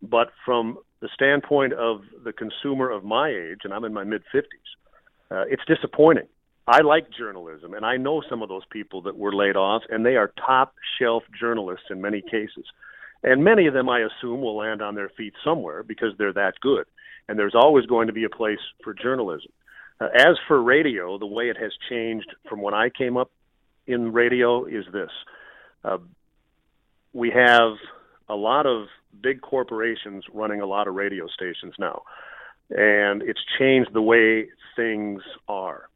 But 0.00 0.28
from 0.46 0.78
the 1.00 1.08
standpoint 1.12 1.74
of 1.74 2.00
the 2.24 2.32
consumer 2.32 2.90
of 2.90 3.04
my 3.04 3.28
age, 3.28 3.60
and 3.64 3.74
I'm 3.74 3.84
in 3.84 3.92
my 3.92 4.04
mid 4.04 4.22
50s, 4.34 4.42
uh, 5.30 5.44
it's 5.48 5.62
disappointing. 5.66 6.26
I 6.66 6.80
like 6.80 7.06
journalism, 7.16 7.74
and 7.74 7.84
I 7.84 7.96
know 7.96 8.22
some 8.28 8.42
of 8.42 8.48
those 8.48 8.64
people 8.70 9.02
that 9.02 9.16
were 9.16 9.34
laid 9.34 9.56
off, 9.56 9.82
and 9.90 10.06
they 10.06 10.16
are 10.16 10.32
top 10.46 10.74
shelf 10.98 11.22
journalists 11.38 11.86
in 11.90 12.00
many 12.00 12.22
cases. 12.22 12.64
And 13.22 13.42
many 13.42 13.66
of 13.66 13.74
them, 13.74 13.88
I 13.88 14.00
assume, 14.00 14.40
will 14.40 14.56
land 14.56 14.80
on 14.80 14.94
their 14.94 15.08
feet 15.10 15.34
somewhere 15.44 15.82
because 15.82 16.12
they're 16.18 16.32
that 16.34 16.54
good. 16.60 16.86
And 17.28 17.38
there's 17.38 17.54
always 17.54 17.86
going 17.86 18.06
to 18.06 18.12
be 18.12 18.24
a 18.24 18.30
place 18.30 18.60
for 18.82 18.94
journalism. 18.94 19.50
Uh, 20.00 20.08
as 20.14 20.36
for 20.46 20.62
radio, 20.62 21.18
the 21.18 21.26
way 21.26 21.50
it 21.50 21.56
has 21.60 21.72
changed 21.90 22.32
from 22.48 22.62
when 22.62 22.74
I 22.74 22.88
came 22.90 23.16
up 23.16 23.30
in 23.86 24.12
radio 24.12 24.64
is 24.66 24.84
this 24.92 25.10
uh, 25.84 25.98
we 27.12 27.30
have 27.30 27.72
a 28.28 28.34
lot 28.34 28.66
of 28.66 28.86
big 29.20 29.40
corporations 29.40 30.24
running 30.32 30.60
a 30.60 30.66
lot 30.66 30.86
of 30.86 30.94
radio 30.94 31.26
stations 31.26 31.74
now 31.78 32.02
and 32.70 33.22
it's 33.22 33.40
changed 33.58 33.90
the 33.92 34.02
way 34.02 34.48
things 34.76 35.22
are. 35.48 35.88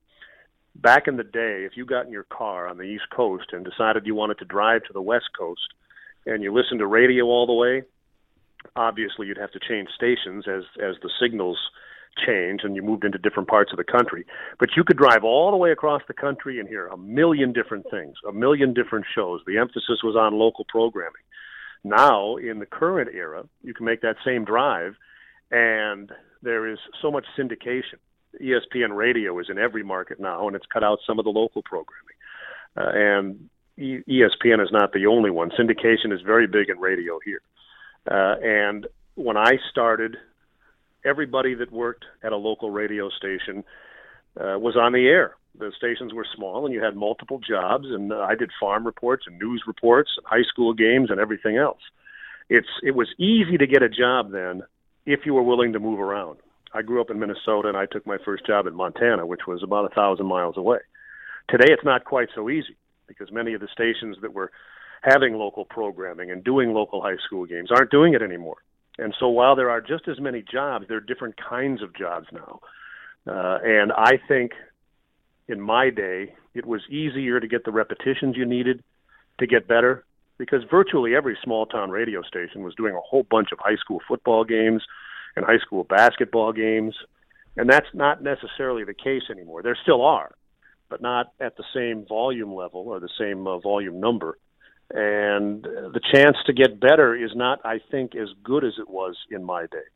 Back 0.74 1.06
in 1.06 1.16
the 1.16 1.24
day, 1.24 1.64
if 1.64 1.72
you 1.76 1.84
got 1.84 2.06
in 2.06 2.12
your 2.12 2.24
car 2.24 2.66
on 2.66 2.78
the 2.78 2.84
East 2.84 3.04
Coast 3.14 3.46
and 3.52 3.64
decided 3.64 4.06
you 4.06 4.14
wanted 4.14 4.38
to 4.38 4.46
drive 4.46 4.84
to 4.84 4.92
the 4.92 5.02
West 5.02 5.28
Coast 5.38 5.60
and 6.26 6.42
you 6.42 6.52
listen 6.52 6.78
to 6.78 6.86
radio 6.86 7.24
all 7.26 7.46
the 7.46 7.52
way, 7.52 7.82
obviously 8.76 9.26
you'd 9.26 9.38
have 9.38 9.52
to 9.52 9.60
change 9.60 9.88
stations 9.94 10.46
as 10.48 10.64
as 10.82 10.96
the 11.02 11.10
signals 11.20 11.58
change 12.26 12.60
and 12.62 12.76
you 12.76 12.82
moved 12.82 13.04
into 13.04 13.18
different 13.18 13.48
parts 13.48 13.72
of 13.72 13.78
the 13.78 13.84
country. 13.84 14.26
But 14.58 14.70
you 14.76 14.84
could 14.84 14.98
drive 14.98 15.24
all 15.24 15.50
the 15.50 15.56
way 15.56 15.72
across 15.72 16.02
the 16.06 16.14
country 16.14 16.60
and 16.60 16.68
hear 16.68 16.86
a 16.88 16.96
million 16.96 17.52
different 17.52 17.86
things, 17.90 18.16
a 18.28 18.32
million 18.32 18.74
different 18.74 19.06
shows. 19.14 19.40
The 19.46 19.58
emphasis 19.58 20.02
was 20.02 20.14
on 20.14 20.38
local 20.38 20.66
programming. 20.68 21.22
Now, 21.84 22.36
in 22.36 22.58
the 22.58 22.66
current 22.66 23.10
era, 23.14 23.44
you 23.62 23.74
can 23.74 23.86
make 23.86 24.02
that 24.02 24.16
same 24.24 24.44
drive 24.44 24.94
and 25.50 26.10
there 26.42 26.66
is 26.66 26.78
so 27.00 27.10
much 27.10 27.26
syndication. 27.38 27.98
ESPN 28.40 28.96
Radio 28.96 29.38
is 29.38 29.46
in 29.50 29.58
every 29.58 29.82
market 29.82 30.18
now, 30.18 30.46
and 30.46 30.56
it's 30.56 30.66
cut 30.72 30.82
out 30.82 30.98
some 31.06 31.18
of 31.18 31.24
the 31.24 31.30
local 31.30 31.62
programming. 31.62 32.16
Uh, 32.76 32.90
and 32.94 33.50
ESPN 33.78 34.62
is 34.62 34.70
not 34.70 34.92
the 34.92 35.06
only 35.06 35.30
one. 35.30 35.50
Syndication 35.50 36.12
is 36.12 36.20
very 36.20 36.46
big 36.46 36.68
in 36.68 36.78
radio 36.78 37.18
here. 37.24 37.40
Uh, 38.10 38.36
and 38.42 38.86
when 39.14 39.36
I 39.36 39.52
started, 39.70 40.16
everybody 41.04 41.54
that 41.54 41.72
worked 41.72 42.04
at 42.22 42.32
a 42.32 42.36
local 42.36 42.70
radio 42.70 43.08
station 43.10 43.64
uh, 44.38 44.58
was 44.58 44.76
on 44.76 44.92
the 44.92 45.06
air. 45.06 45.36
The 45.58 45.72
stations 45.76 46.12
were 46.14 46.26
small, 46.34 46.64
and 46.64 46.74
you 46.74 46.82
had 46.82 46.96
multiple 46.96 47.38
jobs. 47.38 47.86
And 47.88 48.12
uh, 48.12 48.20
I 48.20 48.34
did 48.34 48.50
farm 48.58 48.84
reports 48.84 49.24
and 49.26 49.38
news 49.38 49.62
reports, 49.66 50.10
and 50.16 50.26
high 50.26 50.46
school 50.48 50.72
games, 50.72 51.10
and 51.10 51.20
everything 51.20 51.56
else. 51.56 51.80
It's 52.48 52.68
it 52.82 52.94
was 52.94 53.08
easy 53.18 53.56
to 53.58 53.66
get 53.66 53.82
a 53.82 53.88
job 53.88 54.32
then 54.32 54.62
if 55.06 55.20
you 55.24 55.34
were 55.34 55.42
willing 55.42 55.72
to 55.72 55.80
move 55.80 56.00
around. 56.00 56.38
I 56.74 56.82
grew 56.82 57.00
up 57.00 57.10
in 57.10 57.18
Minnesota 57.18 57.68
and 57.68 57.76
I 57.76 57.86
took 57.86 58.06
my 58.06 58.16
first 58.24 58.46
job 58.46 58.66
in 58.66 58.74
Montana, 58.74 59.26
which 59.26 59.46
was 59.46 59.62
about 59.62 59.90
a 59.90 59.94
thousand 59.94 60.26
miles 60.26 60.56
away. 60.56 60.78
Today 61.48 61.66
it's 61.68 61.84
not 61.84 62.04
quite 62.04 62.28
so 62.34 62.48
easy 62.48 62.76
because 63.18 63.32
many 63.32 63.54
of 63.54 63.60
the 63.60 63.68
stations 63.72 64.16
that 64.22 64.32
were 64.32 64.50
having 65.02 65.34
local 65.34 65.64
programming 65.64 66.30
and 66.30 66.44
doing 66.44 66.72
local 66.72 67.02
high 67.02 67.16
school 67.26 67.44
games 67.44 67.70
aren't 67.70 67.90
doing 67.90 68.14
it 68.14 68.22
anymore. 68.22 68.58
And 68.98 69.14
so 69.18 69.28
while 69.28 69.56
there 69.56 69.70
are 69.70 69.80
just 69.80 70.06
as 70.08 70.20
many 70.20 70.42
jobs, 70.42 70.86
there 70.88 70.98
are 70.98 71.00
different 71.00 71.36
kinds 71.36 71.82
of 71.82 71.94
jobs 71.96 72.26
now. 72.32 72.60
Uh, 73.26 73.58
and 73.64 73.92
I 73.92 74.12
think 74.28 74.52
in 75.48 75.60
my 75.60 75.90
day, 75.90 76.34
it 76.54 76.66
was 76.66 76.82
easier 76.88 77.40
to 77.40 77.48
get 77.48 77.64
the 77.64 77.72
repetitions 77.72 78.36
you 78.36 78.44
needed 78.44 78.82
to 79.38 79.46
get 79.46 79.66
better 79.66 80.04
because 80.38 80.62
virtually 80.70 81.14
every 81.14 81.36
small 81.42 81.66
town 81.66 81.90
radio 81.90 82.22
station 82.22 82.62
was 82.62 82.74
doing 82.74 82.94
a 82.94 83.00
whole 83.00 83.22
bunch 83.22 83.48
of 83.52 83.58
high 83.58 83.76
school 83.76 84.00
football 84.06 84.44
games 84.44 84.82
and 85.36 85.44
high 85.44 85.58
school 85.58 85.84
basketball 85.84 86.52
games. 86.52 86.94
And 87.56 87.68
that's 87.68 87.86
not 87.94 88.22
necessarily 88.22 88.84
the 88.84 88.94
case 88.94 89.22
anymore. 89.30 89.62
There 89.62 89.76
still 89.82 90.02
are, 90.02 90.32
but 90.92 91.00
not 91.00 91.32
at 91.40 91.56
the 91.56 91.64
same 91.74 92.04
volume 92.06 92.54
level 92.54 92.82
or 92.82 93.00
the 93.00 93.08
same 93.18 93.46
uh, 93.46 93.56
volume 93.60 93.98
number. 93.98 94.36
And 94.90 95.62
the 95.62 96.02
chance 96.12 96.36
to 96.44 96.52
get 96.52 96.78
better 96.78 97.16
is 97.16 97.30
not, 97.34 97.60
I 97.64 97.80
think, 97.90 98.14
as 98.14 98.28
good 98.44 98.62
as 98.62 98.74
it 98.78 98.90
was 98.90 99.16
in 99.30 99.42
my 99.42 99.62
day. 99.62 99.88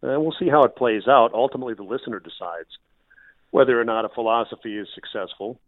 And 0.00 0.22
we'll 0.22 0.34
see 0.38 0.48
how 0.48 0.62
it 0.62 0.74
plays 0.74 1.02
out. 1.06 1.34
Ultimately, 1.34 1.74
the 1.74 1.82
listener 1.82 2.18
decides 2.18 2.70
whether 3.50 3.78
or 3.78 3.84
not 3.84 4.06
a 4.06 4.08
philosophy 4.08 4.78
is 4.78 4.88
successful. 4.94 5.60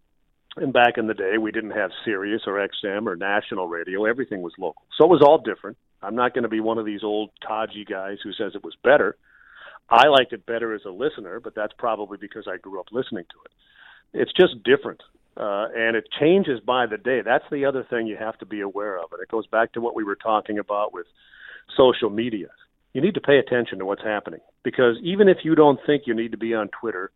And 0.56 0.72
back 0.72 0.96
in 0.96 1.08
the 1.08 1.14
day, 1.14 1.36
we 1.36 1.52
didn't 1.52 1.72
have 1.72 1.90
Sirius 2.02 2.44
or 2.46 2.54
XM 2.54 3.06
or 3.06 3.16
national 3.16 3.68
radio. 3.68 4.06
Everything 4.06 4.40
was 4.40 4.54
local. 4.58 4.84
So 4.96 5.04
it 5.04 5.10
was 5.10 5.22
all 5.22 5.42
different. 5.42 5.76
I'm 6.00 6.16
not 6.16 6.32
going 6.32 6.44
to 6.44 6.48
be 6.48 6.60
one 6.60 6.78
of 6.78 6.86
these 6.86 7.04
old 7.04 7.32
codgy 7.46 7.84
guys 7.84 8.16
who 8.24 8.32
says 8.32 8.52
it 8.54 8.64
was 8.64 8.76
better. 8.82 9.18
I 9.90 10.08
liked 10.08 10.32
it 10.32 10.46
better 10.46 10.74
as 10.74 10.86
a 10.86 10.90
listener, 10.90 11.38
but 11.38 11.54
that's 11.54 11.74
probably 11.76 12.16
because 12.18 12.48
I 12.48 12.56
grew 12.56 12.80
up 12.80 12.86
listening 12.92 13.24
to 13.24 13.36
it. 13.44 13.52
It's 14.12 14.32
just 14.32 14.62
different. 14.64 15.02
Uh, 15.36 15.68
and 15.74 15.96
it 15.96 16.08
changes 16.18 16.60
by 16.60 16.86
the 16.86 16.98
day. 16.98 17.22
That's 17.24 17.44
the 17.50 17.64
other 17.64 17.86
thing 17.88 18.06
you 18.06 18.16
have 18.16 18.36
to 18.38 18.46
be 18.46 18.60
aware 18.60 18.98
of. 18.98 19.12
And 19.12 19.22
it 19.22 19.28
goes 19.28 19.46
back 19.46 19.72
to 19.72 19.80
what 19.80 19.94
we 19.94 20.04
were 20.04 20.16
talking 20.16 20.58
about 20.58 20.92
with 20.92 21.06
social 21.76 22.10
media. 22.10 22.48
You 22.92 23.00
need 23.00 23.14
to 23.14 23.20
pay 23.20 23.38
attention 23.38 23.78
to 23.78 23.86
what's 23.86 24.02
happening 24.02 24.40
because 24.64 24.96
even 25.02 25.28
if 25.28 25.38
you 25.44 25.54
don't 25.54 25.78
think 25.86 26.02
you 26.06 26.14
need 26.14 26.32
to 26.32 26.38
be 26.38 26.54
on 26.54 26.68
Twitter 26.68 27.12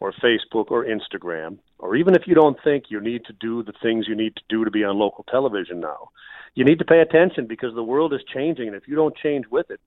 or 0.00 0.12
Facebook 0.12 0.70
or 0.70 0.86
Instagram, 0.86 1.58
or 1.78 1.94
even 1.94 2.14
if 2.14 2.22
you 2.26 2.34
don't 2.34 2.56
think 2.64 2.84
you 2.88 3.00
need 3.00 3.26
to 3.26 3.34
do 3.34 3.62
the 3.62 3.74
things 3.82 4.06
you 4.08 4.16
need 4.16 4.34
to 4.36 4.42
do 4.48 4.64
to 4.64 4.70
be 4.70 4.82
on 4.82 4.98
local 4.98 5.24
television 5.24 5.78
now, 5.78 6.08
you 6.54 6.64
need 6.64 6.78
to 6.78 6.86
pay 6.86 7.00
attention 7.00 7.46
because 7.46 7.74
the 7.74 7.82
world 7.82 8.14
is 8.14 8.20
changing. 8.34 8.68
And 8.68 8.76
if 8.76 8.88
you 8.88 8.96
don't 8.96 9.14
change 9.16 9.44
with 9.50 9.70
it, 9.70 9.80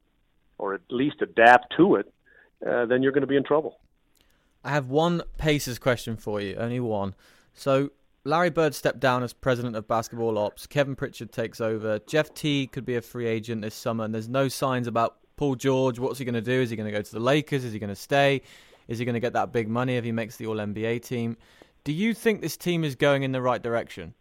or 0.59 0.75
at 0.75 0.81
least 0.89 1.21
adapt 1.21 1.73
to 1.77 1.95
it, 1.95 2.13
uh, 2.65 2.85
then 2.85 3.01
you're 3.01 3.11
going 3.11 3.21
to 3.21 3.27
be 3.27 3.35
in 3.35 3.43
trouble. 3.43 3.79
I 4.63 4.71
have 4.71 4.89
one 4.89 5.23
Pacers 5.37 5.79
question 5.79 6.15
for 6.15 6.39
you, 6.39 6.55
only 6.55 6.79
one. 6.79 7.15
So 7.53 7.91
Larry 8.23 8.49
Bird 8.49 8.73
stepped 8.73 8.99
down 8.99 9.21
as 9.23 9.33
president 9.33 9.75
of 9.75 9.87
basketball 9.87 10.37
ops. 10.37 10.65
Kevin 10.65 10.95
Pritchard 10.95 11.31
takes 11.31 11.59
over. 11.59 11.99
Jeff 12.07 12.33
Teague 12.33 12.71
could 12.71 12.85
be 12.85 12.95
a 12.95 13.01
free 13.01 13.27
agent 13.27 13.61
this 13.61 13.75
summer, 13.75 14.05
and 14.05 14.13
there's 14.13 14.29
no 14.29 14.47
signs 14.47 14.87
about 14.87 15.17
Paul 15.35 15.55
George. 15.55 15.99
What's 15.99 16.19
he 16.19 16.25
going 16.25 16.35
to 16.35 16.41
do? 16.41 16.61
Is 16.61 16.69
he 16.69 16.77
going 16.77 16.89
to 16.89 16.97
go 16.97 17.01
to 17.01 17.11
the 17.11 17.19
Lakers? 17.19 17.65
Is 17.65 17.73
he 17.73 17.79
going 17.79 17.89
to 17.89 17.95
stay? 17.95 18.41
Is 18.87 18.99
he 18.99 19.05
going 19.05 19.15
to 19.15 19.19
get 19.19 19.33
that 19.33 19.51
big 19.51 19.67
money 19.67 19.97
if 19.97 20.05
he 20.05 20.11
makes 20.11 20.37
the 20.37 20.47
All 20.47 20.55
NBA 20.55 21.03
team? 21.03 21.35
Do 21.83 21.91
you 21.91 22.13
think 22.13 22.41
this 22.41 22.55
team 22.55 22.85
is 22.85 22.95
going 22.95 23.23
in 23.23 23.33
the 23.33 23.41
right 23.41 23.61
direction? 23.61 24.13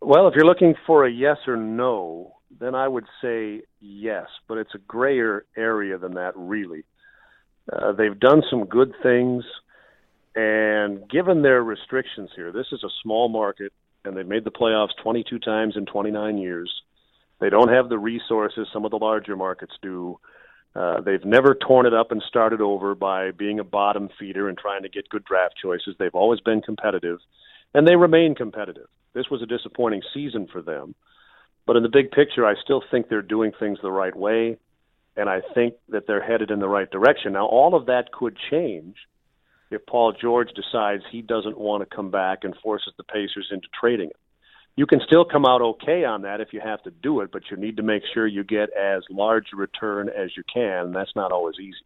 Well, 0.00 0.26
if 0.28 0.34
you're 0.34 0.44
looking 0.44 0.74
for 0.86 1.06
a 1.06 1.10
yes 1.10 1.38
or 1.46 1.56
no, 1.56 2.34
then 2.58 2.74
I 2.74 2.88
would 2.88 3.06
say 3.22 3.62
yes, 3.80 4.26
but 4.48 4.58
it's 4.58 4.74
a 4.74 4.78
grayer 4.78 5.46
area 5.56 5.98
than 5.98 6.14
that, 6.14 6.32
really. 6.36 6.84
Uh, 7.72 7.92
they've 7.92 8.18
done 8.18 8.42
some 8.50 8.64
good 8.66 8.92
things, 9.02 9.44
and 10.34 11.08
given 11.08 11.42
their 11.42 11.62
restrictions 11.62 12.30
here, 12.36 12.52
this 12.52 12.66
is 12.72 12.82
a 12.84 12.90
small 13.02 13.28
market, 13.28 13.72
and 14.04 14.16
they've 14.16 14.26
made 14.26 14.44
the 14.44 14.50
playoffs 14.50 14.90
22 15.02 15.38
times 15.38 15.74
in 15.76 15.86
29 15.86 16.38
years. 16.38 16.70
They 17.40 17.50
don't 17.50 17.70
have 17.70 17.88
the 17.88 17.98
resources 17.98 18.68
some 18.72 18.84
of 18.84 18.90
the 18.90 18.98
larger 18.98 19.36
markets 19.36 19.74
do. 19.82 20.18
Uh, 20.76 21.00
they've 21.00 21.24
never 21.24 21.54
torn 21.54 21.86
it 21.86 21.94
up 21.94 22.10
and 22.10 22.22
started 22.28 22.60
over 22.60 22.94
by 22.94 23.30
being 23.30 23.60
a 23.60 23.64
bottom 23.64 24.08
feeder 24.18 24.48
and 24.48 24.58
trying 24.58 24.82
to 24.82 24.88
get 24.88 25.08
good 25.08 25.24
draft 25.24 25.54
choices. 25.60 25.94
They've 25.98 26.14
always 26.14 26.40
been 26.40 26.60
competitive, 26.62 27.18
and 27.72 27.86
they 27.86 27.96
remain 27.96 28.34
competitive. 28.34 28.88
This 29.14 29.30
was 29.30 29.40
a 29.40 29.46
disappointing 29.46 30.02
season 30.12 30.48
for 30.52 30.60
them. 30.60 30.94
But 31.66 31.76
in 31.76 31.82
the 31.82 31.88
big 31.88 32.10
picture, 32.10 32.44
I 32.44 32.54
still 32.62 32.82
think 32.90 33.08
they're 33.08 33.22
doing 33.22 33.52
things 33.58 33.78
the 33.80 33.90
right 33.90 34.14
way, 34.14 34.58
and 35.16 35.28
I 35.28 35.40
think 35.54 35.74
that 35.88 36.06
they're 36.06 36.22
headed 36.22 36.50
in 36.50 36.58
the 36.58 36.68
right 36.68 36.90
direction. 36.90 37.32
Now, 37.32 37.46
all 37.46 37.74
of 37.74 37.86
that 37.86 38.12
could 38.12 38.36
change 38.50 38.96
if 39.70 39.84
Paul 39.86 40.12
George 40.12 40.50
decides 40.54 41.02
he 41.10 41.22
doesn't 41.22 41.58
want 41.58 41.88
to 41.88 41.96
come 41.96 42.10
back 42.10 42.44
and 42.44 42.54
forces 42.62 42.92
the 42.96 43.04
Pacers 43.04 43.48
into 43.50 43.68
trading 43.80 44.06
him 44.06 44.18
you 44.76 44.86
can 44.86 45.00
still 45.06 45.24
come 45.24 45.44
out 45.46 45.62
okay 45.62 46.04
on 46.04 46.22
that 46.22 46.40
if 46.40 46.52
you 46.52 46.60
have 46.60 46.82
to 46.82 46.90
do 46.90 47.20
it, 47.20 47.30
but 47.32 47.42
you 47.50 47.56
need 47.56 47.76
to 47.76 47.82
make 47.82 48.02
sure 48.12 48.26
you 48.26 48.42
get 48.42 48.70
as 48.72 49.02
large 49.08 49.46
a 49.52 49.56
return 49.56 50.08
as 50.08 50.30
you 50.36 50.42
can, 50.52 50.92
that's 50.92 51.14
not 51.14 51.30
always 51.32 51.56
easy. 51.60 51.76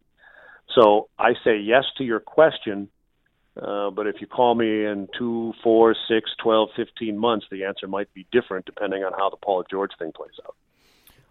So 0.75 1.09
I 1.17 1.33
say 1.43 1.57
yes 1.59 1.83
to 1.97 2.03
your 2.03 2.19
question, 2.19 2.89
uh, 3.61 3.91
but 3.91 4.07
if 4.07 4.15
you 4.21 4.27
call 4.27 4.55
me 4.55 4.85
in 4.85 5.07
two, 5.17 5.53
four, 5.63 5.95
six, 6.07 6.31
twelve, 6.41 6.69
fifteen 6.75 7.17
months, 7.17 7.45
the 7.51 7.65
answer 7.65 7.87
might 7.87 8.11
be 8.13 8.25
different 8.31 8.65
depending 8.65 9.03
on 9.03 9.11
how 9.13 9.29
the 9.29 9.37
Paul 9.37 9.63
George 9.69 9.91
thing 9.99 10.11
plays 10.11 10.31
out. 10.45 10.55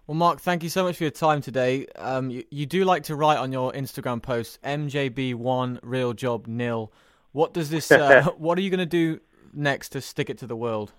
Well, 0.08 0.14
Mark, 0.14 0.40
thank 0.40 0.62
you 0.62 0.70
so 0.70 0.84
much 0.84 0.96
for 0.96 1.04
your 1.04 1.10
time 1.10 1.42
today. 1.42 1.86
Um, 1.96 2.30
you, 2.30 2.42
you, 2.50 2.64
do 2.64 2.86
like 2.86 3.02
to 3.04 3.14
write 3.14 3.36
on 3.36 3.52
your 3.52 3.74
Instagram 3.74 4.22
post 4.22 4.58
MJB1 4.62 5.80
real 5.82 6.14
job 6.14 6.46
nil. 6.46 6.90
What 7.32 7.52
does 7.52 7.68
this? 7.68 7.92
Uh, 7.92 8.24
what 8.38 8.56
are 8.56 8.62
you 8.62 8.70
going 8.70 8.78
to 8.78 8.86
do 8.86 9.20
next 9.52 9.90
to 9.90 10.00
stick 10.00 10.30
it 10.30 10.38
to 10.38 10.46
the 10.46 10.56
world? 10.56 10.94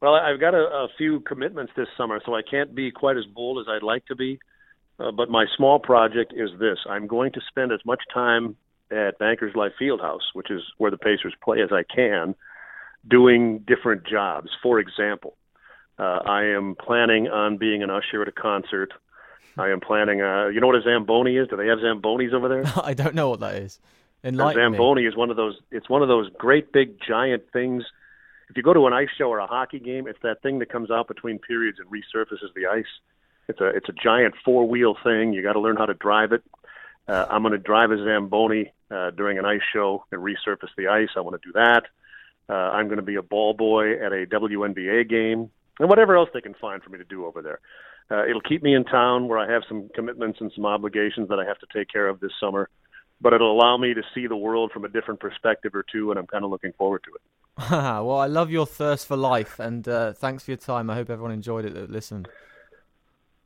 Well, 0.00 0.14
I've 0.14 0.40
got 0.40 0.54
a, 0.54 0.62
a 0.62 0.88
few 0.96 1.20
commitments 1.20 1.74
this 1.76 1.86
summer, 1.94 2.18
so 2.24 2.34
I 2.34 2.40
can't 2.40 2.74
be 2.74 2.90
quite 2.90 3.18
as 3.18 3.26
bold 3.26 3.58
as 3.58 3.66
I'd 3.68 3.84
like 3.84 4.06
to 4.06 4.16
be. 4.16 4.38
Uh, 4.98 5.10
but 5.10 5.28
my 5.28 5.44
small 5.54 5.78
project 5.78 6.32
is 6.34 6.48
this: 6.58 6.78
I'm 6.88 7.06
going 7.06 7.32
to 7.32 7.42
spend 7.46 7.72
as 7.72 7.80
much 7.84 8.00
time 8.14 8.56
at 8.90 9.18
Bankers 9.18 9.54
Life 9.54 9.72
Fieldhouse, 9.78 10.32
which 10.32 10.50
is 10.50 10.62
where 10.78 10.90
the 10.90 10.96
Pacers 10.96 11.34
play, 11.44 11.60
as 11.60 11.72
I 11.72 11.82
can, 11.94 12.36
doing 13.06 13.58
different 13.66 14.06
jobs. 14.06 14.48
For 14.62 14.78
example, 14.80 15.36
uh, 16.02 16.20
I 16.24 16.44
am 16.44 16.74
planning 16.74 17.28
on 17.28 17.56
being 17.56 17.82
an 17.82 17.90
usher 17.90 18.22
at 18.22 18.28
a 18.28 18.32
concert. 18.32 18.92
I 19.58 19.68
am 19.68 19.80
planning. 19.80 20.22
Uh, 20.22 20.48
you 20.48 20.60
know 20.60 20.66
what 20.66 20.76
a 20.76 20.82
zamboni 20.82 21.36
is? 21.36 21.48
Do 21.48 21.56
they 21.56 21.66
have 21.66 21.78
zambonis 21.78 22.32
over 22.32 22.48
there? 22.48 22.64
I 22.82 22.94
don't 22.94 23.14
know 23.14 23.28
what 23.28 23.40
that 23.40 23.56
is. 23.56 23.78
Enlighten 24.24 24.60
a 24.60 24.64
zamboni 24.64 25.02
me. 25.02 25.08
is 25.08 25.16
one 25.16 25.30
of 25.30 25.36
those. 25.36 25.58
It's 25.70 25.88
one 25.88 26.02
of 26.02 26.08
those 26.08 26.30
great 26.38 26.72
big 26.72 26.96
giant 27.06 27.44
things 27.52 27.84
if 28.52 28.56
you 28.58 28.62
go 28.62 28.74
to 28.74 28.86
an 28.86 28.92
ice 28.92 29.08
show 29.16 29.30
or 29.30 29.38
a 29.38 29.46
hockey 29.46 29.78
game, 29.78 30.06
it's 30.06 30.18
that 30.22 30.42
thing 30.42 30.58
that 30.58 30.68
comes 30.68 30.90
out 30.90 31.08
between 31.08 31.38
periods 31.38 31.78
and 31.78 31.88
resurfaces 31.88 32.52
the 32.54 32.66
ice. 32.66 32.84
It's 33.48 33.62
a 33.62 33.68
it's 33.68 33.88
a 33.88 33.94
giant 33.94 34.34
four 34.44 34.68
wheel 34.68 34.94
thing. 35.02 35.32
You 35.32 35.42
got 35.42 35.54
to 35.54 35.60
learn 35.60 35.78
how 35.78 35.86
to 35.86 35.94
drive 35.94 36.32
it. 36.32 36.42
Uh, 37.08 37.24
I'm 37.30 37.40
going 37.40 37.52
to 37.52 37.58
drive 37.58 37.92
a 37.92 37.96
Zamboni 37.96 38.70
uh, 38.90 39.10
during 39.12 39.38
an 39.38 39.46
ice 39.46 39.62
show 39.72 40.04
and 40.12 40.20
resurface 40.20 40.68
the 40.76 40.88
ice. 40.88 41.08
I 41.16 41.20
want 41.20 41.40
to 41.40 41.48
do 41.48 41.52
that. 41.54 41.84
Uh, 42.46 42.52
I'm 42.52 42.88
going 42.88 42.98
to 42.98 43.02
be 43.02 43.14
a 43.14 43.22
ball 43.22 43.54
boy 43.54 43.94
at 43.94 44.12
a 44.12 44.26
WNBA 44.26 45.08
game 45.08 45.50
and 45.82 45.90
whatever 45.90 46.16
else 46.16 46.28
they 46.32 46.40
can 46.40 46.54
find 46.60 46.80
for 46.80 46.90
me 46.90 46.98
to 46.98 47.04
do 47.04 47.26
over 47.26 47.42
there. 47.42 47.58
Uh, 48.08 48.24
it'll 48.24 48.40
keep 48.40 48.62
me 48.62 48.72
in 48.72 48.84
town 48.84 49.26
where 49.26 49.38
I 49.38 49.52
have 49.52 49.62
some 49.68 49.90
commitments 49.96 50.38
and 50.40 50.52
some 50.54 50.64
obligations 50.64 51.28
that 51.28 51.40
I 51.40 51.44
have 51.44 51.58
to 51.58 51.66
take 51.74 51.88
care 51.88 52.08
of 52.08 52.20
this 52.20 52.30
summer, 52.40 52.68
but 53.20 53.32
it'll 53.32 53.52
allow 53.52 53.76
me 53.76 53.92
to 53.92 54.02
see 54.14 54.28
the 54.28 54.36
world 54.36 54.70
from 54.70 54.84
a 54.84 54.88
different 54.88 55.18
perspective 55.18 55.74
or 55.74 55.84
two, 55.90 56.10
and 56.10 56.20
I'm 56.20 56.28
kind 56.28 56.44
of 56.44 56.50
looking 56.50 56.72
forward 56.78 57.02
to 57.04 57.10
it. 57.16 57.70
well, 57.70 58.18
I 58.18 58.26
love 58.26 58.48
your 58.48 58.64
thirst 58.64 59.08
for 59.08 59.16
life, 59.16 59.58
and 59.58 59.86
uh, 59.88 60.12
thanks 60.12 60.44
for 60.44 60.52
your 60.52 60.58
time. 60.58 60.88
I 60.88 60.94
hope 60.94 61.10
everyone 61.10 61.32
enjoyed 61.32 61.64
it 61.64 61.90
Listen. 61.90 62.26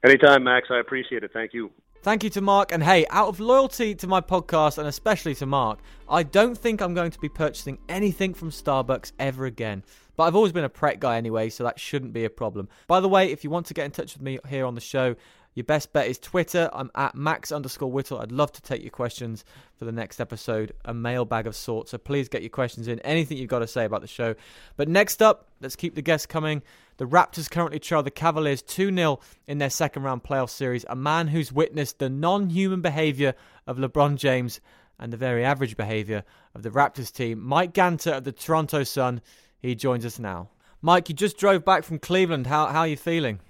Anytime, 0.05 0.45
Max. 0.45 0.69
I 0.71 0.79
appreciate 0.79 1.25
it. 1.25 1.33
Thank 1.33 1.55
you. 1.55 1.71
Thank 2.03 2.23
you 2.23 2.31
to 2.31 2.41
Mark. 2.41 2.71
And 2.71 2.85
hey, 2.85 3.07
out 3.11 3.29
of 3.29 3.41
loyalty 3.41 3.95
to 3.97 4.07
my 4.07 4.21
podcast 4.21 4.79
and 4.79 4.87
especially 4.87 5.35
to 5.37 5.47
Mark, 5.47 5.81
I 6.09 6.23
don't 6.23 6.57
think 6.57 6.81
I'm 6.81 6.95
going 6.95 7.11
to 7.11 7.19
be 7.19 7.29
purchasing 7.29 7.79
anything 7.89 8.35
from 8.35 8.51
Starbucks 8.51 9.11
ever 9.19 9.47
again. 9.47 9.83
But 10.17 10.25
I've 10.25 10.37
always 10.37 10.53
been 10.53 10.65
a 10.65 10.69
Pret 10.69 11.01
guy 11.01 11.17
anyway, 11.17 11.51
so 11.51 11.65
that 11.65 11.79
shouldn't 11.79 12.13
be 12.13 12.25
a 12.25 12.31
problem. 12.31 12.69
By 12.87 13.01
the 13.01 13.09
way, 13.09 13.31
if 13.31 13.45
you 13.45 13.51
want 13.51 13.67
to 13.67 13.75
get 13.75 13.85
in 13.85 13.91
touch 13.91 14.15
with 14.15 14.23
me 14.23 14.39
here 14.49 14.65
on 14.65 14.75
the 14.75 14.81
show, 14.81 15.17
your 15.57 15.65
best 15.65 15.95
bet 15.95 16.07
is 16.07 16.19
Twitter. 16.19 16.69
I'm 16.75 16.91
at 16.95 17.15
max 17.15 17.51
underscore 17.51 17.91
whittle. 17.91 18.19
I'd 18.21 18.31
love 18.31 18.53
to 18.53 18.61
take 18.61 18.83
your 18.83 18.91
questions 18.91 19.43
for 19.79 19.87
the 19.87 19.93
next 19.93 20.21
episode, 20.21 20.73
a 20.85 20.93
mailbag 20.93 21.47
of 21.47 21.57
sorts. 21.57 21.93
So 21.93 21.99
please 21.99 22.29
get 22.29 22.43
your 22.43 22.51
questions 22.51 22.89
in. 22.89 23.01
Anything 23.01 23.39
you've 23.39 23.49
got 23.49 23.61
to 23.61 23.67
say 23.67 23.87
about 23.87 24.03
the 24.03 24.07
show. 24.07 24.35
But 24.77 24.89
next 24.89 25.23
up, 25.23 25.49
let's 25.63 25.75
keep 25.75 25.95
the 25.95 26.03
guests 26.03 26.27
coming. 26.27 26.63
The 26.99 27.07
Raptors 27.07 27.51
currently 27.51 27.79
trail 27.79 28.03
the 28.03 28.11
Cavaliers 28.11 28.61
2 28.61 28.95
0 28.95 29.19
in 29.47 29.57
their 29.57 29.71
second 29.71 30.03
round 30.03 30.25
playoff 30.25 30.51
series. 30.51 30.85
A 30.91 30.97
man 30.97 31.29
who's 31.29 31.51
witnessed 31.51 32.01
the 32.01 32.11
non 32.11 32.51
human 32.51 32.83
behavior 32.83 33.35
of 33.67 33.79
LeBron 33.79 34.17
James 34.17 34.61
and 34.99 35.11
the 35.11 35.17
very 35.17 35.43
average 35.43 35.79
behavior 35.79 36.23
of 36.55 36.65
the 36.65 36.71
Raptors 36.71 37.11
team. 37.11 37.41
Mike 37.41 37.73
Ganter 37.73 38.19
of 38.19 38.25
the 38.25 38.33
Toronto 38.33 38.83
Sun. 38.83 39.23
He 39.61 39.75
joins 39.75 40.05
us 40.05 40.19
now. 40.19 40.49
Mike, 40.83 41.09
you 41.09 41.15
just 41.15 41.39
drove 41.39 41.65
back 41.65 41.85
from 41.85 41.99
Cleveland. 41.99 42.47
How, 42.47 42.67
how 42.67 42.81
are 42.81 42.87
you 42.87 42.97
feeling? 42.97 43.41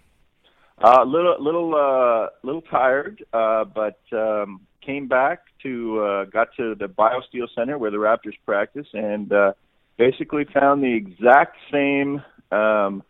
A 0.78 1.00
uh, 1.00 1.04
little, 1.04 1.36
little, 1.40 1.74
uh, 1.74 2.28
little 2.42 2.62
tired, 2.62 3.24
uh, 3.32 3.64
but 3.64 3.98
um, 4.12 4.60
came 4.86 5.08
back 5.08 5.40
to 5.62 6.00
uh, 6.00 6.24
got 6.26 6.48
to 6.56 6.74
the 6.74 6.86
BioSteel 6.86 7.48
Center 7.54 7.76
where 7.76 7.90
the 7.90 7.96
Raptors 7.96 8.34
practice, 8.44 8.86
and 8.92 9.32
uh, 9.32 9.52
basically 9.98 10.44
found 10.54 10.82
the 10.82 10.94
exact 10.94 11.56
same 11.72 12.22
um, 12.52 13.02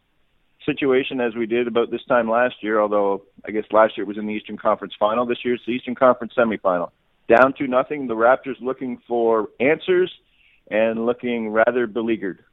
situation 0.65 1.21
as 1.21 1.35
we 1.35 1.47
did 1.47 1.69
about 1.69 1.91
this 1.91 2.05
time 2.09 2.31
last 2.31 2.55
year. 2.63 2.81
Although 2.81 3.23
I 3.45 3.51
guess 3.51 3.65
last 3.71 3.97
year 3.97 4.05
it 4.05 4.09
was 4.09 4.19
in 4.19 4.27
the 4.27 4.33
Eastern 4.33 4.57
Conference 4.57 4.95
Final. 4.99 5.27
This 5.27 5.39
year 5.45 5.55
it's 5.55 5.65
the 5.67 5.73
Eastern 5.73 5.95
Conference 5.95 6.33
Semifinal. 6.37 6.91
Down 7.29 7.53
to 7.59 7.67
nothing. 7.67 8.07
The 8.07 8.15
Raptors 8.15 8.61
looking 8.61 9.01
for 9.07 9.49
answers 9.61 10.13
and 10.71 11.05
looking 11.05 11.51
rather 11.51 11.87
beleaguered. 11.87 12.45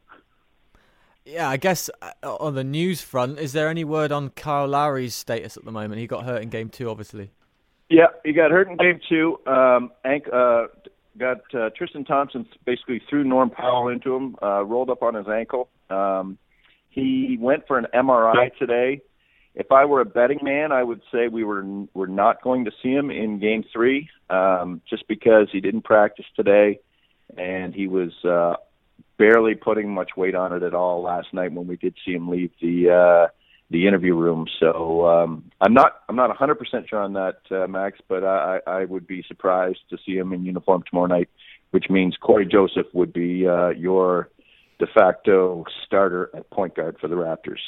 Yeah, 1.24 1.48
I 1.48 1.56
guess 1.56 1.88
uh, 2.02 2.12
on 2.22 2.54
the 2.54 2.64
news 2.64 3.00
front, 3.00 3.38
is 3.38 3.52
there 3.52 3.68
any 3.68 3.84
word 3.84 4.12
on 4.12 4.28
Kyle 4.30 4.66
Lowry's 4.66 5.14
status 5.14 5.56
at 5.56 5.64
the 5.64 5.72
moment? 5.72 6.00
He 6.00 6.06
got 6.06 6.24
hurt 6.24 6.42
in 6.42 6.50
game 6.50 6.68
two, 6.68 6.90
obviously. 6.90 7.30
Yeah, 7.88 8.08
he 8.24 8.32
got 8.32 8.50
hurt 8.50 8.68
in 8.68 8.76
game 8.76 9.00
two. 9.08 9.38
Um, 9.46 9.90
Ank, 10.04 10.26
uh, 10.30 10.66
got 11.18 11.40
uh, 11.54 11.70
Tristan 11.76 12.04
Thompson 12.04 12.46
basically 12.64 13.00
threw 13.08 13.24
Norm 13.24 13.50
Powell 13.50 13.88
into 13.88 14.14
him, 14.14 14.36
uh, 14.42 14.64
rolled 14.64 14.90
up 14.90 15.02
on 15.02 15.14
his 15.14 15.26
ankle. 15.28 15.68
Um, 15.88 16.38
he 16.90 17.36
went 17.40 17.66
for 17.66 17.78
an 17.78 17.86
MRI 17.94 18.56
today. 18.58 19.00
If 19.54 19.70
I 19.72 19.84
were 19.84 20.00
a 20.00 20.04
betting 20.04 20.40
man, 20.42 20.72
I 20.72 20.82
would 20.82 21.00
say 21.12 21.28
we 21.28 21.44
were 21.44 21.64
we're 21.94 22.06
not 22.06 22.42
going 22.42 22.64
to 22.66 22.72
see 22.82 22.90
him 22.90 23.10
in 23.10 23.38
Game 23.38 23.64
Three, 23.72 24.08
um, 24.28 24.82
just 24.88 25.06
because 25.08 25.48
he 25.52 25.60
didn't 25.60 25.82
practice 25.82 26.26
today, 26.34 26.80
and 27.36 27.72
he 27.74 27.86
was 27.86 28.12
uh, 28.24 28.56
barely 29.18 29.54
putting 29.54 29.92
much 29.92 30.10
weight 30.16 30.34
on 30.34 30.52
it 30.52 30.62
at 30.62 30.74
all 30.74 31.02
last 31.02 31.32
night 31.32 31.52
when 31.52 31.66
we 31.66 31.76
did 31.76 31.94
see 32.04 32.12
him 32.12 32.28
leave 32.28 32.50
the 32.60 32.90
uh, 32.90 33.28
the 33.70 33.86
interview 33.86 34.14
room. 34.14 34.46
So 34.60 35.06
um, 35.06 35.50
I'm 35.60 35.74
not 35.74 36.02
I'm 36.08 36.16
not 36.16 36.36
100% 36.36 36.88
sure 36.88 37.00
on 37.00 37.14
that, 37.14 37.40
uh, 37.50 37.66
Max, 37.66 37.98
but 38.08 38.24
I, 38.24 38.60
I 38.66 38.84
would 38.84 39.06
be 39.06 39.24
surprised 39.26 39.80
to 39.90 39.98
see 40.04 40.16
him 40.16 40.32
in 40.32 40.44
uniform 40.44 40.84
tomorrow 40.88 41.06
night, 41.06 41.28
which 41.70 41.86
means 41.90 42.16
Cory 42.16 42.46
Joseph 42.46 42.86
would 42.92 43.12
be 43.12 43.46
uh, 43.46 43.70
your 43.70 44.30
de 44.78 44.86
facto 44.92 45.64
starter 45.86 46.30
at 46.34 46.50
point 46.50 46.74
guard 46.74 46.96
for 47.00 47.08
the 47.08 47.14
Raptors. 47.14 47.60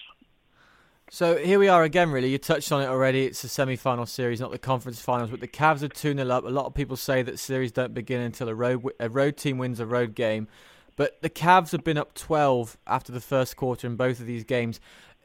So 1.08 1.36
here 1.36 1.60
we 1.60 1.68
are 1.68 1.84
again, 1.84 2.10
really. 2.10 2.30
You 2.30 2.38
touched 2.38 2.72
on 2.72 2.82
it 2.82 2.86
already. 2.86 3.26
It's 3.26 3.44
a 3.44 3.48
semi 3.48 3.76
final 3.76 4.06
series, 4.06 4.40
not 4.40 4.50
the 4.50 4.58
conference 4.58 5.00
finals, 5.00 5.30
but 5.30 5.40
the 5.40 5.46
Cavs 5.46 5.82
are 5.84 5.88
2 5.88 6.14
0 6.14 6.28
up. 6.28 6.44
A 6.44 6.48
lot 6.48 6.66
of 6.66 6.74
people 6.74 6.96
say 6.96 7.22
that 7.22 7.38
series 7.38 7.70
don't 7.70 7.94
begin 7.94 8.20
until 8.20 8.48
a 8.48 8.54
road, 8.54 8.84
a 8.98 9.08
road 9.08 9.36
team 9.36 9.56
wins 9.56 9.78
a 9.78 9.86
road 9.86 10.16
game. 10.16 10.48
But 10.96 11.20
the 11.20 11.30
Cavs 11.30 11.72
have 11.72 11.84
been 11.84 11.98
up 11.98 12.14
12 12.14 12.78
after 12.86 13.12
the 13.12 13.20
first 13.20 13.56
quarter 13.56 13.86
in 13.86 13.96
both 13.96 14.18
of 14.18 14.26
these 14.26 14.44
games. 14.44 14.80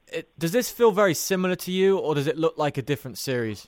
It, 0.07 0.38
does 0.38 0.51
this 0.51 0.69
feel 0.69 0.91
very 0.91 1.13
similar 1.13 1.55
to 1.55 1.72
you, 1.72 1.97
or 1.97 2.13
does 2.15 2.28
it 2.28 2.38
look 2.38 2.57
like 2.57 2.78
a 2.78 2.82
different 2.82 3.17
series? 3.17 3.67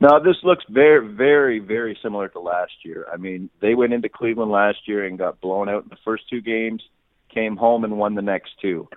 No, 0.00 0.22
this 0.22 0.36
looks 0.44 0.64
very, 0.68 1.06
very, 1.08 1.58
very 1.58 1.98
similar 2.02 2.28
to 2.28 2.40
last 2.40 2.72
year. 2.84 3.06
I 3.12 3.16
mean, 3.16 3.50
they 3.60 3.74
went 3.74 3.92
into 3.92 4.08
Cleveland 4.08 4.52
last 4.52 4.78
year 4.86 5.04
and 5.04 5.18
got 5.18 5.40
blown 5.40 5.68
out 5.68 5.84
in 5.84 5.88
the 5.88 5.96
first 6.04 6.28
two 6.28 6.40
games, 6.40 6.82
came 7.32 7.56
home 7.56 7.82
and 7.82 7.98
won 7.98 8.14
the 8.14 8.22
next 8.22 8.50
two. 8.60 8.88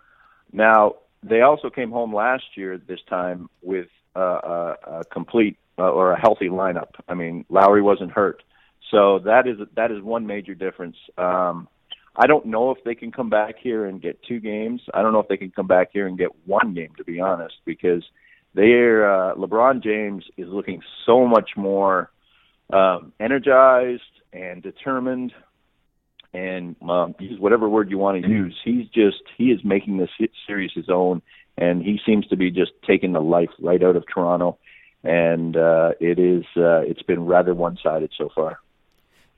Now, 0.51 0.95
they 1.23 1.41
also 1.41 1.69
came 1.69 1.91
home 1.91 2.13
last 2.13 2.43
year 2.55 2.77
this 2.77 2.99
time 3.09 3.49
with 3.61 3.87
uh, 4.15 4.19
a, 4.19 4.75
a 4.99 5.03
complete 5.05 5.57
uh, 5.77 5.89
or 5.89 6.11
a 6.11 6.19
healthy 6.19 6.49
lineup. 6.49 6.89
I 7.07 7.13
mean, 7.13 7.45
Lowry 7.49 7.81
wasn't 7.81 8.11
hurt, 8.11 8.43
so 8.91 9.19
that 9.19 9.47
is 9.47 9.57
that 9.75 9.91
is 9.91 10.01
one 10.01 10.27
major 10.27 10.53
difference. 10.53 10.97
Um, 11.17 11.67
I 12.15 12.27
don't 12.27 12.47
know 12.47 12.71
if 12.71 12.83
they 12.83 12.95
can 12.95 13.11
come 13.11 13.29
back 13.29 13.55
here 13.61 13.85
and 13.85 14.01
get 14.01 14.19
two 14.27 14.39
games. 14.39 14.81
I 14.93 15.01
don't 15.01 15.13
know 15.13 15.19
if 15.19 15.27
they 15.27 15.37
can 15.37 15.51
come 15.51 15.67
back 15.67 15.89
here 15.93 16.07
and 16.07 16.17
get 16.17 16.29
one 16.45 16.73
game, 16.73 16.91
to 16.97 17.03
be 17.03 17.19
honest, 17.19 17.55
because 17.65 18.03
they're 18.53 19.09
uh, 19.09 19.35
LeBron 19.35 19.83
James 19.83 20.25
is 20.37 20.47
looking 20.49 20.81
so 21.05 21.25
much 21.25 21.51
more 21.55 22.11
um, 22.73 23.13
energized 23.19 24.01
and 24.33 24.61
determined 24.61 25.33
and 26.33 26.75
um, 26.87 27.15
use 27.19 27.39
whatever 27.39 27.67
word 27.67 27.89
you 27.89 27.97
want 27.97 28.21
to 28.21 28.29
use. 28.29 28.55
He's 28.63 28.87
just 28.87 29.23
he 29.37 29.45
is 29.45 29.59
making 29.63 29.97
this 29.97 30.09
series 30.47 30.71
his 30.75 30.89
own, 30.89 31.21
and 31.57 31.81
he 31.81 31.99
seems 32.05 32.27
to 32.27 32.37
be 32.37 32.51
just 32.51 32.71
taking 32.87 33.13
the 33.13 33.21
life 33.21 33.49
right 33.59 33.81
out 33.81 33.95
of 33.95 34.03
Toronto, 34.13 34.57
and 35.03 35.55
uh, 35.57 35.91
it 35.99 36.19
is 36.19 36.43
uh, 36.55 36.81
it's 36.81 37.01
been 37.03 37.25
rather 37.25 37.53
one 37.55 37.77
sided 37.83 38.11
so 38.17 38.29
far. 38.33 38.59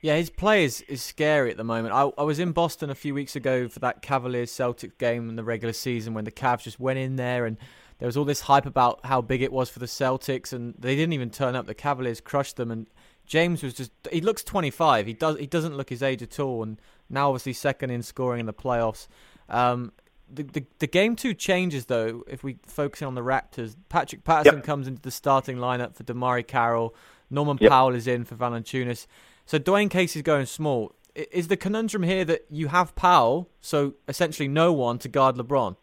Yeah, 0.02 0.16
his 0.16 0.30
play 0.30 0.64
is, 0.64 0.82
is 0.82 1.00
scary 1.00 1.52
at 1.52 1.56
the 1.56 1.64
moment. 1.64 1.94
I, 1.94 2.10
I 2.18 2.24
was 2.24 2.40
in 2.40 2.50
Boston 2.50 2.90
a 2.90 2.94
few 2.94 3.14
weeks 3.14 3.36
ago 3.36 3.68
for 3.68 3.78
that 3.78 4.02
Cavaliers 4.02 4.50
Celtics 4.50 4.98
game 4.98 5.28
in 5.28 5.36
the 5.36 5.44
regular 5.44 5.72
season 5.72 6.12
when 6.12 6.24
the 6.24 6.32
Cavs 6.32 6.64
just 6.64 6.80
went 6.80 6.98
in 6.98 7.14
there 7.14 7.46
and 7.46 7.56
there 8.00 8.06
was 8.06 8.16
all 8.16 8.24
this 8.24 8.40
hype 8.40 8.66
about 8.66 8.98
how 9.06 9.20
big 9.20 9.42
it 9.42 9.52
was 9.52 9.70
for 9.70 9.78
the 9.78 9.86
Celtics 9.86 10.52
and 10.52 10.74
they 10.76 10.96
didn't 10.96 11.12
even 11.12 11.30
turn 11.30 11.54
up. 11.54 11.66
The 11.66 11.74
Cavaliers 11.74 12.20
crushed 12.20 12.56
them 12.56 12.72
and 12.72 12.88
James 13.26 13.62
was 13.62 13.74
just 13.74 13.92
he 14.10 14.20
looks 14.20 14.42
25. 14.42 15.06
He 15.06 15.12
does 15.12 15.38
he 15.38 15.46
doesn't 15.46 15.76
look 15.76 15.88
his 15.88 16.02
age 16.02 16.20
at 16.20 16.40
all, 16.40 16.64
and 16.64 16.80
now 17.08 17.28
obviously 17.28 17.52
second 17.52 17.90
in 17.90 18.02
scoring 18.02 18.40
in 18.40 18.46
the 18.46 18.52
playoffs. 18.52 19.06
Um, 19.48 19.92
the, 20.28 20.42
the, 20.42 20.66
the 20.80 20.86
game 20.88 21.14
two 21.14 21.32
changes 21.32 21.86
though 21.86 22.24
if 22.26 22.42
we 22.42 22.58
focus 22.66 23.02
on 23.02 23.14
the 23.14 23.22
Raptors. 23.22 23.76
Patrick 23.88 24.24
Patterson 24.24 24.56
yep. 24.56 24.64
comes 24.64 24.88
into 24.88 25.00
the 25.00 25.12
starting 25.12 25.58
lineup 25.58 25.94
for 25.94 26.02
DeMarre 26.02 26.46
Carroll. 26.46 26.94
Norman 27.30 27.58
yep. 27.60 27.70
Powell 27.70 27.94
is 27.94 28.06
in 28.06 28.24
for 28.24 28.34
Valanciunas. 28.34 29.06
So 29.52 29.58
Dwane 29.58 29.90
Casey's 29.90 30.22
going 30.22 30.46
small. 30.46 30.94
Is 31.14 31.48
the 31.48 31.58
conundrum 31.58 32.04
here 32.04 32.24
that 32.24 32.46
you 32.48 32.68
have 32.68 32.96
Powell, 32.96 33.50
so 33.60 33.92
essentially 34.08 34.48
no 34.48 34.72
one 34.72 34.96
to 35.00 35.10
guard 35.10 35.36
LeBron? 35.36 35.76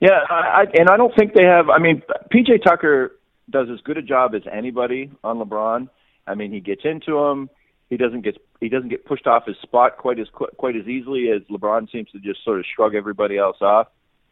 Yeah, 0.00 0.18
I, 0.28 0.66
and 0.74 0.90
I 0.90 0.98
don't 0.98 1.14
think 1.16 1.32
they 1.32 1.44
have. 1.44 1.70
I 1.70 1.78
mean, 1.78 2.02
PJ 2.30 2.62
Tucker 2.62 3.18
does 3.48 3.68
as 3.72 3.80
good 3.80 3.96
a 3.96 4.02
job 4.02 4.34
as 4.34 4.42
anybody 4.52 5.10
on 5.24 5.38
LeBron. 5.38 5.88
I 6.26 6.34
mean, 6.34 6.52
he 6.52 6.60
gets 6.60 6.82
into 6.84 7.16
him. 7.20 7.48
He 7.88 7.96
doesn't 7.96 8.20
get 8.20 8.36
he 8.60 8.68
doesn't 8.68 8.90
get 8.90 9.06
pushed 9.06 9.26
off 9.26 9.46
his 9.46 9.56
spot 9.62 9.96
quite 9.96 10.18
as 10.18 10.26
quite 10.58 10.76
as 10.76 10.86
easily 10.86 11.30
as 11.30 11.40
LeBron 11.48 11.90
seems 11.90 12.10
to 12.10 12.18
just 12.18 12.44
sort 12.44 12.58
of 12.58 12.66
shrug 12.76 12.94
everybody 12.94 13.38
else 13.38 13.62
off, 13.62 13.86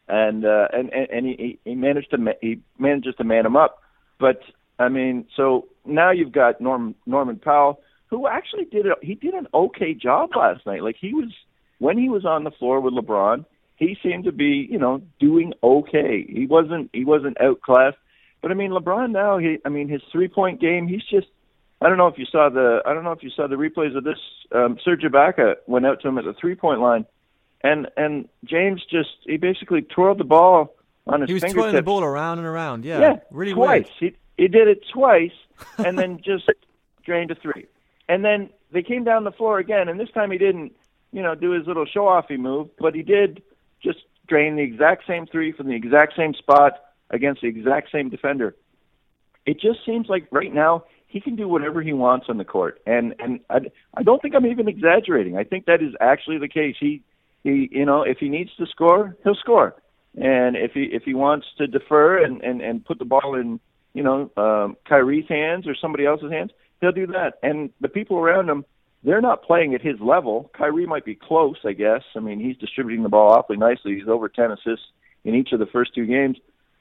and 0.09 0.45
uh, 0.45 0.69
and 0.75 0.93
and 0.93 1.25
he 1.25 1.59
he 1.65 1.75
managed 1.75 2.11
to 2.11 2.19
he 2.43 2.61
manages 2.79 3.15
to 3.15 3.25
man 3.25 3.47
him 3.47 3.57
up. 3.57 3.81
But 4.19 4.43
I 4.79 4.91
mean, 4.91 5.25
so 5.39 5.69
now 5.87 6.11
you've 6.11 6.33
got 6.33 6.61
Norm 6.61 6.95
Norman 7.07 7.37
Powell, 7.37 7.81
who 8.11 8.27
actually 8.27 8.65
did 8.65 8.87
a, 8.87 8.95
he 9.01 9.15
did 9.15 9.35
an 9.35 9.47
okay 9.55 9.95
job 9.95 10.31
last 10.37 10.67
night. 10.67 10.83
Like 10.83 10.97
he 11.01 11.15
was 11.15 11.33
when 11.79 11.97
he 11.97 12.09
was 12.09 12.25
on 12.25 12.45
the 12.45 12.51
floor 12.51 12.81
with 12.81 12.95
LeBron, 12.95 13.45
he 13.77 13.97
seemed 14.03 14.25
to 14.25 14.33
be 14.33 14.69
you 14.71 14.79
know 14.79 15.01
doing 15.19 15.55
okay. 15.63 16.27
He 16.29 16.47
wasn't 16.47 16.91
he 16.93 17.05
wasn't 17.05 17.41
outclassed. 17.41 17.97
But 18.43 18.51
I 18.51 18.55
mean, 18.55 18.71
LeBron 18.71 19.11
now, 19.11 19.37
he, 19.37 19.59
I 19.67 19.69
mean, 19.69 19.89
his 19.89 20.01
three 20.11 20.29
point 20.29 20.61
game, 20.61 20.89
he's 20.89 21.05
just 21.05 21.29
I 21.81 21.89
don't 21.89 21.99
know 21.99 22.09
if 22.09 22.19
you 22.19 22.27
saw 22.27 22.51
the 22.51 22.83
I 22.85 22.93
don't 22.93 23.05
know 23.05 23.13
if 23.13 23.23
you 23.23 23.31
saw 23.31 23.47
the 23.47 23.57
replays 23.57 23.97
of 23.97 24.05
this. 24.05 24.19
Um, 24.53 24.79
Serge 24.85 25.03
Ibaka 25.03 25.57
went 25.67 25.87
out 25.87 26.01
to 26.03 26.09
him 26.09 26.19
at 26.19 26.25
the 26.25 26.35
three 26.35 26.55
point 26.55 26.81
line, 26.81 27.07
and 27.63 27.89
and 27.97 28.29
James 28.45 28.83
just 28.91 29.11
he 29.25 29.37
basically 29.37 29.83
twirled 29.83 30.19
the 30.19 30.25
ball 30.25 30.75
on 31.07 31.23
his. 31.23 31.29
He 31.29 31.35
was 31.35 31.43
fingertips. 31.43 31.55
twirling 31.55 31.77
the 31.77 31.83
ball 31.83 32.05
around 32.05 32.39
and 32.39 32.47
around. 32.47 32.85
Yeah, 32.85 33.01
yeah, 33.01 33.17
really 33.31 33.55
twice. 33.55 33.87
Weird. 34.01 34.15
He 34.37 34.43
he 34.43 34.49
did 34.49 34.69
it 34.69 34.85
twice, 34.93 35.33
and 35.79 35.99
then 35.99 36.21
just 36.25 36.51
drained 37.05 37.31
a 37.31 37.35
three, 37.35 37.67
and 38.11 38.25
then 38.25 38.51
they 38.73 38.83
came 38.83 39.05
down 39.05 39.23
the 39.23 39.31
floor 39.31 39.61
again, 39.61 39.89
and 39.89 39.99
this 39.99 40.11
time 40.11 40.33
he 40.33 40.39
didn't, 40.39 40.73
you 41.13 41.23
know, 41.23 41.37
do 41.37 41.53
his 41.53 41.67
little 41.69 41.87
show 41.87 42.07
offy 42.07 42.37
move, 42.37 42.69
but 42.77 42.93
he 42.93 43.03
did 43.03 43.41
just 43.81 43.99
drain 44.27 44.57
the 44.57 44.63
exact 44.63 45.07
same 45.07 45.27
three 45.27 45.53
from 45.53 45.69
the 45.69 45.77
exact 45.77 46.17
same 46.17 46.35
spot 46.35 46.73
against 47.11 47.41
the 47.41 47.47
exact 47.47 47.93
same 47.93 48.11
defender. 48.11 48.57
It 49.47 49.61
just 49.61 49.79
seems 49.87 50.09
like 50.09 50.27
right 50.33 50.53
now 50.53 50.85
he 51.07 51.21
can 51.21 51.37
do 51.37 51.47
whatever 51.47 51.83
he 51.83 51.93
wants 51.93 52.27
on 52.29 52.37
the 52.37 52.45
court, 52.45 52.81
and 52.85 53.15
and 53.21 53.41
I, 53.49 53.59
I 53.95 54.03
don't 54.03 54.21
think 54.21 54.35
I'm 54.35 54.47
even 54.47 54.67
exaggerating. 54.67 55.37
I 55.37 55.45
think 55.45 55.67
that 55.67 55.81
is 55.81 55.95
actually 56.01 56.39
the 56.39 56.49
case. 56.49 56.75
He 56.81 57.03
he 57.45 57.69
you 57.71 57.85
know 57.85 58.03
if 58.03 58.19
he 58.19 58.29
needs 58.29 58.51
to 58.59 58.67
score, 58.67 59.17
he'll 59.23 59.37
score, 59.37 59.77
and 60.21 60.57
if 60.57 60.73
he 60.73 60.83
if 60.83 61.05
he 61.05 61.15
wants 61.15 61.47
to 61.59 61.69
defer 61.69 62.23
and 62.23 62.43
and 62.43 62.61
and 62.61 62.85
put 62.85 62.99
the 62.99 63.05
ball 63.05 63.37
in 63.37 63.61
you 63.95 64.03
know 64.03 64.31
um, 64.37 64.77
Kyrie's 64.89 65.29
hands 65.29 65.69
or 65.69 65.75
somebody 65.75 66.07
else's 66.07 66.33
hands, 66.33 66.51
he'll 66.81 66.93
do 66.93 67.07
that. 67.09 67.39
And 67.43 67.71
the 67.81 67.89
people 67.89 68.19
around 68.19 68.49
him, 68.49 68.65
they're 69.03 69.21
not 69.21 69.43
playing 69.43 69.75
at 69.75 69.81
his 69.81 69.99
level. 70.01 70.51
Kyrie 70.57 70.87
might 70.87 71.05
be 71.05 71.15
close, 71.15 71.57
I 71.65 71.73
guess. 71.73 72.03
I 72.15 72.21
mean, 72.21 72.39
he's 72.39 72.57
distributing 72.57 73.03
the 73.03 73.09
ball 73.09 73.33
awfully 73.33 73.57
nicely. 73.57 73.95
He's 73.95 74.09
over 74.09 74.29
ten 74.29 74.51
assists 74.51 74.87
in 75.25 75.35
each 75.35 75.53
of 75.53 75.59
the 75.59 75.67
first 75.67 75.95
two 75.95 76.07
games, 76.07 76.37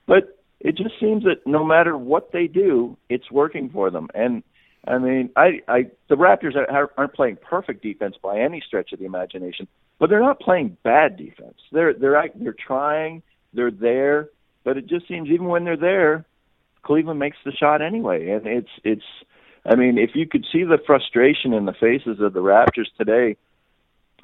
but 0.05 0.37
it 0.59 0.75
just 0.75 0.99
seems 0.99 1.23
that 1.23 1.45
no 1.45 1.63
matter 1.63 1.97
what 1.97 2.31
they 2.31 2.47
do, 2.47 2.97
it's 3.09 3.31
working 3.31 3.69
for 3.69 3.89
them. 3.89 4.09
And 4.13 4.43
I 4.85 4.97
mean, 4.97 5.29
I, 5.35 5.61
I 5.67 5.91
the 6.09 6.15
Raptors 6.15 6.55
aren't 6.97 7.13
playing 7.13 7.37
perfect 7.41 7.81
defense 7.83 8.15
by 8.21 8.39
any 8.39 8.61
stretch 8.65 8.91
of 8.91 8.99
the 8.99 9.05
imagination, 9.05 9.67
but 9.97 10.09
they're 10.09 10.19
not 10.19 10.39
playing 10.39 10.77
bad 10.83 11.15
defense. 11.15 11.57
They're 11.71 11.93
they're 11.93 12.29
they're 12.35 12.53
trying, 12.53 13.23
they're 13.53 13.71
there, 13.71 14.29
but 14.65 14.77
it 14.77 14.87
just 14.87 15.07
seems 15.07 15.29
even 15.29 15.47
when 15.47 15.63
they're 15.63 15.77
there, 15.77 16.25
Cleveland 16.83 17.19
makes 17.19 17.37
the 17.45 17.53
shot 17.53 17.81
anyway, 17.81 18.29
and 18.31 18.45
it's 18.45 18.71
it's. 18.83 19.05
I 19.69 19.75
mean, 19.75 19.97
if 19.97 20.11
you 20.15 20.27
could 20.27 20.45
see 20.51 20.63
the 20.63 20.79
frustration 20.85 21.53
in 21.53 21.65
the 21.65 21.73
faces 21.73 22.19
of 22.19 22.33
the 22.33 22.41
Raptors 22.41 22.87
today, 22.97 23.37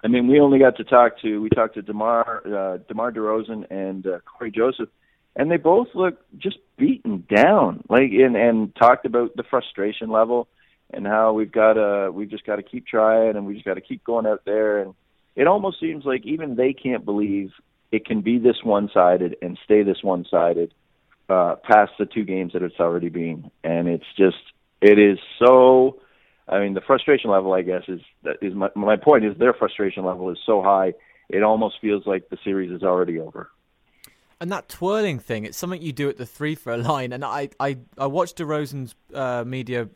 I 0.04 0.08
mean, 0.08 0.28
we 0.28 0.39
only 0.39 0.60
got 0.60 0.78
to 0.78 0.84
talk 0.84 1.22
to 1.22 1.41
we 1.41 1.50
talked 1.50 1.76
to 1.76 1.82
Demar 1.82 2.41
uh, 2.46 2.78
Demar 2.88 3.12
Derozan 3.12 3.70
and 3.70 4.06
uh, 4.06 4.20
Cory 4.26 4.52
Joseph 4.52 4.89
and 5.36 5.52
they 5.52 5.58
both 5.58 5.89
look 5.93 6.20
just 6.38 6.58
beaten 6.78 7.26
down 7.34 7.84
like 7.89 8.12
and 8.12 8.36
and 8.36 8.76
talked 8.76 9.06
about 9.06 9.36
the 9.36 9.43
frustration 9.43 10.10
level 10.10 10.48
and 10.91 11.06
how 11.06 11.34
we've 11.34 11.52
got 11.52 11.74
to 11.74 12.12
we've 12.12 12.30
just 12.30 12.46
got 12.46 12.56
to 12.56 12.64
keep 12.64 12.88
trying 12.88 13.36
and 13.36 13.46
we 13.46 13.54
just 13.54 13.66
got 13.66 13.74
to 13.76 13.82
keep 13.82 14.04
going 14.04 14.26
out 14.26 14.43
there. 14.46 14.80
And 14.80 14.93
it 15.36 15.48
almost 15.48 15.80
seems 15.80 16.06
like 16.06 16.26
even 16.26 16.56
they 16.56 16.74
can't 16.74 17.04
believe 17.04 17.52
it 17.91 18.06
can 18.06 18.22
be 18.22 18.39
this 18.39 18.64
one-sided 18.64 19.38
and 19.41 19.58
stay 19.64 19.84
this 19.84 20.02
one-sided 20.02 20.74
uh 21.30 21.56
past 21.64 21.91
the 22.00 22.06
two 22.06 22.24
games 22.24 22.54
that 22.54 22.64
it's 22.64 22.80
already 22.80 23.10
been. 23.10 23.52
And 23.64 23.88
it's 23.88 24.06
just 24.18 24.38
it 24.92 25.00
is 25.00 25.18
so 25.40 26.00
I 26.48 26.60
mean 26.60 26.74
the 26.74 26.82
frustration 26.82 27.30
level 27.30 27.54
I 27.54 27.62
guess 27.62 27.84
is 27.88 28.02
that 28.24 28.38
is 28.42 28.54
my 28.54 28.70
my 28.76 28.98
point 28.98 29.26
is 29.26 29.38
their 29.38 29.54
frustration 29.54 30.04
level 30.06 30.30
is 30.30 30.38
so 30.46 30.62
high 30.62 30.94
it 31.30 31.44
almost 31.44 31.76
feels 31.82 32.06
like 32.06 32.30
the 32.30 32.38
series 32.44 32.72
is 32.72 32.84
already 32.84 33.20
over 33.20 33.50
And 34.40 34.52
that 34.52 34.68
twirling 34.70 35.20
thing, 35.20 35.46
it's 35.46 35.58
something 35.58 35.82
you 35.82 35.94
do 35.94 36.10
at 36.10 36.18
the 36.18 36.26
three 36.26 36.56
for 36.56 36.74
a 36.74 36.78
line. 36.78 37.14
And 37.14 37.24
I, 37.24 37.50
I, 37.60 37.78
I 37.98 38.08
watched 38.08 38.38
DeRozan's 38.38 38.94
uh, 39.14 39.44
media 39.46 39.88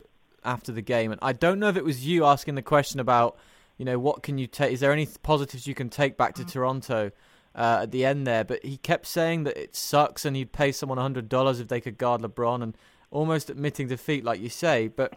after 0.42 0.72
the 0.72 0.82
game, 0.82 1.12
and 1.12 1.20
I 1.22 1.32
don't 1.34 1.58
know 1.58 1.68
if 1.68 1.76
it 1.76 1.84
was 1.84 2.06
you 2.06 2.24
asking 2.24 2.54
the 2.54 2.62
question 2.62 3.00
about, 3.00 3.36
you 3.76 3.84
know, 3.84 3.98
what 3.98 4.22
can 4.22 4.38
you 4.38 4.46
take? 4.46 4.72
Is 4.72 4.80
there 4.80 4.92
any 4.92 5.06
positives 5.22 5.66
you 5.66 5.74
can 5.74 5.90
take 5.90 6.16
back 6.16 6.34
to 6.36 6.44
Toronto 6.44 7.10
uh, 7.54 7.80
at 7.82 7.90
the 7.90 8.04
end 8.04 8.26
there? 8.26 8.44
But 8.44 8.64
he 8.64 8.78
kept 8.78 9.06
saying 9.06 9.44
that 9.44 9.56
it 9.56 9.76
sucks, 9.76 10.24
and 10.24 10.34
he'd 10.34 10.52
pay 10.52 10.72
someone 10.72 10.98
hundred 10.98 11.28
dollars 11.28 11.60
if 11.60 11.68
they 11.68 11.80
could 11.80 11.98
guard 11.98 12.22
LeBron, 12.22 12.62
and 12.62 12.76
almost 13.10 13.50
admitting 13.50 13.88
defeat, 13.88 14.24
like 14.24 14.40
you 14.40 14.48
say. 14.48 14.88
But 14.88 15.14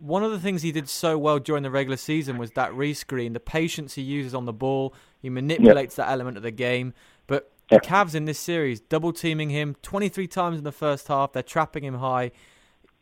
one 0.00 0.24
of 0.24 0.30
the 0.30 0.38
things 0.38 0.62
he 0.62 0.72
did 0.72 0.88
so 0.88 1.18
well 1.18 1.38
during 1.38 1.62
the 1.62 1.70
regular 1.70 1.96
season 1.96 2.38
was 2.38 2.52
that 2.52 2.72
rescreen, 2.72 3.32
the 3.32 3.40
patience 3.40 3.94
he 3.94 4.02
uses 4.02 4.34
on 4.34 4.46
the 4.46 4.52
ball. 4.52 4.94
He 5.20 5.28
manipulates 5.28 5.98
yep. 5.98 6.06
that 6.06 6.12
element 6.12 6.36
of 6.36 6.42
the 6.42 6.50
game. 6.50 6.94
But 7.26 7.52
the 7.68 7.80
Cavs 7.80 8.14
in 8.14 8.24
this 8.24 8.38
series, 8.38 8.80
double 8.80 9.12
teaming 9.12 9.50
him 9.50 9.76
23 9.82 10.26
times 10.26 10.58
in 10.58 10.64
the 10.64 10.72
first 10.72 11.08
half. 11.08 11.32
They're 11.32 11.42
trapping 11.42 11.84
him 11.84 11.94
high. 11.94 12.32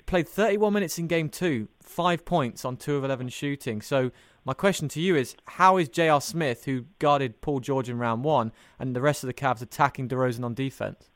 Played 0.06 0.28
31 0.28 0.72
minutes 0.72 0.98
in 0.98 1.06
game 1.06 1.28
two, 1.28 1.68
five 1.82 2.24
points 2.24 2.64
on 2.64 2.76
two 2.76 2.96
of 2.96 3.04
11 3.04 3.28
shooting. 3.28 3.82
So 3.82 4.10
my 4.44 4.54
question 4.54 4.88
to 4.88 5.00
you 5.00 5.16
is, 5.16 5.36
how 5.46 5.76
is 5.76 5.88
J.R. 5.88 6.20
Smith, 6.20 6.64
who 6.64 6.86
guarded 6.98 7.42
Paul 7.42 7.60
George 7.60 7.90
in 7.90 7.98
round 7.98 8.24
one, 8.24 8.52
and 8.78 8.96
the 8.96 9.02
rest 9.02 9.22
of 9.22 9.26
the 9.26 9.34
Cavs 9.34 9.60
attacking 9.60 10.08
DeRozan 10.08 10.44
on 10.44 10.54
defense? 10.54 11.10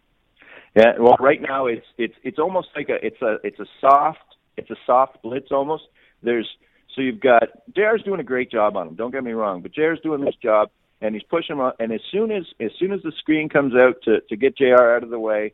Yeah, 0.74 0.92
well, 0.98 1.16
right 1.20 1.40
now 1.40 1.66
it's 1.66 1.86
it's 1.98 2.14
it's 2.22 2.38
almost 2.38 2.68
like 2.74 2.88
a 2.88 3.04
it's 3.04 3.20
a 3.20 3.36
it's 3.44 3.60
a 3.60 3.66
soft 3.80 4.20
it's 4.56 4.70
a 4.70 4.76
soft 4.86 5.22
blitz 5.22 5.48
almost. 5.50 5.84
There's 6.22 6.48
so 6.94 7.02
you've 7.02 7.20
got 7.20 7.44
Jr's 7.76 8.02
doing 8.02 8.20
a 8.20 8.24
great 8.24 8.50
job 8.50 8.76
on 8.76 8.88
him. 8.88 8.94
Don't 8.94 9.10
get 9.10 9.24
me 9.24 9.32
wrong, 9.32 9.60
but 9.60 9.72
Jr's 9.72 10.00
doing 10.00 10.24
this 10.24 10.36
job 10.42 10.70
and 11.02 11.14
he's 11.14 11.24
pushing 11.24 11.56
him. 11.56 11.60
Up, 11.60 11.76
and 11.78 11.92
as 11.92 12.00
soon 12.10 12.30
as 12.30 12.44
as 12.60 12.70
soon 12.78 12.92
as 12.92 13.02
the 13.02 13.12
screen 13.18 13.48
comes 13.48 13.74
out 13.74 13.96
to 14.04 14.20
to 14.20 14.36
get 14.36 14.56
Jr 14.56 14.94
out 14.94 15.02
of 15.02 15.10
the 15.10 15.18
way, 15.18 15.52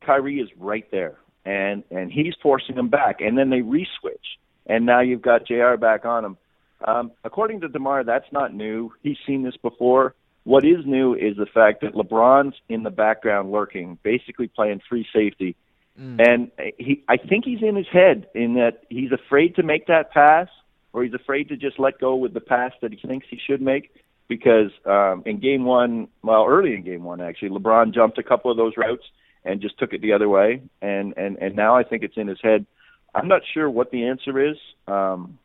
Kyrie 0.00 0.40
is 0.40 0.48
right 0.56 0.88
there, 0.90 1.18
and 1.44 1.82
and 1.90 2.10
he's 2.10 2.34
forcing 2.42 2.76
him 2.76 2.88
back, 2.88 3.20
and 3.20 3.36
then 3.36 3.50
they 3.50 3.60
reswitch, 3.60 4.38
and 4.66 4.86
now 4.86 5.00
you've 5.00 5.22
got 5.22 5.46
Jr 5.46 5.76
back 5.78 6.06
on 6.06 6.24
him. 6.24 6.36
Um, 6.82 7.12
according 7.24 7.60
to 7.60 7.68
Demar, 7.68 8.04
that's 8.04 8.32
not 8.32 8.54
new. 8.54 8.92
He's 9.02 9.18
seen 9.26 9.42
this 9.42 9.56
before. 9.58 10.14
What 10.44 10.64
is 10.64 10.86
new 10.86 11.14
is 11.14 11.36
the 11.36 11.46
fact 11.46 11.82
that 11.82 11.94
LeBron's 11.94 12.56
in 12.68 12.82
the 12.82 12.90
background 12.90 13.52
lurking, 13.52 13.98
basically 14.02 14.48
playing 14.48 14.80
free 14.88 15.06
safety 15.12 15.56
Mm. 16.00 16.20
And 16.26 16.50
he, 16.78 17.02
I 17.08 17.16
think 17.16 17.44
he's 17.44 17.62
in 17.62 17.76
his 17.76 17.86
head 17.92 18.26
in 18.34 18.54
that 18.54 18.84
he's 18.88 19.12
afraid 19.12 19.56
to 19.56 19.62
make 19.62 19.86
that 19.88 20.12
pass, 20.12 20.48
or 20.92 21.04
he's 21.04 21.14
afraid 21.14 21.48
to 21.48 21.56
just 21.56 21.78
let 21.78 21.98
go 22.00 22.16
with 22.16 22.32
the 22.32 22.40
pass 22.40 22.72
that 22.80 22.92
he 22.92 23.06
thinks 23.06 23.26
he 23.28 23.38
should 23.44 23.60
make. 23.60 23.92
Because 24.28 24.70
um, 24.86 25.24
in 25.26 25.40
game 25.40 25.64
one, 25.64 26.06
well, 26.22 26.46
early 26.46 26.74
in 26.74 26.84
game 26.84 27.02
one, 27.02 27.20
actually, 27.20 27.50
LeBron 27.50 27.92
jumped 27.92 28.16
a 28.16 28.22
couple 28.22 28.50
of 28.50 28.56
those 28.56 28.74
routes 28.76 29.02
and 29.44 29.60
just 29.60 29.76
took 29.78 29.92
it 29.92 30.02
the 30.02 30.12
other 30.12 30.28
way. 30.28 30.62
And 30.80 31.14
and 31.16 31.36
and 31.38 31.56
now 31.56 31.76
I 31.76 31.82
think 31.82 32.04
it's 32.04 32.16
in 32.16 32.28
his 32.28 32.38
head. 32.40 32.64
I'm 33.12 33.26
not 33.26 33.42
sure 33.52 33.68
what 33.68 33.90
the 33.90 34.04
answer 34.06 34.50
is. 34.50 34.56
Um, 34.86 35.39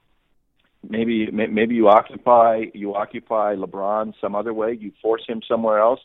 maybe 0.90 1.30
maybe 1.32 1.76
you 1.76 1.88
occupy 1.90 2.66
you 2.74 2.96
occupy 2.96 3.56
LeBron 3.56 4.14
some 4.22 4.36
other 4.36 4.54
way. 4.54 4.78
You 4.80 4.92
force 5.02 5.24
him 5.28 5.42
somewhere 5.48 5.80
else. 5.80 6.00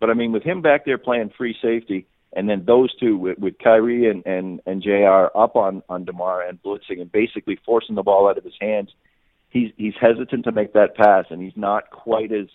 But 0.00 0.10
I 0.10 0.14
mean, 0.14 0.32
with 0.32 0.42
him 0.42 0.62
back 0.62 0.84
there 0.84 0.98
playing 0.98 1.32
free 1.36 1.54
safety, 1.60 2.06
and 2.32 2.48
then 2.48 2.64
those 2.64 2.94
two 2.96 3.16
with, 3.16 3.38
with 3.38 3.58
Kyrie 3.58 4.08
and, 4.08 4.24
and, 4.24 4.60
and 4.66 4.82
JR 4.82 5.36
up 5.36 5.56
on, 5.56 5.82
on 5.88 6.04
DeMar 6.04 6.42
and 6.42 6.62
blitzing 6.62 7.00
and 7.00 7.10
basically 7.10 7.58
forcing 7.66 7.96
the 7.96 8.02
ball 8.02 8.28
out 8.28 8.38
of 8.38 8.44
his 8.44 8.54
hands, 8.60 8.90
he's 9.48 9.72
he's 9.76 9.94
hesitant 10.00 10.44
to 10.44 10.52
make 10.52 10.72
that 10.74 10.96
pass 10.96 11.26
and 11.30 11.42
he's 11.42 11.56
not 11.56 11.90
quite 11.90 12.32
as 12.32 12.46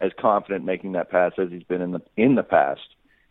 as 0.00 0.10
confident 0.20 0.64
making 0.64 0.92
that 0.92 1.10
pass 1.10 1.32
as 1.38 1.48
he's 1.50 1.62
been 1.62 1.80
in 1.80 1.92
the 1.92 2.02
in 2.16 2.34
the 2.34 2.42
past. 2.42 2.80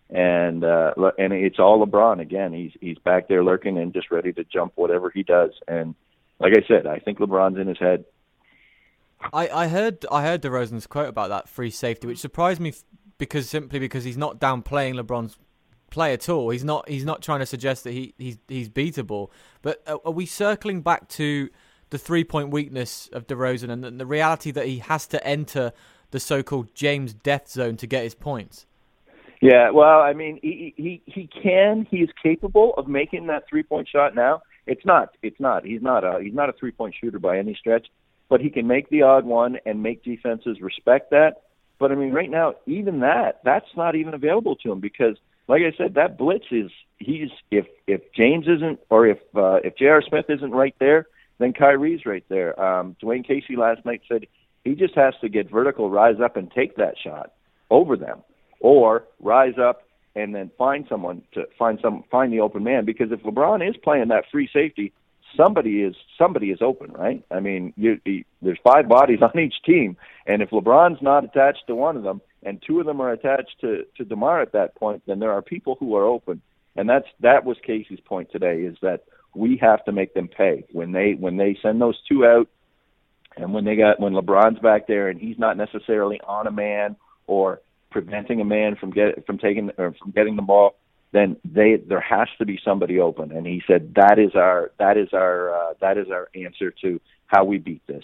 And 0.09 0.63
uh 0.63 0.93
and 1.17 1.31
it's 1.33 1.59
all 1.59 1.85
LeBron 1.85 2.19
again. 2.19 2.51
He's 2.51 2.71
he's 2.81 2.97
back 2.97 3.27
there 3.27 3.43
lurking 3.43 3.77
and 3.77 3.93
just 3.93 4.11
ready 4.11 4.33
to 4.33 4.43
jump 4.43 4.73
whatever 4.75 5.11
he 5.11 5.21
does. 5.21 5.51
And 5.67 5.93
like 6.41 6.53
I 6.53 6.67
said, 6.67 6.87
I 6.87 6.99
think 6.99 7.19
LeBron's 7.19 7.59
in 7.59 7.67
his 7.67 7.77
head. 7.77 8.05
I, 9.33 9.47
I 9.49 9.67
heard 9.67 10.05
I 10.11 10.23
heard 10.23 10.41
DeRozan's 10.41 10.87
quote 10.87 11.09
about 11.09 11.29
that 11.29 11.47
free 11.47 11.69
safety, 11.69 12.07
which 12.07 12.19
surprised 12.19 12.59
me 12.59 12.73
because 13.17 13.47
simply 13.47 13.77
because 13.77 14.03
he's 14.03 14.17
not 14.17 14.39
downplaying 14.39 14.99
LeBron's 14.99 15.37
play 15.91 16.13
at 16.13 16.27
all. 16.27 16.49
He's 16.49 16.63
not. 16.63 16.89
He's 16.89 17.05
not 17.05 17.21
trying 17.21 17.39
to 17.39 17.45
suggest 17.45 17.83
that 17.83 17.91
he 17.91 18.15
he's 18.17 18.39
he's 18.47 18.69
beatable. 18.69 19.29
But 19.61 19.83
are, 19.85 19.99
are 20.03 20.11
we 20.11 20.25
circling 20.25 20.81
back 20.81 21.07
to 21.09 21.49
the 21.91 21.99
three 21.99 22.23
point 22.23 22.49
weakness 22.49 23.09
of 23.13 23.27
DeRozan 23.27 23.69
and 23.69 23.83
the, 23.83 23.91
the 23.91 24.05
reality 24.07 24.49
that 24.51 24.65
he 24.65 24.79
has 24.79 25.05
to 25.07 25.25
enter 25.25 25.71
the 26.09 26.19
so-called 26.19 26.73
James 26.73 27.13
death 27.13 27.49
zone 27.49 27.77
to 27.77 27.87
get 27.87 28.03
his 28.03 28.15
points? 28.15 28.65
Yeah, 29.41 29.71
well, 29.71 30.01
I 30.01 30.13
mean, 30.13 30.39
he 30.41 30.73
he 30.77 31.01
he 31.05 31.27
can. 31.27 31.87
He 31.89 31.97
is 31.97 32.09
capable 32.21 32.73
of 32.77 32.87
making 32.87 33.27
that 33.27 33.43
three 33.47 33.63
point 33.63 33.87
shot 33.87 34.15
now. 34.15 34.41
It's 34.71 34.85
not. 34.85 35.17
It's 35.21 35.39
not. 35.39 35.65
He's 35.65 35.81
not 35.81 36.05
a 36.05 36.23
he's 36.23 36.33
not 36.33 36.47
a 36.47 36.53
three 36.53 36.71
point 36.71 36.95
shooter 36.97 37.19
by 37.19 37.37
any 37.37 37.55
stretch, 37.59 37.87
but 38.29 38.39
he 38.39 38.49
can 38.49 38.67
make 38.67 38.89
the 38.89 39.01
odd 39.01 39.25
one 39.25 39.57
and 39.65 39.83
make 39.83 40.01
defenses 40.01 40.61
respect 40.61 41.09
that. 41.11 41.41
But 41.77 41.91
I 41.91 41.95
mean, 41.95 42.13
right 42.13 42.29
now, 42.29 42.53
even 42.65 43.01
that 43.01 43.41
that's 43.43 43.65
not 43.75 43.95
even 43.95 44.13
available 44.13 44.55
to 44.63 44.71
him 44.71 44.79
because 44.79 45.17
like 45.49 45.61
I 45.63 45.75
said, 45.77 45.95
that 45.95 46.17
blitz 46.17 46.45
is 46.51 46.71
he's 46.99 47.27
if 47.51 47.65
if 47.85 47.99
James 48.13 48.47
isn't 48.47 48.79
or 48.89 49.07
if 49.07 49.17
uh, 49.35 49.55
if 49.61 49.75
J.R. 49.75 50.01
Smith 50.07 50.27
isn't 50.29 50.51
right 50.51 50.75
there, 50.79 51.07
then 51.37 51.51
Kyrie's 51.51 52.05
right 52.05 52.23
there. 52.29 52.57
Um, 52.57 52.95
Dwane 53.03 53.27
Casey 53.27 53.57
last 53.57 53.83
night 53.83 54.03
said 54.07 54.25
he 54.63 54.75
just 54.75 54.95
has 54.95 55.15
to 55.19 55.27
get 55.27 55.51
vertical, 55.51 55.89
rise 55.89 56.21
up, 56.23 56.37
and 56.37 56.49
take 56.49 56.77
that 56.77 56.95
shot 57.03 57.33
over 57.69 57.97
them, 57.97 58.21
or 58.61 59.03
rise 59.19 59.55
up 59.61 59.81
and 60.15 60.35
then 60.35 60.51
find 60.57 60.85
someone 60.89 61.23
to 61.33 61.45
find 61.57 61.79
some 61.81 62.03
find 62.11 62.31
the 62.31 62.39
open 62.39 62.63
man. 62.63 62.85
Because 62.85 63.11
if 63.11 63.21
LeBron 63.21 63.67
is 63.67 63.75
playing 63.83 64.09
that 64.09 64.25
free 64.31 64.49
safety, 64.51 64.93
somebody 65.35 65.81
is 65.81 65.95
somebody 66.17 66.51
is 66.51 66.61
open, 66.61 66.91
right? 66.91 67.23
I 67.31 67.39
mean, 67.39 67.73
you, 67.77 67.99
you, 68.05 68.23
there's 68.41 68.59
five 68.63 68.87
bodies 68.87 69.19
on 69.21 69.39
each 69.39 69.55
team, 69.65 69.97
and 70.25 70.41
if 70.41 70.49
LeBron's 70.49 71.01
not 71.01 71.23
attached 71.23 71.67
to 71.67 71.75
one 71.75 71.97
of 71.97 72.03
them, 72.03 72.21
and 72.43 72.61
two 72.65 72.79
of 72.79 72.85
them 72.85 73.01
are 73.01 73.11
attached 73.11 73.55
to 73.61 73.85
to 73.97 74.05
Demar 74.05 74.41
at 74.41 74.53
that 74.53 74.75
point, 74.75 75.03
then 75.05 75.19
there 75.19 75.31
are 75.31 75.41
people 75.41 75.75
who 75.79 75.95
are 75.95 76.05
open, 76.05 76.41
and 76.75 76.89
that's 76.89 77.07
that 77.21 77.45
was 77.45 77.57
Casey's 77.65 77.99
point 78.01 78.31
today 78.31 78.61
is 78.61 78.77
that 78.81 79.03
we 79.33 79.57
have 79.61 79.83
to 79.85 79.91
make 79.91 80.13
them 80.13 80.27
pay 80.27 80.65
when 80.71 80.91
they 80.91 81.13
when 81.13 81.37
they 81.37 81.57
send 81.61 81.81
those 81.81 81.99
two 82.07 82.25
out, 82.25 82.49
and 83.37 83.53
when 83.53 83.65
they 83.65 83.75
got 83.75 83.99
when 83.99 84.13
LeBron's 84.13 84.59
back 84.59 84.87
there 84.87 85.09
and 85.09 85.19
he's 85.19 85.39
not 85.39 85.57
necessarily 85.57 86.19
on 86.21 86.47
a 86.47 86.51
man 86.51 86.95
or 87.27 87.61
preventing 87.91 88.41
a 88.41 88.45
man 88.45 88.75
from 88.75 88.91
get 88.91 89.25
from 89.25 89.37
taking 89.37 89.69
or 89.77 89.93
from 90.01 90.11
getting 90.11 90.35
the 90.35 90.41
ball 90.41 90.75
then 91.11 91.35
they 91.43 91.75
there 91.75 92.01
has 92.01 92.27
to 92.37 92.45
be 92.45 92.59
somebody 92.63 92.99
open. 92.99 93.31
And 93.31 93.45
he 93.45 93.61
said 93.67 93.93
that 93.95 94.17
is 94.17 94.35
our 94.35 94.71
that 94.79 94.97
is 94.97 95.09
our 95.13 95.53
uh, 95.53 95.73
that 95.81 95.97
is 95.97 96.07
our 96.09 96.29
answer 96.35 96.71
to 96.81 96.99
how 97.27 97.43
we 97.43 97.57
beat 97.57 97.85
this. 97.87 98.03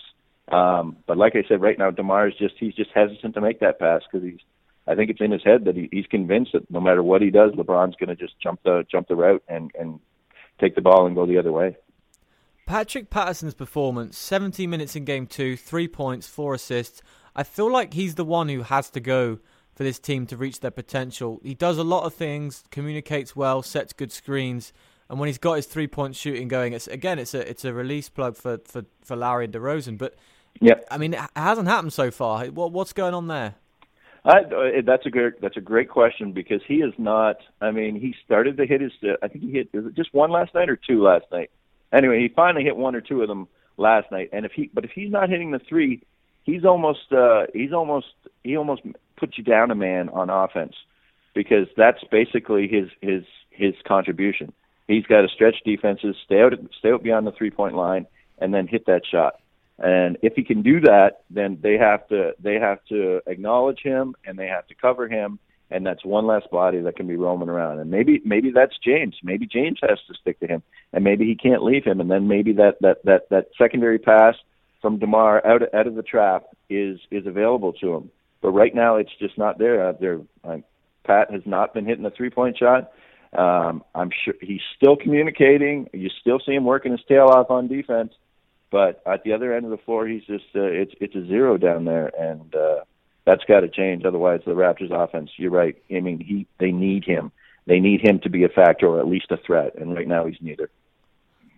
Um 0.52 0.98
but 1.08 1.18
like 1.18 1.36
i 1.36 1.44
said 1.48 1.62
right 1.62 1.78
now 1.78 1.92
demar 1.92 2.28
is 2.28 2.36
just 2.36 2.56
he's 2.58 2.74
just 2.74 2.90
hesitant 2.94 3.34
to 3.34 3.42
make 3.42 3.60
that 3.60 3.80
pass 3.80 4.02
because 4.10 4.26
he's 4.26 4.40
i 4.88 4.96
think 4.96 5.10
it's 5.10 5.20
in 5.20 5.32
his 5.32 5.44
head 5.44 5.66
that 5.66 5.76
he, 5.76 5.90
he's 5.92 6.06
convinced 6.06 6.54
that 6.54 6.72
no 6.72 6.80
matter 6.80 7.04
what 7.04 7.22
he 7.22 7.30
does 7.30 7.52
lebron's 7.52 7.98
going 7.98 8.08
to 8.08 8.16
just 8.16 8.40
jump 8.40 8.62
the 8.64 8.86
jump 8.90 9.10
the 9.10 9.16
route 9.16 9.44
and 9.50 9.72
and 9.78 10.00
take 10.58 10.74
the 10.76 10.82
ball 10.82 11.06
and 11.06 11.16
go 11.16 11.26
the 11.26 11.38
other 11.38 11.52
way. 11.52 11.76
Patrick 12.66 13.10
patterson's 13.10 13.54
performance 13.54 14.18
17 14.18 14.70
minutes 14.70 14.96
in 14.96 15.04
game 15.04 15.28
two 15.28 15.58
three 15.58 15.88
points 15.88 16.28
four 16.28 16.54
assists. 16.54 17.02
I 17.36 17.44
feel 17.44 17.70
like 17.70 17.94
he's 17.94 18.16
the 18.16 18.26
one 18.26 18.48
who 18.48 18.62
has 18.64 18.90
to 18.92 19.02
go 19.02 19.40
for 19.78 19.84
this 19.84 20.00
team 20.00 20.26
to 20.26 20.36
reach 20.36 20.62
their 20.62 20.72
potential. 20.72 21.40
He 21.44 21.54
does 21.54 21.78
a 21.78 21.84
lot 21.84 22.04
of 22.04 22.14
things, 22.16 22.64
communicates 22.72 23.36
well, 23.36 23.62
sets 23.62 23.94
good 23.94 24.12
screens, 24.12 24.74
and 25.08 25.20
when 25.20 25.28
he's 25.28 25.38
got 25.38 25.54
his 25.54 25.68
three 25.68 25.86
point 25.86 26.16
shooting 26.16 26.48
going, 26.48 26.74
it's 26.74 26.88
again 26.88 27.20
it's 27.20 27.36
a 27.36 27.48
it's 27.48 27.64
a 27.64 27.72
release 27.72 28.10
plug 28.10 28.36
for 28.36 28.58
for 28.66 28.86
for 29.04 29.16
Lowry 29.16 29.46
and 29.46 29.54
DeRozan. 29.54 30.00
But 30.00 30.16
yeah, 30.60 30.80
I 30.90 30.98
mean 30.98 31.14
it 31.14 31.22
hasn't 31.36 31.68
happened 31.68 31.94
so 31.94 32.10
far. 32.10 32.48
What 32.48 32.72
what's 32.72 32.92
going 32.92 33.14
on 33.14 33.28
there? 33.28 33.54
I, 34.26 34.82
that's 34.84 35.06
a 35.06 35.12
great 35.12 35.40
that's 35.42 35.58
a 35.58 35.62
great 35.62 35.90
question 35.90 36.34
because 36.34 36.62
he 36.68 36.78
is 36.78 36.94
not. 36.98 37.38
I 37.62 37.70
mean, 37.70 38.00
he 38.00 38.16
started 38.26 38.58
to 38.58 38.66
hit 38.66 38.82
his. 38.82 38.92
Uh, 39.04 39.14
I 39.22 39.28
think 39.28 39.44
he 39.44 39.52
hit. 39.52 39.70
Is 39.74 39.86
it 39.86 39.96
just 39.96 40.12
one 40.12 40.32
last 40.32 40.56
night 40.56 40.70
or 40.70 40.76
two 40.76 41.04
last 41.04 41.26
night? 41.32 41.52
Anyway, 41.94 42.20
he 42.20 42.28
finally 42.28 42.64
hit 42.66 42.76
one 42.76 42.96
or 42.96 43.02
two 43.02 43.22
of 43.22 43.28
them 43.28 43.48
last 43.78 44.12
night. 44.12 44.30
And 44.34 44.44
if 44.44 44.52
he, 44.52 44.72
but 44.74 44.84
if 44.84 44.92
he's 44.92 45.12
not 45.12 45.30
hitting 45.30 45.52
the 45.52 45.60
three, 45.60 46.02
he's 46.44 46.66
almost 46.66 47.14
uh, 47.14 47.46
he's 47.54 47.72
almost 47.72 48.08
he 48.44 48.58
almost 48.58 48.82
puts 49.18 49.38
you 49.38 49.44
down 49.44 49.72
a 49.72 49.76
man 49.76 50.10
on 50.10 50.30
offense 50.30 50.74
because 51.34 51.68
that's 51.76 52.04
basically 52.12 52.68
his 52.68 52.90
his 53.02 53.24
his 53.52 53.74
contribution. 53.88 54.54
He's 54.88 55.06
got 55.06 55.22
to 55.22 55.28
stretch 55.28 55.58
defenses, 55.66 56.16
stay 56.26 56.42
out 56.42 56.54
stay 56.80 56.92
out 56.92 57.04
beyond 57.04 57.28
the 57.28 57.32
three 57.32 57.52
point 57.52 57.76
line, 57.76 58.08
and 58.40 58.54
then 58.54 58.68
hit 58.68 58.86
that 58.86 59.02
shot. 59.10 59.40
And 59.80 60.18
if 60.24 60.34
he 60.36 60.44
can 60.44 60.64
do 60.64 60.80
that, 60.82 61.22
then 61.30 61.60
they 61.62 61.78
have 61.78 62.08
to 62.08 62.34
they 62.40 62.56
have 62.56 62.80
to 62.90 63.22
acknowledge 63.28 63.80
him 63.84 64.16
and 64.26 64.38
they 64.38 64.48
have 64.48 64.66
to 64.68 64.76
cover 64.76 65.08
him, 65.08 65.40
and 65.70 65.86
that's 65.86 66.04
one 66.04 66.26
less 66.26 66.44
body 66.52 66.80
that 66.82 66.96
can 66.96 67.08
be 67.08 67.16
roaming 67.16 67.50
around. 67.50 67.80
And 67.80 67.92
maybe 67.92 68.22
maybe 68.26 68.52
that's 68.52 68.76
James. 68.84 69.16
Maybe 69.22 69.46
James 69.46 69.80
has 69.82 70.00
to 70.08 70.16
stick 70.20 70.40
to 70.40 70.48
him, 70.48 70.64
and 70.94 71.04
maybe 71.04 71.26
he 71.26 71.36
can't 71.36 71.64
leave 71.64 71.84
him. 71.84 72.00
And 72.00 72.10
then 72.10 72.28
maybe 72.28 72.54
that 72.54 72.78
that 72.82 73.04
that 73.06 73.30
that 73.30 73.50
secondary 73.58 74.00
pass 74.00 74.36
from 74.82 74.98
Demar 74.98 75.46
out 75.46 75.62
out 75.74 75.88
of 75.88 75.96
the 75.96 76.04
trap 76.04 76.46
is 76.70 77.00
is 77.12 77.28
available 77.28 77.74
to 77.74 77.94
him. 77.94 78.12
But 78.42 78.52
right 78.52 78.74
now, 78.74 78.98
it's 78.98 79.12
just 79.20 79.38
not 79.38 79.58
there. 79.58 79.90
Uh, 79.90 79.94
there, 80.00 80.20
uh, 80.44 80.58
Pat 81.06 81.32
has 81.32 81.42
not 81.46 81.74
been 81.74 81.86
hitting 81.86 82.04
the 82.04 82.12
three 82.12 82.30
point 82.30 82.58
shot. 82.58 82.92
Um, 83.38 83.84
I'm 83.94 84.10
sure 84.24 84.36
he's 84.42 84.62
still 84.76 84.96
communicating. 84.96 85.90
You 85.94 86.10
still 86.22 86.40
see 86.46 86.54
him 86.54 86.66
working 86.66 86.92
his 86.92 87.02
tail 87.08 87.26
off 87.26 87.52
on 87.52 87.68
defense, 87.68 88.14
but 88.72 89.02
at 89.06 89.24
the 89.24 89.34
other 89.34 89.54
end 89.54 89.66
of 89.66 89.72
the 89.72 89.78
floor, 89.78 90.08
he's 90.08 90.24
just 90.24 90.46
uh, 90.56 90.62
it's 90.62 90.94
it's 91.00 91.16
a 91.16 91.26
zero 91.28 91.58
down 91.58 91.86
there, 91.86 92.12
and 92.18 92.54
uh, 92.56 92.84
that's 93.26 93.44
got 93.46 93.62
to 93.62 93.70
change. 93.70 94.06
Otherwise, 94.06 94.42
the 94.46 94.52
Raptors' 94.52 94.92
offense. 94.92 95.32
You're 95.38 95.52
right. 95.52 95.76
I 95.92 96.00
mean, 96.00 96.20
he 96.20 96.48
they 96.60 96.72
need 96.72 97.04
him. 97.04 97.32
They 97.66 97.80
need 97.80 98.02
him 98.02 98.20
to 98.24 98.30
be 98.30 98.46
a 98.46 98.50
factor 98.50 98.88
or 98.88 99.00
at 99.00 99.08
least 99.08 99.32
a 99.32 99.38
threat, 99.38 99.76
and 99.76 99.94
right 99.94 100.08
now 100.08 100.26
he's 100.26 100.42
neither. 100.42 100.70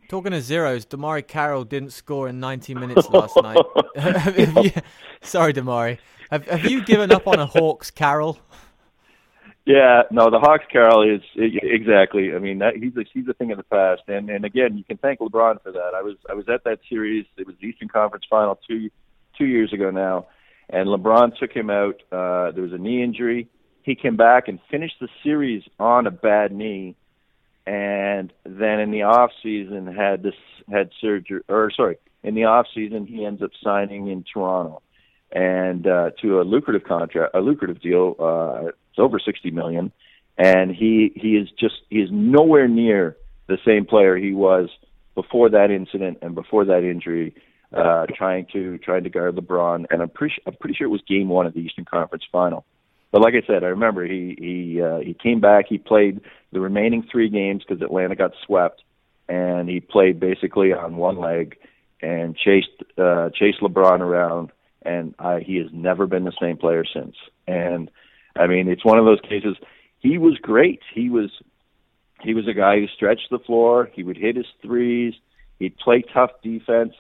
Talking 0.10 0.34
of 0.34 0.42
zeros, 0.42 0.88
DeMarre 0.88 1.26
Carroll 1.26 1.64
didn't 1.64 1.92
score 1.92 2.28
in 2.28 2.40
90 2.40 2.74
minutes 2.74 3.08
last 3.12 3.38
night. 3.44 3.64
you, 4.64 4.72
sorry, 5.22 5.54
DeMarre. 5.54 6.00
Have, 6.32 6.48
have 6.48 6.66
you 6.66 6.84
given 6.84 7.12
up 7.12 7.28
on 7.28 7.38
a 7.40 7.46
Hawks 7.46 7.92
Carroll? 7.92 8.40
Yeah, 9.68 10.02
no, 10.10 10.32
the 10.32 10.40
Hawks 10.40 10.66
Carroll 10.72 11.08
is 11.08 11.22
exactly. 11.36 12.34
I 12.34 12.40
mean, 12.40 12.58
that, 12.58 12.76
he's 12.78 12.98
a, 12.98 13.06
he's 13.14 13.28
a 13.28 13.36
thing 13.36 13.52
of 13.52 13.58
the 13.58 13.64
past, 13.64 14.02
and 14.08 14.32
and 14.32 14.46
again, 14.46 14.80
you 14.80 14.84
can 14.84 14.98
thank 14.98 15.20
LeBron 15.20 15.62
for 15.62 15.72
that. 15.72 15.92
I 15.96 16.02
was 16.02 16.16
I 16.28 16.34
was 16.34 16.50
at 16.50 16.64
that 16.64 16.80
series. 16.90 17.28
It 17.38 17.46
was 17.46 17.56
the 17.62 17.68
Eastern 17.68 17.88
Conference 17.88 18.26
Final 18.28 18.60
two 18.68 18.90
two 19.38 19.46
years 19.46 19.72
ago 19.74 19.92
now, 19.92 20.26
and 20.72 20.88
LeBron 20.88 21.38
took 21.38 21.52
him 21.52 21.70
out. 21.70 22.02
Uh, 22.12 22.50
there 22.50 22.64
was 22.64 22.74
a 22.74 22.80
knee 22.80 23.04
injury. 23.04 23.48
He 23.84 23.94
came 23.94 24.18
back 24.18 24.48
and 24.48 24.60
finished 24.72 24.96
the 25.00 25.08
series 25.24 25.62
on 25.80 26.08
a 26.08 26.12
bad 26.12 26.52
knee, 26.52 26.96
and 27.70 28.34
then 28.46 28.80
in 28.80 28.90
the 28.90 29.04
off 29.04 29.30
season 29.44 29.86
had 29.86 30.24
this 30.24 30.34
had 30.72 30.90
surgery 31.00 31.42
or 31.48 31.70
sorry 31.70 31.98
in 32.24 32.34
the 32.34 32.46
off 32.46 32.66
season 32.74 33.06
he 33.06 33.24
ends 33.24 33.44
up 33.44 33.52
signing 33.64 34.08
in 34.08 34.24
Toronto. 34.24 34.82
And 35.32 35.86
uh, 35.86 36.10
to 36.24 36.42
a 36.42 36.44
lucrative 36.44 36.88
contract 36.88 37.36
a 37.36 37.40
lucrative 37.40 37.80
deal 37.80 38.16
uh, 38.20 38.70
it's 38.90 38.98
over 38.98 39.20
60 39.20 39.52
million. 39.52 39.92
And 40.36 40.72
he 40.72 41.12
he 41.16 41.36
is 41.36 41.48
just 41.60 41.76
he 41.92 41.98
is 41.98 42.10
nowhere 42.12 42.68
near 42.68 43.16
the 43.48 43.60
same 43.64 43.86
player 43.86 44.18
he 44.18 44.34
was 44.34 44.70
before 45.14 45.50
that 45.50 45.70
incident 45.70 46.18
and 46.24 46.34
before 46.34 46.66
that 46.66 46.84
injury 46.84 47.36
uh 47.72 48.08
trying 48.18 48.48
to 48.54 48.80
trying 48.80 49.04
to 49.04 49.12
guard 49.12 49.36
LeBron. 49.36 49.86
And 49.92 50.02
I'm 50.02 50.10
pretty 50.10 50.34
I'm 50.48 50.56
pretty 50.56 50.74
sure 50.76 50.88
it 50.88 50.92
was 50.98 51.04
game 51.08 51.30
1 51.30 51.46
of 51.46 51.54
the 51.54 51.60
Eastern 51.60 51.86
Conference 51.86 52.24
final 52.32 52.66
but 53.12 53.22
like 53.22 53.34
I 53.34 53.46
said, 53.48 53.64
I 53.64 53.68
remember 53.68 54.06
he 54.06 54.36
he 54.40 54.82
uh, 54.82 55.00
he 55.00 55.14
came 55.14 55.40
back. 55.40 55.66
He 55.68 55.78
played 55.78 56.22
the 56.52 56.60
remaining 56.60 57.08
three 57.12 57.30
games 57.30 57.64
because 57.68 57.82
Atlanta 57.82 58.16
got 58.16 58.32
swept, 58.46 58.84
and 59.28 59.68
he 59.68 59.80
played 59.80 60.20
basically 60.20 60.74
on 60.74 60.98
one 60.98 61.18
leg 61.18 61.58
and 62.02 62.36
chased 62.36 62.70
uh, 62.98 63.30
chased 63.34 63.62
LeBron 63.62 64.00
around. 64.00 64.52
And 64.84 65.14
I, 65.20 65.42
he 65.42 65.58
has 65.58 65.68
never 65.74 66.08
been 66.08 66.24
the 66.24 66.34
same 66.40 66.58
player 66.58 66.86
since. 66.86 67.16
And 67.48 67.92
I 68.38 68.48
mean, 68.48 68.70
it's 68.70 68.86
one 68.86 68.98
of 68.98 69.06
those 69.06 69.20
cases. 69.22 69.58
He 70.00 70.18
was 70.18 70.38
great. 70.42 70.82
He 70.94 71.10
was 71.10 71.32
he 72.22 72.34
was 72.34 72.48
a 72.48 72.54
guy 72.54 72.80
who 72.80 72.88
stretched 72.88 73.30
the 73.32 73.40
floor. 73.40 73.90
He 73.94 74.04
would 74.04 74.18
hit 74.18 74.36
his 74.36 74.46
threes. 74.62 75.14
He'd 75.58 75.78
play 75.78 76.04
tough 76.14 76.32
defense. 76.42 76.94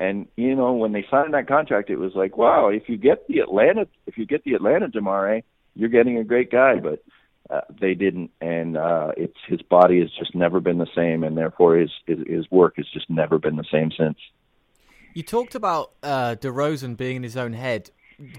And 0.00 0.26
you 0.34 0.56
know, 0.56 0.72
when 0.72 0.92
they 0.92 1.04
signed 1.10 1.34
that 1.34 1.46
contract, 1.46 1.90
it 1.90 1.96
was 1.96 2.14
like, 2.14 2.36
wow, 2.36 2.68
if 2.68 2.88
you 2.88 2.96
get 2.96 3.28
the 3.28 3.38
Atlanta, 3.40 3.86
if 4.06 4.16
you 4.16 4.26
get 4.26 4.42
the 4.44 4.54
Atlanta 4.54 4.88
DeMarre, 4.88 5.44
you're 5.74 5.90
getting 5.90 6.16
a 6.16 6.24
great 6.24 6.50
guy. 6.50 6.76
But 6.76 7.04
uh, 7.50 7.60
they 7.80 7.94
didn't, 7.94 8.30
and 8.40 8.76
uh, 8.76 9.12
it's 9.16 9.36
his 9.46 9.60
body 9.62 10.00
has 10.00 10.10
just 10.18 10.34
never 10.34 10.58
been 10.58 10.78
the 10.78 10.88
same, 10.96 11.22
and 11.22 11.36
therefore 11.36 11.76
his 11.76 11.90
his, 12.06 12.18
his 12.26 12.50
work 12.50 12.76
has 12.78 12.86
just 12.92 13.10
never 13.10 13.38
been 13.38 13.56
the 13.56 13.64
same 13.70 13.90
since. 13.96 14.16
You 15.12 15.22
talked 15.22 15.54
about 15.54 15.92
uh, 16.02 16.36
DeRozan 16.40 16.96
being 16.96 17.16
in 17.16 17.22
his 17.22 17.36
own 17.36 17.52
head. 17.52 17.90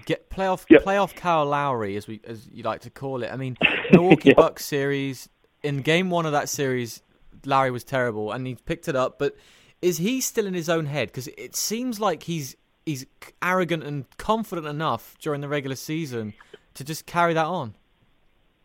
Get 0.04 0.30
playoff 0.30 0.64
yep. 0.68 0.84
playoff 0.84 1.14
Kyle 1.14 1.46
Lowry, 1.46 1.96
as 1.96 2.08
we 2.08 2.20
as 2.26 2.48
you 2.52 2.64
like 2.64 2.80
to 2.82 2.90
call 2.90 3.22
it. 3.22 3.30
I 3.32 3.36
mean, 3.36 3.56
Milwaukee 3.92 4.28
yep. 4.30 4.36
Bucks 4.36 4.64
series 4.64 5.28
in 5.62 5.82
game 5.82 6.10
one 6.10 6.26
of 6.26 6.32
that 6.32 6.48
series, 6.48 7.02
Lowry 7.44 7.70
was 7.70 7.84
terrible, 7.84 8.32
and 8.32 8.46
he 8.46 8.54
picked 8.54 8.88
it 8.88 8.96
up, 8.96 9.18
but 9.18 9.36
is 9.82 9.98
he 9.98 10.20
still 10.20 10.46
in 10.46 10.54
his 10.54 10.68
own 10.68 10.86
head? 10.86 11.08
Because 11.08 11.28
it 11.36 11.56
seems 11.56 12.00
like 12.00 12.22
he's 12.22 12.56
he's 12.86 13.04
arrogant 13.42 13.82
and 13.82 14.06
confident 14.16 14.66
enough 14.66 15.16
during 15.20 15.40
the 15.40 15.48
regular 15.48 15.76
season 15.76 16.32
to 16.74 16.84
just 16.84 17.04
carry 17.04 17.34
that 17.34 17.46
on. 17.46 17.74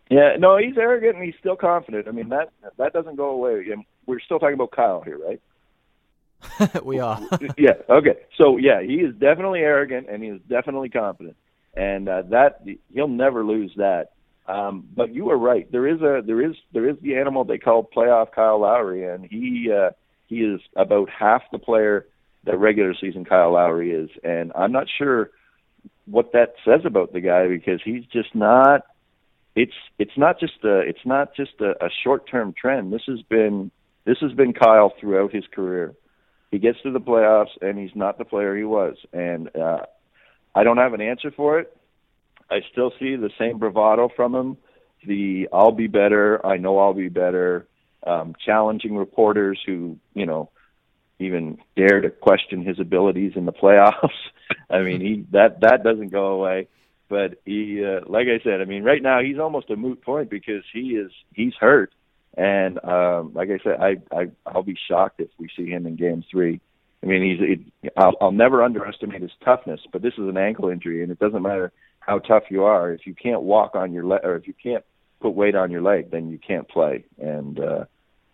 Yeah, 0.09 0.37
no, 0.39 0.57
he's 0.57 0.77
arrogant 0.77 1.15
and 1.15 1.25
he's 1.25 1.35
still 1.39 1.57
confident. 1.57 2.07
I 2.07 2.11
mean 2.11 2.29
that 2.29 2.51
that 2.77 2.93
doesn't 2.93 3.15
go 3.15 3.31
away. 3.31 3.65
We're 4.05 4.19
still 4.19 4.39
talking 4.39 4.53
about 4.53 4.71
Kyle 4.71 5.01
here, 5.01 5.19
right? 5.19 5.41
we 6.83 6.99
are. 6.99 7.19
yeah. 7.57 7.73
Okay. 7.89 8.15
So 8.37 8.57
yeah, 8.57 8.81
he 8.81 8.95
is 8.95 9.13
definitely 9.15 9.59
arrogant 9.61 10.07
and 10.09 10.23
he 10.23 10.29
is 10.29 10.41
definitely 10.47 10.89
confident, 10.89 11.35
and 11.75 12.07
uh, 12.07 12.21
that 12.29 12.61
he'll 12.93 13.07
never 13.07 13.43
lose 13.43 13.73
that. 13.77 14.11
Um, 14.47 14.87
but 14.95 15.13
you 15.13 15.29
are 15.31 15.37
right. 15.37 15.69
There 15.71 15.87
is 15.87 16.01
a 16.01 16.21
there 16.25 16.41
is 16.41 16.55
there 16.71 16.87
is 16.87 16.95
the 17.01 17.17
animal 17.17 17.43
they 17.43 17.57
call 17.57 17.83
playoff 17.83 18.31
Kyle 18.31 18.61
Lowry, 18.61 19.03
and 19.03 19.25
he 19.25 19.69
uh, 19.71 19.89
he 20.27 20.41
is 20.41 20.61
about 20.75 21.09
half 21.09 21.41
the 21.51 21.57
player 21.57 22.05
that 22.43 22.57
regular 22.59 22.93
season 22.99 23.25
Kyle 23.25 23.53
Lowry 23.53 23.91
is, 23.91 24.09
and 24.23 24.51
I'm 24.55 24.71
not 24.71 24.87
sure 24.97 25.31
what 26.05 26.31
that 26.33 26.53
says 26.63 26.81
about 26.85 27.13
the 27.13 27.21
guy 27.21 27.47
because 27.47 27.81
he's 27.83 28.05
just 28.05 28.35
not. 28.35 28.81
It's 29.55 29.73
it's 29.97 30.17
not 30.17 30.39
just 30.39 30.63
a 30.63 30.79
it's 30.79 31.05
not 31.05 31.35
just 31.35 31.59
a, 31.59 31.71
a 31.83 31.89
short 32.03 32.29
term 32.29 32.53
trend. 32.53 32.93
This 32.93 33.01
has 33.07 33.21
been 33.23 33.71
this 34.05 34.17
has 34.21 34.31
been 34.33 34.53
Kyle 34.53 34.93
throughout 34.99 35.33
his 35.33 35.45
career. 35.53 35.93
He 36.51 36.59
gets 36.59 36.77
to 36.83 36.91
the 36.91 36.99
playoffs 36.99 37.57
and 37.61 37.77
he's 37.77 37.95
not 37.95 38.17
the 38.17 38.25
player 38.25 38.55
he 38.55 38.63
was, 38.63 38.95
and 39.11 39.53
uh, 39.55 39.85
I 40.55 40.63
don't 40.63 40.77
have 40.77 40.93
an 40.93 41.01
answer 41.01 41.31
for 41.31 41.59
it. 41.59 41.75
I 42.49 42.59
still 42.71 42.91
see 42.99 43.15
the 43.15 43.31
same 43.37 43.57
bravado 43.57 44.09
from 44.15 44.35
him. 44.35 44.57
The 45.05 45.49
I'll 45.51 45.71
be 45.71 45.87
better. 45.87 46.45
I 46.45 46.57
know 46.57 46.79
I'll 46.79 46.93
be 46.93 47.09
better 47.09 47.67
um, 48.05 48.35
challenging 48.45 48.95
reporters 48.95 49.59
who, 49.65 49.97
you 50.13 50.25
know, 50.25 50.49
even 51.19 51.57
dare 51.75 52.01
to 52.01 52.09
question 52.09 52.63
his 52.63 52.79
abilities 52.79 53.33
in 53.35 53.45
the 53.45 53.53
playoffs. 53.53 54.09
I 54.69 54.81
mean, 54.81 55.01
he 55.01 55.25
that 55.31 55.61
that 55.61 55.83
doesn't 55.83 56.11
go 56.11 56.27
away. 56.27 56.67
But 57.09 57.41
he, 57.45 57.83
uh, 57.85 58.01
like 58.05 58.27
I 58.27 58.43
said, 58.43 58.61
I 58.61 58.65
mean, 58.65 58.83
right 58.83 59.01
now 59.01 59.21
he's 59.21 59.39
almost 59.39 59.69
a 59.69 59.77
moot 59.77 60.01
point 60.01 60.29
because 60.29 60.63
he 60.73 60.95
is 60.95 61.11
he's 61.33 61.53
hurt, 61.59 61.93
and 62.35 62.83
um, 62.83 63.31
like 63.33 63.49
I 63.49 63.59
said, 63.63 63.79
I, 63.79 63.95
I 64.15 64.29
I'll 64.45 64.63
be 64.63 64.77
shocked 64.89 65.21
if 65.21 65.29
we 65.37 65.49
see 65.55 65.67
him 65.67 65.87
in 65.87 65.95
Game 65.95 66.23
Three. 66.29 66.59
I 67.01 67.05
mean, 67.05 67.23
he's 67.23 67.59
it, 67.83 67.91
I'll, 67.95 68.15
I'll 68.19 68.31
never 68.31 68.63
underestimate 68.63 69.21
his 69.21 69.31
toughness, 69.43 69.79
but 69.93 70.01
this 70.01 70.13
is 70.13 70.27
an 70.27 70.37
ankle 70.37 70.69
injury, 70.69 71.01
and 71.01 71.11
it 71.11 71.19
doesn't 71.19 71.41
matter 71.41 71.71
how 71.99 72.19
tough 72.19 72.43
you 72.49 72.63
are 72.63 72.91
if 72.91 73.05
you 73.05 73.13
can't 73.13 73.41
walk 73.41 73.75
on 73.75 73.93
your 73.93 74.05
leg 74.05 74.21
or 74.23 74.35
if 74.35 74.47
you 74.47 74.53
can't 74.61 74.83
put 75.19 75.31
weight 75.31 75.55
on 75.55 75.71
your 75.71 75.81
leg, 75.81 76.11
then 76.11 76.29
you 76.29 76.39
can't 76.39 76.67
play. 76.67 77.05
And 77.19 77.59
uh, 77.59 77.85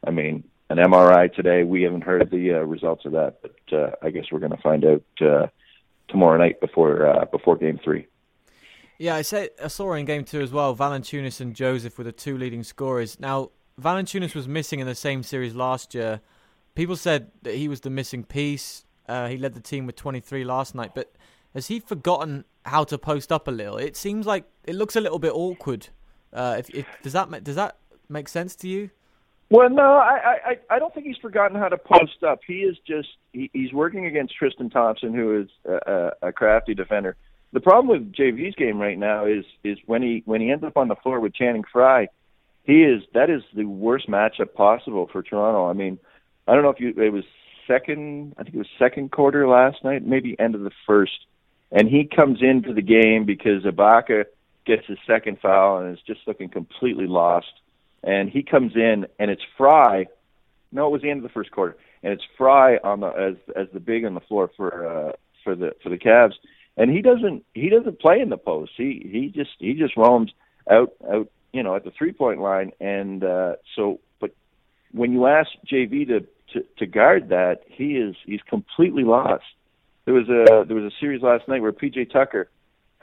I 0.05 0.11
mean, 0.11 0.43
an 0.69 0.77
MRI 0.77 1.33
today. 1.33 1.63
We 1.63 1.83
haven't 1.83 2.03
heard 2.03 2.29
the 2.31 2.53
uh, 2.53 2.59
results 2.59 3.05
of 3.05 3.11
that, 3.13 3.41
but 3.41 3.77
uh, 3.77 3.91
I 4.01 4.09
guess 4.09 4.25
we're 4.31 4.39
going 4.39 4.51
to 4.51 4.61
find 4.61 4.85
out 4.85 5.03
uh, 5.21 5.47
tomorrow 6.07 6.37
night 6.37 6.59
before 6.59 7.07
uh, 7.07 7.25
before 7.25 7.57
Game 7.57 7.79
Three. 7.83 8.07
Yeah, 8.97 9.15
I 9.15 9.21
said 9.21 9.49
I 9.63 9.67
saw 9.67 9.93
in 9.93 10.05
Game 10.05 10.23
Two 10.23 10.41
as 10.41 10.51
well. 10.51 10.75
Valanciunas 10.75 11.41
and 11.41 11.55
Joseph 11.55 11.97
were 11.97 12.03
the 12.03 12.11
two 12.11 12.37
leading 12.37 12.63
scorers. 12.63 13.19
Now, 13.19 13.51
Valanciunas 13.79 14.35
was 14.35 14.47
missing 14.47 14.79
in 14.79 14.87
the 14.87 14.95
same 14.95 15.23
series 15.23 15.53
last 15.55 15.93
year. 15.93 16.21
People 16.75 16.95
said 16.95 17.31
that 17.43 17.55
he 17.55 17.67
was 17.67 17.81
the 17.81 17.89
missing 17.89 18.23
piece. 18.23 18.85
Uh, 19.07 19.27
he 19.27 19.37
led 19.37 19.53
the 19.53 19.61
team 19.61 19.85
with 19.85 19.95
23 19.95 20.43
last 20.43 20.73
night, 20.73 20.95
but 20.95 21.13
has 21.53 21.67
he 21.67 21.79
forgotten 21.79 22.45
how 22.65 22.83
to 22.85 22.97
post 22.97 23.31
up 23.31 23.47
a 23.47 23.51
little? 23.51 23.77
It 23.77 23.97
seems 23.97 24.25
like 24.25 24.45
it 24.63 24.75
looks 24.75 24.95
a 24.95 25.01
little 25.01 25.19
bit 25.19 25.33
awkward. 25.33 25.89
Uh, 26.33 26.55
if, 26.59 26.69
if, 26.71 26.85
does 27.03 27.13
that 27.13 27.43
does 27.43 27.55
that 27.55 27.77
make 28.09 28.27
sense 28.27 28.55
to 28.57 28.67
you? 28.67 28.89
Well, 29.49 29.69
no, 29.69 29.83
I, 29.83 30.37
I 30.45 30.75
I 30.75 30.79
don't 30.79 30.93
think 30.93 31.05
he's 31.05 31.17
forgotten 31.17 31.57
how 31.59 31.69
to 31.69 31.77
post 31.77 32.23
up. 32.27 32.39
He 32.45 32.61
is 32.61 32.75
just 32.87 33.09
he, 33.33 33.51
he's 33.53 33.71
working 33.71 34.07
against 34.07 34.35
Tristan 34.35 34.69
Thompson, 34.69 35.13
who 35.13 35.41
is 35.41 35.49
a, 35.65 36.11
a, 36.23 36.31
crafty 36.31 36.73
defender. 36.73 37.15
The 37.51 37.59
problem 37.59 37.87
with 37.87 38.13
JV's 38.13 38.55
game 38.55 38.79
right 38.79 38.97
now 38.97 39.25
is 39.25 39.45
is 39.63 39.77
when 39.85 40.01
he 40.01 40.23
when 40.25 40.41
he 40.41 40.49
ends 40.49 40.63
up 40.63 40.75
on 40.75 40.87
the 40.87 40.95
floor 40.95 41.19
with 41.19 41.35
Channing 41.35 41.63
Frye, 41.71 42.07
he 42.63 42.83
is 42.83 43.03
that 43.13 43.29
is 43.29 43.43
the 43.53 43.65
worst 43.65 44.09
matchup 44.09 44.55
possible 44.55 45.07
for 45.11 45.21
Toronto. 45.21 45.69
I 45.69 45.73
mean, 45.73 45.99
I 46.47 46.55
don't 46.55 46.63
know 46.63 46.71
if 46.71 46.79
you 46.79 46.89
it 46.97 47.13
was 47.13 47.25
second 47.67 48.33
I 48.39 48.43
think 48.43 48.55
it 48.55 48.59
was 48.59 48.67
second 48.79 49.11
quarter 49.11 49.47
last 49.47 49.83
night, 49.83 50.03
maybe 50.03 50.35
end 50.39 50.55
of 50.55 50.61
the 50.61 50.71
first, 50.87 51.27
and 51.71 51.87
he 51.87 52.05
comes 52.05 52.39
into 52.41 52.73
the 52.73 52.81
game 52.81 53.25
because 53.25 53.63
Ibaka 53.63 54.25
gets 54.65 54.85
his 54.87 54.97
second 55.05 55.39
foul 55.41 55.79
and 55.79 55.93
is 55.93 56.03
just 56.05 56.21
looking 56.27 56.49
completely 56.49 57.07
lost 57.07 57.47
and 58.03 58.29
he 58.29 58.43
comes 58.43 58.73
in 58.75 59.07
and 59.17 59.31
it's 59.31 59.41
Frye. 59.57 60.07
No, 60.71 60.87
it 60.87 60.91
was 60.91 61.01
the 61.01 61.09
end 61.09 61.19
of 61.19 61.23
the 61.23 61.33
first 61.33 61.51
quarter, 61.51 61.77
and 62.01 62.13
it's 62.13 62.23
Frye 62.37 62.77
on 62.83 62.99
the 62.99 63.07
as 63.07 63.35
as 63.55 63.67
the 63.73 63.79
big 63.79 64.05
on 64.05 64.13
the 64.13 64.21
floor 64.21 64.51
for 64.57 64.87
uh, 64.87 65.11
for 65.43 65.55
the 65.55 65.71
for 65.81 65.89
the 65.89 65.97
Cavs, 65.97 66.33
and 66.77 66.91
he 66.91 67.01
doesn't 67.01 67.45
he 67.53 67.69
doesn't 67.69 67.99
play 67.99 68.19
in 68.19 68.29
the 68.29 68.37
post. 68.37 68.71
He 68.75 69.07
he 69.09 69.31
just 69.33 69.51
he 69.59 69.73
just 69.73 69.95
roams 69.95 70.31
out 70.69 70.93
out 71.09 71.29
you 71.53 71.63
know 71.63 71.75
at 71.75 71.83
the 71.83 71.91
three 71.91 72.11
point 72.11 72.41
line, 72.41 72.71
and 72.79 73.23
uh, 73.23 73.53
so 73.75 73.99
but 74.19 74.31
when 74.91 75.13
you 75.13 75.27
ask 75.27 75.49
JV 75.71 76.07
to, 76.07 76.21
to 76.53 76.65
to 76.79 76.85
guard 76.85 77.29
that, 77.29 77.61
he 77.67 77.97
is 77.97 78.15
he's 78.25 78.41
completely 78.41 79.03
lost. 79.03 79.45
There 80.05 80.13
was 80.15 80.27
a 80.27 80.65
there 80.65 80.75
was 80.75 80.91
a 80.91 80.95
series 80.99 81.21
last 81.21 81.47
night 81.47 81.61
where 81.61 81.71
PJ 81.71 82.11
Tucker 82.11 82.49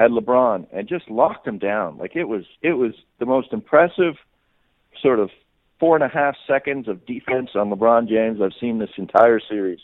at 0.01 0.10
LeBron 0.10 0.66
and 0.72 0.89
just 0.89 1.09
locked 1.10 1.47
him 1.47 1.59
down. 1.59 1.98
Like 1.98 2.16
it 2.16 2.24
was 2.24 2.44
it 2.62 2.72
was 2.72 2.93
the 3.20 3.27
most 3.27 3.52
impressive 3.52 4.14
sort 5.01 5.20
of 5.20 5.31
four 5.78 5.94
and 5.94 6.02
a 6.02 6.09
half 6.09 6.35
seconds 6.48 6.89
of 6.89 7.06
defense 7.06 7.51
on 7.55 7.70
LeBron 7.70 8.09
James 8.09 8.40
I've 8.43 8.59
seen 8.59 8.78
this 8.78 8.90
entire 8.97 9.40
series. 9.40 9.78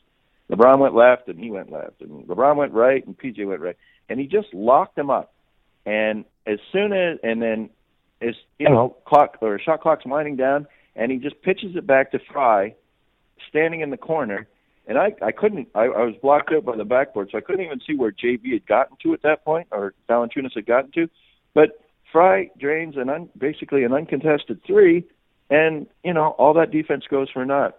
LeBron 0.51 0.79
went 0.79 0.95
left 0.95 1.29
and 1.29 1.39
he 1.39 1.51
went 1.51 1.71
left, 1.71 2.01
and 2.01 2.27
LeBron 2.27 2.57
went 2.57 2.73
right 2.73 3.07
and 3.07 3.17
PJ 3.17 3.47
went 3.47 3.61
right, 3.61 3.77
and 4.09 4.19
he 4.19 4.27
just 4.27 4.53
locked 4.55 4.99
him 4.99 5.11
up. 5.11 5.35
And 5.85 6.25
as 6.47 6.59
soon 6.73 6.93
as 6.93 7.19
and 7.23 7.43
then 7.43 7.69
as 8.23 8.35
you 8.59 8.71
know 8.71 8.97
clock 9.07 9.37
or 9.43 9.59
shot 9.59 9.83
clock's 9.83 10.07
winding 10.07 10.37
down, 10.37 10.67
and 10.97 11.13
he 11.13 11.19
just 11.19 11.43
pitches 11.43 11.77
it 11.77 11.87
back 11.87 12.13
to 12.13 12.19
Frye, 12.33 12.75
standing 13.51 13.83
in 13.83 13.91
the 13.91 13.99
corner. 13.99 14.49
And 14.87 14.99
I, 14.99 15.15
I 15.21 15.33
couldn't, 15.33 15.69
I, 15.75 15.85
I 15.85 16.05
was 16.05 16.15
blocked 16.23 16.53
out 16.53 16.65
by 16.65 16.77
the 16.77 16.85
backboard, 16.85 17.31
so 17.33 17.39
I 17.39 17.41
couldn't 17.41 17.65
even 17.65 17.81
see 17.85 17.97
where 17.97 18.13
JV 18.13 18.53
had 18.53 18.67
gotten 18.67 18.97
to 19.03 19.15
at 19.15 19.23
that 19.23 19.45
point, 19.45 19.67
or 19.73 19.95
Valanciunas 20.09 20.55
had 20.55 20.67
gotten 20.67 20.93
to. 20.93 21.09
But 21.55 21.81
Frye 22.13 22.51
drains 22.59 22.97
an 22.97 23.11
un, 23.11 23.29
basically 23.37 23.83
an 23.83 23.93
uncontested 23.93 24.61
three, 24.65 25.05
and 25.51 25.87
you 26.05 26.13
know 26.15 26.29
all 26.39 26.55
that 26.55 26.71
defense 26.71 27.05
goes 27.11 27.29
for 27.31 27.45
naught. 27.45 27.77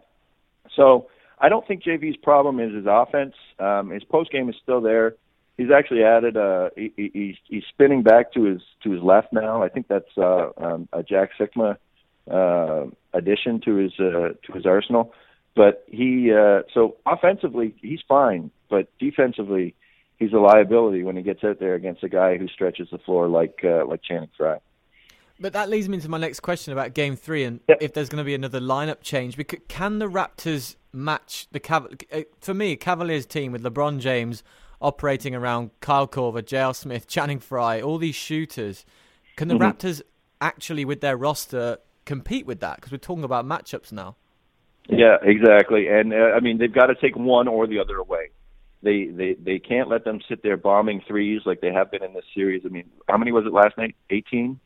So 0.75 1.07
I 1.39 1.49
don't 1.49 1.65
think 1.67 1.83
JV's 1.83 2.17
problem 2.17 2.59
is 2.59 2.73
his 2.73 2.85
offense. 2.89 3.35
Um, 3.59 3.91
his 3.91 4.03
post 4.03 4.31
game 4.31 4.49
is 4.49 4.55
still 4.61 4.81
there. 4.81 5.15
He's 5.57 5.71
actually 5.71 6.03
added. 6.03 6.37
Uh, 6.37 6.69
he, 6.75 6.91
he's 7.13 7.35
he's 7.45 7.63
spinning 7.69 8.03
back 8.03 8.33
to 8.33 8.43
his 8.43 8.61
to 8.83 8.91
his 8.91 9.01
left 9.01 9.31
now. 9.31 9.63
I 9.63 9.69
think 9.69 9.87
that's 9.87 10.17
uh, 10.17 10.49
um, 10.57 10.89
a 10.93 11.03
Jack 11.03 11.31
Sikma 11.39 11.77
uh, 12.29 12.85
addition 13.13 13.61
to 13.61 13.75
his 13.75 13.93
uh, 13.99 14.33
to 14.43 14.53
his 14.53 14.65
arsenal. 14.65 15.13
But 15.57 15.83
he 15.87 16.31
uh, 16.31 16.61
so 16.71 16.97
offensively 17.07 17.75
he's 17.81 18.01
fine, 18.07 18.51
but 18.69 18.87
defensively 18.99 19.73
he's 20.17 20.31
a 20.31 20.37
liability 20.37 21.01
when 21.01 21.17
he 21.17 21.23
gets 21.23 21.43
out 21.43 21.59
there 21.59 21.73
against 21.73 22.03
a 22.03 22.09
guy 22.09 22.37
who 22.37 22.47
stretches 22.47 22.89
the 22.91 22.99
floor 22.99 23.27
like 23.27 23.61
uh, 23.63 23.83
like 23.87 24.03
Channing 24.03 24.29
Frye. 24.37 24.59
But 25.39 25.53
that 25.53 25.69
leads 25.69 25.89
me 25.89 25.95
into 25.95 26.09
my 26.09 26.19
next 26.19 26.41
question 26.41 26.73
about 26.73 26.93
Game 26.93 27.15
Three 27.15 27.43
and 27.43 27.59
yep. 27.67 27.79
if 27.81 27.93
there's 27.93 28.07
going 28.07 28.19
to 28.19 28.23
be 28.23 28.35
another 28.35 28.59
lineup 28.59 29.01
change. 29.01 29.35
Because 29.35 29.59
can 29.67 29.97
the 29.97 30.07
Raptors 30.07 30.75
match 30.93 31.47
the 31.51 31.59
Cav- 31.59 32.03
uh, 32.11 32.21
for 32.39 32.53
me 32.53 32.75
Cavaliers 32.75 33.25
team 33.25 33.51
with 33.51 33.63
LeBron 33.63 33.97
James 33.97 34.43
operating 34.79 35.33
around 35.33 35.71
Kyle 35.81 36.07
Korver, 36.07 36.45
J.R. 36.45 36.75
Smith, 36.75 37.07
Channing 37.07 37.39
Frye, 37.39 37.81
all 37.81 37.97
these 37.97 38.15
shooters? 38.15 38.85
Can 39.35 39.47
the 39.47 39.55
mm-hmm. 39.55 39.63
Raptors 39.63 40.03
actually, 40.39 40.85
with 40.85 41.01
their 41.01 41.17
roster, 41.17 41.79
compete 42.05 42.45
with 42.45 42.59
that? 42.59 42.75
Because 42.75 42.91
we're 42.91 42.99
talking 42.99 43.23
about 43.23 43.43
matchups 43.43 43.91
now. 43.91 44.15
Yeah, 44.87 45.17
exactly. 45.21 45.87
And 45.87 46.13
uh, 46.13 46.31
I 46.35 46.39
mean, 46.39 46.57
they've 46.57 46.73
got 46.73 46.87
to 46.87 46.95
take 46.95 47.15
one 47.15 47.47
or 47.47 47.67
the 47.67 47.79
other 47.79 47.97
away. 47.97 48.29
They 48.83 49.05
they 49.05 49.33
they 49.33 49.59
can't 49.59 49.89
let 49.89 50.05
them 50.05 50.21
sit 50.29 50.43
there 50.43 50.57
bombing 50.57 51.01
threes 51.07 51.41
like 51.45 51.61
they 51.61 51.73
have 51.73 51.91
been 51.91 52.03
in 52.03 52.13
this 52.13 52.25
series. 52.33 52.63
I 52.65 52.69
mean, 52.69 52.89
how 53.07 53.17
many 53.17 53.31
was 53.31 53.45
it 53.45 53.53
last 53.53 53.77
night? 53.77 53.95
Eighteen. 54.09 54.59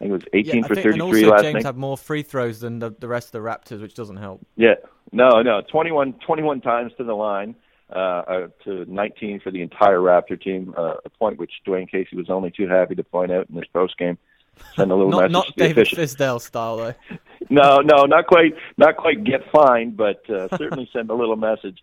I 0.00 0.04
think 0.04 0.10
it 0.10 0.12
was 0.12 0.22
18 0.32 0.54
yeah, 0.62 0.66
for 0.66 0.74
think, 0.74 0.84
33 0.86 0.92
and 0.92 1.02
also 1.02 1.30
last 1.30 1.42
James 1.42 1.54
night. 1.54 1.64
had 1.66 1.76
more 1.76 1.98
free 1.98 2.22
throws 2.22 2.60
than 2.60 2.78
the, 2.78 2.88
the 2.88 3.06
rest 3.06 3.26
of 3.26 3.32
the 3.32 3.46
Raptors, 3.46 3.82
which 3.82 3.92
doesn't 3.94 4.16
help. 4.16 4.40
Yeah, 4.56 4.76
no, 5.12 5.42
no, 5.42 5.60
21, 5.70 6.14
21 6.26 6.62
times 6.62 6.92
to 6.96 7.04
the 7.04 7.12
line, 7.12 7.54
uh, 7.94 7.98
uh, 7.98 8.48
to 8.64 8.90
19 8.90 9.40
for 9.40 9.50
the 9.50 9.60
entire 9.60 9.98
Raptor 9.98 10.40
team. 10.40 10.74
Uh, 10.74 10.94
a 11.04 11.10
point 11.10 11.38
which 11.38 11.52
Dwane 11.66 11.90
Casey 11.90 12.16
was 12.16 12.30
only 12.30 12.50
too 12.50 12.66
happy 12.66 12.94
to 12.94 13.04
point 13.04 13.30
out 13.30 13.50
in 13.50 13.56
this 13.56 13.66
post 13.74 13.98
game. 13.98 14.16
Send 14.76 14.90
a 14.90 14.94
little 14.94 15.10
not, 15.10 15.30
message 15.30 15.32
not 15.32 15.56
David. 15.56 15.86
Fizdale 15.86 16.40
style 16.40 16.76
though. 16.76 16.94
no, 17.50 17.78
no, 17.78 18.04
not 18.04 18.26
quite, 18.26 18.54
not 18.76 18.96
quite 18.96 19.24
get 19.24 19.40
fined, 19.52 19.96
but 19.96 20.28
uh, 20.30 20.48
certainly 20.56 20.88
send 20.92 21.10
a 21.10 21.14
little 21.14 21.36
message. 21.36 21.78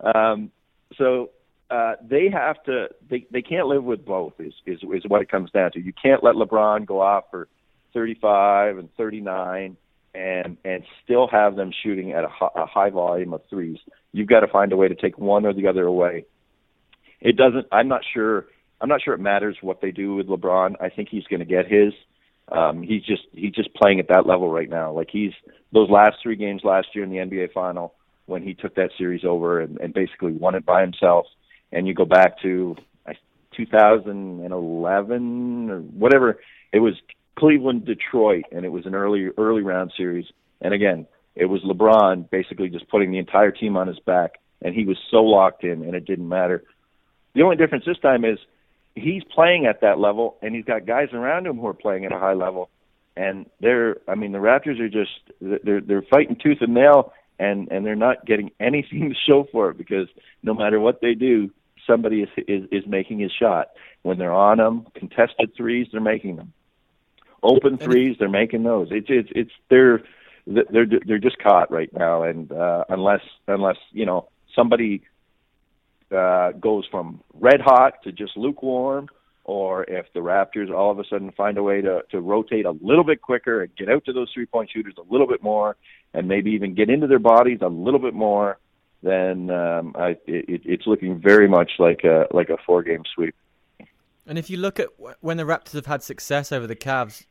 Um, 0.00 0.50
so 0.96 1.30
uh, 1.70 1.94
they 2.02 2.28
have 2.30 2.62
to, 2.64 2.88
they 3.08 3.26
they 3.30 3.42
can't 3.42 3.66
live 3.66 3.84
with 3.84 4.04
both. 4.04 4.34
Is 4.38 4.54
is 4.66 4.80
is 4.82 5.02
what 5.06 5.22
it 5.22 5.30
comes 5.30 5.50
down 5.50 5.72
to. 5.72 5.80
You 5.80 5.92
can't 5.92 6.22
let 6.22 6.34
LeBron 6.34 6.86
go 6.86 7.00
off 7.00 7.24
for 7.30 7.48
35 7.94 8.78
and 8.78 8.94
39 8.96 9.76
and 10.14 10.56
and 10.64 10.82
still 11.04 11.26
have 11.28 11.56
them 11.56 11.72
shooting 11.82 12.12
at 12.12 12.24
a, 12.24 12.28
a 12.56 12.66
high 12.66 12.90
volume 12.90 13.32
of 13.32 13.42
threes. 13.48 13.78
You've 14.12 14.28
got 14.28 14.40
to 14.40 14.48
find 14.48 14.72
a 14.72 14.76
way 14.76 14.88
to 14.88 14.94
take 14.94 15.18
one 15.18 15.46
or 15.46 15.54
the 15.54 15.66
other 15.66 15.84
away. 15.84 16.26
It 17.20 17.36
doesn't. 17.36 17.66
I'm 17.72 17.88
not 17.88 18.02
sure. 18.12 18.46
I'm 18.80 18.88
not 18.88 19.00
sure 19.02 19.14
it 19.14 19.20
matters 19.20 19.56
what 19.60 19.80
they 19.80 19.92
do 19.92 20.16
with 20.16 20.26
LeBron. 20.26 20.74
I 20.80 20.88
think 20.88 21.08
he's 21.08 21.24
going 21.24 21.40
to 21.40 21.46
get 21.46 21.70
his. 21.70 21.92
Um, 22.52 22.82
he's 22.82 23.02
just 23.02 23.22
he's 23.32 23.52
just 23.52 23.74
playing 23.74 23.98
at 23.98 24.08
that 24.08 24.26
level 24.26 24.50
right 24.50 24.68
now. 24.68 24.92
Like 24.92 25.08
he's 25.10 25.32
those 25.72 25.88
last 25.88 26.16
three 26.22 26.36
games 26.36 26.62
last 26.64 26.88
year 26.94 27.04
in 27.04 27.10
the 27.10 27.16
NBA 27.16 27.52
final 27.52 27.94
when 28.26 28.42
he 28.42 28.54
took 28.54 28.74
that 28.74 28.90
series 28.98 29.24
over 29.24 29.60
and, 29.60 29.78
and 29.78 29.94
basically 29.94 30.32
won 30.32 30.54
it 30.54 30.64
by 30.64 30.82
himself. 30.82 31.26
And 31.72 31.88
you 31.88 31.94
go 31.94 32.04
back 32.04 32.40
to 32.42 32.76
2011 33.56 35.70
or 35.70 35.80
whatever. 35.80 36.40
It 36.72 36.80
was 36.80 36.94
Cleveland 37.38 37.86
Detroit, 37.86 38.44
and 38.52 38.64
it 38.64 38.70
was 38.70 38.86
an 38.86 38.94
early 38.94 39.28
early 39.38 39.62
round 39.62 39.92
series. 39.96 40.26
And 40.60 40.74
again, 40.74 41.06
it 41.34 41.46
was 41.46 41.62
LeBron 41.62 42.30
basically 42.30 42.68
just 42.68 42.88
putting 42.88 43.10
the 43.10 43.18
entire 43.18 43.50
team 43.50 43.76
on 43.76 43.88
his 43.88 43.98
back, 44.00 44.32
and 44.60 44.74
he 44.74 44.84
was 44.84 44.98
so 45.10 45.22
locked 45.22 45.64
in, 45.64 45.82
and 45.82 45.94
it 45.94 46.04
didn't 46.04 46.28
matter. 46.28 46.64
The 47.34 47.42
only 47.42 47.56
difference 47.56 47.84
this 47.86 47.98
time 47.98 48.24
is 48.24 48.38
he's 48.94 49.22
playing 49.24 49.66
at 49.66 49.80
that 49.80 49.98
level, 49.98 50.36
and 50.42 50.54
he's 50.54 50.64
got 50.64 50.86
guys 50.86 51.08
around 51.12 51.46
him 51.46 51.58
who 51.58 51.66
are 51.66 51.74
playing 51.74 52.04
at 52.04 52.12
a 52.12 52.18
high 52.18 52.34
level. 52.34 52.70
And 53.16 53.46
they're, 53.60 53.96
I 54.08 54.14
mean, 54.14 54.32
the 54.32 54.38
Raptors 54.38 54.80
are 54.80 54.88
just 54.88 55.10
they're 55.40 55.80
they're 55.80 56.02
fighting 56.02 56.36
tooth 56.42 56.58
and 56.60 56.74
nail, 56.74 57.12
and 57.38 57.70
and 57.70 57.84
they're 57.84 57.94
not 57.94 58.24
getting 58.26 58.50
anything 58.60 59.10
to 59.10 59.14
show 59.14 59.46
for 59.52 59.70
it 59.70 59.78
because 59.78 60.08
no 60.42 60.54
matter 60.54 60.80
what 60.80 61.00
they 61.00 61.14
do, 61.14 61.50
somebody 61.86 62.22
is 62.22 62.28
is, 62.48 62.64
is 62.70 62.86
making 62.86 63.18
his 63.18 63.32
shot. 63.32 63.68
When 64.02 64.18
they're 64.18 64.32
on 64.32 64.58
them, 64.58 64.86
contested 64.94 65.54
threes, 65.56 65.88
they're 65.92 66.00
making 66.00 66.36
them 66.36 66.52
open 67.42 67.76
threes 67.76 68.16
they're 68.18 68.28
making 68.28 68.62
those 68.62 68.88
it's 68.90 69.08
it's 69.10 69.28
it's 69.34 69.50
they're 69.68 70.02
they're 70.46 70.86
they're 71.06 71.18
just 71.18 71.38
caught 71.38 71.70
right 71.70 71.92
now 71.92 72.22
and 72.22 72.52
uh 72.52 72.84
unless 72.88 73.20
unless 73.48 73.76
you 73.90 74.06
know 74.06 74.28
somebody 74.54 75.02
uh 76.12 76.52
goes 76.52 76.86
from 76.90 77.20
red 77.34 77.60
hot 77.60 78.02
to 78.04 78.12
just 78.12 78.36
lukewarm 78.36 79.08
or 79.44 79.84
if 79.84 80.06
the 80.14 80.20
raptors 80.20 80.70
all 80.70 80.90
of 80.90 80.98
a 80.98 81.04
sudden 81.04 81.32
find 81.32 81.58
a 81.58 81.62
way 81.62 81.80
to 81.80 82.02
to 82.10 82.20
rotate 82.20 82.64
a 82.64 82.70
little 82.82 83.04
bit 83.04 83.20
quicker 83.20 83.62
and 83.62 83.74
get 83.76 83.88
out 83.88 84.04
to 84.04 84.12
those 84.12 84.30
three 84.32 84.46
point 84.46 84.70
shooters 84.70 84.94
a 84.98 85.12
little 85.12 85.26
bit 85.26 85.42
more 85.42 85.76
and 86.14 86.28
maybe 86.28 86.50
even 86.52 86.74
get 86.74 86.90
into 86.90 87.06
their 87.06 87.18
bodies 87.18 87.58
a 87.62 87.68
little 87.68 88.00
bit 88.00 88.14
more 88.14 88.58
then 89.02 89.50
um 89.50 89.94
i 89.98 90.10
it, 90.26 90.62
it's 90.64 90.86
looking 90.86 91.20
very 91.20 91.48
much 91.48 91.72
like 91.78 92.04
a 92.04 92.26
like 92.32 92.50
a 92.50 92.56
four 92.66 92.82
game 92.82 93.02
sweep 93.14 93.34
and 94.26 94.38
if 94.38 94.48
you 94.50 94.56
look 94.56 94.78
at 94.78 94.88
when 95.20 95.36
the 95.36 95.44
Raptors 95.44 95.72
have 95.72 95.86
had 95.86 96.02
success 96.02 96.52
over 96.52 96.66
the 96.66 96.76
Cavs, 96.76 97.26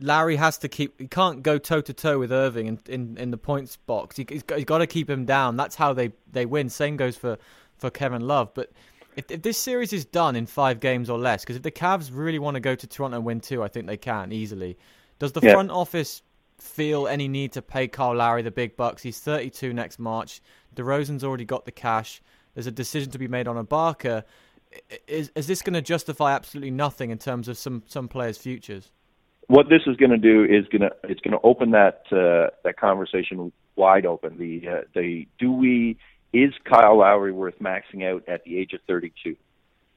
Lowry 0.00 0.36
has 0.36 0.58
to 0.58 0.68
keep. 0.68 1.00
He 1.00 1.08
can't 1.08 1.42
go 1.42 1.58
toe 1.58 1.80
to 1.80 1.92
toe 1.92 2.18
with 2.18 2.32
Irving 2.32 2.66
in, 2.66 2.78
in, 2.88 3.16
in 3.18 3.30
the 3.30 3.36
points 3.36 3.76
box. 3.76 4.16
He, 4.16 4.26
he's, 4.28 4.42
got, 4.42 4.58
he's 4.58 4.64
got 4.64 4.78
to 4.78 4.86
keep 4.86 5.10
him 5.10 5.24
down. 5.24 5.56
That's 5.56 5.74
how 5.74 5.92
they, 5.92 6.12
they 6.30 6.46
win. 6.46 6.68
Same 6.68 6.96
goes 6.96 7.16
for, 7.16 7.38
for 7.78 7.90
Kevin 7.90 8.26
Love. 8.26 8.52
But 8.54 8.72
if, 9.16 9.30
if 9.30 9.42
this 9.42 9.58
series 9.58 9.92
is 9.92 10.04
done 10.04 10.36
in 10.36 10.46
five 10.46 10.80
games 10.80 11.10
or 11.10 11.18
less, 11.18 11.42
because 11.42 11.56
if 11.56 11.62
the 11.62 11.70
Cavs 11.70 12.10
really 12.12 12.38
want 12.38 12.54
to 12.54 12.60
go 12.60 12.74
to 12.74 12.86
Toronto 12.86 13.16
and 13.16 13.24
win 13.24 13.40
two, 13.40 13.62
I 13.62 13.68
think 13.68 13.86
they 13.86 13.96
can 13.96 14.32
easily. 14.32 14.78
Does 15.18 15.32
the 15.32 15.40
yeah. 15.40 15.52
front 15.52 15.70
office 15.70 16.22
feel 16.58 17.06
any 17.06 17.28
need 17.28 17.52
to 17.52 17.62
pay 17.62 17.88
Kyle 17.88 18.14
Lowry 18.14 18.42
the 18.42 18.50
big 18.50 18.76
bucks? 18.76 19.02
He's 19.02 19.20
32 19.20 19.72
next 19.72 19.98
March. 19.98 20.40
DeRozan's 20.74 21.24
already 21.24 21.44
got 21.44 21.64
the 21.64 21.72
cash. 21.72 22.22
There's 22.54 22.66
a 22.66 22.72
decision 22.72 23.10
to 23.12 23.18
be 23.18 23.28
made 23.28 23.48
on 23.48 23.64
Ibaka. 23.64 24.24
Is 25.06 25.30
is 25.34 25.46
this 25.46 25.62
going 25.62 25.74
to 25.74 25.82
justify 25.82 26.34
absolutely 26.34 26.70
nothing 26.70 27.10
in 27.10 27.18
terms 27.18 27.48
of 27.48 27.56
some 27.56 27.82
some 27.86 28.08
players' 28.08 28.36
futures? 28.36 28.90
what 29.48 29.68
this 29.68 29.82
is 29.86 29.96
going 29.96 30.10
to 30.10 30.18
do 30.18 30.44
is 30.44 30.66
going 30.68 30.82
to 30.82 30.90
it's 31.04 31.20
going 31.20 31.32
to 31.32 31.40
open 31.44 31.70
that 31.70 32.02
uh, 32.10 32.50
that 32.64 32.76
conversation 32.78 33.52
wide 33.76 34.06
open. 34.06 34.38
The 34.38 34.68
uh, 34.68 34.80
the 34.94 35.26
do 35.38 35.52
we 35.52 35.98
is 36.36 36.52
Kyle 36.64 36.98
Lowry 36.98 37.32
worth 37.32 37.58
maxing 37.60 38.04
out 38.04 38.28
at 38.28 38.44
the 38.44 38.58
age 38.58 38.72
of 38.74 38.80
32? 38.86 39.36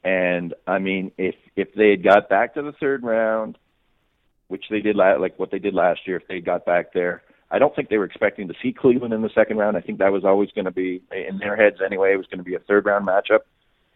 And 0.03 0.53
I 0.65 0.79
mean, 0.79 1.11
if 1.17 1.35
if 1.57 1.73
they 1.73 1.89
had 1.89 2.03
got 2.03 2.29
back 2.29 2.53
to 2.53 2.61
the 2.61 2.71
third 2.71 3.03
round, 3.03 3.57
which 4.47 4.63
they 4.69 4.79
did 4.79 4.95
la- 4.95 5.17
like 5.17 5.37
what 5.37 5.51
they 5.51 5.59
did 5.59 5.73
last 5.73 6.01
year, 6.07 6.17
if 6.17 6.27
they 6.27 6.39
got 6.39 6.65
back 6.65 6.93
there, 6.93 7.21
I 7.51 7.59
don't 7.59 7.75
think 7.75 7.89
they 7.89 7.97
were 7.97 8.05
expecting 8.05 8.47
to 8.47 8.53
see 8.61 8.71
Cleveland 8.71 9.13
in 9.13 9.21
the 9.21 9.29
second 9.35 9.57
round. 9.57 9.75
I 9.75 9.81
think 9.81 9.99
that 9.99 10.13
was 10.13 10.23
always 10.23 10.49
going 10.51 10.65
to 10.65 10.71
be 10.71 11.01
in 11.11 11.37
their 11.39 11.57
heads 11.57 11.77
anyway. 11.85 12.13
It 12.13 12.17
was 12.17 12.27
going 12.27 12.37
to 12.37 12.45
be 12.45 12.55
a 12.55 12.59
third 12.59 12.85
round 12.85 13.05
matchup. 13.05 13.39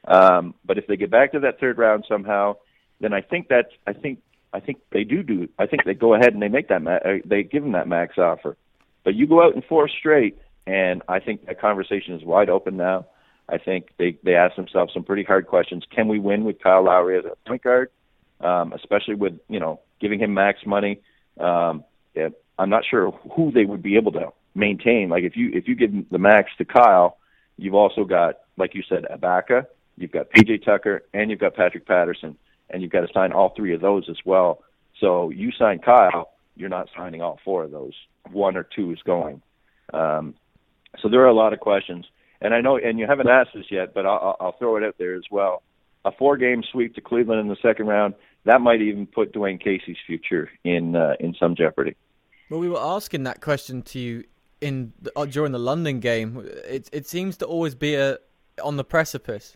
Um, 0.06 0.54
but 0.66 0.78
if 0.78 0.88
they 0.88 0.98
get 0.98 1.10
back 1.10 1.32
to 1.32 1.40
that 1.40 1.62
third 1.62 1.78
round 1.78 2.04
somehow, 2.10 2.58
then 3.00 3.14
I 3.14 3.22
think 3.22 3.48
that 3.48 3.70
I 3.88 3.94
think 3.94 4.20
I 4.52 4.60
think 4.60 4.80
they 4.92 5.06
do 5.06 5.24
do. 5.24 5.48
I 5.58 5.68
think 5.68 5.86
they 5.86 5.94
go 5.94 6.16
ahead 6.16 6.34
and 6.34 6.42
they 6.42 6.50
make 6.50 6.68
that. 6.68 6.82
Ma- 6.82 7.04
uh, 7.06 7.20
they 7.24 7.44
give 7.44 7.64
them 7.64 7.72
that 7.72 7.88
max 7.88 8.18
offer. 8.18 8.58
But 9.06 9.16
you 9.16 9.26
go 9.28 9.42
out 9.42 9.56
in 9.56 9.62
four 9.62 9.88
straight, 9.88 10.38
and 10.66 11.02
I 11.08 11.20
think 11.20 11.46
that 11.46 11.60
conversation 11.60 12.16
is 12.16 12.24
wide 12.24 12.50
open 12.50 12.78
now. 12.78 13.06
I 13.50 13.58
think 13.58 13.90
they 13.98 14.18
they 14.24 14.36
ask 14.36 14.56
themselves 14.56 14.94
some 14.94 15.04
pretty 15.04 15.24
hard 15.24 15.48
questions. 15.48 15.84
Can 15.90 16.08
we 16.08 16.20
win 16.20 16.44
with 16.44 16.62
Kyle 16.62 16.84
Lowry 16.84 17.18
as 17.18 17.26
a 17.26 17.36
point 17.48 17.64
guard, 17.64 17.90
um, 18.40 18.74
especially 18.74 19.16
with 19.16 19.34
you 19.50 19.60
know 19.60 19.80
giving 20.00 20.20
him 20.20 20.34
max 20.34 20.60
money? 20.66 21.02
Um, 21.40 21.84
yeah, 22.16 22.30
I'm 22.58 22.70
not 22.70 22.84
sure 22.90 23.12
who 23.36 23.52
they 23.52 23.66
would 23.66 23.84
be 23.84 23.98
able 23.98 24.14
to 24.14 24.32
maintain. 24.56 25.10
Like 25.10 25.24
if 25.24 25.36
you 25.36 25.52
if 25.54 25.68
you 25.68 25.76
give 25.76 26.10
the 26.10 26.18
max 26.18 26.52
to 26.58 26.66
Kyle, 26.66 27.18
you've 27.58 27.76
also 27.76 28.06
got 28.06 28.36
like 28.58 28.76
you 28.76 28.84
said 28.88 29.06
Ibaka, 29.12 29.66
you've 29.98 30.12
got 30.12 30.30
PJ 30.30 30.64
Tucker, 30.64 31.04
and 31.14 31.30
you've 31.30 31.40
got 31.40 31.56
Patrick 31.56 31.86
Patterson 31.86 32.38
and 32.74 32.82
you've 32.82 32.92
got 32.92 33.02
to 33.02 33.14
sign 33.14 33.32
all 33.32 33.54
three 33.56 33.74
of 33.74 33.82
those 33.82 34.10
as 34.10 34.18
well. 34.26 34.64
So 35.00 35.30
you 35.30 35.52
sign 35.52 35.80
Kyle, 35.80 36.32
you're 36.56 36.70
not 36.70 36.90
signing 36.96 37.22
all 37.22 37.40
four 37.46 37.64
of 37.64 37.72
those. 37.72 37.94
One 38.32 38.58
or 38.58 38.64
two 38.64 38.92
is 38.92 39.00
going. 39.06 39.42
Um, 39.94 40.34
so 41.02 41.10
there 41.10 41.22
are 41.22 41.28
a 41.28 41.34
lot 41.34 41.54
of 41.54 41.60
questions, 41.60 42.06
and 42.42 42.54
I 42.54 42.62
know, 42.62 42.78
and 42.78 43.00
you 43.00 43.08
haven't 43.08 43.30
asked 43.30 43.52
this 43.54 43.66
yet, 43.72 43.94
but 43.94 44.06
I'll, 44.06 44.38
I'll 44.40 44.58
throw 44.58 44.78
it 44.78 44.84
out 44.84 44.96
there 44.98 45.16
as 45.16 45.24
well. 45.32 45.64
A 46.06 46.12
four-game 46.12 46.64
sweep 46.72 46.96
to 46.96 47.02
Cleveland 47.02 47.40
in 47.40 47.48
the 47.48 47.58
second 47.62 47.88
round 47.88 48.14
that 48.46 48.62
might 48.62 48.82
even 48.82 49.08
put 49.08 49.34
Dwane 49.34 49.62
Casey's 49.62 49.98
future 50.06 50.50
in 50.64 50.96
uh, 50.96 51.14
in 51.20 51.34
some 51.40 51.56
jeopardy. 51.56 51.96
Well, 52.50 52.60
we 52.60 52.70
were 52.70 52.80
asking 52.80 53.24
that 53.24 53.42
question 53.42 53.82
to 53.84 54.00
you 54.00 54.24
in 54.62 54.94
uh, 55.16 55.26
during 55.26 55.52
the 55.52 55.60
London 55.60 56.00
game. 56.00 56.44
It 56.66 56.90
it 56.92 57.08
seems 57.08 57.38
to 57.38 57.46
always 57.46 57.76
be 57.76 57.96
a 57.96 58.18
on 58.64 58.78
the 58.78 58.84
precipice. 58.84 59.56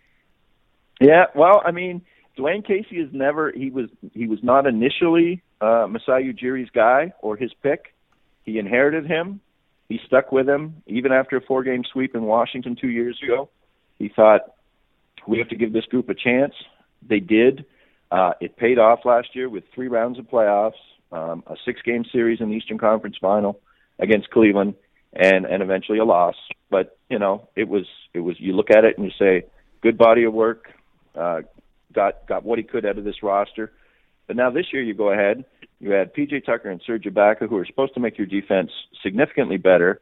Yeah, 0.99 1.25
well, 1.35 1.61
I 1.65 1.71
mean, 1.71 2.01
Dwane 2.37 2.65
Casey 2.65 2.97
is 2.97 3.09
never 3.11 3.51
he 3.51 3.69
was 3.69 3.89
he 4.13 4.27
was 4.27 4.39
not 4.41 4.65
initially 4.65 5.43
uh, 5.61 5.87
Masai 5.89 6.23
Ujiri's 6.23 6.69
guy 6.69 7.13
or 7.21 7.35
his 7.35 7.53
pick. 7.61 7.93
He 8.43 8.57
inherited 8.57 9.05
him. 9.05 9.41
He 9.89 9.99
stuck 10.05 10.31
with 10.31 10.47
him 10.47 10.83
even 10.85 11.11
after 11.11 11.37
a 11.37 11.41
four 11.41 11.63
game 11.63 11.83
sweep 11.91 12.15
in 12.15 12.23
Washington 12.23 12.75
two 12.79 12.89
years 12.89 13.19
ago. 13.23 13.49
He 13.99 14.09
thought 14.09 14.41
we 15.27 15.37
have 15.39 15.49
to 15.49 15.55
give 15.55 15.73
this 15.73 15.85
group 15.85 16.09
a 16.09 16.13
chance. 16.15 16.53
They 17.07 17.19
did. 17.19 17.65
Uh, 18.11 18.31
it 18.39 18.57
paid 18.57 18.79
off 18.79 18.99
last 19.05 19.29
year 19.33 19.49
with 19.49 19.63
three 19.73 19.87
rounds 19.87 20.19
of 20.19 20.25
playoffs, 20.25 20.79
um, 21.11 21.43
a 21.47 21.55
six 21.65 21.81
game 21.81 22.05
series 22.11 22.39
in 22.41 22.49
the 22.49 22.55
Eastern 22.55 22.77
Conference 22.77 23.17
final 23.19 23.59
against 23.99 24.29
Cleveland, 24.29 24.75
and, 25.13 25.45
and 25.45 25.63
eventually 25.63 25.97
a 25.97 26.05
loss. 26.05 26.35
But, 26.69 26.97
you 27.09 27.19
know, 27.19 27.47
it 27.55 27.67
was, 27.67 27.85
it 28.13 28.19
was, 28.19 28.35
you 28.39 28.53
look 28.53 28.69
at 28.69 28.85
it 28.85 28.97
and 28.97 29.05
you 29.05 29.11
say, 29.17 29.47
good 29.81 29.97
body 29.97 30.23
of 30.23 30.33
work, 30.33 30.69
uh, 31.15 31.41
got, 31.93 32.27
got 32.27 32.43
what 32.43 32.59
he 32.59 32.63
could 32.63 32.85
out 32.85 32.97
of 32.97 33.03
this 33.03 33.23
roster. 33.23 33.71
But 34.27 34.35
now 34.35 34.51
this 34.51 34.65
year 34.71 34.83
you 34.83 34.93
go 34.93 35.11
ahead, 35.11 35.45
you 35.79 35.91
had 35.91 36.13
PJ 36.13 36.45
Tucker 36.45 36.69
and 36.69 36.81
Serge 36.85 37.03
Ibaka 37.03 37.47
who 37.47 37.57
are 37.57 37.65
supposed 37.65 37.93
to 37.93 37.99
make 37.99 38.17
your 38.17 38.27
defense 38.27 38.71
significantly 39.03 39.57
better. 39.57 40.01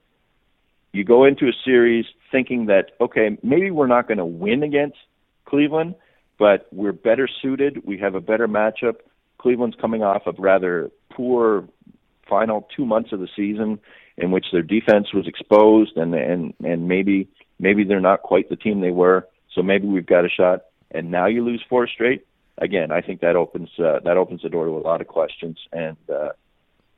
You 0.93 1.03
go 1.03 1.25
into 1.25 1.47
a 1.47 1.53
series 1.65 2.05
thinking 2.31 2.67
that, 2.67 2.91
okay, 3.01 3.37
maybe 3.43 3.71
we're 3.71 3.87
not 3.87 4.07
going 4.07 4.17
to 4.17 4.25
win 4.25 4.63
against 4.63 4.97
Cleveland, 5.45 5.95
but 6.39 6.67
we're 6.71 6.93
better 6.93 7.27
suited. 7.41 7.85
We 7.85 7.97
have 7.97 8.15
a 8.15 8.21
better 8.21 8.47
matchup. 8.47 8.95
Cleveland's 9.37 9.75
coming 9.79 10.03
off 10.03 10.25
of 10.25 10.39
rather 10.39 10.89
poor 11.11 11.67
final 12.29 12.67
two 12.75 12.85
months 12.85 13.11
of 13.11 13.19
the 13.19 13.27
season 13.35 13.79
in 14.17 14.31
which 14.31 14.45
their 14.51 14.61
defense 14.61 15.13
was 15.13 15.27
exposed 15.27 15.97
and 15.97 16.15
and 16.15 16.53
and 16.63 16.87
maybe 16.87 17.27
maybe 17.59 17.83
they're 17.83 17.99
not 17.99 18.21
quite 18.21 18.49
the 18.49 18.55
team 18.55 18.81
they 18.81 18.91
were. 18.91 19.27
So 19.53 19.61
maybe 19.61 19.87
we've 19.87 20.05
got 20.05 20.25
a 20.25 20.29
shot. 20.29 20.61
And 20.91 21.11
now 21.11 21.27
you 21.27 21.43
lose 21.43 21.63
four 21.69 21.87
straight. 21.87 22.25
Again, 22.57 22.91
I 22.91 23.01
think 23.01 23.21
that 23.21 23.35
opens 23.35 23.69
uh, 23.79 23.99
that 24.05 24.17
opens 24.17 24.41
the 24.41 24.49
door 24.49 24.65
to 24.65 24.71
a 24.71 24.79
lot 24.79 25.01
of 25.01 25.07
questions, 25.07 25.57
and 25.73 25.97
uh, 26.09 26.29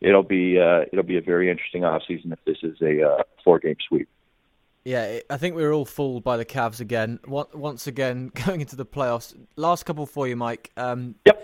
it'll 0.02 0.24
be 0.24 0.60
uh, 0.60 0.86
it'll 0.92 1.04
be 1.04 1.18
a 1.18 1.22
very 1.22 1.50
interesting 1.50 1.82
offseason 1.82 2.32
if 2.32 2.40
this 2.46 2.58
is 2.62 2.80
a 2.82 3.02
uh, 3.02 3.24
four 3.44 3.60
game 3.60 3.78
sweep. 3.88 4.08
Yeah, 4.86 5.20
I 5.30 5.36
think 5.36 5.56
we 5.56 5.64
were 5.64 5.74
all 5.74 5.84
fooled 5.84 6.24
by 6.24 6.38
the 6.38 6.46
Cavs 6.46 6.80
again. 6.80 7.20
Once 7.28 7.88
again, 7.88 8.32
going 8.46 8.62
into 8.62 8.76
the 8.76 8.86
playoffs. 8.86 9.36
Last 9.56 9.84
couple 9.84 10.06
for 10.06 10.28
you, 10.28 10.36
Mike. 10.36 10.72
Um, 10.78 11.16
yep. 11.26 11.44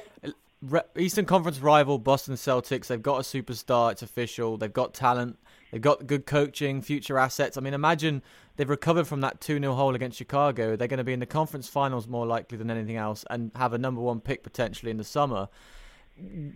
Eastern 0.98 1.26
Conference 1.26 1.60
rival 1.60 1.98
Boston 1.98 2.36
Celtics. 2.36 2.88
They've 2.88 3.02
got 3.02 3.18
a 3.18 3.24
superstar. 3.24 3.92
It's 3.92 4.02
official. 4.02 4.56
They've 4.56 4.72
got 4.72 4.94
talent. 4.94 5.38
They've 5.72 5.82
got 5.82 6.08
good 6.08 6.26
coaching, 6.26 6.82
future 6.82 7.18
assets. 7.18 7.58
I 7.58 7.62
mean, 7.62 7.74
imagine 7.74 8.22
they've 8.56 8.70
recovered 8.70 9.08
from 9.08 9.22
that 9.22 9.42
2 9.42 9.60
0 9.60 9.74
hole 9.74 9.96
against 9.96 10.18
Chicago. 10.18 10.76
They're 10.76 10.88
going 10.88 10.98
to 10.98 11.04
be 11.04 11.14
in 11.14 11.20
the 11.20 11.26
conference 11.26 11.68
finals 11.68 12.08
more 12.08 12.26
likely 12.26 12.58
than 12.58 12.70
anything 12.72 12.98
else 12.98 13.26
and 13.30 13.52
have 13.56 13.74
a 13.74 13.78
number 13.78 14.02
one 14.02 14.20
pick 14.20 14.44
potentially 14.44 14.92
in 14.92 14.98
the 14.98 15.04
summer. 15.04 15.50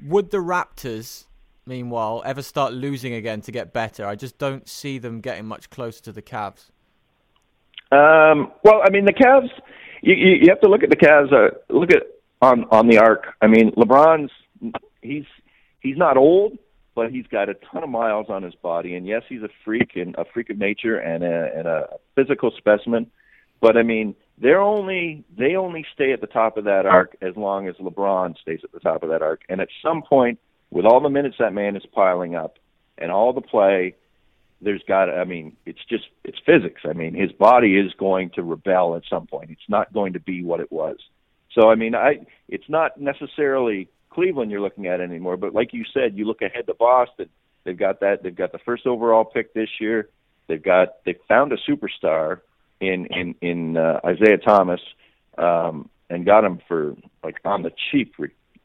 Would 0.06 0.32
the 0.32 0.38
Raptors, 0.38 1.26
meanwhile, 1.66 2.22
ever 2.26 2.42
start 2.42 2.74
losing 2.74 3.14
again 3.14 3.42
to 3.42 3.52
get 3.52 3.74
better? 3.74 4.06
I 4.06 4.16
just 4.16 4.38
don't 4.38 4.68
see 4.68 4.98
them 4.98 5.22
getting 5.22 5.46
much 5.46 5.70
closer 5.70 6.04
to 6.04 6.12
the 6.12 6.22
Cavs. 6.22 6.70
Um, 7.92 8.52
well, 8.64 8.82
I 8.86 8.90
mean, 8.90 9.06
the 9.06 9.14
Cavs. 9.14 9.50
You, 10.02 10.14
you, 10.14 10.36
you 10.42 10.50
have 10.50 10.62
to 10.62 10.70
look 10.70 10.84
at 10.84 10.90
the 10.90 10.96
Cavs. 10.96 11.34
Uh, 11.34 11.56
look 11.70 11.92
at 11.92 12.04
on 12.42 12.66
on 12.72 12.88
the 12.88 13.00
arc. 13.00 13.34
I 13.42 13.48
mean, 13.48 13.72
LeBron's 13.72 14.32
he's 15.02 15.26
he's 15.80 15.98
not 15.98 16.18
old, 16.18 16.58
but 16.98 17.12
he's 17.12 17.28
got 17.28 17.48
a 17.48 17.54
ton 17.54 17.84
of 17.84 17.90
miles 17.90 18.26
on 18.28 18.42
his 18.42 18.56
body. 18.56 18.96
And 18.96 19.06
yes, 19.06 19.22
he's 19.30 19.44
a 19.44 19.50
freak 19.64 19.92
and 19.96 20.16
a 20.18 20.26
freak 20.34 20.50
of 20.50 20.58
nature 20.58 20.98
and 20.98 21.24
a 21.24 21.52
and 21.56 21.68
a 21.68 21.90
physical 22.16 22.52
specimen. 22.58 23.12
But 23.62 23.78
I 23.78 23.84
mean, 23.84 24.16
they're 24.40 24.60
only 24.60 25.24
they 25.38 25.56
only 25.56 25.86
stay 25.94 26.12
at 26.12 26.22
the 26.22 26.28
top 26.28 26.58
of 26.58 26.64
that 26.64 26.88
arc 26.88 27.16
as 27.22 27.38
long 27.38 27.68
as 27.68 27.76
LeBron 27.76 28.36
stays 28.40 28.62
at 28.64 28.72
the 28.72 28.80
top 28.80 29.04
of 29.04 29.10
that 29.10 29.22
arc. 29.22 29.42
And 29.48 29.62
at 29.62 29.70
some 29.84 30.02
point, 30.02 30.40
with 30.72 30.86
all 30.86 31.00
the 31.00 31.10
minutes 31.10 31.36
that 31.38 31.54
man 31.54 31.76
is 31.76 31.84
piling 31.94 32.34
up 32.34 32.58
and 32.98 33.12
all 33.12 33.32
the 33.32 33.42
play 33.42 33.96
there's 34.60 34.82
got 34.88 35.06
to, 35.06 35.12
I 35.12 35.24
mean, 35.24 35.56
it's 35.68 35.86
just 35.88 36.06
it's 36.24 36.40
physics. 36.44 36.82
I 36.84 36.94
mean, 36.94 37.14
his 37.14 37.32
body 37.32 37.78
is 37.78 37.94
going 38.00 38.32
to 38.32 38.42
rebel 38.42 38.96
at 38.96 39.04
some 39.08 39.28
point. 39.28 39.52
It's 39.52 39.70
not 39.70 39.94
going 39.94 40.14
to 40.14 40.20
be 40.20 40.44
what 40.44 40.62
it 40.62 40.72
was. 40.72 40.98
So 41.54 41.70
I 41.70 41.76
mean, 41.76 41.94
I 41.94 42.26
it's 42.50 42.68
not 42.68 43.00
necessarily 43.00 43.88
Cleveland 44.18 44.50
you're 44.50 44.62
looking 44.62 44.88
at 44.88 45.00
anymore, 45.00 45.38
but 45.38 45.54
like 45.54 45.74
you 45.74 45.84
said, 45.94 46.18
you 46.18 46.26
look 46.26 46.42
ahead 46.42 46.66
to 46.66 46.74
Boston. 46.74 47.30
They've 47.64 47.78
got 47.78 48.00
that 48.00 48.24
they've 48.24 48.36
got 48.36 48.52
the 48.52 48.60
first 48.60 48.88
overall 48.88 49.26
pick 49.26 49.54
this 49.54 49.70
year. 49.80 50.10
They've 50.48 50.64
got 50.64 51.04
they 51.06 51.16
found 51.28 51.52
a 51.54 51.58
superstar 51.70 52.40
in 52.80 53.06
in 53.08 53.36
in 53.42 53.78
uh, 53.78 54.00
Isaiah 54.04 54.40
Thomas 54.40 54.82
um 55.38 55.90
and 56.10 56.26
got 56.26 56.44
him 56.44 56.60
for 56.68 56.96
like 57.24 57.36
on 57.46 57.62
the 57.62 57.72
cheap, 57.92 58.16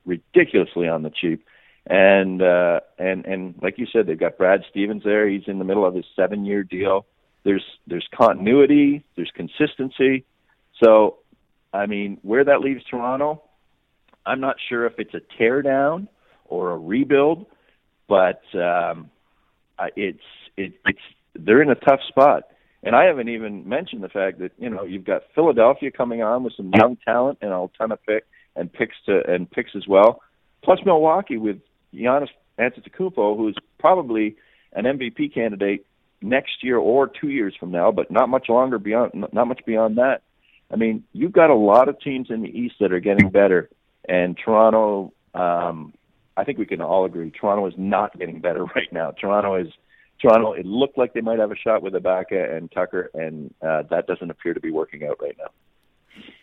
ridiculously 0.06 0.88
on 0.88 1.02
the 1.02 1.10
cheap 1.10 1.44
and 1.86 2.42
uh, 2.42 2.80
and 2.98 3.26
and 3.26 3.54
like 3.60 3.78
you 3.78 3.86
said, 3.92 4.06
they've 4.06 4.18
got 4.18 4.38
Brad 4.38 4.62
Stevens 4.70 5.02
there. 5.04 5.28
He's 5.28 5.42
in 5.46 5.58
the 5.58 5.64
middle 5.64 5.84
of 5.84 5.94
his 5.94 6.04
seven-year 6.14 6.62
deal. 6.62 7.06
There's 7.44 7.64
there's 7.86 8.06
continuity, 8.14 9.04
there's 9.16 9.32
consistency. 9.34 10.24
So, 10.82 11.18
I 11.72 11.86
mean, 11.86 12.18
where 12.22 12.44
that 12.44 12.60
leaves 12.60 12.84
Toronto, 12.84 13.42
I'm 14.24 14.40
not 14.40 14.56
sure 14.68 14.86
if 14.86 14.94
it's 14.98 15.14
a 15.14 15.20
tear 15.38 15.62
down 15.62 16.08
or 16.44 16.72
a 16.72 16.78
rebuild, 16.78 17.46
but 18.08 18.42
um, 18.54 19.10
it's 19.96 20.18
it, 20.56 20.74
it's 20.86 20.98
they're 21.34 21.62
in 21.62 21.70
a 21.70 21.74
tough 21.74 22.00
spot. 22.08 22.44
And 22.84 22.96
I 22.96 23.04
haven't 23.04 23.28
even 23.28 23.68
mentioned 23.68 24.02
the 24.02 24.08
fact 24.08 24.40
that 24.40 24.52
you 24.58 24.68
know 24.68 24.84
you've 24.84 25.04
got 25.04 25.22
Philadelphia 25.34 25.90
coming 25.90 26.22
on 26.22 26.44
with 26.44 26.54
some 26.56 26.70
young 26.74 26.96
talent 27.04 27.38
and 27.40 27.52
a 27.52 27.66
ton 27.78 27.92
of 27.92 28.04
pick 28.04 28.24
and 28.56 28.72
picks 28.72 28.96
to 29.06 29.22
and 29.28 29.50
picks 29.50 29.70
as 29.76 29.86
well. 29.86 30.20
Plus 30.64 30.80
Milwaukee 30.84 31.38
with 31.38 31.58
Giannis 31.94 32.28
Antetokounmpo, 32.58 33.36
who's 33.36 33.56
probably 33.78 34.36
an 34.72 34.84
MVP 34.84 35.34
candidate 35.34 35.86
next 36.20 36.62
year 36.62 36.78
or 36.78 37.08
two 37.08 37.28
years 37.28 37.54
from 37.58 37.70
now, 37.70 37.90
but 37.90 38.10
not 38.10 38.28
much 38.28 38.48
longer 38.48 38.78
beyond, 38.78 39.26
not 39.32 39.46
much 39.46 39.60
beyond 39.66 39.98
that. 39.98 40.22
I 40.70 40.76
mean, 40.76 41.04
you've 41.12 41.32
got 41.32 41.50
a 41.50 41.54
lot 41.54 41.88
of 41.88 42.00
teams 42.00 42.28
in 42.30 42.42
the 42.42 42.48
East 42.48 42.76
that 42.80 42.92
are 42.92 43.00
getting 43.00 43.28
better, 43.28 43.68
and 44.08 44.36
Toronto. 44.36 45.12
Um, 45.34 45.94
I 46.36 46.44
think 46.44 46.58
we 46.58 46.66
can 46.66 46.80
all 46.80 47.04
agree 47.04 47.30
Toronto 47.30 47.66
is 47.66 47.74
not 47.76 48.18
getting 48.18 48.40
better 48.40 48.64
right 48.76 48.92
now. 48.92 49.10
Toronto 49.12 49.56
is 49.56 49.68
Toronto. 50.20 50.52
It 50.52 50.66
looked 50.66 50.96
like 50.96 51.14
they 51.14 51.20
might 51.20 51.38
have 51.38 51.50
a 51.50 51.56
shot 51.56 51.82
with 51.82 51.94
Ibaka 51.94 52.56
and 52.56 52.70
Tucker, 52.70 53.10
and 53.14 53.52
uh, 53.60 53.82
that 53.90 54.06
doesn't 54.06 54.30
appear 54.30 54.54
to 54.54 54.60
be 54.60 54.70
working 54.70 55.04
out 55.04 55.18
right 55.20 55.36
now. 55.38 55.50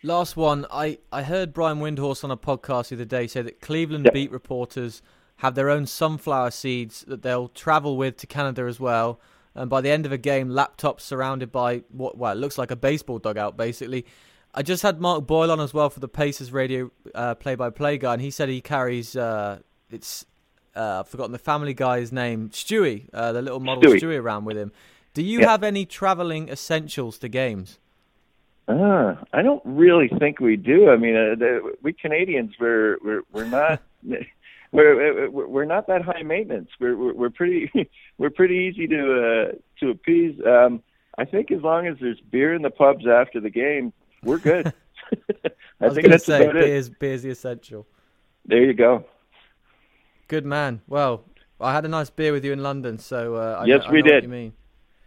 Last 0.03 0.35
one. 0.35 0.65
I, 0.71 0.97
I 1.11 1.23
heard 1.23 1.53
Brian 1.53 1.79
Windhorst 1.79 2.23
on 2.23 2.31
a 2.31 2.37
podcast 2.37 2.89
the 2.89 2.95
other 2.95 3.05
day 3.05 3.27
say 3.27 3.41
that 3.41 3.61
Cleveland 3.61 4.05
yep. 4.05 4.13
beat 4.13 4.31
reporters 4.31 5.01
have 5.37 5.55
their 5.55 5.69
own 5.69 5.85
sunflower 5.85 6.51
seeds 6.51 7.05
that 7.07 7.21
they'll 7.21 7.49
travel 7.49 7.97
with 7.97 8.17
to 8.17 8.27
Canada 8.27 8.63
as 8.63 8.79
well. 8.79 9.19
And 9.55 9.69
by 9.69 9.81
the 9.81 9.89
end 9.89 10.05
of 10.05 10.11
a 10.11 10.17
game, 10.17 10.49
laptops 10.49 11.01
surrounded 11.01 11.51
by 11.51 11.83
what 11.89 12.17
well, 12.17 12.31
it 12.31 12.35
looks 12.35 12.57
like 12.57 12.71
a 12.71 12.75
baseball 12.75 13.19
dugout, 13.19 13.57
basically. 13.57 14.05
I 14.53 14.63
just 14.63 14.83
had 14.83 14.99
Mark 14.99 15.27
Boyle 15.27 15.51
on 15.51 15.59
as 15.59 15.73
well 15.73 15.89
for 15.89 15.99
the 15.99 16.07
Pacers 16.07 16.51
radio 16.51 16.91
uh, 17.13 17.35
play-by-play 17.35 17.99
guy, 17.99 18.13
and 18.13 18.21
he 18.21 18.31
said 18.31 18.49
he 18.49 18.61
carries 18.61 19.15
uh, 19.15 19.59
it's 19.91 20.25
uh, 20.75 20.99
I've 20.99 21.07
forgotten 21.07 21.31
the 21.31 21.39
Family 21.39 21.73
Guy's 21.73 22.11
name, 22.11 22.49
Stewie, 22.49 23.07
uh, 23.13 23.31
the 23.31 23.41
little 23.41 23.59
model 23.59 23.83
Stewie. 23.83 24.01
Stewie. 24.01 24.21
around 24.21 24.45
with 24.45 24.57
him. 24.57 24.71
Do 25.13 25.23
you 25.23 25.41
have 25.45 25.63
any 25.63 25.85
traveling 25.85 26.49
essentials 26.49 27.17
to 27.19 27.27
games? 27.27 27.79
Uh, 28.67 29.15
I 29.33 29.41
don't 29.41 29.63
really 29.65 30.09
think 30.19 30.39
we 30.39 30.55
do. 30.55 30.89
I 30.89 30.97
mean, 30.97 31.15
uh, 31.15 31.35
the, 31.35 31.75
we 31.81 31.93
Canadians, 31.93 32.53
we're 32.59 32.97
we're 33.03 33.21
we're 33.31 33.45
not. 33.45 33.81
we're 34.71 35.29
we're 35.29 35.65
not 35.65 35.87
that 35.87 36.03
high 36.03 36.21
maintenance. 36.21 36.69
We're 36.79 36.95
we're, 36.95 37.13
we're 37.13 37.29
pretty 37.31 37.71
we're 38.19 38.29
pretty 38.29 38.69
easy 38.71 38.87
to 38.87 38.99
uh, 38.99 39.51
to 39.79 39.89
appease. 39.89 40.39
Um, 40.45 40.83
I 41.17 41.25
think 41.25 41.51
as 41.51 41.61
long 41.63 41.87
as 41.87 41.97
there's 41.99 42.19
beer 42.31 42.53
in 42.53 42.61
the 42.61 42.69
pubs 42.69 43.05
after 43.07 43.41
the 43.41 43.49
game, 43.49 43.91
we're 44.23 44.37
good. 44.39 44.73
I, 45.45 45.49
I 45.81 45.85
was 45.85 45.95
think 45.95 46.07
that's 46.07 46.25
say, 46.25 46.43
about 46.43 46.53
beer's, 46.53 46.87
it. 46.87 46.99
Beer's 46.99 47.23
the 47.23 47.29
essential. 47.29 47.87
There 48.45 48.63
you 48.63 48.73
go. 48.73 49.05
Good 50.27 50.45
man. 50.45 50.81
Well, 50.87 51.23
I 51.59 51.73
had 51.73 51.85
a 51.85 51.87
nice 51.87 52.09
beer 52.09 52.31
with 52.31 52.45
you 52.45 52.53
in 52.53 52.61
London, 52.61 52.99
so 52.99 53.35
uh, 53.35 53.59
I 53.61 53.65
yes, 53.65 53.85
know, 53.85 53.91
we 53.91 54.01
did. 54.01 54.23
you 54.23 54.29
mean. 54.29 54.53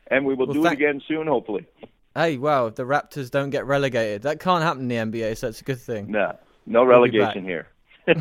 And 0.09 0.26
we 0.26 0.34
will 0.34 0.47
well, 0.47 0.55
do 0.55 0.66
it 0.66 0.72
again 0.72 1.01
soon, 1.06 1.26
hopefully. 1.26 1.66
Hey, 2.14 2.36
well, 2.36 2.66
if 2.66 2.74
the 2.74 2.82
Raptors 2.82 3.30
don't 3.30 3.51
get 3.51 3.64
relegated, 3.64 4.22
that 4.22 4.40
can't 4.40 4.62
happen 4.62 4.90
in 4.90 5.10
the 5.12 5.20
NBA, 5.20 5.36
so 5.39 5.48
it's 5.48 5.60
a 5.60 5.64
good 5.64 5.80
thing. 5.80 6.10
No, 6.10 6.36
no 6.66 6.84
relegation 6.84 7.44
here. 7.44 7.68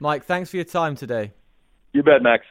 Mike, 0.00 0.24
thanks 0.24 0.50
for 0.50 0.56
your 0.56 0.64
time 0.64 0.96
today. 0.96 1.32
You 1.92 2.02
bet, 2.02 2.22
Max. 2.22 2.46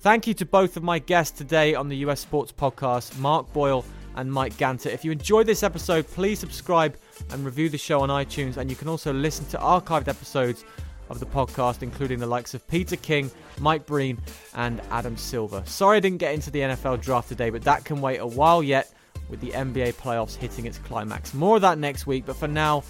Thank 0.00 0.26
you 0.26 0.34
to 0.34 0.46
both 0.46 0.76
of 0.76 0.82
my 0.82 0.98
guests 0.98 1.36
today 1.36 1.74
on 1.74 1.88
the 1.88 1.96
US 1.98 2.20
Sports 2.20 2.52
Podcast, 2.52 3.18
Mark 3.18 3.52
Boyle 3.52 3.84
and 4.20 4.30
Mike 4.30 4.54
Ganter. 4.58 4.92
If 4.92 5.04
you 5.04 5.12
enjoyed 5.12 5.46
this 5.46 5.62
episode, 5.62 6.06
please 6.06 6.38
subscribe 6.38 6.96
and 7.30 7.42
review 7.44 7.70
the 7.70 7.78
show 7.78 8.00
on 8.00 8.10
iTunes. 8.10 8.58
And 8.58 8.68
you 8.68 8.76
can 8.76 8.86
also 8.86 9.12
listen 9.12 9.46
to 9.46 9.56
archived 9.56 10.08
episodes 10.08 10.64
of 11.08 11.20
the 11.20 11.26
podcast, 11.26 11.82
including 11.82 12.18
the 12.18 12.26
likes 12.26 12.52
of 12.52 12.66
Peter 12.68 12.96
King, 12.96 13.30
Mike 13.58 13.86
Breen, 13.86 14.18
and 14.54 14.82
Adam 14.90 15.16
Silver. 15.16 15.62
Sorry 15.64 15.96
I 15.96 16.00
didn't 16.00 16.18
get 16.18 16.34
into 16.34 16.50
the 16.50 16.60
NFL 16.60 17.00
draft 17.00 17.28
today, 17.28 17.48
but 17.48 17.62
that 17.62 17.84
can 17.84 18.02
wait 18.02 18.18
a 18.18 18.26
while 18.26 18.62
yet 18.62 18.92
with 19.30 19.40
the 19.40 19.50
NBA 19.50 19.94
playoffs 19.94 20.36
hitting 20.36 20.66
its 20.66 20.78
climax. 20.78 21.32
More 21.32 21.56
of 21.56 21.62
that 21.62 21.78
next 21.78 22.06
week, 22.06 22.26
but 22.26 22.36
for 22.36 22.48
now, 22.48 22.84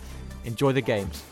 enjoy 0.44 0.72
the 0.72 0.80
games. 0.80 1.22